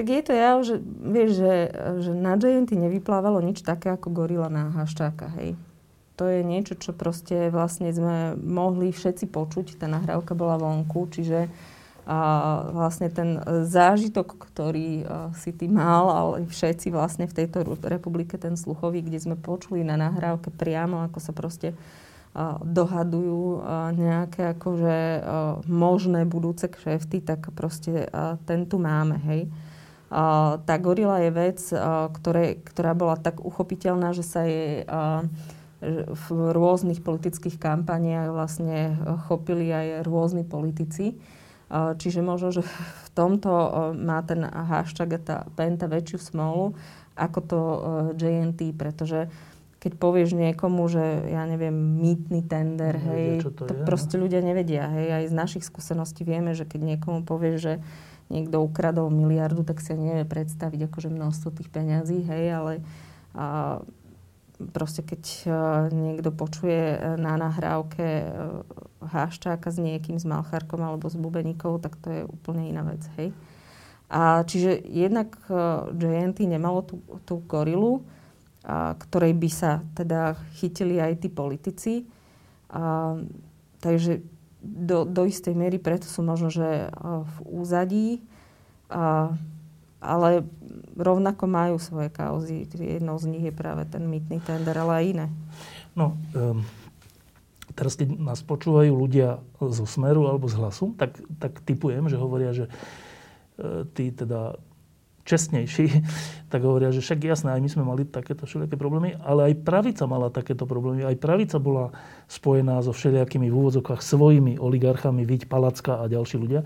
Tak 0.00 0.06
je 0.08 0.22
to 0.24 0.32
ja, 0.32 0.50
že 0.64 0.80
vieš, 1.04 1.30
že, 1.36 1.54
že 2.00 2.12
na 2.16 2.40
JNT 2.40 2.72
nevyplávalo 2.80 3.44
nič 3.44 3.60
také 3.60 3.92
ako 3.92 4.08
gorila 4.08 4.48
na 4.48 4.72
Haščáka, 4.72 5.36
hej. 5.36 5.52
To 6.16 6.24
je 6.32 6.40
niečo, 6.40 6.80
čo 6.80 6.96
proste 6.96 7.52
vlastne 7.52 7.92
sme 7.92 8.40
mohli 8.40 8.88
všetci 8.88 9.28
počuť. 9.28 9.76
Tá 9.82 9.90
nahrávka 9.90 10.32
bola 10.32 10.56
vonku, 10.56 11.10
čiže 11.12 11.50
a 11.50 11.73
vlastne 12.04 13.08
ten 13.08 13.40
zážitok, 13.64 14.36
ktorý 14.36 15.08
si 15.40 15.56
ty 15.56 15.72
mal, 15.72 16.12
ale 16.12 16.36
všetci 16.44 16.92
vlastne 16.92 17.24
v 17.24 17.32
tejto 17.32 17.64
republike, 17.80 18.36
ten 18.36 18.60
sluchový, 18.60 19.00
kde 19.00 19.24
sme 19.24 19.36
počuli 19.40 19.80
na 19.80 19.96
nahrávke 19.96 20.52
priamo, 20.52 21.00
ako 21.08 21.18
sa 21.18 21.32
proste 21.32 21.72
dohadujú 22.60 23.62
nejaké 23.96 24.58
akože 24.58 24.98
možné 25.64 26.28
budúce 26.28 26.68
kšefty, 26.68 27.24
tak 27.24 27.48
proste 27.56 28.12
ten 28.44 28.68
tu 28.68 28.76
máme, 28.76 29.16
hej 29.24 29.48
tá 30.68 30.74
gorila 30.78 31.18
je 31.24 31.30
vec, 31.34 31.58
ktoré, 32.20 32.62
ktorá 32.62 32.94
bola 32.94 33.18
tak 33.18 33.42
uchopiteľná, 33.42 34.14
že 34.14 34.22
sa 34.22 34.46
jej 34.46 34.86
v 36.06 36.26
rôznych 36.30 37.02
politických 37.02 37.58
kampaniách 37.58 38.30
vlastne 38.30 38.94
chopili 39.26 39.68
aj 39.68 40.06
rôzni 40.06 40.46
politici. 40.46 41.18
Čiže 41.72 42.20
možno, 42.20 42.52
že 42.52 42.62
v 42.64 43.08
tomto 43.16 43.50
má 43.96 44.20
ten 44.26 44.44
hashtag 44.44 45.16
a 45.16 45.20
tá 45.20 45.36
penta 45.56 45.88
väčšiu 45.88 46.18
smolu 46.20 46.76
ako 47.14 47.38
to 47.46 47.60
JNT, 48.18 48.74
pretože 48.74 49.30
keď 49.78 50.00
povieš 50.00 50.32
niekomu, 50.32 50.88
že 50.88 51.28
ja 51.28 51.44
neviem, 51.44 51.76
mýtny 51.76 52.40
tender, 52.48 52.96
hej, 52.96 53.44
tak 53.52 53.84
je, 53.84 53.84
proste 53.84 54.16
no. 54.16 54.24
ľudia 54.24 54.40
nevedia. 54.40 54.88
Hej, 54.88 55.08
aj 55.12 55.24
z 55.28 55.34
našich 55.36 55.64
skúseností 55.68 56.24
vieme, 56.24 56.56
že 56.56 56.64
keď 56.64 56.96
niekomu 56.96 57.20
povieš, 57.28 57.56
že 57.60 57.74
niekto 58.32 58.64
ukradol 58.64 59.12
miliardu, 59.12 59.60
tak 59.60 59.84
si 59.84 59.92
nevie 59.92 60.24
predstaviť 60.24 60.88
akože 60.88 61.12
množstvo 61.12 61.48
tých 61.60 61.68
peňazí, 61.68 62.24
hej, 62.24 62.44
ale 62.56 62.72
a, 63.36 63.84
proste 64.72 65.02
keď 65.02 65.22
a, 65.22 65.46
niekto 65.90 66.30
počuje 66.30 66.98
na 67.18 67.34
nahrávke 67.36 68.04
a, 68.04 68.28
háščáka 69.04 69.68
s 69.68 69.78
niekým, 69.78 70.16
s 70.16 70.24
malchárkom 70.24 70.80
alebo 70.80 71.10
s 71.10 71.16
bubeníkou, 71.18 71.76
tak 71.82 71.98
to 72.00 72.08
je 72.10 72.20
úplne 72.24 72.70
iná 72.70 72.86
vec, 72.86 73.04
hej. 73.20 73.34
A 74.08 74.46
čiže 74.46 74.78
jednak 74.84 75.34
JNT 75.96 76.46
nemalo 76.46 76.86
tú, 76.86 77.02
tú 77.26 77.42
gorilu, 77.44 78.04
a, 78.62 78.94
ktorej 78.94 79.34
by 79.34 79.50
sa 79.50 79.82
teda 79.98 80.38
chytili 80.56 81.02
aj 81.02 81.24
tí 81.24 81.28
politici. 81.28 81.92
A, 82.70 83.18
takže 83.82 84.22
do, 84.64 85.04
do 85.04 85.28
istej 85.28 85.52
miery 85.52 85.76
preto 85.76 86.08
sú 86.08 86.24
možno, 86.24 86.48
že 86.48 86.88
v 87.02 87.36
úzadí, 87.44 88.24
a, 88.88 89.34
ale 90.04 90.44
rovnako 90.94 91.44
majú 91.48 91.76
svoje 91.80 92.12
kauzy. 92.12 92.68
Jednou 92.70 93.16
z 93.16 93.26
nich 93.32 93.44
je 93.48 93.54
práve 93.54 93.88
ten 93.88 94.04
mýtny 94.06 94.38
tender, 94.44 94.76
ale 94.76 94.92
aj 95.00 95.04
iné. 95.04 95.26
No, 95.96 96.14
um, 96.36 96.62
teraz 97.74 97.98
keď 97.98 98.14
nás 98.14 98.44
počúvajú 98.46 98.94
ľudia 98.94 99.42
zo 99.58 99.86
Smeru 99.88 100.30
alebo 100.30 100.46
z 100.46 100.60
Hlasu, 100.60 100.94
tak, 100.94 101.18
tak 101.42 101.64
typujem, 101.66 102.06
že 102.06 102.20
hovoria, 102.20 102.54
že 102.54 102.70
e, 103.58 103.88
tí 103.90 104.14
teda 104.14 104.60
čestnejší, 105.24 105.86
tak 106.52 106.60
hovoria, 106.62 106.94
že 106.94 107.02
však 107.02 107.24
jasné, 107.24 107.50
aj 107.56 107.62
my 107.64 107.70
sme 107.70 107.84
mali 107.84 108.02
takéto 108.06 108.46
všelijaké 108.46 108.78
problémy, 108.78 109.18
ale 109.24 109.50
aj 109.50 109.64
pravica 109.66 110.04
mala 110.06 110.30
takéto 110.30 110.68
problémy. 110.68 111.02
Aj 111.02 111.16
pravica 111.18 111.58
bola 111.58 111.90
spojená 112.30 112.78
so 112.84 112.94
všelijakými 112.94 113.50
v 113.50 113.56
úvodzokách 113.58 114.04
svojimi 114.04 114.60
oligarchami, 114.60 115.26
Viď 115.26 115.50
Palacka 115.50 115.98
a 115.98 116.06
ďalší 116.06 116.36
ľudia. 116.38 116.62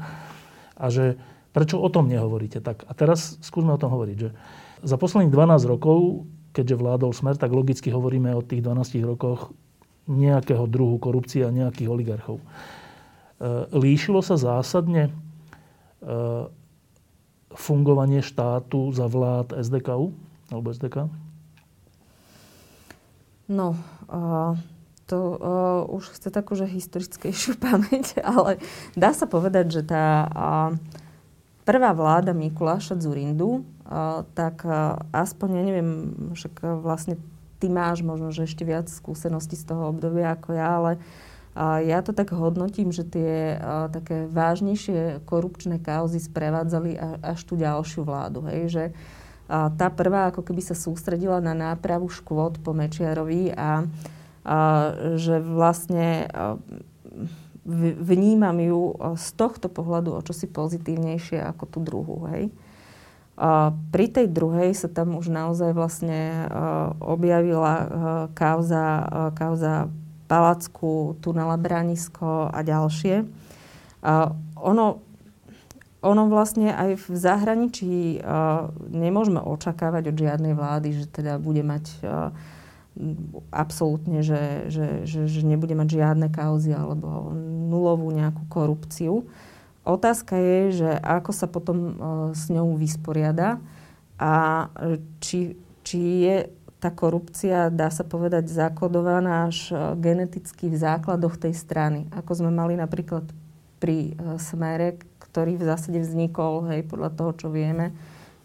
A 0.78 0.86
že 0.92 1.18
prečo 1.52 1.80
o 1.80 1.88
tom 1.88 2.08
nehovoríte? 2.08 2.60
Tak 2.60 2.84
a 2.84 2.92
teraz 2.92 3.40
skúsme 3.44 3.74
o 3.74 3.80
tom 3.80 3.92
hovoriť. 3.92 4.16
Že 4.16 4.30
za 4.84 4.96
posledných 4.96 5.32
12 5.34 5.64
rokov, 5.66 6.28
keďže 6.54 6.78
vládol 6.78 7.12
Smer, 7.14 7.34
tak 7.36 7.50
logicky 7.50 7.90
hovoríme 7.90 8.30
o 8.34 8.44
tých 8.44 8.62
12 8.62 9.02
rokoch 9.04 9.52
nejakého 10.08 10.64
druhu 10.64 10.96
korupcie 10.96 11.44
a 11.44 11.52
nejakých 11.52 11.88
oligarchov. 11.92 12.40
E, 12.40 12.44
líšilo 13.76 14.24
sa 14.24 14.40
zásadne 14.40 15.08
e, 15.08 15.12
fungovanie 17.52 18.24
štátu 18.24 18.92
za 18.96 19.04
vlád 19.04 19.56
SDKU 19.60 20.16
alebo 20.48 20.72
SDK? 20.72 21.12
No, 23.48 23.72
uh, 24.12 24.52
to 25.08 25.16
uh, 25.16 25.88
už 25.88 26.12
chce 26.20 26.28
takú, 26.28 26.52
že 26.52 26.68
historickejšiu 26.68 27.56
pamäť, 27.64 28.20
ale 28.20 28.60
dá 28.92 29.16
sa 29.16 29.24
povedať, 29.24 29.80
že 29.80 29.82
tá 29.88 30.28
uh, 30.28 30.70
prvá 31.68 31.92
vláda 31.92 32.32
Mikuláša 32.32 32.96
Zurindu, 32.96 33.60
uh, 33.60 34.24
tak 34.32 34.64
uh, 34.64 34.96
aspoň, 35.12 35.48
ja 35.60 35.62
neviem, 35.68 35.88
však 36.32 36.64
uh, 36.64 36.80
vlastne 36.80 37.20
ty 37.60 37.68
máš 37.68 38.00
možno, 38.00 38.32
že 38.32 38.48
ešte 38.48 38.64
viac 38.64 38.88
skúseností 38.88 39.52
z 39.52 39.68
toho 39.68 39.92
obdobia 39.92 40.32
ako 40.32 40.56
ja, 40.56 40.80
ale 40.80 40.92
ja 41.58 42.06
to 42.06 42.14
tak 42.14 42.30
hodnotím, 42.30 42.94
že 42.94 43.02
tie 43.02 43.58
také 43.90 44.30
vážnejšie 44.30 45.26
korupčné 45.26 45.82
kauzy 45.82 46.22
sprevádzali 46.22 46.94
až 47.18 47.42
tú 47.42 47.58
ďalšiu 47.58 48.06
vládu. 48.06 48.46
Hej, 48.46 48.62
že 48.70 48.84
tá 49.50 49.90
prvá 49.90 50.30
ako 50.30 50.46
keby 50.46 50.62
sa 50.62 50.78
sústredila 50.78 51.42
na 51.42 51.58
nápravu 51.58 52.06
škôd 52.06 52.62
po 52.62 52.70
Mečiarovi 52.70 53.50
a, 53.58 53.82
a 54.46 54.58
že 55.18 55.42
vlastne 55.42 56.30
vnímam 58.00 58.56
ju 58.56 58.96
z 59.20 59.28
tohto 59.36 59.68
pohľadu 59.68 60.16
o 60.16 60.24
čosi 60.24 60.48
pozitívnejšie 60.48 61.44
ako 61.44 61.64
tú 61.68 61.78
druhú. 61.84 62.24
Hej. 62.32 62.48
A 63.38 63.70
pri 63.94 64.10
tej 64.10 64.26
druhej 64.32 64.74
sa 64.74 64.88
tam 64.90 65.14
už 65.14 65.30
naozaj 65.30 65.76
vlastne 65.76 66.48
objavila 66.98 67.74
kauza, 68.34 69.06
kauza 69.36 69.92
Palacku, 70.26 71.16
tunela 71.22 71.54
Branisko 71.54 72.50
a 72.50 72.58
ďalšie. 72.66 73.28
A 74.02 74.34
ono, 74.58 75.00
ono 76.02 76.22
vlastne 76.26 76.74
aj 76.74 76.98
v 76.98 77.06
zahraničí 77.14 78.20
nemôžeme 78.90 79.38
očakávať 79.38 80.10
od 80.10 80.16
žiadnej 80.18 80.58
vlády, 80.58 80.88
že 80.98 81.04
teda 81.06 81.38
bude 81.38 81.62
mať 81.62 81.84
absolútne, 83.54 84.26
že, 84.26 84.68
že, 84.68 85.06
že, 85.06 85.30
že 85.30 85.40
nebude 85.46 85.74
mať 85.78 86.02
žiadne 86.02 86.28
kauzy 86.34 86.74
alebo 86.74 87.30
nulovú 87.70 88.10
nejakú 88.10 88.42
korupciu. 88.50 89.26
Otázka 89.86 90.36
je, 90.36 90.84
že 90.84 90.90
ako 91.00 91.30
sa 91.32 91.46
potom 91.46 91.78
uh, 91.78 91.92
s 92.34 92.50
ňou 92.50 92.76
vysporiada 92.76 93.62
a 94.18 94.66
či, 95.22 95.54
či 95.86 96.26
je 96.26 96.36
tá 96.78 96.94
korupcia, 96.94 97.74
dá 97.74 97.90
sa 97.90 98.06
povedať, 98.06 98.46
zakodovaná 98.46 99.50
až 99.50 99.74
e, 99.74 99.98
geneticky 99.98 100.70
v 100.70 100.78
základoch 100.78 101.34
tej 101.34 101.50
strany. 101.50 102.06
Ako 102.14 102.38
sme 102.38 102.54
mali 102.54 102.78
napríklad 102.78 103.26
pri 103.82 104.14
e, 104.14 104.38
Smere, 104.38 104.94
ktorý 105.18 105.58
v 105.58 105.66
zásade 105.66 105.98
vznikol, 105.98 106.70
hej, 106.70 106.86
podľa 106.86 107.10
toho, 107.18 107.30
čo 107.34 107.48
vieme, 107.50 107.90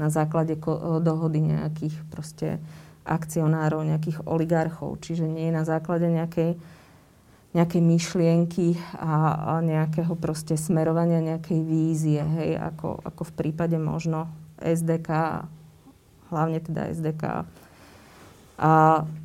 na 0.02 0.10
základe 0.10 0.58
ko- 0.58 0.98
e, 0.98 1.06
dohody 1.06 1.46
nejakých 1.46 1.94
proste 2.10 2.58
akcionárov, 3.04 3.84
nejakých 3.84 4.24
oligarchov. 4.26 5.00
Čiže 5.04 5.28
nie 5.28 5.52
na 5.52 5.68
základe 5.68 6.08
nejakej 6.08 6.60
nejakej 7.54 7.82
myšlienky 7.86 8.68
a, 8.98 9.14
a 9.38 9.52
nejakého 9.62 10.18
proste 10.18 10.58
smerovania 10.58 11.22
nejakej 11.22 11.60
vízie, 11.62 12.18
hej, 12.18 12.58
ako, 12.58 12.98
ako 13.06 13.30
v 13.30 13.34
prípade 13.38 13.78
možno 13.78 14.26
SDK, 14.58 15.46
hlavne 16.34 16.58
teda 16.66 16.90
SDK. 16.90 17.46
A, 18.58 18.70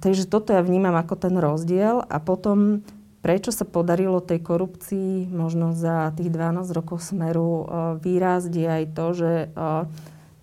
takže 0.05 0.29
toto 0.29 0.53
ja 0.53 0.61
vnímam 0.61 0.93
ako 0.93 1.17
ten 1.17 1.41
rozdiel 1.41 2.05
a 2.05 2.17
potom 2.21 2.85
prečo 3.25 3.49
sa 3.49 3.65
podarilo 3.65 4.21
tej 4.21 4.45
korupcii 4.45 5.33
možno 5.33 5.73
za 5.73 6.13
tých 6.13 6.29
12 6.29 6.69
rokov 6.77 7.01
smeru 7.03 7.65
uh, 7.65 7.65
výrazť 7.97 8.53
je 8.53 8.69
aj 8.69 8.85
to, 8.93 9.07
že, 9.17 9.33
uh, 9.57 9.85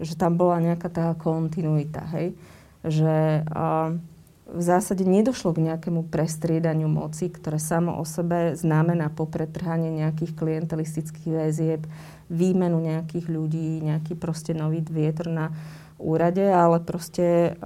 že 0.02 0.14
tam 0.18 0.36
bola 0.36 0.58
nejaká 0.58 0.90
tá 0.90 1.06
kontinuita, 1.16 2.02
hej? 2.18 2.34
Že 2.86 3.44
v 4.46 4.62
zásade 4.62 5.02
nedošlo 5.02 5.58
k 5.58 5.74
nejakému 5.74 6.06
prestriedaniu 6.14 6.86
moci, 6.86 7.34
ktoré 7.34 7.58
samo 7.58 7.98
o 7.98 8.06
sebe 8.06 8.54
znamená 8.54 9.10
popretrhanie 9.10 9.90
nejakých 9.90 10.38
klientelistických 10.38 11.28
väzieb, 11.34 11.82
výmenu 12.30 12.78
nejakých 12.78 13.26
ľudí, 13.26 13.82
nejaký 13.82 14.14
proste 14.14 14.54
nový 14.54 14.86
vietor 14.86 15.34
na 15.34 15.50
úrade, 15.98 16.46
ale 16.46 16.78
proste 16.84 17.58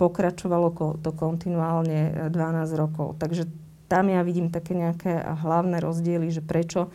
pokračovalo 0.00 0.98
to 0.98 1.10
kontinuálne 1.14 2.30
12 2.32 2.34
rokov. 2.74 3.14
Takže 3.22 3.46
tam 3.86 4.10
ja 4.10 4.22
vidím 4.26 4.50
také 4.50 4.74
nejaké 4.74 5.22
hlavné 5.46 5.78
rozdiely, 5.78 6.30
že 6.30 6.42
prečo, 6.42 6.90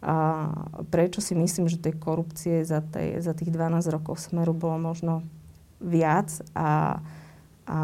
a 0.00 0.48
prečo 0.88 1.20
si 1.20 1.36
myslím, 1.36 1.68
že 1.68 1.80
tej 1.80 1.96
korupcie 2.00 2.64
za, 2.64 2.80
tej, 2.80 3.20
za 3.20 3.36
tých 3.36 3.52
12 3.52 3.84
rokov 3.92 4.20
smeru 4.20 4.56
bolo 4.56 4.80
možno 4.80 5.24
viac 5.80 6.30
a 6.54 7.00
a 7.70 7.80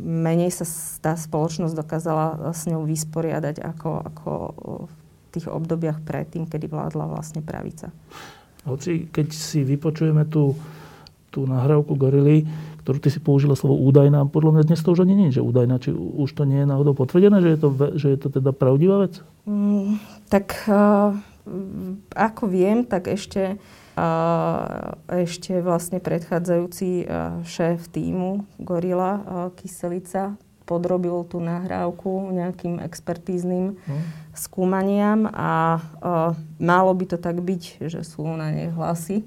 menej 0.00 0.48
sa 0.48 0.64
tá 1.04 1.12
spoločnosť 1.12 1.76
dokázala 1.76 2.48
s 2.56 2.64
ňou 2.64 2.88
vysporiadať 2.88 3.60
ako, 3.60 3.90
ako 4.00 4.30
v 4.88 4.94
tých 5.36 5.46
obdobiach 5.52 6.00
predtým, 6.00 6.48
kedy 6.48 6.64
vládla 6.64 7.04
vlastne 7.04 7.44
pravica. 7.44 7.92
Hoci 8.64 9.12
keď 9.12 9.28
si 9.28 9.68
vypočujeme 9.68 10.24
tú, 10.32 10.56
tú 11.28 11.44
nahrávku 11.44 11.92
Gorily, 11.92 12.48
ktorú 12.80 13.04
ty 13.04 13.12
si 13.12 13.20
použila 13.20 13.52
slovo 13.52 13.76
údajná, 13.76 14.24
podľa 14.32 14.56
mňa 14.56 14.68
dnes 14.72 14.80
to 14.80 14.96
už 14.96 15.04
ani 15.04 15.12
nie 15.12 15.28
je, 15.28 15.44
že 15.44 15.46
údajná. 15.46 15.76
Či 15.76 15.92
už 15.92 16.32
to 16.32 16.48
nie 16.48 16.64
je 16.64 16.70
náhodou 16.72 16.96
potvrdené, 16.96 17.44
že 17.44 17.52
je 17.52 17.58
to, 17.60 17.68
že 18.00 18.06
je 18.16 18.18
to 18.24 18.28
teda 18.32 18.56
pravdivá 18.56 19.04
vec? 19.04 19.20
Mm, 19.44 20.00
tak 20.32 20.56
uh, 20.72 21.12
ako 22.16 22.48
viem, 22.48 22.88
tak 22.88 23.12
ešte 23.12 23.60
a 23.60 23.87
ešte 25.08 25.58
vlastne 25.58 25.98
predchádzajúci 25.98 27.08
šéf 27.42 27.88
týmu 27.90 28.46
Gorila 28.60 29.50
Kyselica 29.58 30.38
podrobil 30.68 31.24
tú 31.24 31.40
nahrávku 31.40 32.28
nejakým 32.36 32.76
expertíznym 32.84 33.80
hmm. 33.80 34.02
skúmaniam 34.36 35.24
a, 35.32 35.32
a 35.32 35.52
malo 36.60 36.92
by 36.92 37.04
to 37.08 37.16
tak 37.16 37.40
byť, 37.40 37.88
že 37.88 38.04
sú 38.04 38.28
na 38.36 38.52
nej 38.52 38.68
hlasy. 38.68 39.24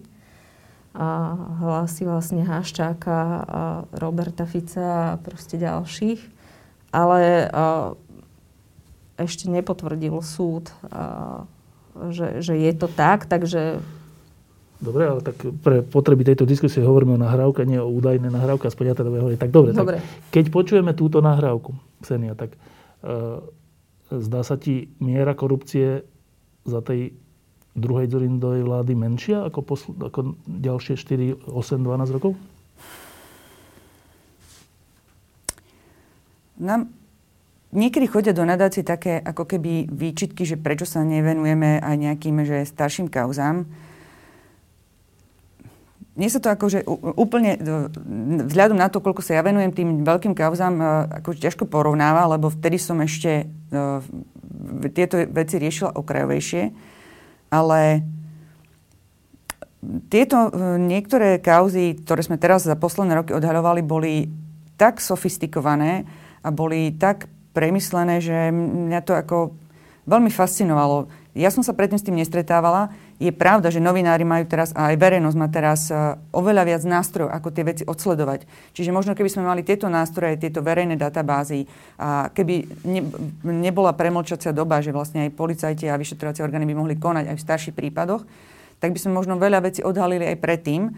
A 0.94 1.34
hlasy 1.64 2.06
vlastne 2.06 2.46
Haščáka, 2.46 3.18
a 3.18 3.62
Roberta 3.96 4.46
Fica 4.46 5.16
a 5.16 5.18
proste 5.18 5.58
ďalších. 5.58 6.22
Ale 6.94 7.50
a, 7.50 7.98
ešte 9.18 9.50
nepotvrdil 9.50 10.14
súd, 10.22 10.70
a, 10.94 11.48
že, 12.14 12.46
že 12.46 12.54
je 12.54 12.72
to 12.78 12.86
tak, 12.86 13.26
takže 13.26 13.82
Dobre, 14.82 15.06
ale 15.06 15.22
tak 15.22 15.38
pre 15.62 15.86
potreby 15.86 16.26
tejto 16.26 16.50
diskusie 16.50 16.82
hovoríme 16.82 17.14
o 17.14 17.22
nahrávke, 17.22 17.62
nie 17.70 17.78
o 17.78 17.86
údajné 17.86 18.34
nahrávke, 18.34 18.66
aspoň 18.66 18.86
ja 18.90 18.96
teda 18.98 19.14
hovorím. 19.14 19.38
Tak 19.38 19.54
dobre, 19.54 19.78
dobre. 19.78 20.02
Tak, 20.02 20.34
keď 20.34 20.46
počujeme 20.50 20.92
túto 20.98 21.22
nahrávku, 21.22 21.78
Ksenia, 22.02 22.34
tak 22.34 22.58
uh, 23.06 23.46
zdá 24.10 24.42
sa 24.42 24.58
ti 24.58 24.90
miera 24.98 25.38
korupcie 25.38 26.02
za 26.66 26.82
tej 26.82 27.14
druhej 27.78 28.10
Zorindovej 28.10 28.66
vlády 28.66 28.98
menšia 28.98 29.48
ako, 29.48 29.60
posl- 29.62 29.96
ako 30.02 30.34
ďalšie 30.50 30.98
4, 30.98 31.46
8, 31.46 31.54
12 31.54 32.16
rokov? 32.18 32.34
Nám 36.58 36.90
niekedy 37.70 38.10
chodia 38.10 38.34
do 38.34 38.42
nadácie 38.46 38.82
také 38.82 39.22
ako 39.22 39.46
keby 39.46 39.94
výčitky, 39.94 40.42
že 40.42 40.58
prečo 40.58 40.90
sa 40.90 41.06
nevenujeme 41.06 41.78
aj 41.80 41.96
nejakým 42.02 42.44
že 42.50 42.66
starším 42.66 43.14
kauzám 43.14 43.70
mne 46.12 46.28
sa 46.28 46.44
to 46.44 46.52
akože 46.52 46.84
úplne, 47.16 47.56
vzhľadom 48.52 48.76
na 48.76 48.92
to, 48.92 49.00
koľko 49.00 49.24
sa 49.24 49.40
ja 49.40 49.48
venujem 49.48 49.72
tým 49.72 49.90
veľkým 50.04 50.36
kauzám, 50.36 50.76
e, 50.76 50.84
ako 51.24 51.40
ťažko 51.40 51.64
porovnáva, 51.72 52.28
lebo 52.28 52.52
vtedy 52.52 52.76
som 52.76 53.00
ešte 53.00 53.48
e, 53.48 54.90
tieto 54.92 55.16
veci 55.32 55.56
riešila 55.56 55.96
okrajovejšie. 55.96 56.64
Ale 57.56 58.04
tieto 60.12 60.52
e, 60.52 60.84
niektoré 60.84 61.40
kauzy, 61.40 62.04
ktoré 62.04 62.22
sme 62.28 62.36
teraz 62.36 62.68
za 62.68 62.76
posledné 62.76 63.16
roky 63.16 63.32
odhaľovali, 63.32 63.80
boli 63.80 64.28
tak 64.76 65.00
sofistikované 65.00 66.04
a 66.44 66.52
boli 66.52 66.92
tak 66.92 67.32
premyslené, 67.56 68.20
že 68.20 68.52
mňa 68.52 69.00
to 69.08 69.16
ako 69.16 69.38
veľmi 70.12 70.28
fascinovalo. 70.28 71.08
Ja 71.32 71.48
som 71.56 71.64
sa 71.64 71.72
predtým 71.72 71.96
s 71.96 72.04
tým 72.04 72.20
nestretávala 72.20 72.92
je 73.22 73.30
pravda, 73.30 73.70
že 73.70 73.78
novinári 73.78 74.26
majú 74.26 74.50
teraz, 74.50 74.74
a 74.74 74.90
aj 74.90 74.98
verejnosť 74.98 75.38
má 75.38 75.46
teraz 75.54 75.94
e, 75.94 76.18
oveľa 76.34 76.66
viac 76.66 76.82
nástrojov, 76.82 77.30
ako 77.30 77.54
tie 77.54 77.62
veci 77.62 77.84
odsledovať. 77.86 78.50
Čiže 78.74 78.90
možno 78.90 79.14
keby 79.14 79.30
sme 79.30 79.46
mali 79.46 79.62
tieto 79.62 79.86
nástroje, 79.94 80.42
tieto 80.42 80.66
verejné 80.66 80.98
databázy, 80.98 81.70
a 82.02 82.34
keby 82.34 82.82
ne, 82.82 83.02
nebola 83.46 83.94
premlčacia 83.94 84.50
doba, 84.50 84.82
že 84.82 84.90
vlastne 84.90 85.30
aj 85.30 85.38
policajti 85.38 85.86
a 85.86 86.02
vyšetrovacie 86.02 86.42
orgány 86.42 86.66
by 86.66 86.74
mohli 86.74 86.98
konať 86.98 87.30
aj 87.30 87.38
v 87.38 87.46
starších 87.46 87.78
prípadoch, 87.78 88.26
tak 88.82 88.90
by 88.90 88.98
sme 88.98 89.14
možno 89.14 89.38
veľa 89.38 89.62
vecí 89.70 89.86
odhalili 89.86 90.26
aj 90.26 90.42
predtým. 90.42 90.90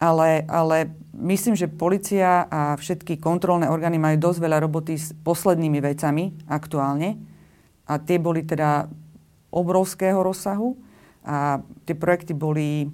Ale, 0.00 0.46
ale 0.48 0.96
myslím, 1.18 1.58
že 1.58 1.68
policia 1.68 2.46
a 2.48 2.72
všetky 2.78 3.20
kontrolné 3.20 3.68
orgány 3.68 4.00
majú 4.00 4.30
dosť 4.30 4.38
veľa 4.38 4.58
roboty 4.64 4.96
s 4.96 5.12
poslednými 5.26 5.82
vecami 5.82 6.46
aktuálne. 6.48 7.20
A 7.90 7.98
tie 7.98 8.16
boli 8.16 8.46
teda 8.46 8.88
obrovského 9.50 10.22
rozsahu 10.22 10.78
a 11.24 11.60
tie 11.84 11.96
projekty 11.96 12.32
boli... 12.32 12.88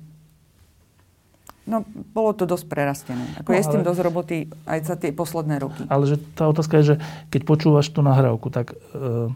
No, 1.66 1.82
bolo 2.14 2.30
to 2.30 2.46
dosť 2.46 2.66
prerastené. 2.70 3.26
Ako 3.42 3.50
no, 3.50 3.54
je 3.58 3.62
s 3.66 3.72
tým 3.74 3.82
dosť 3.82 4.00
roboty 4.06 4.36
aj 4.70 4.78
za 4.86 4.94
tie 4.94 5.10
posledné 5.10 5.58
roky. 5.58 5.82
Ale 5.90 6.06
že 6.06 6.22
tá 6.38 6.46
otázka 6.46 6.78
je, 6.78 6.94
že 6.94 6.96
keď 7.34 7.42
počúvaš 7.42 7.90
tú 7.90 8.06
nahrávku, 8.06 8.54
tak 8.54 8.78
e, 8.94 9.34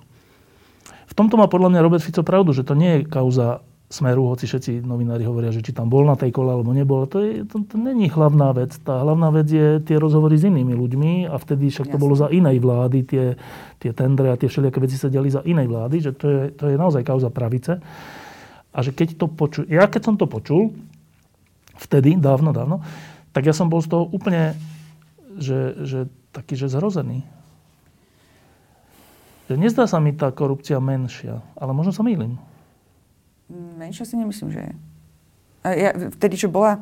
v 1.10 1.14
tomto 1.18 1.34
má 1.34 1.50
podľa 1.50 1.74
mňa 1.74 1.80
Robert 1.82 2.06
Fico 2.06 2.22
pravdu, 2.22 2.54
že 2.54 2.62
to 2.62 2.78
nie 2.78 3.02
je 3.02 3.10
kauza 3.10 3.66
Smeru, 3.90 4.30
hoci 4.30 4.46
všetci 4.46 4.86
novinári 4.86 5.26
hovoria, 5.26 5.50
že 5.50 5.66
či 5.66 5.74
tam 5.74 5.90
bol 5.90 6.06
na 6.06 6.14
tej 6.14 6.30
kole 6.30 6.54
alebo 6.54 6.70
nebol. 6.70 7.10
To, 7.10 7.18
je, 7.18 7.42
to, 7.42 7.66
to 7.66 7.74
není 7.74 8.06
hlavná 8.06 8.54
vec. 8.54 8.78
Tá 8.86 9.02
hlavná 9.02 9.34
vec 9.34 9.50
je 9.50 9.82
tie 9.82 9.98
rozhovory 9.98 10.38
s 10.38 10.46
inými 10.46 10.78
ľuďmi 10.78 11.26
a 11.26 11.34
vtedy 11.34 11.74
však 11.74 11.90
to 11.90 11.98
Jasne. 11.98 12.04
bolo 12.06 12.14
za 12.14 12.30
inej 12.30 12.62
vlády, 12.62 13.02
tie, 13.02 13.34
tie 13.82 13.90
tendre 13.90 14.30
a 14.30 14.38
tie 14.38 14.46
všelijaké 14.46 14.78
veci 14.78 14.94
sa 14.94 15.10
diali 15.10 15.26
za 15.26 15.42
inej 15.42 15.66
vlády, 15.66 15.96
že 16.06 16.14
to 16.14 16.26
je, 16.30 16.42
to 16.54 16.70
je 16.70 16.78
naozaj 16.78 17.02
kauza 17.02 17.34
pravice. 17.34 17.82
A 18.70 18.86
že 18.86 18.94
keď 18.94 19.18
to 19.18 19.26
počul, 19.26 19.66
ja 19.66 19.90
keď 19.90 20.02
som 20.06 20.14
to 20.14 20.30
počul, 20.30 20.70
vtedy, 21.80 22.14
dávno, 22.14 22.54
dávno, 22.54 22.84
tak 23.34 23.46
ja 23.46 23.54
som 23.54 23.70
bol 23.70 23.82
z 23.82 23.90
toho 23.90 24.06
úplne, 24.10 24.54
že, 25.38 25.74
že 25.82 25.98
taký, 26.30 26.54
že 26.54 26.70
zhrozený. 26.70 27.26
Že 29.50 29.54
nezdá 29.58 29.90
sa 29.90 29.98
mi 29.98 30.14
tá 30.14 30.30
korupcia 30.30 30.78
menšia, 30.78 31.42
ale 31.58 31.74
možno 31.74 31.90
sa 31.90 32.06
mýlim. 32.06 32.38
Menšia 33.50 34.06
si 34.06 34.14
nemyslím, 34.14 34.54
že 34.54 34.60
je. 34.62 34.74
A 35.60 35.68
ja, 35.74 35.90
vtedy, 36.14 36.38
čo 36.38 36.46
bola... 36.46 36.78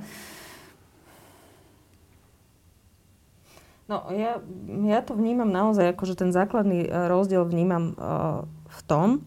No, 3.89 4.05
ja, 4.13 4.37
ja 4.85 5.01
to 5.01 5.17
vnímam 5.17 5.49
naozaj, 5.49 5.97
ako 5.97 6.05
že 6.05 6.21
ten 6.21 6.29
základný 6.29 6.85
eh, 6.85 7.09
rozdiel 7.09 7.49
vnímam 7.49 7.97
uh, 7.97 8.45
v 8.69 8.81
tom, 8.85 9.25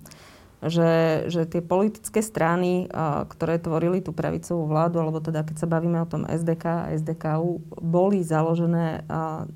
že, 0.62 1.26
že 1.34 1.50
tie 1.50 1.62
politické 1.66 2.22
strany, 2.22 2.86
ktoré 3.34 3.58
tvorili 3.58 3.98
tú 3.98 4.14
pravicovú 4.14 4.70
vládu, 4.70 5.02
alebo 5.02 5.18
teda 5.18 5.42
keď 5.42 5.58
sa 5.58 5.68
bavíme 5.68 5.98
o 5.98 6.10
tom 6.10 6.30
SDK 6.30 6.66
a 6.66 6.90
SDKU, 6.94 7.66
boli 7.82 8.22
založené 8.22 9.02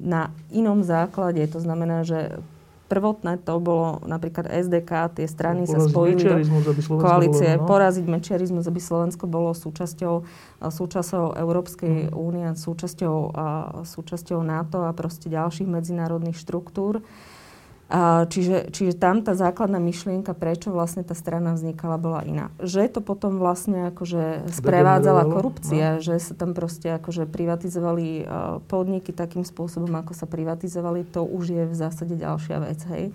na 0.01 0.33
inom 0.49 0.81
základe. 0.81 1.45
To 1.53 1.61
znamená, 1.61 2.01
že 2.01 2.41
prvotné 2.89 3.41
to 3.41 3.57
bolo 3.61 4.01
napríklad 4.05 4.49
SDK, 4.49 5.17
tie 5.17 5.27
strany 5.29 5.65
sa 5.65 5.81
spojili 5.81 6.21
do 6.21 6.73
koalície, 7.01 7.57
bolo, 7.57 7.65
no? 7.65 7.69
poraziť 7.69 8.05
mečiarizmus, 8.05 8.65
aby 8.65 8.81
Slovensko 8.81 9.25
bolo 9.25 9.53
súčasťou, 9.57 10.15
súčasťou 10.61 11.37
Európskej 11.37 12.09
mm. 12.09 12.17
únie, 12.17 12.45
súčasťou, 12.53 13.17
súčasťou 13.85 14.39
NATO 14.41 14.85
a 14.85 14.93
proste 14.93 15.29
ďalších 15.33 15.69
medzinárodných 15.69 16.37
štruktúr. 16.37 17.01
Čiže, 18.25 18.73
čiže 18.73 18.97
tam 18.97 19.21
tá 19.21 19.37
základná 19.37 19.77
myšlienka, 19.77 20.33
prečo 20.33 20.73
vlastne 20.73 21.05
tá 21.05 21.13
strana 21.13 21.53
vznikala, 21.53 22.01
bola 22.01 22.25
iná. 22.25 22.49
Že 22.57 22.97
to 22.97 22.99
potom 23.05 23.37
vlastne 23.37 23.93
akože 23.93 24.49
sprevádzala 24.49 25.29
korupcia, 25.29 25.87
no. 25.97 26.01
že 26.01 26.17
sa 26.17 26.33
tam 26.33 26.57
proste 26.57 26.97
akože 26.97 27.29
privatizovali 27.29 28.25
podniky 28.65 29.13
takým 29.13 29.45
spôsobom, 29.45 29.93
ako 30.01 30.17
sa 30.17 30.25
privatizovali, 30.25 31.05
to 31.05 31.21
už 31.21 31.45
je 31.53 31.63
v 31.69 31.75
zásade 31.77 32.17
ďalšia 32.17 32.57
vec, 32.57 32.79
hej. 32.89 33.13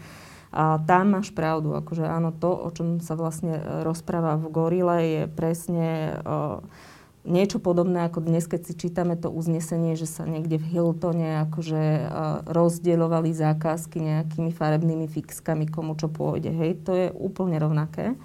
A 0.51 0.83
tam 0.83 1.15
máš 1.15 1.31
pravdu, 1.31 1.75
akože 1.79 2.03
áno, 2.07 2.35
to, 2.35 2.51
o 2.51 2.71
čom 2.75 2.99
sa 2.99 3.15
vlastne 3.15 3.55
e, 3.55 3.63
rozpráva 3.87 4.35
v 4.35 4.51
Gorile, 4.51 4.99
je 4.99 5.23
presne 5.31 6.19
uh, 6.27 6.59
niečo 7.25 7.61
podobné 7.61 8.09
ako 8.09 8.25
dnes, 8.25 8.49
keď 8.49 8.61
si 8.65 8.75
čítame 8.77 9.17
to 9.17 9.29
uznesenie, 9.29 9.93
že 9.97 10.09
sa 10.09 10.25
niekde 10.25 10.57
v 10.57 10.69
Hiltone 10.73 11.45
akože 11.49 11.83
uh, 11.83 12.05
rozdielovali 12.49 13.37
zákazky 13.37 14.01
nejakými 14.01 14.51
farebnými 14.53 15.07
fixkami, 15.09 15.69
komu 15.69 15.97
čo 16.01 16.09
pôjde. 16.09 16.49
Hej, 16.49 16.81
to 16.85 16.93
je 16.97 17.07
úplne 17.13 17.61
rovnaké. 17.61 18.17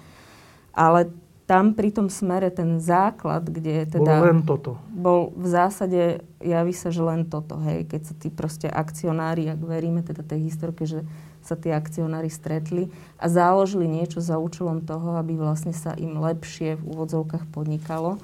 Ale 0.72 1.12
tam 1.46 1.78
pri 1.78 1.94
tom 1.94 2.10
smere 2.10 2.50
ten 2.50 2.82
základ, 2.82 3.46
kde 3.46 3.86
teda... 3.86 4.18
Bol 4.18 4.26
len 4.26 4.40
toto. 4.42 4.82
Bol 4.90 5.30
v 5.38 5.46
zásade, 5.46 6.26
javí 6.42 6.74
sa, 6.74 6.90
že 6.90 7.06
len 7.06 7.22
toto, 7.22 7.54
hej. 7.62 7.86
Keď 7.86 8.00
sa 8.02 8.14
tí 8.18 8.28
proste 8.34 8.66
akcionári, 8.66 9.46
ak 9.46 9.62
veríme 9.62 10.02
teda 10.02 10.26
tej 10.26 10.50
historke, 10.50 10.90
že 10.90 11.06
sa 11.46 11.54
tí 11.54 11.70
akcionári 11.70 12.26
stretli 12.26 12.90
a 13.14 13.30
založili 13.30 13.86
niečo 13.86 14.18
za 14.18 14.42
účelom 14.42 14.82
toho, 14.82 15.22
aby 15.22 15.38
vlastne 15.38 15.70
sa 15.70 15.94
im 15.94 16.18
lepšie 16.18 16.74
v 16.74 16.82
úvodzovkách 16.82 17.46
podnikalo, 17.54 18.18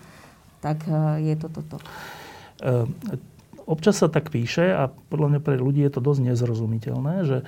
tak 0.62 0.86
e, 0.86 1.26
je 1.26 1.34
to 1.34 1.50
toto. 1.50 1.76
E, 2.62 2.86
občas 3.66 3.98
sa 3.98 4.06
tak 4.06 4.30
píše 4.30 4.70
a 4.70 4.88
podľa 4.88 5.36
mňa 5.36 5.40
pre 5.42 5.58
ľudí 5.58 5.82
je 5.82 5.92
to 5.92 6.00
dosť 6.00 6.32
nezrozumiteľné, 6.32 7.14
že 7.26 7.38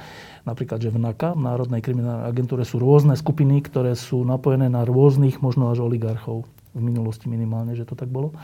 napríklad, 0.42 0.82
že 0.82 0.90
v 0.90 0.98
NAKA, 0.98 1.38
v 1.38 1.42
Národnej 1.46 1.80
kriminálnej 1.80 2.26
agentúre, 2.26 2.66
sú 2.66 2.82
rôzne 2.82 3.14
skupiny, 3.14 3.62
ktoré 3.62 3.94
sú 3.94 4.26
napojené 4.26 4.66
na 4.66 4.82
rôznych, 4.82 5.38
možno 5.38 5.70
až 5.70 5.86
oligarchov. 5.86 6.46
V 6.74 6.82
minulosti 6.82 7.30
minimálne, 7.30 7.78
že 7.78 7.86
to 7.86 7.94
tak 7.94 8.10
bolo. 8.10 8.34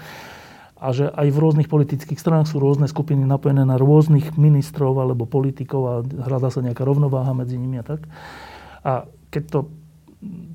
A 0.81 0.97
že 0.97 1.13
aj 1.13 1.29
v 1.29 1.41
rôznych 1.43 1.69
politických 1.69 2.17
stranách 2.17 2.55
sú 2.55 2.63
rôzne 2.63 2.89
skupiny 2.89 3.27
napojené 3.27 3.69
na 3.69 3.77
rôznych 3.77 4.39
ministrov 4.39 4.97
alebo 4.97 5.29
politikov 5.29 5.83
a 5.85 5.95
hľadá 6.01 6.49
sa 6.49 6.65
nejaká 6.65 6.87
rovnováha 6.87 7.37
medzi 7.37 7.61
nimi 7.61 7.83
a 7.83 7.85
tak. 7.85 8.07
A 8.81 9.05
keď 9.29 9.45
to 9.51 9.61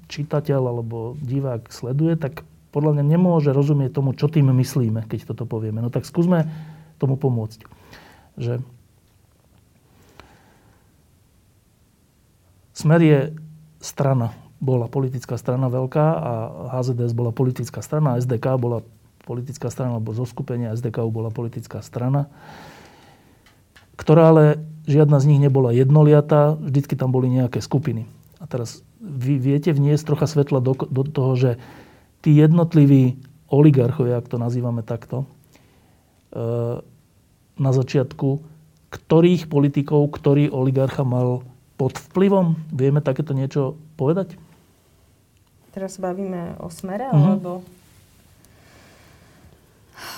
čitateľ 0.10 0.62
alebo 0.66 1.14
divák 1.22 1.70
sleduje, 1.70 2.18
tak 2.18 2.42
podľa 2.76 3.00
mňa 3.00 3.04
nemôže 3.16 3.56
rozumieť 3.56 3.96
tomu, 3.96 4.12
čo 4.12 4.28
tým 4.28 4.52
myslíme, 4.52 5.08
keď 5.08 5.32
toto 5.32 5.48
povieme. 5.48 5.80
No 5.80 5.88
tak 5.88 6.04
skúsme 6.04 6.52
tomu 7.00 7.16
pomôcť. 7.16 7.64
Že 8.36 8.60
Smer 12.76 13.00
je 13.00 13.20
strana, 13.80 14.36
bola 14.60 14.92
politická 14.92 15.40
strana 15.40 15.72
veľká 15.72 16.06
a 16.12 16.32
HZDS 16.76 17.16
bola 17.16 17.32
politická 17.32 17.80
strana, 17.80 18.20
SDK 18.20 18.60
bola 18.60 18.84
politická 19.24 19.72
strana, 19.72 19.96
alebo 19.96 20.12
zo 20.12 20.28
skupenia 20.28 20.76
SDK 20.76 21.08
bola 21.08 21.32
politická 21.32 21.80
strana, 21.80 22.28
ktorá 23.96 24.36
ale 24.36 24.46
žiadna 24.92 25.24
z 25.24 25.26
nich 25.32 25.40
nebola 25.40 25.72
jednoliatá, 25.72 26.60
vždycky 26.60 27.00
tam 27.00 27.16
boli 27.16 27.32
nejaké 27.32 27.64
skupiny. 27.64 28.12
A 28.44 28.46
teraz 28.46 28.84
vy 29.00 29.40
viete 29.40 29.72
vniesť 29.72 30.12
trocha 30.12 30.28
svetla 30.28 30.60
do, 30.60 30.76
do 30.76 31.04
toho, 31.08 31.32
že 31.40 31.52
tí 32.26 32.42
jednotliví 32.42 33.22
oligarchovia, 33.54 34.18
ak 34.18 34.26
to 34.26 34.42
nazývame 34.42 34.82
takto, 34.82 35.30
na 37.56 37.72
začiatku, 37.72 38.42
ktorých 38.90 39.46
politikov, 39.46 40.10
ktorý 40.10 40.50
oligarcha 40.50 41.06
mal 41.06 41.46
pod 41.78 42.02
vplyvom? 42.10 42.58
Vieme 42.74 43.06
takéto 43.06 43.38
niečo 43.38 43.78
povedať? 43.94 44.34
Teraz 45.70 46.02
bavíme 46.02 46.58
o 46.58 46.74
smere, 46.74 47.08
mm-hmm. 47.08 47.22
alebo... 47.22 47.62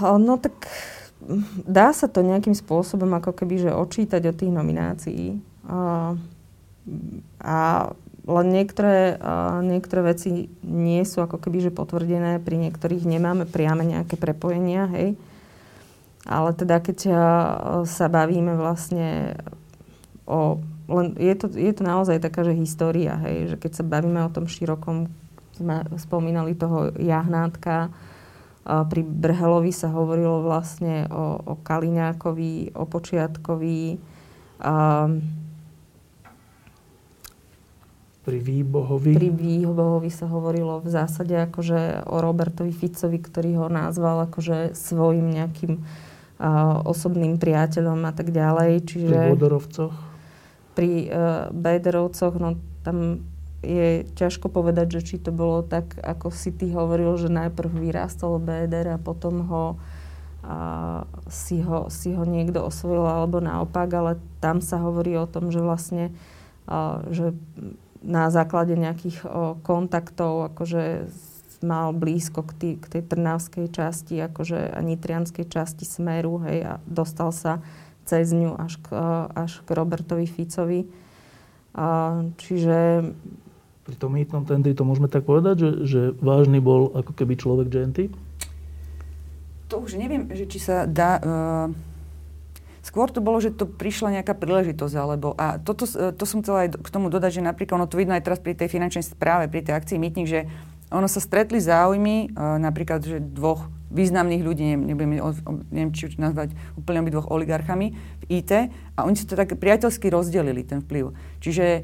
No 0.01 0.39
tak 0.39 0.53
dá 1.65 1.91
sa 1.91 2.07
to 2.07 2.21
nejakým 2.23 2.53
spôsobom 2.53 3.09
ako 3.17 3.33
keby, 3.33 3.67
že 3.67 3.71
odčítať 3.73 4.21
od 4.31 4.35
tých 4.37 4.53
nominácií. 4.53 5.25
A, 5.67 6.13
a 7.41 7.57
len 8.27 8.47
niektoré, 8.51 9.15
niektoré 9.63 10.11
veci 10.11 10.51
nie 10.67 10.99
sú 11.07 11.23
ako 11.23 11.39
keby, 11.39 11.71
že 11.71 11.71
potvrdené, 11.71 12.43
pri 12.43 12.59
niektorých 12.59 13.07
nemáme 13.07 13.47
priame 13.47 13.87
nejaké 13.87 14.19
prepojenia, 14.19 14.91
hej. 14.91 15.15
Ale 16.27 16.51
teda 16.51 16.83
keď 16.83 16.97
sa 17.87 18.07
bavíme 18.11 18.59
vlastne 18.59 19.39
o... 20.27 20.59
Len 20.87 21.15
je 21.19 21.35
to, 21.39 21.51
je 21.51 21.71
to 21.71 21.83
naozaj 21.83 22.19
taká, 22.19 22.43
že 22.43 22.55
história, 22.55 23.15
hej, 23.23 23.51
že 23.51 23.55
keď 23.59 23.71
sa 23.79 23.83
bavíme 23.87 24.19
o 24.23 24.31
tom 24.31 24.47
širokom, 24.47 25.07
sme 25.55 25.87
spomínali 25.95 26.51
toho 26.51 26.91
jahnátka, 26.99 27.91
pri 28.67 29.01
Brhelovi 29.07 29.71
sa 29.71 29.87
hovorilo 29.87 30.43
vlastne 30.43 31.07
o, 31.07 31.39
o 31.39 31.53
Kaliňákovi, 31.63 32.75
o 32.75 32.83
Počiatkovi, 32.83 33.95
a, 34.59 35.07
pri 38.27 38.43
Výbohovi? 38.43 39.15
Pri 39.15 39.31
Výbohovi 39.31 40.11
sa 40.11 40.27
hovorilo 40.27 40.83
v 40.83 40.91
zásade 40.91 41.31
akože 41.47 42.03
o 42.11 42.19
Robertovi 42.19 42.75
Ficovi, 42.75 43.23
ktorý 43.23 43.63
ho 43.63 43.67
nazval 43.71 44.27
akože 44.27 44.75
svojim 44.75 45.31
nejakým 45.31 45.79
osobným 46.83 47.39
priateľom 47.39 48.03
a 48.03 48.11
tak 48.11 48.35
ďalej. 48.35 48.83
Čiže 48.83 49.15
pri 49.15 49.31
Bodorovcoch? 49.31 49.95
Pri 50.75 50.91
uh, 51.07 51.49
Bederovcoch, 51.55 52.35
no 52.37 52.59
tam 52.83 53.23
je 53.65 54.05
ťažko 54.13 54.53
povedať, 54.53 54.99
že 54.99 55.01
či 55.01 55.15
to 55.17 55.33
bolo 55.33 55.65
tak, 55.65 55.97
ako 55.97 56.29
si 56.29 56.53
ty 56.53 56.69
hovoril, 56.69 57.17
že 57.17 57.33
najprv 57.33 57.73
vyrástol 57.73 58.37
BDR 58.37 58.95
a 58.95 59.01
potom 59.01 59.41
ho, 59.49 59.65
a, 60.45 61.09
si, 61.25 61.65
ho, 61.65 61.89
si 61.89 62.13
ho 62.13 62.21
niekto 62.21 62.61
osvojil 62.61 63.01
alebo 63.01 63.41
naopak, 63.41 63.89
ale 63.97 64.21
tam 64.37 64.61
sa 64.61 64.77
hovorí 64.77 65.17
o 65.17 65.25
tom, 65.25 65.49
že 65.49 65.57
vlastne 65.57 66.13
a, 66.69 67.01
že 67.09 67.33
na 68.07 68.31
základe 68.31 68.79
nejakých 68.79 69.27
o, 69.27 69.59
kontaktov 69.59 70.47
akože 70.55 71.11
mal 71.59 71.91
blízko 71.91 72.45
k, 72.47 72.51
tý, 72.55 72.69
k 72.79 72.85
tej 72.87 73.03
trnavskej 73.09 73.67
časti, 73.73 74.15
akože 74.21 74.77
a 74.77 74.79
nitrianskej 74.79 75.45
časti 75.49 75.83
Smeru, 75.83 76.39
hej, 76.47 76.63
a 76.63 76.73
dostal 76.85 77.33
sa 77.33 77.59
cez 78.07 78.31
ňu 78.31 78.55
až 78.55 78.79
k, 78.79 78.93
až 79.35 79.51
k 79.65 79.69
Robertovi 79.75 80.29
Ficovi. 80.29 80.87
A, 81.75 82.21
čiže... 82.39 83.09
Pri 83.83 83.95
tom 83.99 84.15
mýtnom 84.15 84.47
tendri 84.47 84.77
to 84.77 84.87
môžeme 84.87 85.11
tak 85.11 85.25
povedať, 85.27 85.59
že, 85.59 85.69
že 85.83 86.01
vážny 86.21 86.61
bol 86.61 86.93
ako 86.93 87.11
keby 87.11 87.33
človek 87.35 87.67
genty? 87.73 88.13
To 89.67 89.83
už 89.83 89.99
neviem, 89.99 90.31
že 90.31 90.47
či 90.47 90.61
sa 90.61 90.87
dá... 90.87 91.19
Uh... 91.19 91.96
Skôr 92.87 93.11
to 93.11 93.19
bolo, 93.19 93.43
že 93.43 93.51
to 93.51 93.67
prišla 93.67 94.15
nejaká 94.15 94.31
príležitosť, 94.31 94.95
alebo... 94.95 95.35
A 95.35 95.59
toto, 95.59 95.83
to 95.91 96.23
som 96.23 96.39
chcela 96.39 96.63
aj 96.63 96.79
k 96.79 96.87
tomu 96.87 97.11
dodať, 97.11 97.43
že 97.43 97.43
napríklad 97.43 97.83
ono 97.83 97.91
to 97.91 97.99
vidno 97.99 98.15
aj 98.15 98.23
teraz 98.23 98.39
pri 98.39 98.55
tej 98.55 98.71
finančnej 98.71 99.03
správe, 99.03 99.51
pri 99.51 99.67
tej 99.67 99.75
akcii 99.75 99.99
Mýtnik, 99.99 100.23
že 100.23 100.47
ono 100.87 101.11
sa 101.11 101.19
stretli 101.19 101.59
záujmy, 101.59 102.31
uh, 102.31 102.55
napríklad, 102.63 103.03
že 103.03 103.19
dvoch 103.19 103.67
významných 103.91 104.39
ľudí, 104.39 104.63
neviem, 104.71 105.19
neviem 105.67 105.91
či 105.91 106.15
nazvať 106.15 106.55
úplne 106.79 107.03
dvoch 107.11 107.27
oligarchami 107.27 107.91
v 108.23 108.23
IT, 108.39 108.71
a 108.95 108.99
oni 109.03 109.19
si 109.19 109.27
to 109.27 109.35
tak 109.35 109.51
priateľsky 109.59 110.07
rozdelili, 110.07 110.63
ten 110.63 110.79
vplyv. 110.79 111.11
Čiže 111.43 111.83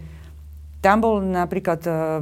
tam 0.83 0.99
bol 0.99 1.23
napríklad 1.23 1.79
uh, 1.87 2.19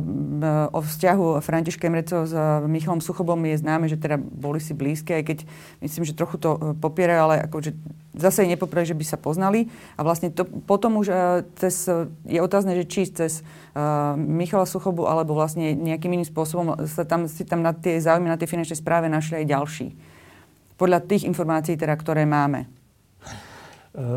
o 0.69 0.85
vzťahu 0.85 1.41
Františka 1.41 1.89
Emreco 1.89 2.29
s 2.29 2.33
uh, 2.37 2.61
Michalom 2.69 3.01
Suchobom 3.01 3.41
je 3.49 3.57
známe, 3.57 3.89
že 3.89 3.97
teda 3.97 4.21
boli 4.21 4.61
si 4.61 4.77
blízke, 4.77 5.17
aj 5.17 5.23
keď 5.25 5.37
myslím, 5.81 6.05
že 6.05 6.13
trochu 6.13 6.37
to 6.37 6.77
popierajú, 6.77 7.19
ale 7.25 7.35
akože 7.49 7.73
zase 8.13 8.45
nepopierajú, 8.45 8.93
že 8.93 8.99
by 9.01 9.05
sa 9.09 9.17
poznali. 9.17 9.65
A 9.97 10.05
vlastne 10.05 10.29
to, 10.29 10.45
potom 10.45 11.01
už 11.01 11.09
cez, 11.57 11.89
je 12.29 12.39
otázne, 12.43 12.77
že 12.77 12.85
či 12.85 13.09
cez 13.09 13.41
Michala 14.19 14.69
Suchobu 14.69 15.07
alebo 15.07 15.31
vlastne 15.31 15.73
nejakým 15.73 16.11
iným 16.11 16.27
spôsobom 16.27 16.85
sa 16.85 17.07
tam, 17.07 17.25
si 17.25 17.47
tam 17.47 17.63
na 17.63 17.71
tie 17.71 17.97
záujmy, 17.97 18.27
na 18.29 18.35
tie 18.35 18.51
finančné 18.51 18.77
správe 18.77 19.07
našli 19.07 19.41
aj 19.41 19.45
ďalší. 19.47 19.87
Podľa 20.75 20.99
tých 21.07 21.23
informácií, 21.23 21.79
teda, 21.79 21.95
ktoré 21.95 22.27
máme. 22.27 22.80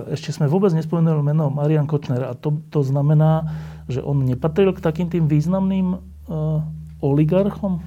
Ešte 0.06 0.30
sme 0.30 0.46
vôbec 0.46 0.70
nespomenuli 0.70 1.18
meno 1.18 1.50
Marian 1.50 1.90
Kočner 1.90 2.22
a 2.30 2.38
to, 2.38 2.62
to 2.70 2.86
znamená, 2.86 3.50
že 3.90 3.98
on 3.98 4.22
nepatril 4.22 4.70
k 4.70 4.78
takým 4.78 5.10
tým 5.10 5.26
významným 5.26 5.98
uh, 5.98 6.62
oligarchom? 7.02 7.82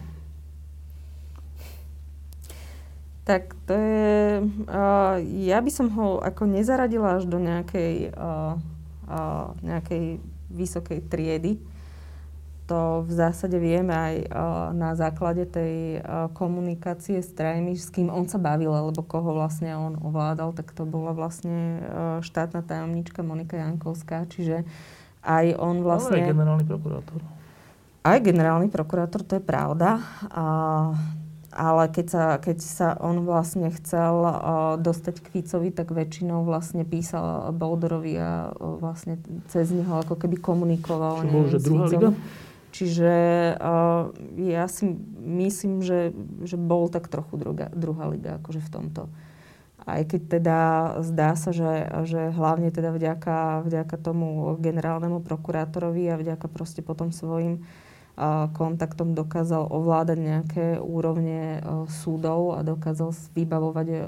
Tak 3.23 3.55
to 3.64 3.72
je... 3.72 4.43
Uh, 4.68 5.23
ja 5.47 5.64
by 5.64 5.72
som 5.72 5.88
ho 5.95 6.19
ako 6.19 6.47
nezaradila 6.51 7.19
až 7.19 7.27
do 7.27 7.39
nejakej, 7.39 8.11
nejakej 9.64 10.19
vysokej 10.51 10.99
triedy. 11.07 11.59
To 12.68 12.99
v 12.99 13.11
zásade 13.15 13.56
vieme 13.64 13.95
aj 13.95 14.15
uh, 14.27 14.76
na 14.76 14.91
základe 14.91 15.48
tej 15.48 16.03
uh, 16.03 16.27
komunikácie 16.35 17.23
s 17.23 17.31
trajmi, 17.31 17.80
s 17.80 17.88
kým 17.88 18.11
on 18.11 18.27
sa 18.27 18.35
bavil, 18.44 18.76
alebo 18.76 19.07
koho 19.07 19.39
vlastne 19.39 19.72
on 19.72 19.95
ovládal, 19.95 20.52
tak 20.52 20.76
to 20.76 20.84
bola 20.84 21.15
vlastne 21.15 21.80
uh, 21.80 22.19
štátna 22.19 22.68
tajomnička 22.68 23.23
Monika 23.23 23.56
Jankovská. 23.56 24.27
Čiže 24.27 24.68
aj 25.23 25.56
on 25.56 25.80
vlastne... 25.80 26.19
Ale 26.19 26.27
aj 26.27 26.31
generálny 26.35 26.65
prokurátor. 26.68 27.19
Aj 28.03 28.18
generálny 28.19 28.68
prokurátor, 28.68 29.23
to 29.23 29.39
je 29.39 29.44
pravda. 29.48 30.03
A, 30.27 30.45
ale 31.56 31.84
keď 31.88 32.06
sa, 32.11 32.23
keď 32.35 32.57
sa 32.60 32.88
on 32.99 33.23
vlastne 33.23 33.72
chcel 33.80 34.27
uh, 34.27 34.76
dostať 34.76 35.23
k 35.23 35.27
Ficovi, 35.39 35.72
tak 35.72 35.95
väčšinou 35.95 36.44
vlastne 36.44 36.84
písal 36.84 37.48
Boldorovi 37.56 38.19
a 38.19 38.52
uh, 38.52 38.76
vlastne 38.76 39.23
cez 39.48 39.72
neho 39.72 40.03
ako 40.03 40.19
keby 40.19 40.35
komunikoval. 40.44 41.23
Čo 41.23 41.31
bol, 41.31 41.45
že 41.48 41.60
druhá 41.64 41.88
liga? 41.88 42.11
Čiže 42.77 43.13
uh, 43.57 44.13
ja 44.37 44.69
si 44.69 44.85
myslím, 45.17 45.81
že, 45.81 46.13
že 46.45 46.61
bol 46.61 46.93
tak 46.93 47.09
trochu 47.09 47.41
druga, 47.41 47.73
druhá 47.73 48.05
liga 48.05 48.37
akože 48.37 48.61
v 48.61 48.69
tomto. 48.69 49.09
Aj 49.81 50.05
keď 50.05 50.21
teda 50.29 50.59
zdá 51.01 51.33
sa, 51.33 51.49
že, 51.49 51.89
že 52.05 52.29
hlavne 52.37 52.69
teda 52.69 52.93
vďaka, 52.93 53.65
vďaka 53.65 53.95
tomu 53.97 54.53
generálnemu 54.61 55.25
prokurátorovi 55.25 56.05
a 56.13 56.21
vďaka 56.21 56.45
proste 56.45 56.85
potom 56.85 57.09
svojim 57.09 57.65
uh, 57.65 58.45
kontaktom 58.53 59.17
dokázal 59.17 59.73
ovládať 59.73 60.17
nejaké 60.21 60.65
úrovne 60.77 61.57
uh, 61.57 61.89
súdov 61.89 62.53
a 62.53 62.61
dokázal 62.61 63.09
vybavovať 63.33 63.87
uh, 63.89 64.01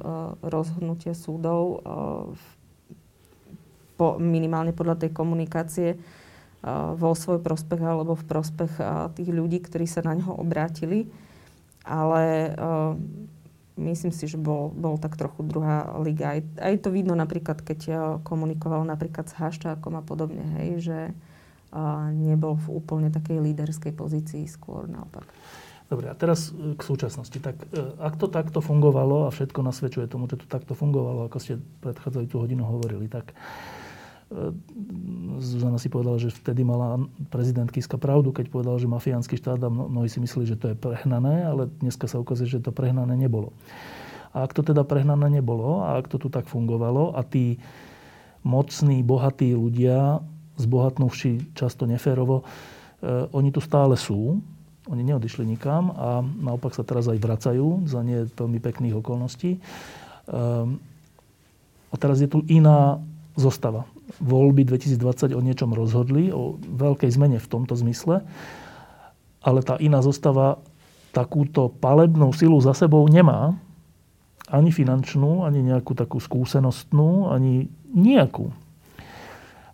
rozhodnutie 0.45 1.17
súdov 1.17 1.81
po, 3.97 4.21
minimálne 4.21 4.77
podľa 4.77 5.09
tej 5.09 5.09
komunikácie 5.09 5.97
vo 6.95 7.11
svoj 7.15 7.39
prospech 7.39 7.79
alebo 7.79 8.19
v 8.19 8.27
prospech 8.27 8.73
tých 9.15 9.29
ľudí, 9.31 9.63
ktorí 9.63 9.87
sa 9.87 10.03
na 10.03 10.17
neho 10.17 10.35
obrátili. 10.35 11.07
Ale 11.87 12.53
myslím 13.79 14.11
si, 14.11 14.27
že 14.27 14.35
bol, 14.35 14.75
bol 14.75 14.99
tak 14.99 15.15
trochu 15.15 15.39
druhá 15.47 15.87
liga. 16.03 16.35
Aj, 16.35 16.43
aj 16.59 16.83
to 16.83 16.91
vidno 16.91 17.15
napríklad, 17.15 17.63
keď 17.63 17.79
komunikoval 18.27 18.83
napríklad 18.83 19.31
s 19.31 19.39
Haščákom 19.39 19.95
a 19.95 20.03
podobne, 20.03 20.43
hej, 20.59 20.83
že 20.83 20.99
nebol 22.11 22.57
v 22.57 22.67
úplne 22.81 23.13
takej 23.13 23.39
líderskej 23.39 23.93
pozícii, 23.93 24.43
skôr 24.49 24.89
naopak. 24.89 25.25
Dobre, 25.89 26.05
a 26.05 26.13
teraz 26.13 26.53
e, 26.53 26.77
k 26.77 26.81
súčasnosti. 26.85 27.33
Tak 27.33 27.57
e, 27.73 27.97
ak 27.97 28.13
to 28.21 28.29
takto 28.29 28.61
fungovalo 28.61 29.25
a 29.25 29.33
všetko 29.33 29.65
nasvedčuje 29.65 30.05
tomu, 30.05 30.29
že 30.29 30.37
to 30.37 30.45
takto 30.45 30.77
fungovalo, 30.77 31.25
ako 31.25 31.37
ste 31.41 31.57
predchádzajúcu 31.81 32.35
hodinu 32.37 32.61
hovorili, 32.61 33.09
tak 33.09 33.33
Zuzana 35.41 35.81
si 35.81 35.89
povedala, 35.89 36.21
že 36.21 36.29
vtedy 36.29 36.61
mala 36.61 37.01
prezident 37.33 37.65
Kiska 37.65 37.97
pravdu, 37.97 38.29
keď 38.29 38.53
povedal, 38.53 38.77
že 38.77 38.85
mafiánsky 38.85 39.41
štát 39.41 39.57
a 39.65 39.73
mnohí 39.73 40.05
si 40.05 40.21
mysleli, 40.21 40.53
že 40.53 40.59
to 40.59 40.69
je 40.69 40.77
prehnané, 40.77 41.49
ale 41.49 41.65
dneska 41.81 42.05
sa 42.05 42.21
ukazuje, 42.21 42.45
že 42.45 42.61
to 42.61 42.69
prehnané 42.69 43.17
nebolo. 43.17 43.49
A 44.29 44.45
ak 44.45 44.53
to 44.53 44.61
teda 44.61 44.85
prehnané 44.85 45.41
nebolo 45.41 45.81
a 45.81 45.97
ak 45.97 46.05
to 46.13 46.21
tu 46.21 46.29
tak 46.29 46.45
fungovalo 46.45 47.17
a 47.17 47.25
tí 47.25 47.57
mocní, 48.45 49.01
bohatí 49.01 49.57
ľudia, 49.57 50.21
zbohatnúvši 50.61 51.57
často 51.57 51.89
neférovo, 51.89 52.45
eh, 52.45 53.25
oni 53.33 53.49
tu 53.49 53.65
stále 53.65 53.97
sú, 53.97 54.37
oni 54.85 55.01
neodišli 55.09 55.41
nikam 55.41 55.89
a 55.89 56.21
naopak 56.21 56.77
sa 56.77 56.85
teraz 56.85 57.09
aj 57.09 57.17
vracajú 57.17 57.89
za 57.89 58.05
nie 58.05 58.29
veľmi 58.29 58.61
pekných 58.61 58.93
okolností. 58.93 59.57
Eh, 59.57 60.65
a 61.89 61.95
teraz 61.97 62.21
je 62.21 62.29
tu 62.29 62.45
iná 62.45 63.01
zostava 63.33 63.89
voľby 64.19 64.67
2020 64.67 65.35
o 65.35 65.41
niečom 65.41 65.71
rozhodli, 65.71 66.31
o 66.31 66.59
veľkej 66.59 67.09
zmene 67.11 67.37
v 67.39 67.47
tomto 67.47 67.73
zmysle, 67.75 68.23
ale 69.39 69.59
tá 69.63 69.79
iná 69.79 70.03
zostava 70.03 70.59
takúto 71.15 71.73
palebnú 71.79 72.29
silu 72.35 72.59
za 72.61 72.75
sebou 72.75 73.07
nemá, 73.09 73.57
ani 74.49 74.73
finančnú, 74.73 75.45
ani 75.45 75.61
nejakú 75.61 75.93
takú 75.93 76.17
skúsenostnú, 76.17 77.29
ani 77.29 77.69
nejakú. 77.93 78.49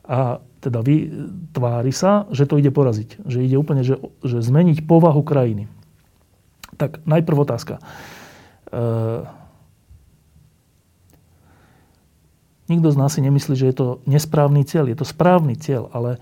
A 0.05 0.43
teda 0.59 0.83
vy, 0.83 1.09
tvári 1.55 1.95
sa, 1.95 2.27
že 2.29 2.45
to 2.45 2.59
ide 2.59 2.69
poraziť. 2.69 3.23
Že 3.23 3.39
ide 3.45 3.57
úplne, 3.57 3.81
že, 3.87 3.97
že 4.21 4.43
zmeniť 4.43 4.83
povahu 4.83 5.23
krajiny. 5.23 5.71
Tak 6.75 7.07
najprv 7.07 7.37
otázka. 7.47 7.79
E- 8.69 9.34
Nikto 12.65 12.89
z 12.89 12.97
nás 12.97 13.13
si 13.13 13.21
nemyslí, 13.21 13.53
že 13.53 13.69
je 13.69 13.75
to 13.77 13.87
nesprávny 14.09 14.65
cieľ. 14.65 14.89
Je 14.89 14.97
to 14.97 15.05
správny 15.05 15.53
cieľ, 15.53 15.89
ale 15.93 16.17
e, 16.17 16.19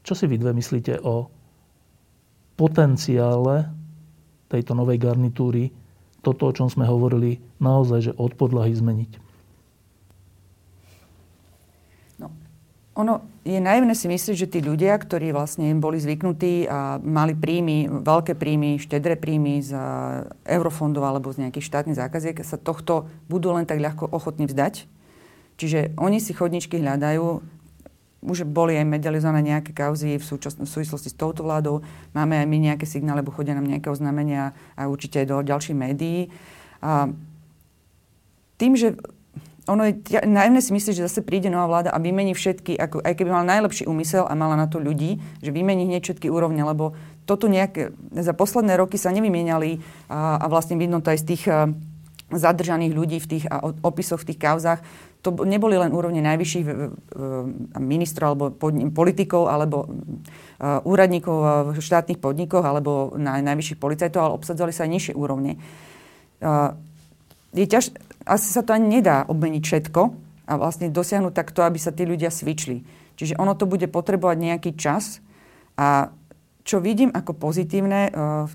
čo 0.00 0.12
si 0.16 0.24
vy 0.24 0.40
dve 0.40 0.56
myslíte 0.56 1.04
o 1.04 1.28
potenciále 2.56 3.68
tejto 4.48 4.72
novej 4.72 4.96
garnitúry, 4.96 5.70
toto, 6.20 6.48
o 6.48 6.56
čom 6.56 6.68
sme 6.68 6.84
hovorili, 6.84 7.40
naozaj, 7.60 8.12
že 8.12 8.12
od 8.16 8.36
podlahy 8.36 8.76
zmeniť? 8.76 9.30
Ono 13.00 13.14
je 13.40 13.56
naivné 13.56 13.96
si 13.96 14.04
myslieť, 14.04 14.36
že 14.36 14.50
tí 14.52 14.60
ľudia, 14.60 14.92
ktorí 15.00 15.32
vlastne 15.32 15.72
boli 15.80 15.96
zvyknutí 15.96 16.68
a 16.68 17.00
mali 17.00 17.32
príjmy, 17.32 17.88
veľké 17.88 18.36
príjmy, 18.36 18.76
štedré 18.76 19.16
príjmy 19.16 19.64
z 19.64 19.72
eurofondov 20.44 21.08
alebo 21.08 21.32
z 21.32 21.48
nejakých 21.48 21.64
štátnych 21.64 21.96
zákaziek, 21.96 22.36
sa 22.44 22.60
tohto 22.60 23.08
budú 23.32 23.56
len 23.56 23.64
tak 23.64 23.80
ľahko 23.80 24.12
ochotní 24.12 24.44
vzdať. 24.44 24.84
Čiže 25.56 25.96
oni 25.96 26.20
si 26.20 26.36
chodničky 26.36 26.84
hľadajú, 26.84 27.40
už 28.20 28.44
boli 28.44 28.76
aj 28.76 28.84
medializované 28.84 29.56
nejaké 29.56 29.72
kauzy 29.72 30.20
v, 30.20 30.24
súčas- 30.24 30.60
v 30.60 30.68
súvislosti 30.68 31.08
s 31.08 31.16
touto 31.16 31.40
vládou. 31.40 31.80
Máme 32.12 32.36
aj 32.36 32.44
my 32.44 32.58
nejaké 32.60 32.84
signály, 32.84 33.24
lebo 33.24 33.32
chodia 33.32 33.56
nám 33.56 33.64
nejaké 33.64 33.88
oznámenia 33.88 34.52
a 34.76 34.92
určite 34.92 35.24
aj 35.24 35.26
do 35.32 35.36
ďalších 35.40 35.76
médií. 35.76 36.28
A 36.84 37.08
tým, 38.60 38.76
že 38.76 39.00
ono 39.68 39.82
je 39.84 39.94
najmä 40.24 40.60
si 40.64 40.72
myslíš, 40.72 40.96
že 40.96 41.06
zase 41.08 41.20
príde 41.20 41.52
nová 41.52 41.68
vláda 41.68 41.90
a 41.92 42.00
vymení 42.00 42.32
všetky, 42.32 42.78
ako, 42.80 43.04
aj 43.04 43.12
keby 43.16 43.28
mala 43.28 43.58
najlepší 43.58 43.84
úmysel 43.84 44.24
a 44.24 44.32
mala 44.32 44.56
na 44.56 44.64
to 44.68 44.80
ľudí, 44.80 45.20
že 45.44 45.52
vymení 45.52 45.84
hneď 45.84 46.00
všetky 46.06 46.32
úrovne, 46.32 46.64
lebo 46.64 46.96
toto 47.28 47.46
nejaké, 47.46 47.92
za 48.16 48.32
posledné 48.32 48.80
roky 48.80 48.96
sa 48.96 49.12
nevymieniali 49.12 49.80
a, 50.08 50.40
a 50.40 50.46
vlastne 50.48 50.80
vidno 50.80 51.04
to 51.04 51.12
aj 51.12 51.18
z 51.20 51.26
tých 51.36 51.44
a, 51.46 51.68
zadržaných 52.30 52.94
ľudí 52.94 53.18
v 53.20 53.26
tých 53.26 53.44
a, 53.50 53.60
opisoch 53.84 54.22
v 54.24 54.32
tých 54.32 54.40
kauzách. 54.40 54.80
To 55.20 55.36
neboli 55.44 55.76
len 55.76 55.92
úrovne 55.92 56.24
najvyšších 56.24 56.64
ministrov 57.76 58.28
alebo 58.32 58.46
podni- 58.56 58.88
politikov 58.88 59.52
alebo 59.52 59.84
úradníkov 60.88 61.36
v 61.76 61.78
štátnych 61.78 62.16
podnikoch 62.16 62.64
alebo 62.64 63.12
na 63.20 63.36
najvyšších 63.44 63.76
policajtov, 63.76 64.20
ale 64.24 64.36
obsadzali 64.40 64.72
sa 64.72 64.88
aj 64.88 64.92
nižšie 64.96 65.12
úrovne. 65.12 65.60
Je 67.52 67.66
ťaž, 67.68 67.92
asi 68.30 68.54
sa 68.54 68.62
to 68.62 68.70
ani 68.70 69.02
nedá 69.02 69.26
obmeniť 69.26 69.62
všetko 69.66 70.02
a 70.46 70.52
vlastne 70.54 70.86
dosiahnuť 70.94 71.34
takto, 71.34 71.66
aby 71.66 71.82
sa 71.82 71.90
tí 71.90 72.06
ľudia 72.06 72.30
svičli. 72.30 72.86
Čiže 73.18 73.36
ono 73.36 73.58
to 73.58 73.66
bude 73.66 73.90
potrebovať 73.90 74.36
nejaký 74.38 74.70
čas 74.78 75.18
a 75.74 76.14
čo 76.62 76.78
vidím 76.78 77.10
ako 77.10 77.34
pozitívne 77.34 78.00
uh, 78.08 78.46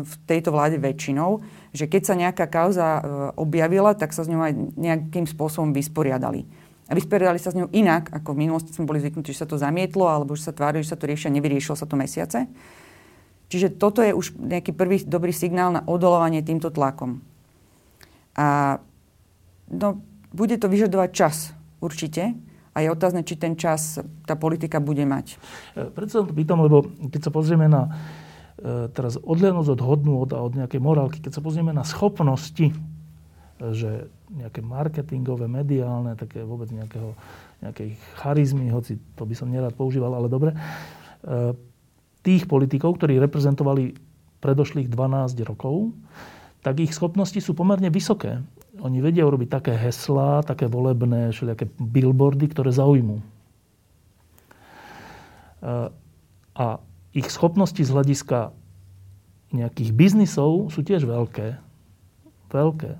v 0.00 0.14
tejto 0.24 0.48
vláde 0.48 0.80
väčšinou, 0.80 1.44
že 1.76 1.90
keď 1.90 2.02
sa 2.06 2.14
nejaká 2.16 2.48
kauza 2.48 2.88
uh, 2.88 3.00
objavila, 3.36 3.92
tak 3.92 4.16
sa 4.16 4.24
s 4.24 4.30
ňou 4.30 4.40
aj 4.40 4.54
nejakým 4.78 5.28
spôsobom 5.28 5.76
vysporiadali. 5.76 6.48
A 6.88 6.96
vysporiadali 6.96 7.36
sa 7.36 7.52
s 7.52 7.58
ňou 7.58 7.68
inak, 7.76 8.08
ako 8.16 8.32
v 8.32 8.48
minulosti 8.48 8.72
sme 8.72 8.88
boli 8.88 9.04
zvyknutí, 9.04 9.36
že 9.36 9.44
sa 9.44 9.48
to 9.50 9.60
zamietlo, 9.60 10.08
alebo 10.08 10.32
že 10.32 10.48
sa 10.48 10.56
tvárili, 10.56 10.80
že 10.80 10.96
sa 10.96 11.00
to 11.00 11.04
riešia, 11.04 11.28
nevyriešilo 11.28 11.76
sa 11.76 11.84
to 11.84 12.00
mesiace. 12.00 12.48
Čiže 13.52 13.76
toto 13.76 14.00
je 14.00 14.16
už 14.16 14.40
nejaký 14.40 14.72
prvý 14.72 15.04
dobrý 15.04 15.36
signál 15.36 15.68
na 15.72 15.84
odolovanie 15.84 16.40
týmto 16.40 16.72
tlakom. 16.72 17.20
A 18.40 18.80
no, 19.72 20.02
bude 20.32 20.56
to 20.60 20.68
vyžadovať 20.68 21.10
čas, 21.12 21.36
určite. 21.80 22.36
A 22.76 22.86
je 22.86 22.94
otázne, 22.94 23.26
či 23.26 23.34
ten 23.34 23.58
čas 23.58 23.98
tá 24.22 24.38
politika 24.38 24.78
bude 24.78 25.02
mať. 25.02 25.34
E, 25.74 25.90
Preto 25.90 26.10
sa 26.10 26.20
to 26.22 26.30
pýtam, 26.30 26.62
lebo 26.62 26.86
keď 27.10 27.20
sa 27.26 27.32
pozrieme 27.34 27.66
na 27.66 27.90
e, 28.54 28.86
teraz 28.94 29.18
odhľadnúť 29.18 29.66
od 29.74 29.80
hodnú 29.82 30.14
a 30.30 30.38
od 30.38 30.54
nejakej 30.54 30.78
morálky, 30.78 31.18
keď 31.18 31.40
sa 31.40 31.42
pozrieme 31.42 31.74
na 31.74 31.82
schopnosti, 31.82 32.70
e, 32.70 32.74
že 33.74 34.06
nejaké 34.30 34.62
marketingové, 34.62 35.50
mediálne, 35.50 36.14
také 36.14 36.46
vôbec 36.46 36.70
nejakého, 36.70 37.18
nejakej 37.64 37.98
charizmy, 38.22 38.70
hoci 38.70 39.00
to 39.18 39.26
by 39.26 39.34
som 39.34 39.50
nerád 39.50 39.74
používal, 39.74 40.12
ale 40.12 40.28
dobre, 40.28 40.52
tých 42.22 42.44
politikov, 42.44 43.00
ktorí 43.00 43.16
reprezentovali 43.16 43.96
predošlých 44.44 44.92
12 44.92 45.32
rokov, 45.48 45.96
tak 46.60 46.84
ich 46.84 46.92
schopnosti 46.92 47.40
sú 47.40 47.56
pomerne 47.56 47.88
vysoké. 47.88 48.44
Oni 48.78 49.02
vedia 49.02 49.26
urobiť 49.26 49.48
také 49.50 49.72
heslá, 49.74 50.46
také 50.46 50.70
volebné, 50.70 51.34
všelijaké 51.34 51.66
billboardy, 51.78 52.46
ktoré 52.46 52.70
zaujmú. 52.70 53.18
A 56.54 56.66
ich 57.10 57.26
schopnosti 57.30 57.82
z 57.82 57.90
hľadiska 57.90 58.54
nejakých 59.50 59.90
biznisov 59.96 60.70
sú 60.70 60.86
tiež 60.86 61.08
veľké. 61.08 61.58
Veľké. 62.54 62.90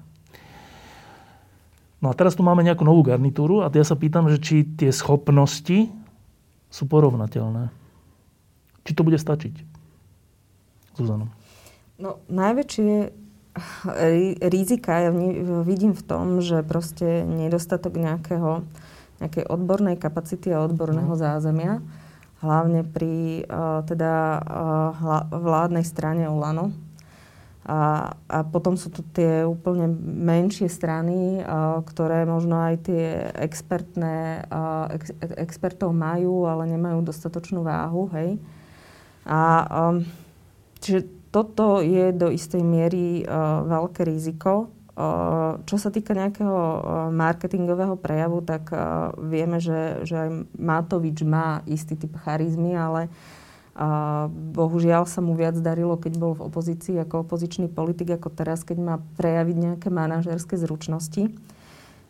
No 1.98 2.10
a 2.10 2.14
teraz 2.14 2.38
tu 2.38 2.42
máme 2.46 2.62
nejakú 2.62 2.86
novú 2.86 3.02
garnitúru 3.02 3.62
a 3.62 3.70
ja 3.70 3.86
sa 3.86 3.98
pýtam, 3.98 4.30
že 4.30 4.38
či 4.38 4.56
tie 4.62 4.90
schopnosti 4.94 5.90
sú 6.70 6.84
porovnateľné. 6.86 7.70
Či 8.86 8.92
to 8.94 9.02
bude 9.02 9.18
stačiť? 9.18 9.54
Zuzano. 10.94 11.30
No, 11.98 12.22
najväčšie 12.30 13.10
rizika 14.42 15.08
ja 15.08 15.10
vidím 15.62 15.94
v 15.94 16.02
tom, 16.06 16.38
že 16.38 16.62
proste 16.62 17.26
nedostatok 17.26 17.98
nejakého, 17.98 18.62
nejakej 19.18 19.44
odbornej 19.50 19.98
kapacity 19.98 20.54
a 20.54 20.62
odborného 20.62 21.14
no. 21.14 21.18
zázemia, 21.18 21.82
hlavne 22.38 22.86
pri 22.86 23.42
uh, 23.44 23.82
teda 23.82 24.14
uh, 24.38 25.26
vládnej 25.32 25.82
strane 25.82 26.30
Olano. 26.30 26.70
A, 27.68 28.16
a 28.32 28.48
potom 28.48 28.80
sú 28.80 28.88
tu 28.88 29.04
tie 29.12 29.44
úplne 29.44 29.92
menšie 30.24 30.72
strany, 30.72 31.44
a, 31.44 31.84
ktoré 31.84 32.24
možno 32.24 32.56
aj 32.64 32.88
tie 32.88 33.28
expertné, 33.36 34.48
a, 34.48 34.88
ex, 34.96 35.12
expertov 35.36 35.92
majú, 35.92 36.48
ale 36.48 36.64
nemajú 36.64 37.04
dostatočnú 37.04 37.60
váhu, 37.60 38.08
hej. 38.16 38.40
A, 39.28 39.68
a 39.68 39.80
čiže 40.80 41.17
toto 41.28 41.84
je 41.84 42.12
do 42.12 42.32
istej 42.32 42.62
miery 42.64 43.24
a, 43.24 43.64
veľké 43.64 44.04
riziko. 44.04 44.72
A, 44.98 45.60
čo 45.68 45.76
sa 45.78 45.92
týka 45.92 46.16
nejakého 46.16 46.58
marketingového 47.14 47.94
prejavu, 48.00 48.42
tak 48.42 48.72
a, 48.72 49.12
vieme, 49.18 49.62
že, 49.62 50.02
že 50.08 50.14
aj 50.16 50.30
Matovič 50.56 51.22
má 51.22 51.62
istý 51.68 51.94
typ 51.94 52.16
charizmy, 52.22 52.74
ale 52.74 53.12
a 53.78 54.26
bohužiaľ 54.34 55.06
sa 55.06 55.22
mu 55.22 55.38
viac 55.38 55.54
darilo, 55.62 55.94
keď 55.94 56.18
bol 56.18 56.34
v 56.34 56.50
opozícii 56.50 56.98
ako 56.98 57.22
opozičný 57.22 57.70
politik, 57.70 58.10
ako 58.10 58.34
teraz, 58.34 58.66
keď 58.66 58.78
má 58.82 58.94
prejaviť 59.14 59.54
nejaké 59.54 59.86
manažerské 59.86 60.58
zručnosti. 60.58 61.30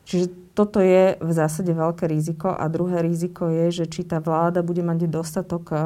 Čiže 0.09 0.33
toto 0.59 0.83
je 0.83 1.15
v 1.23 1.31
zásade 1.31 1.71
veľké 1.71 2.11
riziko. 2.11 2.51
A 2.51 2.67
druhé 2.67 2.99
riziko 3.07 3.47
je, 3.47 3.71
že 3.71 3.85
či 3.87 4.03
tá 4.03 4.19
vláda 4.19 4.67
bude 4.67 4.83
mať 4.83 5.07
dostatok 5.07 5.71
e, 5.71 5.77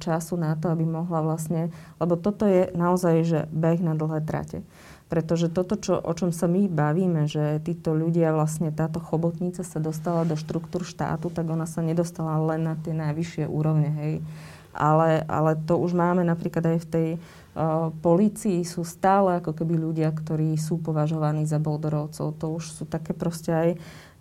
času 0.00 0.40
na 0.40 0.56
to, 0.56 0.72
aby 0.72 0.88
mohla 0.88 1.20
vlastne... 1.20 1.68
Lebo 2.00 2.16
toto 2.16 2.48
je 2.48 2.72
naozaj, 2.72 3.28
že 3.28 3.40
beh 3.52 3.84
na 3.84 3.92
dlhé 3.92 4.24
trate. 4.24 4.64
Pretože 5.12 5.52
toto, 5.52 5.76
čo, 5.76 6.00
o 6.00 6.12
čom 6.16 6.32
sa 6.32 6.48
my 6.48 6.64
bavíme, 6.64 7.28
že 7.28 7.60
títo 7.60 7.92
ľudia, 7.92 8.32
vlastne 8.32 8.72
táto 8.72 9.04
chobotnica 9.04 9.60
sa 9.60 9.76
dostala 9.76 10.24
do 10.24 10.40
štruktúr 10.40 10.80
štátu, 10.80 11.28
tak 11.28 11.52
ona 11.52 11.68
sa 11.68 11.84
nedostala 11.84 12.40
len 12.40 12.64
na 12.64 12.80
tie 12.80 12.96
najvyššie 12.96 13.44
úrovne, 13.44 13.92
hej 14.00 14.14
ale, 14.72 15.24
ale 15.28 15.60
to 15.68 15.76
už 15.76 15.92
máme 15.92 16.24
napríklad 16.24 16.64
aj 16.64 16.78
v 16.80 16.88
tej 16.88 17.08
uh, 17.16 17.92
polícii 18.00 18.64
sú 18.64 18.82
stále 18.88 19.38
ako 19.38 19.52
keby 19.52 19.76
ľudia, 19.76 20.08
ktorí 20.08 20.56
sú 20.56 20.80
považovaní 20.80 21.44
za 21.44 21.60
boldorovcov. 21.60 22.40
To 22.40 22.46
už 22.56 22.64
sú 22.72 22.84
také 22.88 23.12
proste 23.12 23.52
aj 23.52 23.68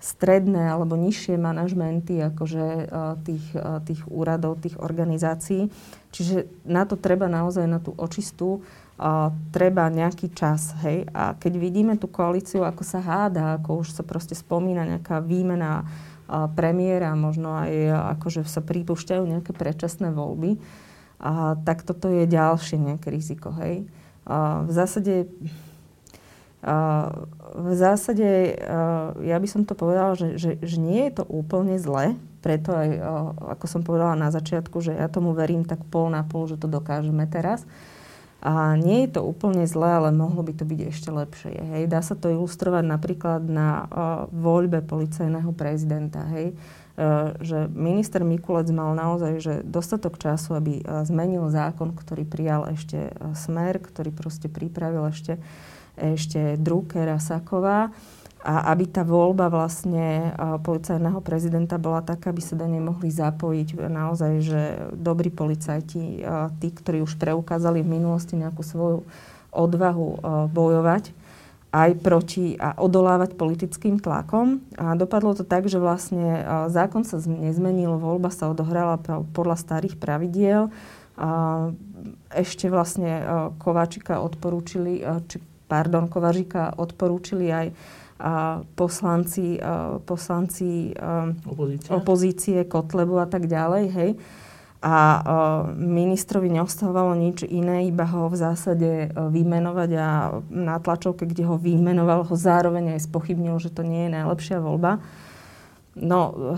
stredné 0.02 0.74
alebo 0.74 0.98
nižšie 0.98 1.38
manažmenty 1.38 2.18
akože 2.34 2.66
uh, 2.90 3.16
tých, 3.22 3.46
uh, 3.54 3.78
tých 3.86 4.02
úradov, 4.10 4.58
tých 4.60 4.76
organizácií. 4.82 5.70
Čiže 6.10 6.50
na 6.66 6.90
to 6.90 6.98
treba 6.98 7.30
naozaj, 7.30 7.70
na 7.70 7.78
tú 7.78 7.94
očistú, 7.96 8.66
uh, 8.66 9.30
treba 9.54 9.94
nejaký 9.94 10.34
čas. 10.34 10.74
Hej? 10.82 11.06
A 11.14 11.38
keď 11.38 11.54
vidíme 11.62 11.94
tú 12.02 12.10
koalíciu, 12.10 12.66
ako 12.66 12.82
sa 12.82 12.98
háda, 12.98 13.62
ako 13.62 13.86
už 13.86 13.94
sa 13.94 14.02
proste 14.02 14.34
spomína 14.34 14.90
nejaká 14.90 15.22
výmena 15.22 15.86
premiéra, 16.56 17.12
možno 17.12 17.52
aj 17.60 17.72
akože 18.16 18.48
sa 18.48 18.64
pripúšťajú 18.64 19.24
nejaké 19.28 19.52
predčasné 19.52 20.16
voľby, 20.16 20.58
a, 21.20 21.60
tak 21.68 21.84
toto 21.84 22.08
je 22.08 22.24
ďalšie 22.26 22.80
nejaké 22.80 23.12
riziko. 23.12 23.52
Hej. 23.60 23.86
A, 24.26 24.64
v 24.64 24.72
zásade 24.72 25.28
v 26.62 27.72
zásade 27.74 28.54
a, 28.58 29.18
ja 29.18 29.38
by 29.42 29.48
som 29.50 29.66
to 29.66 29.74
povedala, 29.74 30.14
že, 30.14 30.38
že, 30.38 30.52
že 30.62 30.78
nie 30.78 31.10
je 31.10 31.22
to 31.22 31.24
úplne 31.26 31.82
zle, 31.82 32.16
preto 32.42 32.74
aj, 32.74 32.90
ako 33.58 33.66
som 33.70 33.82
povedala 33.86 34.18
na 34.18 34.34
začiatku, 34.34 34.82
že 34.82 34.98
ja 34.98 35.06
tomu 35.06 35.38
verím 35.38 35.62
tak 35.62 35.86
pol 35.94 36.10
na 36.10 36.26
pol, 36.26 36.50
že 36.50 36.58
to 36.58 36.66
dokážeme 36.66 37.30
teraz. 37.30 37.66
A 38.42 38.74
nie 38.74 39.06
je 39.06 39.14
to 39.14 39.22
úplne 39.22 39.70
zlé, 39.70 40.02
ale 40.02 40.10
mohlo 40.10 40.42
by 40.42 40.58
to 40.58 40.66
byť 40.66 40.80
ešte 40.90 41.14
lepšie. 41.14 41.54
Hej. 41.54 41.84
Dá 41.94 42.02
sa 42.02 42.18
to 42.18 42.34
ilustrovať 42.34 42.82
napríklad 42.90 43.46
na 43.46 43.86
uh, 43.86 43.86
voľbe 44.34 44.82
policajného 44.82 45.54
prezidenta. 45.54 46.26
Hej. 46.34 46.58
Uh, 46.98 47.38
že 47.46 47.70
minister 47.70 48.26
Mikulec 48.26 48.66
mal 48.74 48.98
naozaj 48.98 49.34
že 49.38 49.54
dostatok 49.62 50.18
času, 50.18 50.58
aby 50.58 50.82
uh, 50.82 51.06
zmenil 51.06 51.54
zákon, 51.54 51.94
ktorý 51.94 52.26
prijal 52.26 52.66
ešte 52.74 53.14
uh, 53.14 53.38
Smer, 53.38 53.78
ktorý 53.78 54.10
proste 54.10 54.50
pripravil 54.50 55.06
ešte, 55.14 55.38
ešte 56.02 56.58
Drucker 56.58 57.06
a 57.14 57.22
Saková 57.22 57.94
a 58.42 58.74
aby 58.74 58.90
tá 58.90 59.06
voľba 59.06 59.54
vlastne 59.54 60.34
policajného 60.66 61.22
prezidenta 61.22 61.78
bola 61.78 62.02
taká, 62.02 62.34
aby 62.34 62.42
sa 62.42 62.58
do 62.58 62.66
nej 62.66 62.82
mohli 62.82 63.14
zapojiť 63.14 63.86
naozaj, 63.86 64.34
že 64.42 64.62
dobrí 64.98 65.30
policajti, 65.30 66.26
tí, 66.58 66.68
ktorí 66.74 67.06
už 67.06 67.22
preukázali 67.22 67.86
v 67.86 68.02
minulosti 68.02 68.34
nejakú 68.34 68.66
svoju 68.66 69.06
odvahu 69.54 70.08
bojovať 70.50 71.14
aj 71.72 72.04
proti 72.04 72.60
a 72.60 72.76
odolávať 72.76 73.38
politickým 73.40 74.02
tlakom. 74.02 74.60
A 74.76 74.98
dopadlo 74.98 75.32
to 75.38 75.48
tak, 75.48 75.70
že 75.70 75.80
vlastne 75.80 76.44
zákon 76.68 77.08
sa 77.08 77.22
nezmenil, 77.24 77.96
voľba 77.96 78.28
sa 78.34 78.50
odohrala 78.52 79.00
podľa 79.32 79.56
starých 79.56 79.96
pravidiel. 79.96 80.68
Ešte 82.34 82.68
vlastne 82.68 83.22
Kováčika 83.62 84.20
odporúčili, 84.20 85.06
či, 85.32 85.40
pardon, 85.72 86.12
Kováčika 86.12 86.76
odporúčili 86.76 87.48
aj 87.48 87.68
a 88.22 88.62
poslanci, 88.78 89.58
a 89.58 89.98
poslanci 89.98 90.94
opozície. 91.48 91.90
opozície, 91.90 92.58
Kotlebu 92.70 93.18
a 93.18 93.26
tak 93.26 93.50
ďalej, 93.50 93.86
hej. 93.98 94.12
A 94.82 95.22
ministrovi 95.74 96.50
neostávalo 96.54 97.18
nič 97.18 97.46
iné, 97.46 97.86
iba 97.90 98.06
ho 98.06 98.30
v 98.30 98.38
zásade 98.38 99.10
vymenovať 99.14 99.90
a 99.98 100.10
na 100.50 100.78
tlačovke, 100.78 101.26
kde 101.26 101.50
ho 101.50 101.58
vymenoval, 101.58 102.26
ho 102.26 102.36
zároveň 102.38 102.98
aj 102.98 103.10
spochybnil, 103.10 103.58
že 103.58 103.74
to 103.74 103.82
nie 103.82 104.06
je 104.10 104.14
najlepšia 104.22 104.58
voľba. 104.62 105.02
No, 105.98 106.58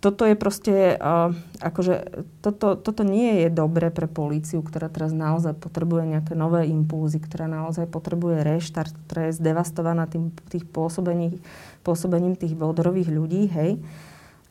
toto 0.00 0.24
je 0.24 0.32
proste, 0.32 0.96
uh, 0.96 1.36
akože, 1.60 2.24
toto, 2.40 2.72
toto 2.80 3.04
nie 3.04 3.44
je 3.44 3.48
dobré 3.52 3.92
pre 3.92 4.08
políciu, 4.08 4.64
ktorá 4.64 4.88
teraz 4.88 5.12
naozaj 5.12 5.60
potrebuje 5.60 6.16
nejaké 6.16 6.32
nové 6.32 6.64
impulzy, 6.72 7.20
ktorá 7.20 7.44
naozaj 7.44 7.84
potrebuje 7.84 8.40
reštart, 8.40 8.96
ktorá 9.06 9.28
je 9.28 9.36
zdevastovaná 9.36 10.08
tým, 10.08 10.32
tých 10.48 10.64
pôsobením, 10.64 11.36
pôsobením 11.84 12.32
tých 12.32 12.56
vodorových 12.56 13.12
ľudí, 13.12 13.52
hej. 13.52 13.76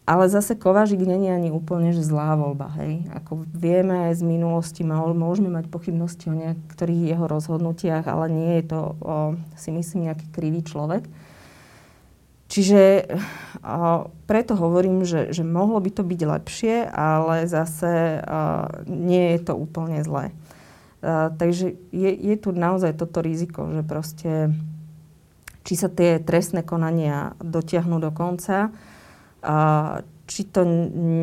Ale 0.09 0.25
zase 0.25 0.57
Kovážik 0.57 1.05
není 1.05 1.29
ani 1.29 1.53
úplne 1.53 1.93
že 1.93 2.01
zlá 2.01 2.33
voľba, 2.37 2.69
hej. 2.81 3.05
Ako 3.13 3.45
vieme 3.49 4.09
aj 4.09 4.21
z 4.21 4.23
minulosti, 4.25 4.81
môžeme 4.85 5.49
mať 5.49 5.69
pochybnosti 5.69 6.29
o 6.29 6.37
niektorých 6.37 7.13
jeho 7.13 7.25
rozhodnutiach, 7.25 8.05
ale 8.05 8.25
nie 8.29 8.51
je 8.61 8.63
to, 8.73 8.81
o, 9.01 9.37
si 9.57 9.69
myslím, 9.69 10.09
nejaký 10.09 10.25
krivý 10.29 10.61
človek. 10.65 11.05
Čiže 12.49 13.05
a, 13.61 14.09
preto 14.25 14.57
hovorím, 14.57 15.05
že, 15.05 15.29
že 15.29 15.45
mohlo 15.45 15.77
by 15.77 15.91
to 15.93 16.01
byť 16.01 16.21
lepšie, 16.25 16.75
ale 16.89 17.45
zase 17.45 18.25
a, 18.25 18.65
nie 18.89 19.37
je 19.37 19.39
to 19.45 19.53
úplne 19.53 20.01
zlé. 20.01 20.33
A, 21.05 21.29
takže 21.29 21.77
je, 21.93 22.09
je 22.09 22.35
tu 22.41 22.49
naozaj 22.49 22.97
toto 22.97 23.21
riziko, 23.21 23.69
že 23.69 23.85
proste 23.85 24.31
či 25.61 25.73
sa 25.77 25.93
tie 25.93 26.17
trestné 26.17 26.65
konania 26.65 27.37
dotiahnu 27.37 28.01
do 28.01 28.09
konca, 28.09 28.73
a, 29.45 30.01
či 30.25 30.45
to 30.45 30.65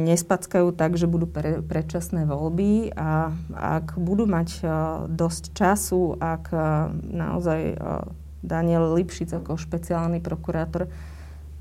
nespackajú 0.07 0.75
tak, 0.79 0.95
že 0.95 1.11
budú 1.11 1.27
pre, 1.27 1.59
predčasné 1.59 2.27
voľby 2.27 2.95
a 2.95 3.35
ak 3.51 3.99
budú 3.99 4.31
mať 4.31 4.49
a, 4.63 4.67
dosť 5.11 5.59
času, 5.59 6.15
ak 6.23 6.55
a, 6.55 6.95
naozaj 6.95 7.61
a, 7.75 8.07
Daniel 8.47 8.95
Lipšic 8.95 9.35
ako 9.43 9.59
špeciálny 9.59 10.23
prokurátor 10.23 10.87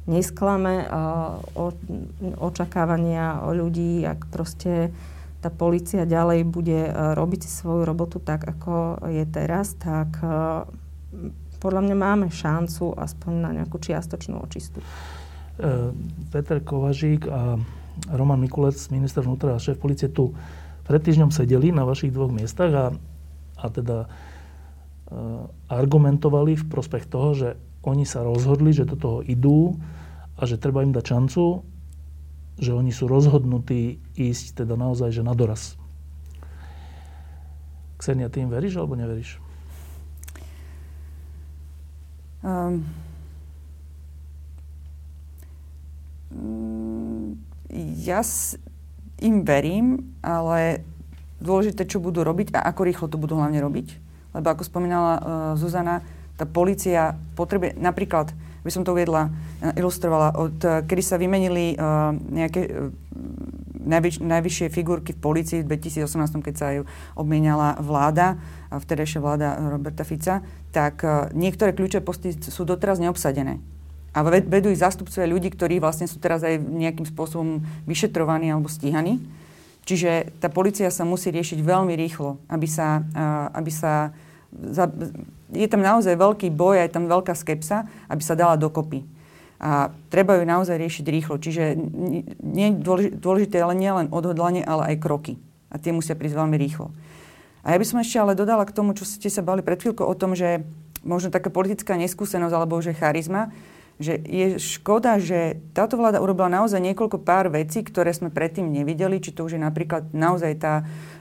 nesklame 0.05 0.85
o, 1.55 1.73
očakávania 2.37 3.45
o 3.45 3.53
ľudí, 3.53 4.05
ak 4.05 4.29
proste 4.29 4.93
tá 5.41 5.49
policia 5.49 6.05
ďalej 6.05 6.45
bude 6.45 6.89
e, 6.89 6.91
robiť 6.93 7.45
svoju 7.45 7.85
robotu 7.85 8.21
tak, 8.21 8.45
ako 8.45 9.01
je 9.09 9.25
teraz, 9.29 9.73
tak 9.77 10.17
e, 10.21 10.65
podľa 11.57 11.81
mňa 11.89 11.95
máme 11.97 12.27
šancu 12.29 12.93
aspoň 12.93 13.33
na 13.41 13.49
nejakú 13.61 13.81
čiastočnú 13.81 14.37
očistu. 14.37 14.85
Peter 16.35 16.59
Kovažík 16.59 17.31
a 17.31 17.55
Roman 18.11 18.43
Mikulec, 18.43 18.75
minister 18.91 19.23
vnútra 19.23 19.55
a 19.55 19.63
šéf 19.63 19.79
policie, 19.79 20.11
tu 20.11 20.35
pred 20.83 20.99
týždňom 20.99 21.31
sedeli 21.31 21.71
na 21.71 21.87
vašich 21.87 22.11
dvoch 22.11 22.27
miestach 22.27 22.69
a, 22.75 22.85
a 23.55 23.65
teda 23.71 24.11
argumentovali 25.71 26.59
v 26.59 26.65
prospech 26.67 27.07
toho, 27.07 27.29
že 27.33 27.49
oni 27.87 28.03
sa 28.03 28.25
rozhodli, 28.25 28.73
že 28.73 28.89
do 28.89 28.97
toho 28.97 29.17
idú 29.23 29.79
a 30.35 30.41
že 30.43 30.59
treba 30.59 30.83
im 30.83 30.91
dať 30.91 31.05
šancu, 31.05 31.63
že 32.59 32.71
oni 32.71 32.91
sú 32.91 33.07
rozhodnutí 33.07 33.99
ísť 34.15 34.63
teda 34.63 34.75
naozaj 34.79 35.11
že 35.11 35.23
na 35.23 35.35
doraz. 35.35 35.79
Ksenia, 37.99 38.27
ty 38.27 38.43
im 38.43 38.51
veríš 38.51 38.75
alebo 38.79 38.99
neveríš? 38.99 39.39
Um, 42.45 42.85
ja 48.05 48.21
im 49.23 49.35
verím, 49.47 50.13
ale 50.21 50.85
dôležité, 51.41 51.87
čo 51.87 52.03
budú 52.03 52.21
robiť 52.21 52.53
a 52.53 52.69
ako 52.69 52.81
rýchlo 52.85 53.07
to 53.09 53.17
budú 53.17 53.39
hlavne 53.39 53.57
robiť. 53.63 53.87
Lebo 54.35 54.47
ako 54.51 54.67
spomínala 54.67 55.13
uh, 55.15 55.23
Zuzana, 55.55 56.03
tá 56.35 56.43
policia 56.43 57.15
potrebuje, 57.39 57.79
napríklad, 57.79 58.35
by 58.65 58.71
som 58.73 58.81
to 58.81 58.97
uviedla, 58.97 59.29
ilustrovala, 59.77 60.33
od 60.41 60.57
kedy 60.89 61.03
sa 61.05 61.21
vymenili 61.21 61.77
uh, 61.77 62.17
nejaké 62.17 62.61
uh, 62.65 62.89
najvyš, 63.85 64.19
najvyššie 64.19 64.67
figurky 64.73 65.13
v 65.13 65.21
policii 65.21 65.61
v 65.61 65.69
2018, 65.69 66.41
keď 66.41 66.55
sa 66.57 66.67
ju 66.73 66.83
obmieniala 67.13 67.77
vláda, 67.79 68.41
vtedajšia 68.73 69.19
vláda 69.21 69.47
Roberta 69.69 70.01
Fica, 70.01 70.41
tak 70.73 71.05
niektoré 71.31 71.71
kľúčové 71.71 72.03
posty 72.03 72.33
sú 72.33 72.65
doteraz 72.65 72.97
neobsadené. 72.97 73.61
A 74.15 74.23
vedú 74.25 74.71
ich 74.71 74.79
zástupcovia 74.79 75.27
ľudí, 75.27 75.51
ktorí 75.51 75.83
vlastne 75.83 76.07
sú 76.07 76.23
teraz 76.23 76.39
aj 76.41 76.55
nejakým 76.59 77.03
spôsobom 77.03 77.59
vyšetrovaní 77.83 78.47
alebo 78.47 78.71
stíhaní. 78.71 79.19
Čiže 79.85 80.39
tá 80.41 80.47
policia 80.49 80.89
sa 80.89 81.05
musí 81.05 81.29
riešiť 81.29 81.61
veľmi 81.61 81.93
rýchlo, 81.93 82.41
aby 82.49 82.65
sa, 82.65 83.03
aby 83.53 83.69
sa 83.69 84.15
za, 84.71 84.87
je 85.51 85.67
tam 85.67 85.81
naozaj 85.83 86.15
veľký 86.15 86.51
boj, 86.51 86.87
aj 86.87 86.95
tam 86.95 87.11
veľká 87.11 87.35
skepsa, 87.35 87.85
aby 88.07 88.21
sa 88.23 88.37
dala 88.37 88.55
dokopy. 88.55 89.03
A 89.59 89.89
treba 90.11 90.35
ju 90.35 90.43
naozaj 90.43 90.75
riešiť 90.75 91.05
rýchlo. 91.07 91.35
Čiže 91.39 91.79
nie 92.43 92.67
dôležité 93.15 93.63
ale 93.63 93.73
nie 93.73 93.87
len 93.87 94.07
odhodlanie, 94.11 94.61
ale 94.61 94.95
aj 94.95 95.01
kroky. 95.01 95.39
A 95.71 95.79
tie 95.79 95.95
musia 95.95 96.15
prísť 96.15 96.37
veľmi 96.37 96.57
rýchlo. 96.59 96.91
A 97.65 97.73
ja 97.73 97.77
by 97.81 97.85
som 97.87 97.97
ešte 97.97 98.19
ale 98.19 98.37
dodala 98.37 98.67
k 98.67 98.75
tomu, 98.75 98.93
čo 98.93 99.07
ste 99.07 99.31
sa 99.31 99.41
bali 99.41 99.65
pred 99.65 99.79
chvíľkou 99.79 100.05
o 100.05 100.13
tom, 100.13 100.37
že 100.37 100.61
možno 101.01 101.33
taká 101.33 101.49
politická 101.49 101.97
neskúsenosť 101.97 102.53
alebo 102.53 102.77
že 102.83 102.93
charizma, 102.93 103.49
že 103.95 104.19
je 104.27 104.59
škoda, 104.59 105.17
že 105.23 105.63
táto 105.71 105.95
vláda 105.95 106.19
urobila 106.19 106.51
naozaj 106.51 106.83
niekoľko 106.83 107.23
pár 107.23 107.47
vecí, 107.47 107.79
ktoré 107.79 108.11
sme 108.11 108.27
predtým 108.27 108.67
nevideli, 108.67 109.23
či 109.23 109.31
to 109.31 109.47
už 109.47 109.55
je 109.55 109.61
napríklad 109.61 110.11
naozaj 110.11 110.51
tá 110.59 110.83
uh, 110.83 111.14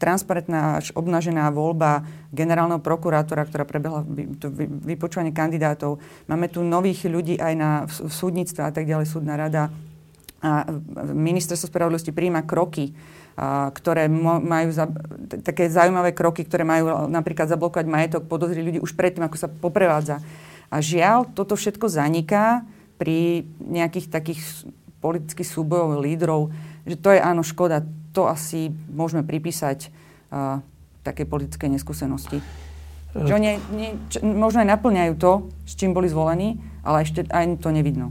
transparentná 0.00 0.80
až 0.80 0.96
obnažená 0.96 1.52
voľba 1.52 2.00
generálneho 2.32 2.80
prokurátora, 2.80 3.44
ktorá 3.44 3.68
prebehla 3.68 4.00
to 4.40 4.48
vypočúvanie 4.88 5.36
kandidátov. 5.36 6.00
Máme 6.24 6.48
tu 6.48 6.64
nových 6.64 7.04
ľudí 7.04 7.36
aj 7.36 7.54
na 7.54 7.70
súdnictve 7.88 8.64
a 8.64 8.72
tak 8.72 8.88
ďalej, 8.88 9.04
súdna 9.04 9.36
rada. 9.36 9.68
A 10.40 10.68
ministerstvo 11.12 11.68
spravodlivosti 11.68 12.12
príjma 12.12 12.44
kroky, 12.44 12.96
a, 13.36 13.68
ktoré 13.72 14.08
majú 14.08 14.72
za, 14.72 14.88
také 15.44 15.68
zaujímavé 15.68 16.16
kroky, 16.16 16.44
ktoré 16.44 16.64
majú 16.64 17.08
napríklad 17.08 17.48
zablokovať 17.48 17.86
majetok 17.88 18.22
podozri 18.28 18.64
ľudí 18.64 18.80
už 18.80 18.96
predtým, 18.96 19.28
ako 19.28 19.36
sa 19.40 19.48
poprevádza. 19.48 20.24
A 20.72 20.80
žiaľ, 20.80 21.28
toto 21.32 21.56
všetko 21.56 21.88
zaniká 21.88 22.64
pri 22.96 23.44
nejakých 23.60 24.08
takých 24.08 24.40
politických 25.04 25.48
súbojov 25.48 26.00
lídrov, 26.00 26.48
že 26.88 26.96
to 26.96 27.12
je 27.12 27.20
áno 27.20 27.44
škoda. 27.44 27.84
To 28.14 28.30
asi 28.30 28.70
môžeme 28.94 29.26
pripísať 29.26 29.90
uh, 30.30 30.62
také 31.02 31.26
politické 31.26 31.66
neskúsenosti. 31.66 32.38
Že 33.14 33.32
oni 33.38 33.48
nie, 33.74 33.90
čo, 34.10 34.22
možno 34.26 34.66
aj 34.66 34.74
naplňajú 34.74 35.12
to, 35.18 35.46
s 35.66 35.78
čím 35.78 35.94
boli 35.94 36.10
zvolení, 36.10 36.58
ale 36.82 37.06
ešte 37.06 37.22
aj 37.30 37.62
to 37.62 37.70
nevidno. 37.70 38.10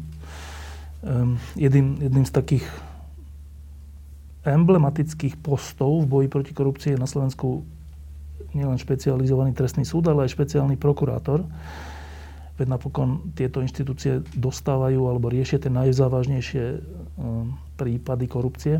Um, 1.03 1.35
jedným, 1.59 1.99
jedným 1.99 2.23
z 2.23 2.31
takých 2.31 2.65
emblematických 4.47 5.39
postov 5.39 6.03
v 6.03 6.07
boji 6.07 6.27
proti 6.31 6.51
korupcii 6.55 6.95
je 6.95 6.99
na 6.99 7.07
Slovensku 7.07 7.63
nielen 8.55 8.79
špecializovaný 8.79 9.51
trestný 9.55 9.83
súd, 9.83 10.07
ale 10.07 10.27
aj 10.27 10.35
špeciálny 10.35 10.79
prokurátor. 10.79 11.43
Veď 12.53 12.67
napokon 12.69 13.33
tieto 13.33 13.65
inštitúcie 13.65 14.21
dostávajú 14.37 15.09
alebo 15.09 15.31
riešia 15.31 15.57
tie 15.57 15.73
najzávažnejšie 15.73 16.63
prípady 17.75 18.25
korupcie. 18.29 18.77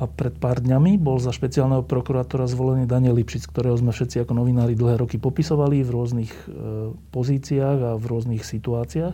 A 0.00 0.08
pred 0.08 0.32
pár 0.32 0.64
dňami 0.64 0.96
bol 0.96 1.20
za 1.20 1.28
špeciálneho 1.28 1.84
prokurátora 1.84 2.48
zvolený 2.48 2.88
Daniel 2.88 3.20
Lipšic, 3.20 3.44
ktorého 3.52 3.76
sme 3.76 3.92
všetci 3.92 4.24
ako 4.24 4.32
novinári 4.32 4.72
dlhé 4.72 4.96
roky 4.96 5.20
popisovali 5.20 5.84
v 5.84 5.90
rôznych 5.92 6.32
e, 6.32 6.44
pozíciách 7.12 7.78
a 7.84 7.90
v 8.00 8.04
rôznych 8.08 8.40
situáciách. 8.40 9.12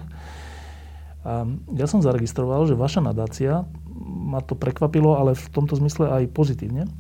A 1.27 1.43
ja 1.75 1.87
som 1.91 2.07
zaregistroval, 2.07 2.71
že 2.71 2.79
vaša 2.79 3.03
nadácia, 3.03 3.67
ma 4.07 4.39
to 4.39 4.55
prekvapilo, 4.55 5.19
ale 5.19 5.35
v 5.35 5.47
tomto 5.51 5.75
zmysle 5.75 6.07
aj 6.07 6.31
pozitívne, 6.31 6.87
e, 6.87 6.91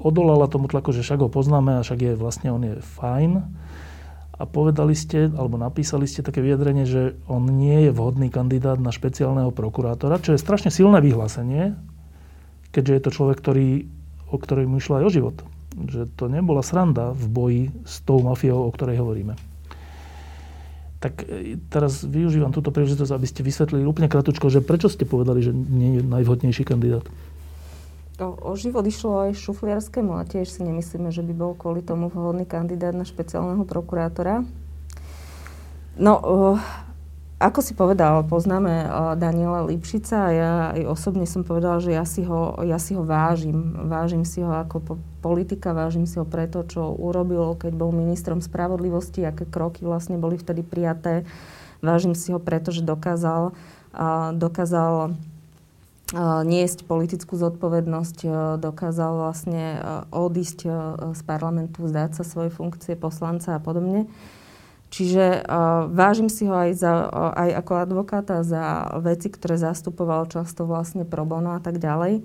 odolala 0.00 0.48
tomu 0.48 0.64
tlaku, 0.72 0.96
že 0.96 1.04
však 1.04 1.20
ho 1.20 1.28
poznáme 1.28 1.76
a 1.76 1.84
však 1.84 2.00
je 2.00 2.12
vlastne 2.16 2.48
on 2.48 2.64
je 2.64 2.80
fajn 2.80 3.44
a 4.34 4.42
povedali 4.48 4.96
ste, 4.96 5.28
alebo 5.28 5.60
napísali 5.60 6.08
ste 6.08 6.24
také 6.24 6.40
vyjadrenie, 6.40 6.88
že 6.88 7.20
on 7.28 7.44
nie 7.46 7.84
je 7.84 7.90
vhodný 7.92 8.32
kandidát 8.32 8.80
na 8.80 8.90
špeciálneho 8.90 9.52
prokurátora, 9.52 10.24
čo 10.24 10.32
je 10.32 10.40
strašne 10.40 10.72
silné 10.72 10.98
vyhlásenie, 11.04 11.76
keďže 12.74 12.92
je 12.98 13.02
to 13.06 13.14
človek, 13.14 13.38
ktorý, 13.38 13.86
o 14.34 14.36
ktorej 14.36 14.66
mu 14.66 14.82
išlo 14.82 14.98
aj 14.98 15.06
o 15.06 15.14
život. 15.14 15.36
Že 15.78 16.10
to 16.18 16.26
nebola 16.26 16.66
sranda 16.66 17.14
v 17.14 17.24
boji 17.30 17.62
s 17.86 18.02
tou 18.02 18.18
mafiou, 18.18 18.66
o 18.66 18.74
ktorej 18.74 18.98
hovoríme. 18.98 19.38
Tak 20.98 21.22
e, 21.22 21.60
teraz 21.70 22.02
využívam 22.02 22.50
túto 22.50 22.74
príležitosť, 22.74 23.12
aby 23.14 23.26
ste 23.30 23.46
vysvetlili 23.46 23.86
úplne 23.86 24.10
kratučko, 24.10 24.50
že 24.50 24.58
prečo 24.58 24.90
ste 24.90 25.06
povedali, 25.06 25.46
že 25.46 25.54
nie 25.54 26.00
je 26.00 26.02
najvhodnejší 26.02 26.66
kandidát. 26.66 27.06
O, 28.18 28.30
o 28.30 28.52
život 28.54 28.86
išlo 28.86 29.26
aj 29.26 29.38
šufliarskému 29.38 30.14
a 30.14 30.22
tiež 30.22 30.46
si 30.46 30.62
nemyslíme, 30.62 31.10
že 31.10 31.22
by 31.22 31.34
bol 31.34 31.52
kvôli 31.58 31.82
tomu 31.82 32.10
vhodný 32.10 32.46
kandidát 32.46 32.94
na 32.94 33.02
špeciálneho 33.02 33.66
prokurátora. 33.66 34.46
No, 35.94 36.14
uh, 36.18 36.58
ako 37.44 37.60
si 37.60 37.76
povedal, 37.76 38.24
poznáme 38.24 38.88
uh, 38.88 39.12
Daniela 39.20 39.68
Lipšica 39.68 40.16
a 40.16 40.30
ja 40.32 40.52
aj 40.72 40.82
osobne 40.88 41.28
som 41.28 41.44
povedala, 41.44 41.76
že 41.76 41.92
ja 41.92 42.08
si 42.08 42.24
ho, 42.24 42.56
ja 42.64 42.80
si 42.80 42.96
ho 42.96 43.04
vážim. 43.04 43.76
Vážim 43.84 44.24
si 44.24 44.40
ho 44.40 44.48
ako 44.48 44.76
po, 44.80 44.94
politika, 45.20 45.76
vážim 45.76 46.08
si 46.08 46.16
ho 46.16 46.24
preto, 46.24 46.64
čo 46.64 46.96
urobil, 46.96 47.52
keď 47.60 47.76
bol 47.76 47.92
ministrom 47.92 48.40
spravodlivosti, 48.40 49.28
aké 49.28 49.44
kroky 49.44 49.84
vlastne 49.84 50.16
boli 50.16 50.40
vtedy 50.40 50.64
prijaté. 50.64 51.28
Vážim 51.84 52.16
si 52.16 52.32
ho 52.32 52.40
preto, 52.40 52.72
že 52.72 52.80
dokázal, 52.80 53.52
uh, 53.92 54.32
dokázal 54.32 55.12
niesť 56.44 56.86
politickú 56.86 57.34
zodpovednosť, 57.34 58.28
dokázal 58.62 59.12
vlastne 59.18 59.64
odísť 60.14 60.58
z 61.10 61.20
parlamentu, 61.26 61.82
vzdať 61.82 62.20
sa 62.20 62.22
svojej 62.22 62.52
funkcie 62.54 62.94
poslanca 62.94 63.56
a 63.56 63.60
podobne. 63.60 64.06
Čiže 64.94 65.42
uh, 65.42 65.90
vážim 65.90 66.30
si 66.30 66.46
ho 66.46 66.54
aj, 66.54 66.70
za, 66.78 67.10
uh, 67.10 67.34
aj 67.34 67.50
ako 67.66 67.72
advokáta 67.82 68.46
za 68.46 68.94
veci, 69.02 69.26
ktoré 69.26 69.58
zastupoval 69.58 70.30
často 70.30 70.70
vlastne 70.70 71.02
pro 71.02 71.26
bono 71.26 71.58
a 71.58 71.58
tak 71.58 71.82
ďalej. 71.82 72.22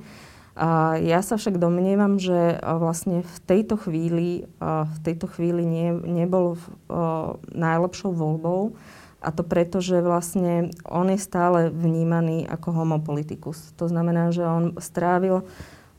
Uh, 0.54 1.02
ja 1.02 1.26
sa 1.26 1.42
však 1.42 1.58
domnievam, 1.58 2.22
že 2.22 2.62
uh, 2.62 2.78
vlastne 2.78 3.26
v 3.26 3.38
tejto 3.50 3.74
chvíli, 3.74 4.46
uh, 4.62 4.86
v 4.86 4.98
tejto 5.02 5.26
chvíli 5.34 5.66
nie, 5.66 5.90
nebol 5.98 6.62
uh, 6.62 7.42
najlepšou 7.50 8.14
voľbou, 8.14 8.78
a 9.20 9.36
to 9.36 9.44
preto, 9.44 9.84
že 9.84 10.00
vlastne 10.00 10.72
on 10.88 11.12
je 11.12 11.20
stále 11.20 11.68
vnímaný 11.68 12.48
ako 12.48 12.72
homopolitikus. 12.72 13.76
To 13.76 13.92
znamená, 13.92 14.32
že 14.32 14.48
on 14.48 14.80
strávil 14.80 15.44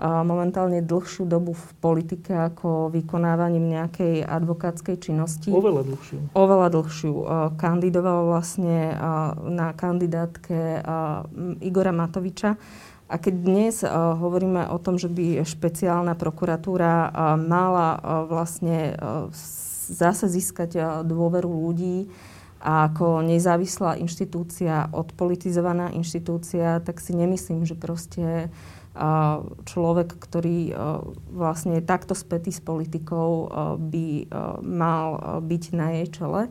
momentálne 0.01 0.81
dlhšiu 0.81 1.29
dobu 1.29 1.53
v 1.53 1.69
politike 1.85 2.33
ako 2.33 2.89
vykonávaním 2.89 3.69
nejakej 3.69 4.25
advokátskej 4.25 4.97
činnosti. 4.97 5.53
Oveľa 5.53 5.85
dlhšiu. 5.85 6.19
Oveľa 6.33 6.69
dlhšiu. 6.73 7.13
Kandidoval 7.61 8.33
vlastne 8.33 8.97
na 9.45 9.77
kandidátke 9.77 10.81
Igora 11.61 11.93
Matoviča. 11.93 12.57
A 13.11 13.15
keď 13.21 13.35
dnes 13.37 13.85
hovoríme 13.85 14.73
o 14.73 14.79
tom, 14.81 14.97
že 14.97 15.13
by 15.13 15.45
špeciálna 15.45 16.17
prokuratúra 16.17 17.13
mala 17.37 18.01
vlastne 18.25 18.97
zase 19.91 20.33
získať 20.33 21.05
dôveru 21.05 21.51
ľudí, 21.51 22.09
a 22.61 22.93
ako 22.93 23.25
nezávislá 23.25 23.97
inštitúcia, 24.05 24.93
odpolitizovaná 24.93 25.97
inštitúcia, 25.97 26.85
tak 26.85 27.01
si 27.01 27.17
nemyslím, 27.17 27.65
že 27.65 27.73
proste 27.73 28.53
človek, 29.65 30.13
ktorý 30.21 30.77
vlastne 31.33 31.81
je 31.81 31.89
takto 31.89 32.13
spätý 32.13 32.53
s 32.53 32.61
politikou, 32.61 33.49
by 33.81 34.29
mal 34.61 35.41
byť 35.41 35.65
na 35.73 35.89
jej 35.97 36.07
čele. 36.13 36.43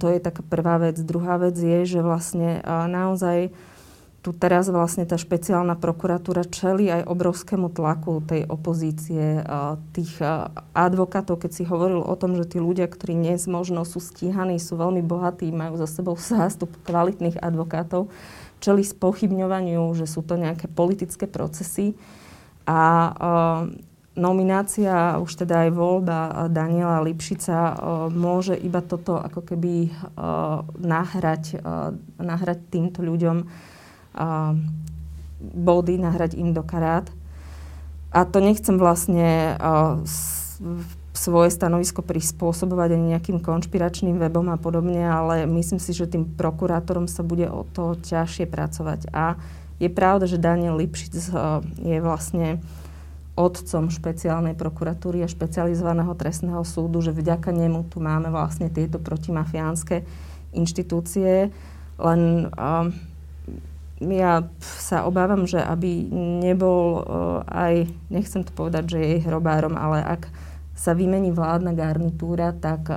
To 0.00 0.06
je 0.06 0.20
taká 0.20 0.44
prvá 0.44 0.76
vec. 0.78 1.00
Druhá 1.00 1.40
vec 1.40 1.56
je, 1.56 1.88
že 1.88 2.04
vlastne 2.04 2.60
naozaj 2.68 3.50
tu 4.20 4.36
teraz 4.36 4.68
vlastne 4.68 5.08
tá 5.08 5.16
špeciálna 5.16 5.80
prokuratúra 5.80 6.44
čeli 6.44 6.92
aj 6.92 7.08
obrovskému 7.08 7.72
tlaku 7.72 8.20
tej 8.20 8.44
opozície, 8.52 9.40
tých 9.96 10.20
advokátov, 10.76 11.40
keď 11.40 11.50
si 11.56 11.64
hovoril 11.64 12.04
o 12.04 12.14
tom, 12.20 12.36
že 12.36 12.44
tí 12.44 12.60
ľudia, 12.60 12.84
ktorí 12.84 13.16
dnes 13.16 13.48
možno 13.48 13.88
sú 13.88 13.96
stíhaní, 13.96 14.60
sú 14.60 14.76
veľmi 14.76 15.00
bohatí, 15.00 15.48
majú 15.48 15.80
za 15.80 15.88
sebou 15.88 16.20
zástup 16.20 16.68
kvalitných 16.84 17.40
advokátov, 17.40 18.12
čeli 18.60 18.84
spochybňovaniu, 18.84 19.90
že 19.96 20.04
sú 20.04 20.22
to 20.22 20.36
nejaké 20.36 20.68
politické 20.68 21.24
procesy. 21.24 21.96
A 22.68 23.10
nominácia, 24.14 25.16
už 25.18 25.42
teda 25.42 25.66
aj 25.66 25.70
voľba 25.72 26.18
Daniela 26.52 27.00
Lipšica 27.00 27.80
môže 28.12 28.52
iba 28.54 28.84
toto 28.84 29.16
ako 29.16 29.42
keby 29.42 29.88
nahrať, 30.76 31.58
nahrať 32.20 32.58
týmto 32.68 33.00
ľuďom 33.00 33.48
body, 35.40 35.94
nahrať 35.96 36.36
im 36.36 36.52
do 36.52 36.60
karát. 36.60 37.08
A 38.12 38.28
to 38.28 38.44
nechcem 38.44 38.76
vlastne 38.76 39.56
svoje 41.20 41.52
stanovisko 41.52 42.00
prispôsobovať 42.00 42.96
ani 42.96 43.12
nejakým 43.12 43.44
konšpiračným 43.44 44.16
webom 44.16 44.48
a 44.48 44.56
podobne, 44.56 45.04
ale 45.04 45.44
myslím 45.44 45.76
si, 45.76 45.92
že 45.92 46.08
tým 46.08 46.24
prokurátorom 46.24 47.04
sa 47.04 47.20
bude 47.20 47.44
o 47.44 47.68
to 47.68 47.92
ťažšie 48.00 48.48
pracovať. 48.48 49.12
A 49.12 49.36
je 49.76 49.92
pravda, 49.92 50.24
že 50.24 50.40
Daniel 50.40 50.80
Lipšic 50.80 51.12
eh, 51.12 51.24
je 51.84 51.98
vlastne 52.00 52.64
otcom 53.36 53.92
špeciálnej 53.92 54.56
prokuratúry 54.56 55.20
a 55.24 55.28
špecializovaného 55.28 56.12
trestného 56.16 56.64
súdu, 56.64 57.04
že 57.04 57.12
vďaka 57.12 57.52
nemu 57.52 57.88
tu 57.88 58.00
máme 58.00 58.28
vlastne 58.28 58.68
tieto 58.68 59.00
protimafiánske 59.00 60.04
inštitúcie. 60.52 61.48
Len 61.96 62.20
uh, 62.52 62.92
ja 64.02 64.44
sa 64.60 65.08
obávam, 65.08 65.48
že 65.48 65.56
aby 65.56 66.04
nebol 66.44 67.00
uh, 67.00 67.04
aj, 67.48 67.88
nechcem 68.12 68.44
to 68.44 68.52
povedať, 68.52 68.98
že 68.98 68.98
je 69.00 69.24
hrobárom, 69.24 69.72
ale 69.78 70.04
ak 70.04 70.28
sa 70.80 70.96
vymení 70.96 71.28
vládna 71.28 71.76
garnitúra, 71.76 72.56
tak 72.56 72.88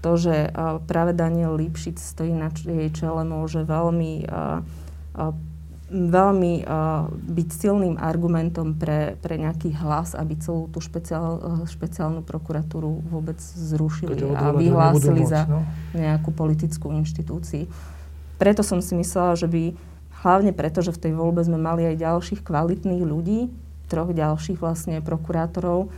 to, 0.00 0.12
že 0.16 0.48
práve 0.88 1.12
Daniel 1.12 1.52
Lipšic 1.60 2.00
stojí 2.00 2.32
na 2.32 2.48
jej 2.48 2.88
čele, 2.88 3.28
môže 3.28 3.60
veľmi 3.60 4.24
veľmi 5.92 6.64
byť 7.12 7.48
silným 7.52 8.00
argumentom 8.00 8.72
pre, 8.80 9.20
pre 9.20 9.36
nejaký 9.36 9.76
hlas, 9.76 10.16
aby 10.16 10.40
celú 10.40 10.72
tú 10.72 10.80
špeciál, 10.80 11.36
špeciálnu 11.68 12.24
prokuratúru 12.24 13.04
vôbec 13.12 13.36
zrušili 13.36 14.16
a 14.32 14.56
vyhlásili 14.56 15.28
za 15.28 15.44
no? 15.44 15.68
nejakú 15.92 16.32
politickú 16.32 16.96
inštitúciu. 16.96 17.68
Preto 18.40 18.64
som 18.64 18.80
si 18.80 18.96
myslela, 18.96 19.36
že 19.36 19.44
by 19.52 19.76
hlavne 20.24 20.56
preto, 20.56 20.80
že 20.80 20.96
v 20.96 21.02
tej 21.04 21.12
voľbe 21.12 21.44
sme 21.44 21.60
mali 21.60 21.84
aj 21.84 22.00
ďalších 22.00 22.40
kvalitných 22.40 23.04
ľudí, 23.04 23.52
troch 23.92 24.16
ďalších 24.16 24.56
vlastne 24.64 25.04
prokurátorov, 25.04 25.92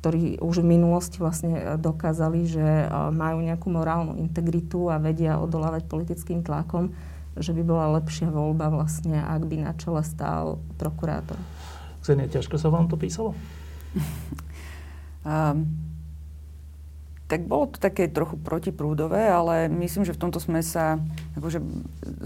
ktorí 0.00 0.40
už 0.40 0.64
v 0.64 0.80
minulosti 0.80 1.20
vlastne 1.20 1.76
dokázali, 1.76 2.48
že 2.48 2.88
uh, 2.88 3.12
majú 3.12 3.44
nejakú 3.44 3.68
morálnu 3.68 4.16
integritu 4.16 4.88
a 4.88 4.96
vedia 4.96 5.36
odolávať 5.36 5.84
politickým 5.84 6.40
tlakom, 6.40 6.96
že 7.36 7.52
by 7.52 7.62
bola 7.62 8.00
lepšia 8.00 8.32
voľba 8.32 8.72
vlastne, 8.72 9.20
ak 9.20 9.44
by 9.44 9.56
na 9.60 9.72
čele 9.76 10.00
stál 10.00 10.56
prokurátor. 10.80 11.36
Ksenia, 12.00 12.32
ťažko 12.32 12.56
sa 12.56 12.72
vám 12.72 12.88
to 12.88 12.96
písalo? 12.96 13.36
um, 15.28 15.68
tak 17.30 17.46
bolo 17.46 17.70
to 17.70 17.78
také 17.78 18.10
trochu 18.10 18.34
protiprúdové, 18.40 19.30
ale 19.30 19.70
myslím, 19.70 20.02
že 20.02 20.16
v 20.16 20.22
tomto 20.26 20.42
sme 20.42 20.64
sa 20.66 20.98
akože 21.38 21.62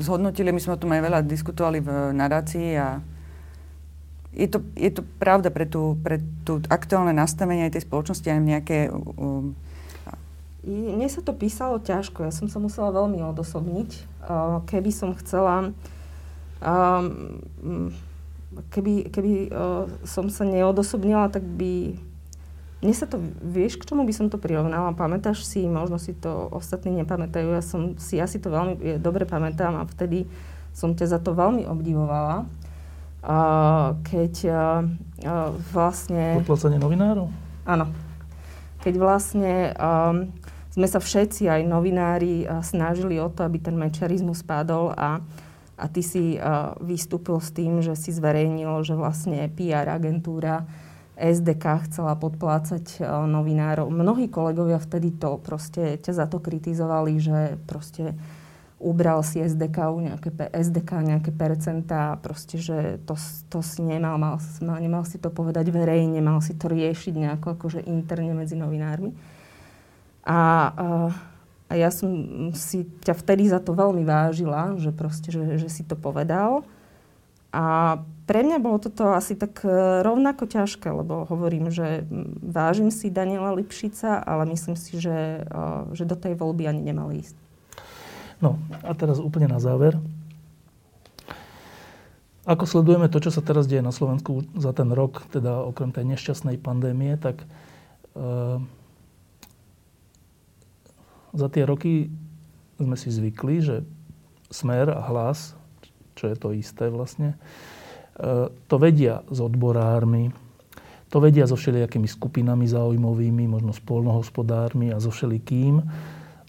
zhodnotili, 0.01 0.49
my 0.49 0.63
sme 0.63 0.79
o 0.79 0.81
tom 0.81 0.97
aj 0.97 1.03
veľa 1.05 1.21
diskutovali 1.29 1.85
v 1.85 1.91
nadácii 2.17 2.69
a 2.81 3.05
je 4.35 4.49
to, 4.51 4.59
je 4.75 4.91
to 4.91 5.07
pravda 5.23 5.49
pre 5.55 5.65
tú, 5.65 5.95
pre 6.03 6.19
tú 6.43 6.59
aktuálne 6.67 7.15
nastavenie 7.15 7.71
aj 7.71 7.79
tej 7.79 7.87
spoločnosti 7.87 8.27
aj 8.27 8.41
nejaké 8.43 8.79
um, 8.91 9.55
mne 10.65 11.09
sa 11.13 11.21
to 11.21 11.37
písalo 11.37 11.77
ťažko, 11.77 12.25
ja 12.25 12.33
som 12.33 12.49
sa 12.49 12.57
musela 12.57 12.89
veľmi 12.89 13.21
odosobniť. 13.21 13.91
Keby 14.65 14.91
som 14.97 15.13
chcela, 15.13 15.77
keby, 18.73 19.13
keby 19.13 19.53
som 20.09 20.33
sa 20.33 20.45
neodosobnila, 20.49 21.29
tak 21.29 21.45
by... 21.45 22.01
Mne 22.81 22.97
sa 22.97 23.09
to, 23.09 23.17
vieš, 23.41 23.81
k 23.81 23.89
čomu 23.89 24.05
by 24.05 24.13
som 24.13 24.29
to 24.29 24.41
prirovnala? 24.41 24.97
Pamätáš 24.97 25.45
si, 25.45 25.65
možno 25.65 25.97
si 25.97 26.17
to 26.17 26.53
ostatní 26.53 26.93
nepamätajú, 27.01 27.49
ja 27.57 27.65
som 27.65 27.97
si, 27.97 28.21
ja 28.21 28.29
si 28.29 28.41
to 28.41 28.53
veľmi 28.53 29.01
dobre 29.01 29.25
pamätám 29.25 29.77
a 29.77 29.89
vtedy 29.89 30.29
som 30.77 30.93
ťa 30.97 31.17
za 31.17 31.19
to 31.21 31.37
veľmi 31.37 31.65
obdivovala. 31.69 32.49
Keď 34.05 34.35
vlastne... 35.73 36.37
Podplacenie 36.45 36.77
novinárov? 36.77 37.33
Áno. 37.65 37.89
Keď 38.85 38.95
vlastne 39.01 39.73
um, 39.81 40.29
sme 40.69 40.85
sa 40.85 41.01
všetci, 41.01 41.49
aj 41.49 41.63
novinári, 41.65 42.45
snažili 42.61 43.17
o 43.17 43.33
to, 43.33 43.47
aby 43.49 43.63
ten 43.63 43.79
mečarizmus 43.81 44.45
padol 44.45 44.93
a, 44.93 45.25
a 45.81 45.85
ty 45.89 46.05
si 46.05 46.37
vystúpil 46.85 47.41
s 47.41 47.49
tým, 47.55 47.81
že 47.81 47.97
si 47.97 48.13
zverejnil, 48.13 48.85
že 48.85 48.93
vlastne 48.93 49.49
PR 49.55 49.89
agentúra 49.89 50.69
SDK 51.15 51.87
chcela 51.87 52.19
podplácať 52.19 53.07
novinárov. 53.07 53.87
Mnohí 53.87 54.27
kolegovia 54.27 54.83
vtedy 54.83 55.15
to 55.15 55.39
proste 55.39 56.03
ťa 56.03 56.13
za 56.13 56.27
to 56.27 56.43
kritizovali, 56.43 57.23
že 57.23 57.55
proste 57.71 58.19
ubral 58.85 59.25
si 59.25 59.41
SDK, 59.41 59.79
nejaké, 59.97 60.29
SDK 60.53 60.91
nejaké 61.01 61.33
percentá, 61.33 62.21
proste, 62.21 62.61
že 62.61 63.01
to, 63.09 63.17
to 63.49 63.65
si 63.65 63.81
nemal, 63.81 64.21
mal, 64.21 64.37
nemal 64.61 65.09
si 65.09 65.17
to 65.17 65.33
povedať 65.33 65.73
verejne, 65.73 66.21
mal 66.21 66.45
si 66.45 66.53
to 66.53 66.69
riešiť 66.69 67.15
nejako 67.17 67.57
akože 67.57 67.81
interne 67.89 68.37
medzi 68.37 68.61
novinármi. 68.61 69.17
A, 70.29 70.73
a 71.65 71.73
ja 71.73 71.89
som 71.89 72.13
si 72.53 72.85
ťa 72.85 73.17
vtedy 73.17 73.49
za 73.49 73.59
to 73.65 73.73
veľmi 73.73 74.05
vážila, 74.05 74.77
že 74.77 74.93
proste, 74.93 75.33
že, 75.33 75.57
že 75.57 75.69
si 75.73 75.81
to 75.81 75.97
povedal. 75.97 76.69
A 77.55 77.97
pre 78.27 78.43
mňa 78.43 78.59
bolo 78.59 78.83
toto 78.83 79.15
asi 79.15 79.39
tak 79.39 79.63
e, 79.63 79.71
rovnako 80.03 80.51
ťažké, 80.51 80.91
lebo 80.91 81.23
hovorím, 81.29 81.71
že 81.71 82.03
vážim 82.43 82.91
si 82.91 83.15
Daniela 83.15 83.55
Lipšica, 83.55 84.19
ale 84.27 84.51
myslím 84.51 84.75
si, 84.75 84.99
že, 84.99 85.47
e, 85.47 85.95
že 85.95 86.03
do 86.03 86.19
tej 86.19 86.35
voľby 86.35 86.67
ani 86.67 86.83
nemal 86.83 87.15
ísť. 87.15 87.44
No 88.45 88.61
a 88.85 88.93
teraz 88.93 89.17
úplne 89.17 89.49
na 89.49 89.57
záver. 89.57 89.97
Ako 92.45 92.69
sledujeme 92.69 93.09
to, 93.09 93.25
čo 93.25 93.33
sa 93.33 93.41
teraz 93.41 93.65
deje 93.65 93.81
na 93.81 93.89
Slovensku 93.89 94.45
za 94.53 94.77
ten 94.77 94.93
rok, 94.93 95.25
teda 95.33 95.65
okrem 95.65 95.97
tej 95.97 96.05
nešťastnej 96.13 96.61
pandémie, 96.61 97.17
tak 97.17 97.41
e, 97.41 97.47
za 101.33 101.49
tie 101.49 101.65
roky 101.65 102.13
sme 102.77 103.01
si 103.01 103.09
zvykli, 103.09 103.65
že 103.65 103.77
smer 104.53 104.93
a 104.93 105.01
hlas, 105.09 105.57
čo 106.13 106.29
je 106.29 106.37
to 106.37 106.53
isté 106.53 106.93
vlastne, 106.93 107.33
e, 108.21 108.53
to 108.53 108.77
vedia 108.77 109.25
s 109.33 109.41
odborármi, 109.41 110.29
to 111.09 111.25
vedia 111.25 111.49
so 111.49 111.57
všelijakými 111.57 112.05
skupinami 112.05 112.69
záujmovými, 112.69 113.49
možno 113.49 113.73
s 113.73 113.81
polnohospodármi 113.81 114.93
a 114.93 115.01
so 115.01 115.09
všelikým, 115.09 115.81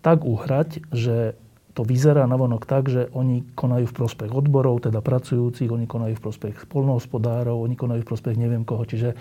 tak 0.04 0.28
uhrať, 0.28 0.84
že 0.92 1.40
to 1.76 1.84
vyzerá 1.84 2.24
navonok 2.24 2.64
tak, 2.64 2.88
že 2.88 3.12
oni 3.12 3.44
konajú 3.52 3.92
v 3.92 3.98
prospech 4.00 4.32
odborov, 4.32 4.88
teda 4.88 5.04
pracujúcich, 5.04 5.68
oni 5.68 5.84
konajú 5.86 6.16
v 6.16 6.24
prospech 6.24 6.56
polnohospodárov, 6.72 7.60
oni 7.60 7.76
konajú 7.76 8.08
v 8.08 8.10
prospech 8.16 8.40
neviem 8.40 8.64
koho. 8.64 8.88
Čiže 8.88 9.20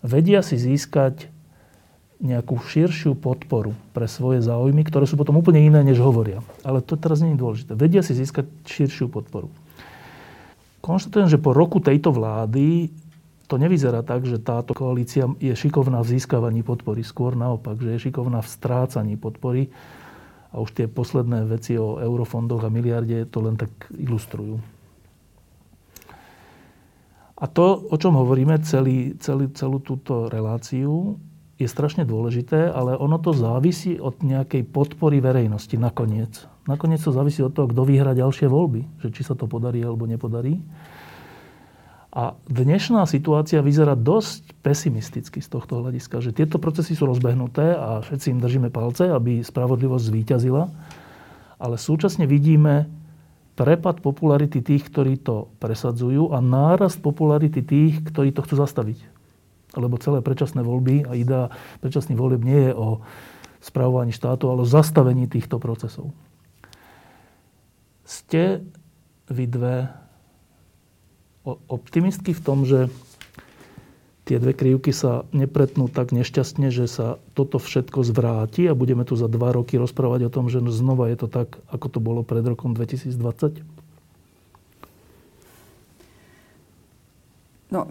vedia 0.00 0.40
si 0.40 0.56
získať 0.56 1.28
nejakú 2.20 2.60
širšiu 2.60 3.12
podporu 3.16 3.76
pre 3.92 4.08
svoje 4.08 4.40
záujmy, 4.40 4.84
ktoré 4.88 5.04
sú 5.04 5.20
potom 5.20 5.36
úplne 5.40 5.60
iné, 5.60 5.80
než 5.84 6.00
hovoria. 6.00 6.40
Ale 6.64 6.80
to 6.80 6.96
teraz 6.96 7.20
nie 7.20 7.36
je 7.36 7.40
dôležité. 7.40 7.72
Vedia 7.76 8.00
si 8.00 8.16
získať 8.16 8.48
širšiu 8.64 9.12
podporu. 9.12 9.52
Konštatujem, 10.80 11.28
že 11.28 11.40
po 11.40 11.52
roku 11.52 11.80
tejto 11.80 12.08
vlády 12.08 12.88
to 13.48 13.60
nevyzerá 13.60 14.00
tak, 14.00 14.24
že 14.24 14.40
táto 14.40 14.72
koalícia 14.72 15.28
je 15.42 15.52
šikovná 15.52 16.00
v 16.00 16.16
získavaní 16.16 16.64
podpory. 16.64 17.04
Skôr 17.04 17.36
naopak, 17.36 17.76
že 17.80 17.96
je 17.96 18.08
šikovná 18.08 18.40
v 18.40 18.48
strácaní 18.48 19.20
podpory. 19.20 19.68
A 20.50 20.58
už 20.58 20.74
tie 20.74 20.86
posledné 20.90 21.46
veci 21.46 21.78
o 21.78 22.02
eurofondoch 22.02 22.66
a 22.66 22.70
miliarde 22.72 23.26
to 23.30 23.38
len 23.42 23.54
tak 23.54 23.70
ilustrujú. 23.94 24.58
A 27.40 27.44
to, 27.48 27.88
o 27.88 27.96
čom 27.96 28.20
hovoríme 28.20 28.60
celý, 28.60 29.16
celý, 29.16 29.48
celú 29.56 29.80
túto 29.80 30.28
reláciu, 30.28 31.16
je 31.60 31.68
strašne 31.68 32.08
dôležité, 32.08 32.72
ale 32.72 32.96
ono 32.96 33.20
to 33.20 33.36
závisí 33.36 34.00
od 34.00 34.24
nejakej 34.24 34.64
podpory 34.68 35.20
verejnosti 35.20 35.76
nakoniec. 35.76 36.48
Nakoniec 36.64 37.04
to 37.04 37.12
závisí 37.12 37.44
od 37.44 37.52
toho, 37.52 37.68
kto 37.68 37.84
vyhrá 37.84 38.16
ďalšie 38.16 38.48
voľby, 38.48 39.04
že 39.04 39.12
či 39.12 39.24
sa 39.24 39.36
to 39.36 39.44
podarí 39.44 39.84
alebo 39.84 40.08
nepodarí. 40.08 40.56
A 42.10 42.34
dnešná 42.50 43.06
situácia 43.06 43.62
vyzerá 43.62 43.94
dosť 43.94 44.50
pesimisticky 44.66 45.38
z 45.38 45.48
tohto 45.48 45.78
hľadiska, 45.78 46.18
že 46.18 46.34
tieto 46.34 46.58
procesy 46.58 46.98
sú 46.98 47.06
rozbehnuté 47.06 47.78
a 47.78 48.02
všetci 48.02 48.34
im 48.34 48.42
držíme 48.42 48.68
palce, 48.74 49.06
aby 49.06 49.46
spravodlivosť 49.46 50.04
zvíťazila. 50.10 50.64
Ale 51.62 51.76
súčasne 51.78 52.26
vidíme 52.26 52.90
prepad 53.54 54.02
popularity 54.02 54.58
tých, 54.58 54.90
ktorí 54.90 55.22
to 55.22 55.54
presadzujú 55.62 56.34
a 56.34 56.42
nárast 56.42 56.98
popularity 56.98 57.62
tých, 57.62 58.02
ktorí 58.10 58.34
to 58.34 58.42
chcú 58.42 58.58
zastaviť 58.58 59.20
lebo 59.78 60.02
celé 60.02 60.18
predčasné 60.18 60.66
voľby 60.66 61.06
a 61.06 61.14
idea 61.14 61.52
predčasných 61.78 62.18
volieb 62.18 62.42
nie 62.42 62.70
je 62.70 62.72
o 62.74 62.88
spravovaní 63.60 64.10
štátu, 64.10 64.50
ale 64.50 64.64
o 64.64 64.68
zastavení 64.68 65.28
týchto 65.30 65.60
procesov. 65.60 66.10
Ste 68.02 68.64
vy 69.30 69.44
dve 69.46 69.76
optimistky 71.44 72.36
v 72.36 72.44
tom, 72.44 72.68
že 72.68 72.92
tie 74.28 74.38
dve 74.38 74.54
krivky 74.54 74.94
sa 74.94 75.26
nepretnú 75.34 75.90
tak 75.90 76.14
nešťastne, 76.14 76.70
že 76.70 76.86
sa 76.86 77.18
toto 77.34 77.58
všetko 77.58 78.06
zvráti 78.06 78.70
a 78.70 78.78
budeme 78.78 79.02
tu 79.02 79.18
za 79.18 79.26
dva 79.26 79.50
roky 79.50 79.74
rozprávať 79.74 80.28
o 80.28 80.32
tom, 80.32 80.46
že 80.46 80.62
znova 80.70 81.10
je 81.10 81.18
to 81.18 81.26
tak, 81.26 81.58
ako 81.66 81.86
to 81.90 81.98
bolo 81.98 82.20
pred 82.22 82.46
rokom 82.46 82.70
2020? 82.76 83.64
No, 87.70 87.86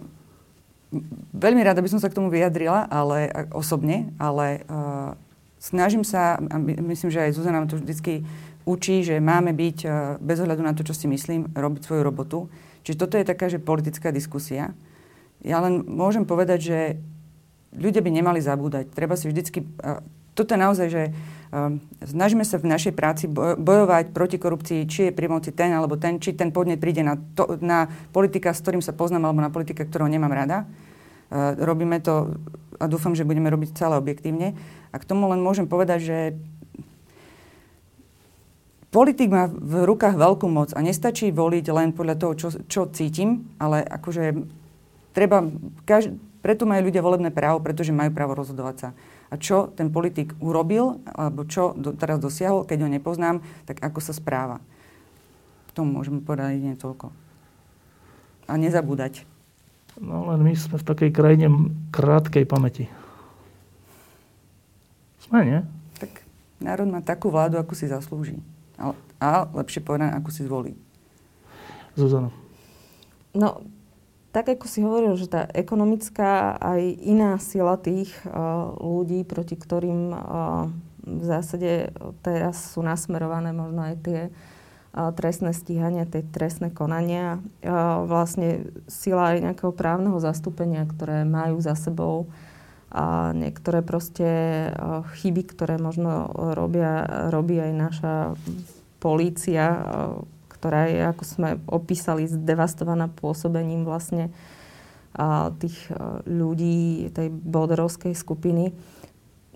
veľmi 1.35 1.61
rada 1.63 1.83
by 1.83 1.89
som 1.91 1.99
sa 1.99 2.11
k 2.11 2.17
tomu 2.19 2.31
vyjadrila, 2.31 2.87
ale 2.87 3.31
osobne, 3.51 4.11
ale 4.19 4.63
uh, 4.67 5.15
snažím 5.59 6.03
sa, 6.03 6.39
a 6.39 6.55
myslím, 6.63 7.09
že 7.11 7.23
aj 7.29 7.35
Zuzana 7.35 7.67
to 7.67 7.79
vždycky 7.79 8.23
učí, 8.67 9.03
že 9.03 9.23
máme 9.23 9.55
byť, 9.55 9.77
uh, 9.83 9.91
bez 10.19 10.39
ohľadu 10.39 10.63
na 10.63 10.75
to, 10.75 10.83
čo 10.83 10.95
si 10.95 11.07
myslím, 11.07 11.51
robiť 11.51 11.81
svoju 11.83 12.01
robotu. 12.03 12.47
Čiže 12.83 12.99
toto 12.99 13.15
je 13.19 13.27
taká, 13.27 13.51
že 13.51 13.61
politická 13.61 14.09
diskusia. 14.13 14.75
Ja 15.43 15.63
len 15.63 15.83
môžem 15.87 16.27
povedať, 16.27 16.59
že 16.59 16.79
ľudia 17.75 18.03
by 18.03 18.11
nemali 18.11 18.39
zabúdať. 18.43 18.91
Treba 18.91 19.15
si 19.15 19.31
vždycky... 19.31 19.63
Toto 20.35 20.55
je 20.55 20.59
naozaj, 20.59 20.87
že 20.87 21.03
Um, 21.49 21.81
snažíme 22.05 22.45
sa 22.45 22.61
v 22.61 22.69
našej 22.69 22.93
práci 22.93 23.25
bojovať 23.57 24.13
proti 24.13 24.37
korupcii, 24.37 24.85
či 24.85 25.09
je 25.09 25.15
pri 25.17 25.25
moci 25.25 25.49
ten 25.49 25.73
alebo 25.73 25.97
ten, 25.97 26.21
či 26.21 26.37
ten 26.37 26.53
podnet 26.53 26.77
príde 26.77 27.01
na, 27.01 27.17
to, 27.17 27.57
na 27.57 27.89
politika, 28.13 28.53
s 28.53 28.61
ktorým 28.61 28.85
sa 28.85 28.93
poznám, 28.93 29.25
alebo 29.25 29.41
na 29.41 29.49
politika, 29.49 29.81
ktorého 29.81 30.05
nemám 30.05 30.29
rada. 30.29 30.69
Uh, 31.33 31.57
robíme 31.57 31.97
to 32.05 32.37
a 32.77 32.85
dúfam, 32.85 33.17
že 33.17 33.25
budeme 33.25 33.49
robiť 33.49 33.73
celé 33.73 33.97
objektívne. 33.97 34.53
A 34.93 34.95
k 35.01 35.07
tomu 35.09 35.25
len 35.25 35.41
môžem 35.41 35.65
povedať, 35.65 35.99
že 36.05 36.17
politik 38.89 39.29
má 39.29 39.49
v 39.49 39.85
rukách 39.85 40.17
veľkú 40.17 40.47
moc 40.49 40.73
a 40.73 40.79
nestačí 40.81 41.29
voliť 41.33 41.65
len 41.73 41.89
podľa 41.93 42.15
toho, 42.17 42.33
čo, 42.37 42.47
čo 42.65 42.81
cítim, 42.89 43.49
ale 43.61 43.81
akože 43.85 44.35
treba, 45.13 45.45
kaž, 45.85 46.13
preto 46.41 46.69
majú 46.69 46.89
ľudia 46.89 47.03
volebné 47.03 47.29
právo, 47.29 47.61
pretože 47.61 47.95
majú 47.95 48.13
právo 48.13 48.37
rozhodovať 48.37 48.75
sa 48.77 48.89
a 49.29 49.37
čo 49.37 49.69
ten 49.69 49.93
politik 49.93 50.33
urobil, 50.41 51.05
alebo 51.05 51.45
čo 51.45 51.77
do, 51.77 51.93
teraz 51.93 52.17
dosiahol, 52.17 52.65
keď 52.65 52.85
ho 52.85 52.89
nepoznám, 52.89 53.45
tak 53.69 53.77
ako 53.85 54.01
sa 54.01 54.13
správa. 54.13 54.57
K 55.69 55.71
tomu 55.77 56.01
môžeme 56.01 56.17
povedať 56.17 56.57
jedine 56.57 56.73
toľko. 56.73 57.13
A 58.49 58.57
nezabúdať. 58.57 59.29
No 60.01 60.25
len 60.33 60.41
my 60.41 60.53
sme 60.57 60.81
v 60.81 60.87
takej 60.89 61.11
krajine 61.13 61.47
krátkej 61.93 62.49
pamäti. 62.49 62.89
Sme, 65.29 65.45
nie? 65.45 65.59
Tak 66.01 66.25
národ 66.57 66.89
má 66.89 67.05
takú 67.05 67.29
vládu, 67.29 67.61
ako 67.61 67.77
si 67.77 67.85
zaslúži. 67.85 68.41
A, 68.79 68.95
a 69.19 69.29
lepšie 69.51 69.83
povedané, 69.83 70.15
ako 70.15 70.29
si 70.31 70.47
zvolí. 70.47 70.73
Zuzana. 71.99 72.31
No, 73.35 73.61
tak 74.29 74.49
ako 74.49 74.65
si 74.69 74.79
hovoril, 74.85 75.17
že 75.17 75.29
tá 75.29 75.49
ekonomická 75.51 76.55
aj 76.61 76.81
iná 77.01 77.35
sila 77.41 77.75
tých 77.75 78.13
uh, 78.23 78.71
ľudí, 78.77 79.25
proti 79.25 79.57
ktorým 79.57 80.13
uh, 80.13 80.69
v 81.03 81.23
zásade 81.25 81.89
teraz 82.21 82.77
sú 82.77 82.85
nasmerované 82.85 83.49
možno 83.49 83.81
aj 83.89 83.95
tie 84.05 84.19
uh, 84.29 85.09
trestné 85.17 85.49
stíhania, 85.51 86.05
tie 86.05 86.21
trestné 86.21 86.69
konania, 86.69 87.41
uh, 87.65 88.05
vlastne 88.05 88.69
sila 88.85 89.33
aj 89.33 89.49
nejakého 89.49 89.73
právneho 89.73 90.21
zastúpenia, 90.21 90.85
ktoré 90.85 91.25
majú 91.25 91.57
za 91.57 91.73
sebou 91.73 92.29
a 92.89 93.31
niektoré 93.37 93.85
proste 93.85 94.29
uh, 94.73 95.05
chyby, 95.21 95.45
ktoré 95.45 95.77
možno 95.77 96.29
robia, 96.57 97.29
robí 97.29 97.61
aj 97.61 97.71
naša 97.73 98.15
polícia, 98.97 99.65
uh, 99.69 100.25
ktorá 100.59 100.91
je, 100.91 100.99
ako 101.07 101.23
sme 101.23 101.49
opísali, 101.71 102.27
zdevastovaná 102.27 103.07
pôsobením 103.07 103.87
vlastne 103.87 104.27
a, 105.15 105.55
tých 105.55 105.87
ľudí, 106.27 107.09
tej 107.15 107.31
boderovskej 107.31 108.11
skupiny, 108.11 108.75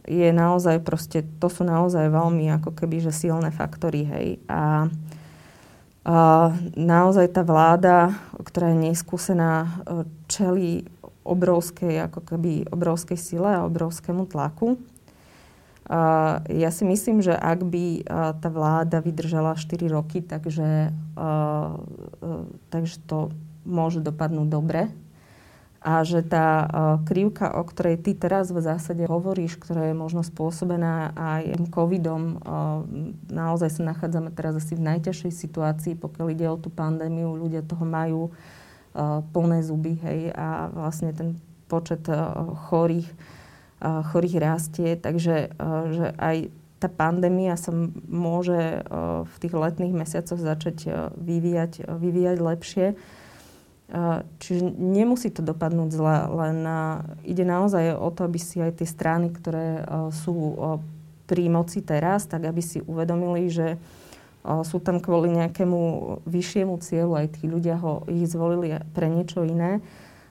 je 0.07 0.29
naozaj 0.31 0.79
proste, 0.83 1.27
to 1.39 1.47
sú 1.51 1.67
naozaj 1.67 2.07
veľmi 2.07 2.47
ako 2.55 2.71
keby, 2.71 3.03
že 3.03 3.11
silné 3.11 3.51
faktory, 3.51 4.07
hej. 4.07 4.27
A, 4.47 4.87
a 6.03 6.15
naozaj 6.75 7.31
tá 7.31 7.43
vláda, 7.43 8.15
ktorá 8.39 8.71
je 8.71 8.91
neskúsená, 8.91 9.79
čeli 10.27 10.87
obrovskej, 11.23 12.11
ako 12.11 12.19
keby, 12.23 12.67
obrovskej 12.69 13.17
sile 13.17 13.51
a 13.57 13.65
obrovskému 13.67 14.27
tlaku. 14.27 14.79
Ja 16.47 16.71
si 16.71 16.83
myslím, 16.87 17.19
že 17.19 17.35
ak 17.35 17.67
by 17.67 18.07
tá 18.39 18.47
vláda 18.47 19.03
vydržala 19.03 19.59
4 19.59 19.87
roky, 19.91 20.23
takže, 20.23 20.95
takže 22.71 22.95
to 23.03 23.35
môže 23.67 23.99
dopadnúť 23.99 24.47
dobre. 24.47 24.87
A 25.83 26.07
že 26.07 26.23
tá 26.23 26.63
krivka, 27.03 27.59
o 27.59 27.67
ktorej 27.67 27.99
ty 27.99 28.15
teraz 28.15 28.47
v 28.55 28.63
zásade 28.63 29.03
hovoríš, 29.03 29.59
ktorá 29.59 29.91
je 29.91 29.95
možno 29.95 30.23
spôsobená 30.23 31.11
aj 31.11 31.59
covidom, 31.75 32.39
naozaj 33.27 33.67
sa 33.67 33.91
nachádzame 33.91 34.31
teraz 34.31 34.55
asi 34.55 34.79
v 34.79 34.87
najťažšej 34.87 35.31
situácii, 35.35 35.99
pokiaľ 35.99 36.27
ide 36.31 36.47
o 36.47 36.55
tú 36.55 36.71
pandémiu, 36.71 37.35
ľudia 37.35 37.67
toho 37.67 37.83
majú 37.83 38.31
plné 39.33 39.59
zuby, 39.65 39.97
hej, 40.05 40.29
a 40.37 40.69
vlastne 40.69 41.11
ten 41.11 41.35
počet 41.67 42.05
chorých 42.69 43.09
chorých 43.83 44.35
rastie, 44.39 44.95
takže 44.95 45.51
že 45.91 46.05
aj 46.15 46.47
tá 46.79 46.87
pandémia 46.87 47.59
sa 47.59 47.75
môže 48.07 48.79
v 49.27 49.35
tých 49.43 49.51
letných 49.51 49.91
mesiacoch 49.91 50.39
začať 50.39 51.11
vyvíjať, 51.19 51.91
vyvíjať 51.91 52.37
lepšie. 52.39 52.87
Čiže 54.39 54.63
nemusí 54.79 55.35
to 55.35 55.43
dopadnúť 55.43 55.89
zle, 55.91 56.15
len 56.31 56.57
ide 57.27 57.43
naozaj 57.43 57.91
o 57.99 58.07
to, 58.07 58.23
aby 58.23 58.39
si 58.39 58.63
aj 58.63 58.79
tie 58.79 58.87
strany, 58.87 59.35
ktoré 59.35 59.83
sú 60.15 60.55
pri 61.27 61.43
moci 61.51 61.83
teraz, 61.83 62.23
tak 62.23 62.47
aby 62.47 62.63
si 62.63 62.79
uvedomili, 62.83 63.51
že 63.51 63.75
sú 64.43 64.83
tam 64.83 64.99
kvôli 64.99 65.31
nejakému 65.31 65.79
vyššiemu 66.27 66.75
cieľu, 66.83 67.15
aj 67.15 67.39
tí 67.39 67.47
ľudia 67.47 67.79
ho, 67.79 68.03
ich 68.11 68.27
zvolili 68.27 68.75
pre 68.91 69.07
niečo 69.07 69.47
iné 69.47 69.79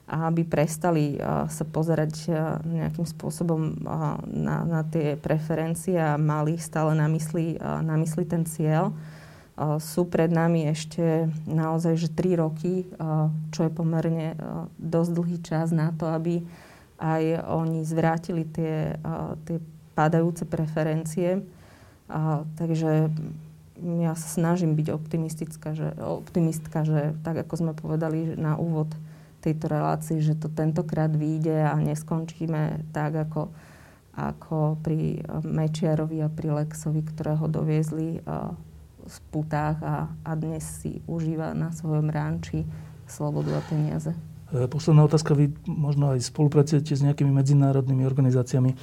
aby 0.03 0.43
prestali 0.43 1.15
sa 1.47 1.63
pozerať 1.63 2.27
nejakým 2.67 3.07
spôsobom 3.07 3.79
na, 4.27 4.57
na 4.67 4.81
tie 4.83 5.15
preferencie 5.15 5.95
a 5.95 6.19
mali 6.19 6.59
stále 6.59 6.91
na 6.91 7.07
mysli, 7.07 7.55
na 7.59 7.95
mysli 7.95 8.27
ten 8.27 8.43
cieľ. 8.43 8.91
Sú 9.79 10.09
pred 10.09 10.27
nami 10.33 10.67
ešte 10.67 11.29
naozaj 11.47 11.93
že 11.95 12.09
3 12.11 12.41
roky, 12.41 12.89
čo 13.53 13.69
je 13.69 13.71
pomerne 13.71 14.35
dosť 14.75 15.11
dlhý 15.13 15.37
čas 15.39 15.71
na 15.71 15.95
to, 15.95 16.09
aby 16.09 16.43
aj 16.99 17.47
oni 17.47 17.85
zvrátili 17.87 18.43
tie, 18.43 18.99
tie 19.47 19.57
padajúce 19.95 20.43
preferencie. 20.43 21.47
Takže 22.59 23.07
ja 23.83 24.15
sa 24.15 24.27
snažím 24.31 24.79
byť 24.79 24.87
optimistická, 24.95 25.75
že, 25.75 25.91
optimistka, 25.99 26.87
že 26.87 27.13
tak 27.27 27.43
ako 27.43 27.53
sme 27.59 27.71
povedali 27.75 28.39
na 28.39 28.55
úvod, 28.55 28.95
tejto 29.43 29.67
relácii, 29.67 30.23
že 30.23 30.39
to 30.39 30.47
tentokrát 30.47 31.11
vyjde 31.11 31.67
a 31.67 31.75
neskončíme 31.75 32.87
tak, 32.95 33.27
ako, 33.27 33.51
ako 34.15 34.79
pri 34.79 35.19
Mečiarovi 35.43 36.23
a 36.23 36.31
pri 36.31 36.63
Lexovi, 36.63 37.03
ktorého 37.03 37.51
doviezli 37.51 38.23
v 39.03 39.17
putách 39.35 39.83
a, 39.83 40.07
a 40.23 40.31
dnes 40.39 40.63
si 40.63 41.03
užíva 41.11 41.51
na 41.51 41.75
svojom 41.75 42.07
ránči 42.07 42.63
slobodu 43.03 43.59
a 43.59 43.61
peniaze. 43.67 44.15
E, 44.55 44.63
posledná 44.71 45.03
otázka. 45.03 45.35
Vy 45.35 45.51
možno 45.67 46.15
aj 46.15 46.23
spolupracujete 46.23 46.95
s 46.95 47.03
nejakými 47.03 47.35
medzinárodnými 47.35 48.07
organizáciami. 48.07 48.71
E, 48.71 48.75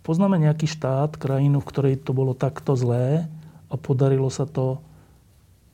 poznáme 0.00 0.40
nejaký 0.40 0.64
štát, 0.72 1.20
krajinu, 1.20 1.60
v 1.60 1.68
ktorej 1.68 1.94
to 2.00 2.16
bolo 2.16 2.32
takto 2.32 2.72
zlé 2.80 3.28
a 3.70 3.74
podarilo 3.78 4.26
sa 4.28 4.44
to 4.44 4.82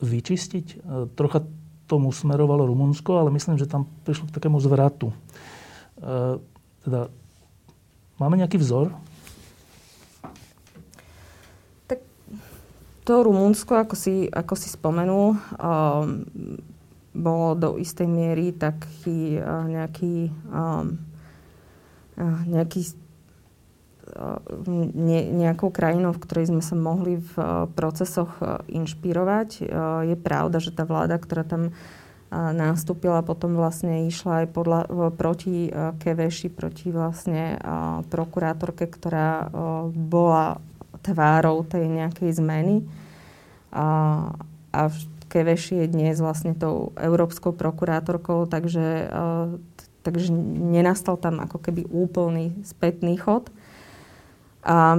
vyčistiť? 0.04 0.66
E, 0.68 0.76
trocha 1.16 1.42
tomu 1.88 2.12
smerovalo 2.12 2.68
Rumunsko, 2.68 3.16
ale 3.16 3.32
myslím, 3.32 3.56
že 3.56 3.70
tam 3.70 3.88
prišlo 4.04 4.28
k 4.28 4.36
takému 4.36 4.60
zvratu. 4.60 5.10
E, 5.10 5.16
teda, 6.84 7.08
máme 8.20 8.36
nejaký 8.36 8.60
vzor? 8.60 8.92
Tak 11.88 11.98
to 13.08 13.12
Rumunsko, 13.24 13.72
ako 13.80 13.94
si, 13.96 14.28
ako 14.28 14.54
si 14.54 14.68
spomenul, 14.68 15.34
um, 15.56 16.26
bolo 17.16 17.56
do 17.56 17.68
istej 17.80 18.04
miery 18.04 18.52
taký 18.52 19.40
uh, 19.40 19.64
nejaký, 19.64 20.28
um, 20.52 21.00
uh, 22.20 22.40
nejaký 22.44 23.05
ne, 24.94 25.20
nejakou 25.34 25.74
krajinou, 25.74 26.14
v 26.14 26.22
ktorej 26.22 26.54
sme 26.54 26.62
sa 26.62 26.78
mohli 26.78 27.18
v 27.18 27.34
procesoch 27.74 28.38
inšpirovať. 28.70 29.66
Je 30.06 30.16
pravda, 30.16 30.62
že 30.62 30.70
tá 30.70 30.86
vláda, 30.86 31.18
ktorá 31.18 31.42
tam 31.42 31.74
nastúpila, 32.30 33.22
potom 33.22 33.54
vlastne 33.54 34.10
išla 34.10 34.44
aj 34.44 34.46
podľa, 34.50 34.80
proti 35.14 35.70
Keveši, 35.72 36.50
proti 36.50 36.90
vlastne 36.90 37.54
prokurátorke, 38.10 38.90
ktorá 38.90 39.46
bola 39.94 40.58
tvárou 41.06 41.62
tej 41.62 41.86
nejakej 41.86 42.34
zmeny. 42.42 42.82
A, 43.70 43.86
a 44.74 44.80
Keveši 45.30 45.86
je 45.86 45.92
dnes 45.92 46.18
vlastne 46.18 46.54
tou 46.54 46.90
európskou 46.98 47.54
prokurátorkou, 47.54 48.46
takže, 48.50 49.06
takže 50.02 50.30
nenastal 50.74 51.18
tam 51.18 51.38
ako 51.42 51.62
keby 51.62 51.86
úplný 51.90 52.58
spätný 52.66 53.18
chod. 53.22 53.54
A 54.66 54.98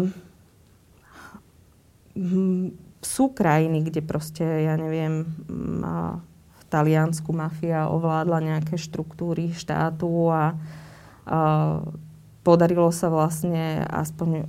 hm, 2.15 2.72
sú 3.03 3.35
krajiny, 3.35 3.84
kde 3.84 4.02
proste, 4.02 4.44
ja 4.44 4.80
neviem, 4.80 5.27
Taliansku 6.68 7.31
mafia 7.31 7.88
ovládla 7.88 8.44
nejaké 8.44 8.76
štruktúry 8.76 9.56
štátu 9.56 10.27
a, 10.27 10.56
a 11.23 11.39
podarilo 12.44 12.91
sa 12.91 13.07
vlastne 13.07 13.84
aspoň 13.88 14.48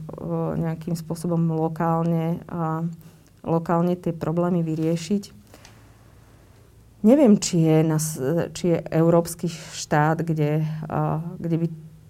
nejakým 0.58 0.94
spôsobom 0.98 1.38
lokálne, 1.54 2.42
a, 2.50 2.82
lokálne 3.46 3.94
tie 3.94 4.10
problémy 4.10 4.66
vyriešiť. 4.66 5.34
Neviem, 7.06 7.38
či 7.38 7.62
je, 7.62 7.76
nás, 7.86 8.18
či 8.58 8.74
je 8.74 8.78
európsky 8.90 9.46
štát, 9.50 10.18
kde, 10.26 10.66
a, 10.90 11.22
kde 11.38 11.56
by 11.62 11.66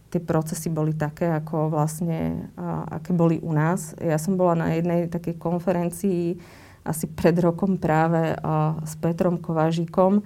tie 0.09 0.21
procesy 0.21 0.73
boli 0.73 0.97
také, 0.97 1.29
ako 1.29 1.69
vlastne, 1.73 2.49
a, 2.57 2.99
aké 3.01 3.13
boli 3.13 3.37
u 3.41 3.53
nás. 3.53 3.93
Ja 4.01 4.17
som 4.17 4.41
bola 4.41 4.57
na 4.57 4.69
jednej 4.77 5.09
takej 5.09 5.37
konferencii 5.37 6.41
asi 6.89 7.05
pred 7.05 7.37
rokom 7.37 7.77
práve 7.77 8.33
a, 8.41 8.81
s 8.85 8.97
Petrom 8.97 9.37
Kovážikom. 9.37 10.25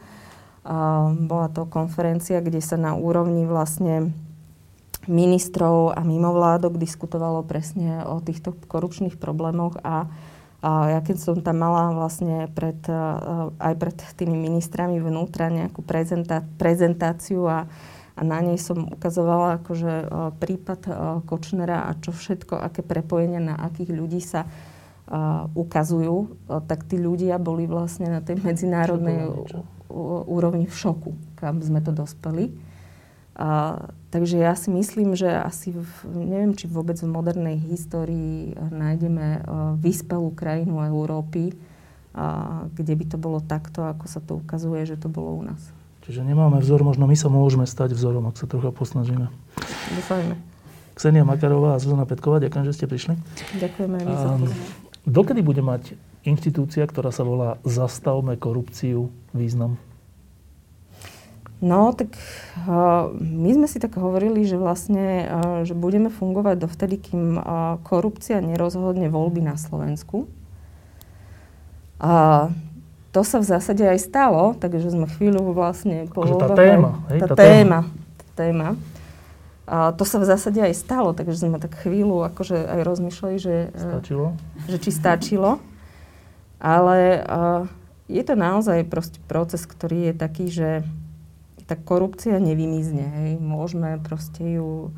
A, 0.62 1.10
bola 1.10 1.50
to 1.50 1.66
konferencia, 1.66 2.38
kde 2.38 2.62
sa 2.62 2.78
na 2.78 2.94
úrovni 2.94 3.42
vlastne 3.44 4.14
ministrov 5.10 5.98
a 5.98 6.00
mimovládok 6.06 6.78
diskutovalo 6.78 7.42
presne 7.42 8.06
o 8.06 8.22
týchto 8.22 8.54
korupčných 8.70 9.18
problémoch 9.18 9.82
a 9.82 10.06
a 10.62 10.94
ja 10.94 11.00
keď 11.02 11.16
som 11.18 11.36
tam 11.42 11.58
mala 11.58 11.90
vlastne 11.90 12.46
pred, 12.54 12.78
aj 13.58 13.74
pred 13.82 13.98
tými 14.14 14.38
ministrami 14.38 15.02
vnútra 15.02 15.50
nejakú 15.50 15.82
prezentá, 15.82 16.46
prezentáciu 16.54 17.50
a, 17.50 17.66
a 18.22 18.24
na 18.24 18.38
nej 18.38 18.54
som 18.54 18.86
ukazovala 18.86 19.58
akože 19.58 19.92
prípad 20.38 20.80
Kočnera 21.26 21.90
a 21.90 21.98
čo 21.98 22.14
všetko, 22.14 22.54
aké 22.54 22.86
prepojenia 22.86 23.42
na 23.42 23.58
akých 23.58 23.90
ľudí 23.90 24.22
sa 24.22 24.46
ukazujú, 25.58 26.38
tak 26.70 26.86
tí 26.86 27.02
ľudia 27.02 27.42
boli 27.42 27.66
vlastne 27.66 28.06
na 28.06 28.22
tej 28.22 28.38
medzinárodnej 28.38 29.26
úrovni 30.30 30.70
v 30.70 30.72
šoku, 30.72 31.12
kam 31.36 31.60
sme 31.60 31.82
to 31.82 31.90
dospeli. 31.92 32.54
A, 33.32 33.80
takže 34.12 34.36
ja 34.36 34.52
si 34.52 34.68
myslím, 34.68 35.16
že 35.16 35.28
asi, 35.28 35.72
v, 35.72 35.88
neviem, 36.12 36.52
či 36.52 36.68
vôbec 36.68 37.00
v 37.00 37.08
modernej 37.08 37.56
histórii 37.56 38.52
nájdeme 38.56 39.40
uh, 39.40 39.72
vyspelú 39.80 40.36
krajinu 40.36 40.84
Európy, 40.84 41.56
uh, 42.12 42.68
kde 42.76 42.92
by 42.92 43.04
to 43.08 43.16
bolo 43.16 43.40
takto, 43.40 43.88
ako 43.88 44.04
sa 44.04 44.20
to 44.20 44.36
ukazuje, 44.36 44.84
že 44.84 45.00
to 45.00 45.08
bolo 45.08 45.40
u 45.40 45.42
nás. 45.48 45.64
Čiže 46.02 46.26
nemáme 46.26 46.58
vzor, 46.58 46.82
možno 46.82 47.06
my 47.06 47.14
sa 47.14 47.30
môžeme 47.30 47.62
stať 47.62 47.94
vzorom, 47.94 48.26
ak 48.26 48.34
sa 48.34 48.50
trocha 48.50 48.74
posnažíme. 48.74 49.30
Dúfajme. 49.94 50.34
Ksenia 50.98 51.22
Makarová 51.22 51.78
a 51.78 51.80
Zuzana 51.80 52.04
Petková, 52.04 52.42
ďakujem, 52.42 52.64
že 52.68 52.74
ste 52.74 52.86
prišli. 52.90 53.14
Ďakujeme 53.62 53.94
aj 54.02 54.04
my 54.04 54.14
za 54.18 54.28
Dokedy 55.02 55.42
bude 55.42 55.62
mať 55.62 55.98
inštitúcia, 56.22 56.86
ktorá 56.86 57.10
sa 57.10 57.26
volá 57.26 57.58
Zastavme 57.66 58.38
korupciu, 58.38 59.10
význam? 59.34 59.78
No, 61.62 61.94
tak 61.94 62.18
uh, 62.66 63.14
my 63.14 63.50
sme 63.54 63.66
si 63.70 63.78
tak 63.78 63.94
hovorili, 63.94 64.42
že 64.42 64.58
vlastne, 64.58 65.30
uh, 65.30 65.62
že 65.62 65.78
budeme 65.78 66.10
fungovať 66.10 66.58
dovtedy, 66.58 66.98
kým 66.98 67.38
uh, 67.38 67.78
korupcia 67.86 68.42
nerozhodne 68.42 69.06
voľby 69.06 69.46
na 69.46 69.54
Slovensku. 69.54 70.26
A 72.02 72.50
to 73.12 73.20
sa 73.22 73.44
v 73.44 73.46
zásade 73.46 73.84
aj 73.84 73.98
stalo, 74.00 74.56
takže 74.56 74.88
sme 74.88 75.04
chvíľu 75.04 75.52
vlastne 75.52 76.08
po 76.08 76.24
akože 76.24 76.34
tá 76.40 76.48
téma, 76.56 76.90
hej, 77.12 77.20
tá, 77.20 77.26
tá 77.28 77.36
téma, 77.36 77.80
tá 78.16 78.26
téma. 78.40 78.68
A 79.68 79.92
to 79.94 80.02
sa 80.02 80.18
v 80.18 80.26
zásade 80.26 80.58
aj 80.58 80.74
stalo, 80.74 81.14
takže 81.14 81.44
sme 81.44 81.60
tak 81.60 81.76
chvíľu 81.84 82.26
akože 82.32 82.56
aj 82.56 82.80
rozmýšľali, 82.82 83.36
že, 83.38 83.56
stačilo? 83.76 84.34
že 84.66 84.76
či 84.80 84.90
stačilo. 84.90 85.62
Ale 86.58 87.22
uh, 87.22 87.62
je 88.10 88.22
to 88.26 88.34
naozaj 88.34 88.84
proces, 89.30 89.62
ktorý 89.64 90.10
je 90.10 90.14
taký, 90.16 90.46
že 90.50 90.68
tá 91.64 91.78
korupcia 91.78 92.36
nevymizne. 92.42 93.06
Hej. 93.06 93.30
Môžeme 93.38 93.96
proste 94.02 94.58
ju... 94.58 94.90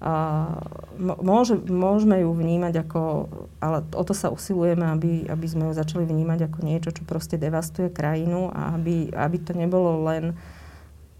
A, 0.00 0.56
môže, 1.00 1.60
môžeme 1.68 2.24
ju 2.24 2.32
vnímať 2.32 2.88
ako... 2.88 3.28
Ale 3.60 3.84
o 3.92 4.02
to 4.02 4.16
sa 4.16 4.32
usilujeme, 4.32 4.88
aby, 4.88 5.28
aby 5.28 5.46
sme 5.46 5.68
ju 5.68 5.72
začali 5.76 6.08
vnímať 6.08 6.48
ako 6.48 6.58
niečo, 6.64 6.90
čo 6.96 7.04
proste 7.04 7.36
devastuje 7.36 7.92
krajinu 7.92 8.48
a 8.48 8.80
aby, 8.80 9.12
aby 9.12 9.36
to 9.44 9.52
nebolo 9.52 10.00
len 10.08 10.32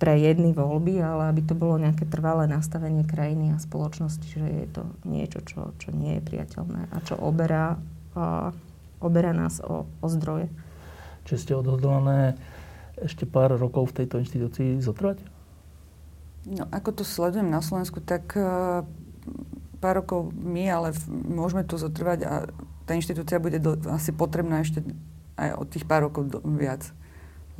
pre 0.01 0.17
jedny 0.17 0.57
voľby, 0.57 0.97
ale 1.05 1.29
aby 1.29 1.45
to 1.45 1.53
bolo 1.53 1.77
nejaké 1.77 2.09
trvalé 2.09 2.49
nastavenie 2.49 3.05
krajiny 3.05 3.53
a 3.53 3.61
spoločnosti, 3.61 4.25
že 4.25 4.41
je 4.49 4.67
to 4.73 4.83
niečo, 5.05 5.45
čo, 5.45 5.77
čo 5.77 5.93
nie 5.93 6.17
je 6.17 6.25
priateľné 6.25 6.89
a 6.89 6.97
čo 7.05 7.21
oberá, 7.21 7.77
a, 8.17 8.57
oberá 9.05 9.37
nás 9.37 9.61
o, 9.61 9.85
o 9.85 10.07
zdroje. 10.09 10.49
Čiže 11.29 11.41
ste 11.45 11.53
odhodlané 11.53 12.41
ešte 12.97 13.29
pár 13.29 13.53
rokov 13.61 13.93
v 13.93 14.03
tejto 14.03 14.25
inštitúcii 14.25 14.81
zotrvať? 14.81 15.40
No, 16.49 16.65
ako 16.73 17.01
to 17.01 17.05
sledujem 17.05 17.53
na 17.53 17.61
Slovensku, 17.61 18.01
tak 18.01 18.33
uh, 18.33 18.87
pár 19.81 20.05
rokov 20.05 20.33
my, 20.33 20.65
ale 20.69 20.89
v, 20.97 21.03
môžeme 21.29 21.65
tu 21.65 21.77
zotrvať 21.77 22.19
a 22.25 22.33
tá 22.89 22.93
inštitúcia 22.97 23.41
bude 23.41 23.61
do, 23.61 23.77
asi 23.93 24.13
potrebná 24.13 24.65
ešte 24.65 24.81
aj 25.37 25.57
od 25.57 25.67
tých 25.69 25.85
pár 25.89 26.09
rokov 26.09 26.29
do, 26.29 26.39
viac. 26.57 26.85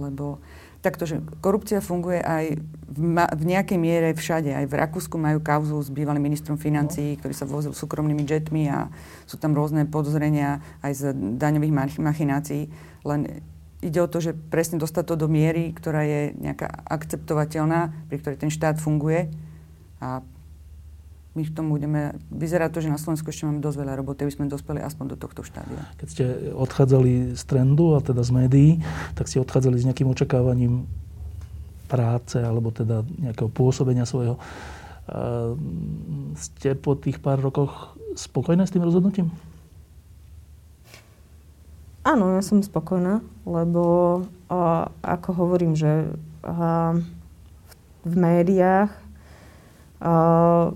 Lebo 0.01 0.41
takto, 0.81 1.05
že 1.05 1.21
korupcia 1.45 1.85
funguje 1.85 2.25
aj 2.25 2.57
v, 2.89 3.01
ma, 3.05 3.29
v 3.29 3.45
nejakej 3.53 3.79
miere 3.79 4.09
všade. 4.17 4.49
Aj 4.53 4.65
v 4.65 4.75
Rakúsku 4.81 5.21
majú 5.21 5.45
kauzu 5.45 5.77
s 5.77 5.93
bývalým 5.93 6.25
ministrom 6.25 6.57
financií, 6.57 7.15
no. 7.15 7.19
ktorý 7.21 7.35
sa 7.37 7.45
vozil 7.45 7.77
súkromnými 7.77 8.25
jetmi 8.25 8.69
a 8.73 8.89
sú 9.29 9.37
tam 9.37 9.53
rôzne 9.53 9.85
podozrenia 9.89 10.65
aj 10.81 10.93
z 10.97 11.03
daňových 11.37 12.01
machinácií. 12.01 12.73
Len 13.05 13.21
ide 13.81 14.01
o 14.01 14.09
to, 14.09 14.21
že 14.21 14.37
presne 14.37 14.77
dostať 14.77 15.05
to 15.09 15.15
do 15.17 15.29
miery, 15.29 15.73
ktorá 15.73 16.05
je 16.05 16.37
nejaká 16.37 16.69
akceptovateľná, 16.85 18.09
pri 18.13 18.17
ktorej 18.21 18.39
ten 18.41 18.53
štát 18.53 18.77
funguje. 18.77 19.33
A 20.01 20.21
my 21.33 21.43
v 21.47 21.53
tom 21.55 21.71
budeme... 21.71 22.19
Vyzerá 22.29 22.69
to, 22.69 22.83
že 22.83 22.93
na 22.93 23.01
Slovensku 23.01 23.31
ešte 23.31 23.47
máme 23.47 23.63
dosť 23.63 23.81
veľa 23.81 23.95
roboty, 24.03 24.27
aby 24.27 24.35
sme 24.35 24.53
dospeli 24.53 24.83
aspoň 24.83 25.15
do 25.15 25.17
tohto 25.17 25.47
štádia. 25.47 25.87
Keď 25.97 26.09
ste 26.11 26.25
odchádzali 26.53 27.39
z 27.39 27.43
trendu, 27.47 27.97
a 27.97 28.03
teda 28.03 28.21
z 28.21 28.31
médií, 28.35 28.71
tak 29.15 29.31
ste 29.31 29.41
odchádzali 29.41 29.77
s 29.79 29.87
nejakým 29.89 30.11
očakávaním 30.11 30.91
práce, 31.87 32.39
alebo 32.39 32.75
teda 32.75 33.07
nejakého 33.19 33.51
pôsobenia 33.51 34.05
svojho. 34.05 34.37
Uh, 35.11 35.55
ste 36.39 36.79
po 36.79 36.95
tých 36.95 37.19
pár 37.19 37.43
rokoch 37.43 37.99
spokojné 38.15 38.67
s 38.67 38.75
tým 38.75 38.85
rozhodnutím? 38.87 39.31
Áno, 42.01 42.33
ja 42.33 42.41
som 42.41 42.65
spokojná, 42.65 43.21
lebo 43.45 43.85
uh, 44.49 44.89
ako 45.05 45.37
hovorím, 45.37 45.77
že 45.77 46.09
uh, 46.49 46.97
v 48.01 48.15
médiách 48.17 48.89
uh, 50.01 50.73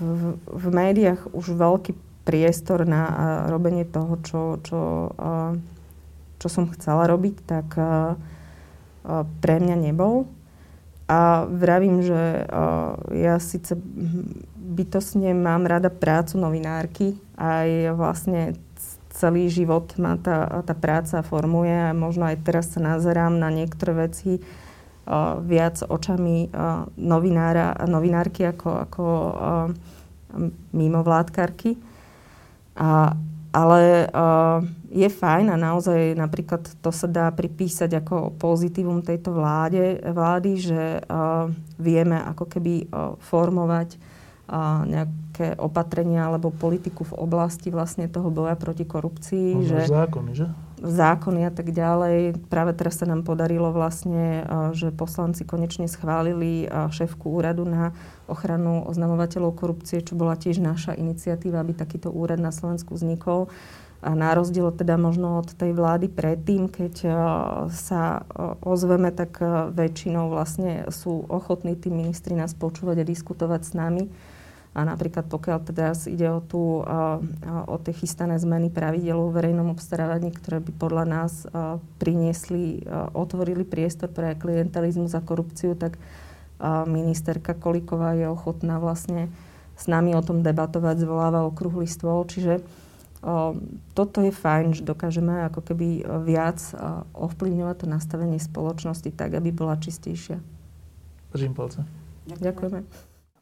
v, 0.00 0.36
v 0.40 0.66
médiách 0.72 1.28
už 1.36 1.52
veľký 1.56 1.92
priestor 2.24 2.88
na 2.88 3.02
uh, 3.04 3.16
robenie 3.52 3.84
toho, 3.84 4.16
čo, 4.24 4.40
čo, 4.64 5.12
uh, 5.12 5.52
čo 6.40 6.48
som 6.48 6.72
chcela 6.72 7.04
robiť, 7.04 7.36
tak 7.44 7.68
uh, 7.76 8.16
uh, 8.16 9.24
pre 9.44 9.60
mňa 9.60 9.76
nebol. 9.76 10.24
A 11.06 11.46
vravím, 11.46 12.02
že 12.02 12.48
uh, 12.48 12.98
ja 13.14 13.38
síce 13.38 13.78
bytosne 14.56 15.36
mám 15.38 15.68
rada 15.68 15.86
prácu 15.86 16.34
novinárky, 16.40 17.14
aj 17.38 17.94
vlastne 17.94 18.58
celý 19.16 19.48
život 19.48 19.96
ma 19.96 20.20
tá, 20.20 20.60
tá 20.60 20.76
práca 20.76 21.24
formuje 21.24 21.72
a 21.72 21.96
možno 21.96 22.28
aj 22.28 22.44
teraz 22.44 22.76
sa 22.76 22.84
nazerám 22.84 23.40
na 23.40 23.48
niektoré 23.48 24.06
veci 24.06 24.36
uh, 24.36 25.40
viac 25.40 25.80
očami 25.80 26.52
uh, 26.52 26.84
novinára, 27.00 27.72
novinárky 27.88 28.44
ako, 28.44 28.70
ako 28.84 29.04
uh, 29.04 29.68
mimovládkarky. 30.76 31.80
A, 32.76 33.16
ale 33.56 34.04
uh, 34.12 34.60
je 34.92 35.08
fajn 35.08 35.48
a 35.48 35.56
naozaj 35.56 36.12
napríklad 36.12 36.68
to 36.84 36.92
sa 36.92 37.08
dá 37.08 37.32
pripísať 37.32 38.04
ako 38.04 38.36
pozitívum 38.36 39.00
tejto 39.00 39.32
vláde, 39.32 39.96
vlády, 40.04 40.50
že 40.60 40.82
uh, 41.00 41.48
vieme 41.80 42.20
ako 42.20 42.44
keby 42.52 42.74
uh, 42.92 43.16
formovať 43.16 43.96
nejaké 44.86 45.58
opatrenia 45.58 46.30
alebo 46.30 46.54
politiku 46.54 47.02
v 47.02 47.18
oblasti 47.18 47.74
vlastne 47.74 48.06
toho 48.06 48.30
boja 48.30 48.54
proti 48.54 48.86
korupcii. 48.86 49.58
Možno 49.58 49.82
že 49.82 49.90
zákony, 49.90 50.30
že? 50.38 50.46
Zákony 50.76 51.40
a 51.48 51.52
tak 51.52 51.74
ďalej. 51.74 52.46
Práve 52.46 52.76
teraz 52.78 53.02
sa 53.02 53.10
nám 53.10 53.26
podarilo 53.26 53.74
vlastne, 53.74 54.46
že 54.70 54.94
poslanci 54.94 55.42
konečne 55.42 55.90
schválili 55.90 56.70
šéfku 56.70 57.26
úradu 57.32 57.66
na 57.66 57.90
ochranu 58.30 58.86
oznamovateľov 58.86 59.58
korupcie, 59.58 59.98
čo 60.04 60.14
bola 60.14 60.38
tiež 60.38 60.62
naša 60.62 60.94
iniciatíva, 60.94 61.58
aby 61.64 61.74
takýto 61.74 62.14
úrad 62.14 62.38
na 62.38 62.54
Slovensku 62.54 62.94
vznikol. 62.94 63.50
A 64.04 64.12
na 64.14 64.36
rozdiel 64.36 64.70
teda 64.70 65.00
možno 65.00 65.42
od 65.42 65.50
tej 65.56 65.74
vlády 65.74 66.06
predtým, 66.12 66.70
keď 66.70 66.94
sa 67.72 68.22
ozveme, 68.62 69.10
tak 69.10 69.40
väčšinou 69.74 70.30
vlastne 70.30 70.86
sú 70.92 71.24
ochotní 71.26 71.74
tí 71.74 71.90
ministri 71.90 72.36
nás 72.36 72.54
počúvať 72.54 73.02
a 73.02 73.08
diskutovať 73.08 73.60
s 73.64 73.72
nami 73.74 74.06
A 74.76 74.84
napríklad 74.84 75.24
pokiaľ 75.32 75.58
teda 75.72 75.96
ide 76.04 76.28
o, 76.28 76.44
tú, 76.44 76.84
o 77.48 77.76
tie 77.80 77.96
chystané 77.96 78.36
zmeny 78.36 78.68
pravidel 78.68 79.16
o 79.16 79.32
verejnom 79.32 79.72
obstarávaní, 79.72 80.28
ktoré 80.36 80.60
by 80.60 80.72
podľa 80.76 81.04
nás 81.08 81.48
priniesli, 81.96 82.84
otvorili 83.16 83.64
priestor 83.64 84.12
pre 84.12 84.36
klientalizmus 84.36 85.16
a 85.16 85.24
korupciu, 85.24 85.72
tak 85.80 85.96
ministerka 86.84 87.56
Koliková 87.56 88.20
je 88.20 88.28
ochotná 88.28 88.76
vlastne 88.76 89.32
s 89.80 89.88
nami 89.88 90.12
o 90.12 90.20
tom 90.20 90.44
debatovať, 90.44 91.00
zvoláva 91.00 91.48
okrúhly 91.48 91.88
stôl. 91.88 92.28
Čiže 92.28 92.60
toto 93.96 94.20
je 94.20 94.28
fajn, 94.28 94.76
že 94.76 94.84
dokážeme 94.84 95.48
ako 95.48 95.72
keby 95.72 96.04
viac 96.20 96.60
ovplyvňovať 97.16 97.76
to 97.80 97.86
nastavenie 97.88 98.36
spoločnosti 98.36 99.08
tak, 99.08 99.40
aby 99.40 99.56
bola 99.56 99.80
čistejšia. 99.80 100.36
Držím 101.32 101.56
palce. 101.56 101.80
Ďakujeme. 102.28 102.84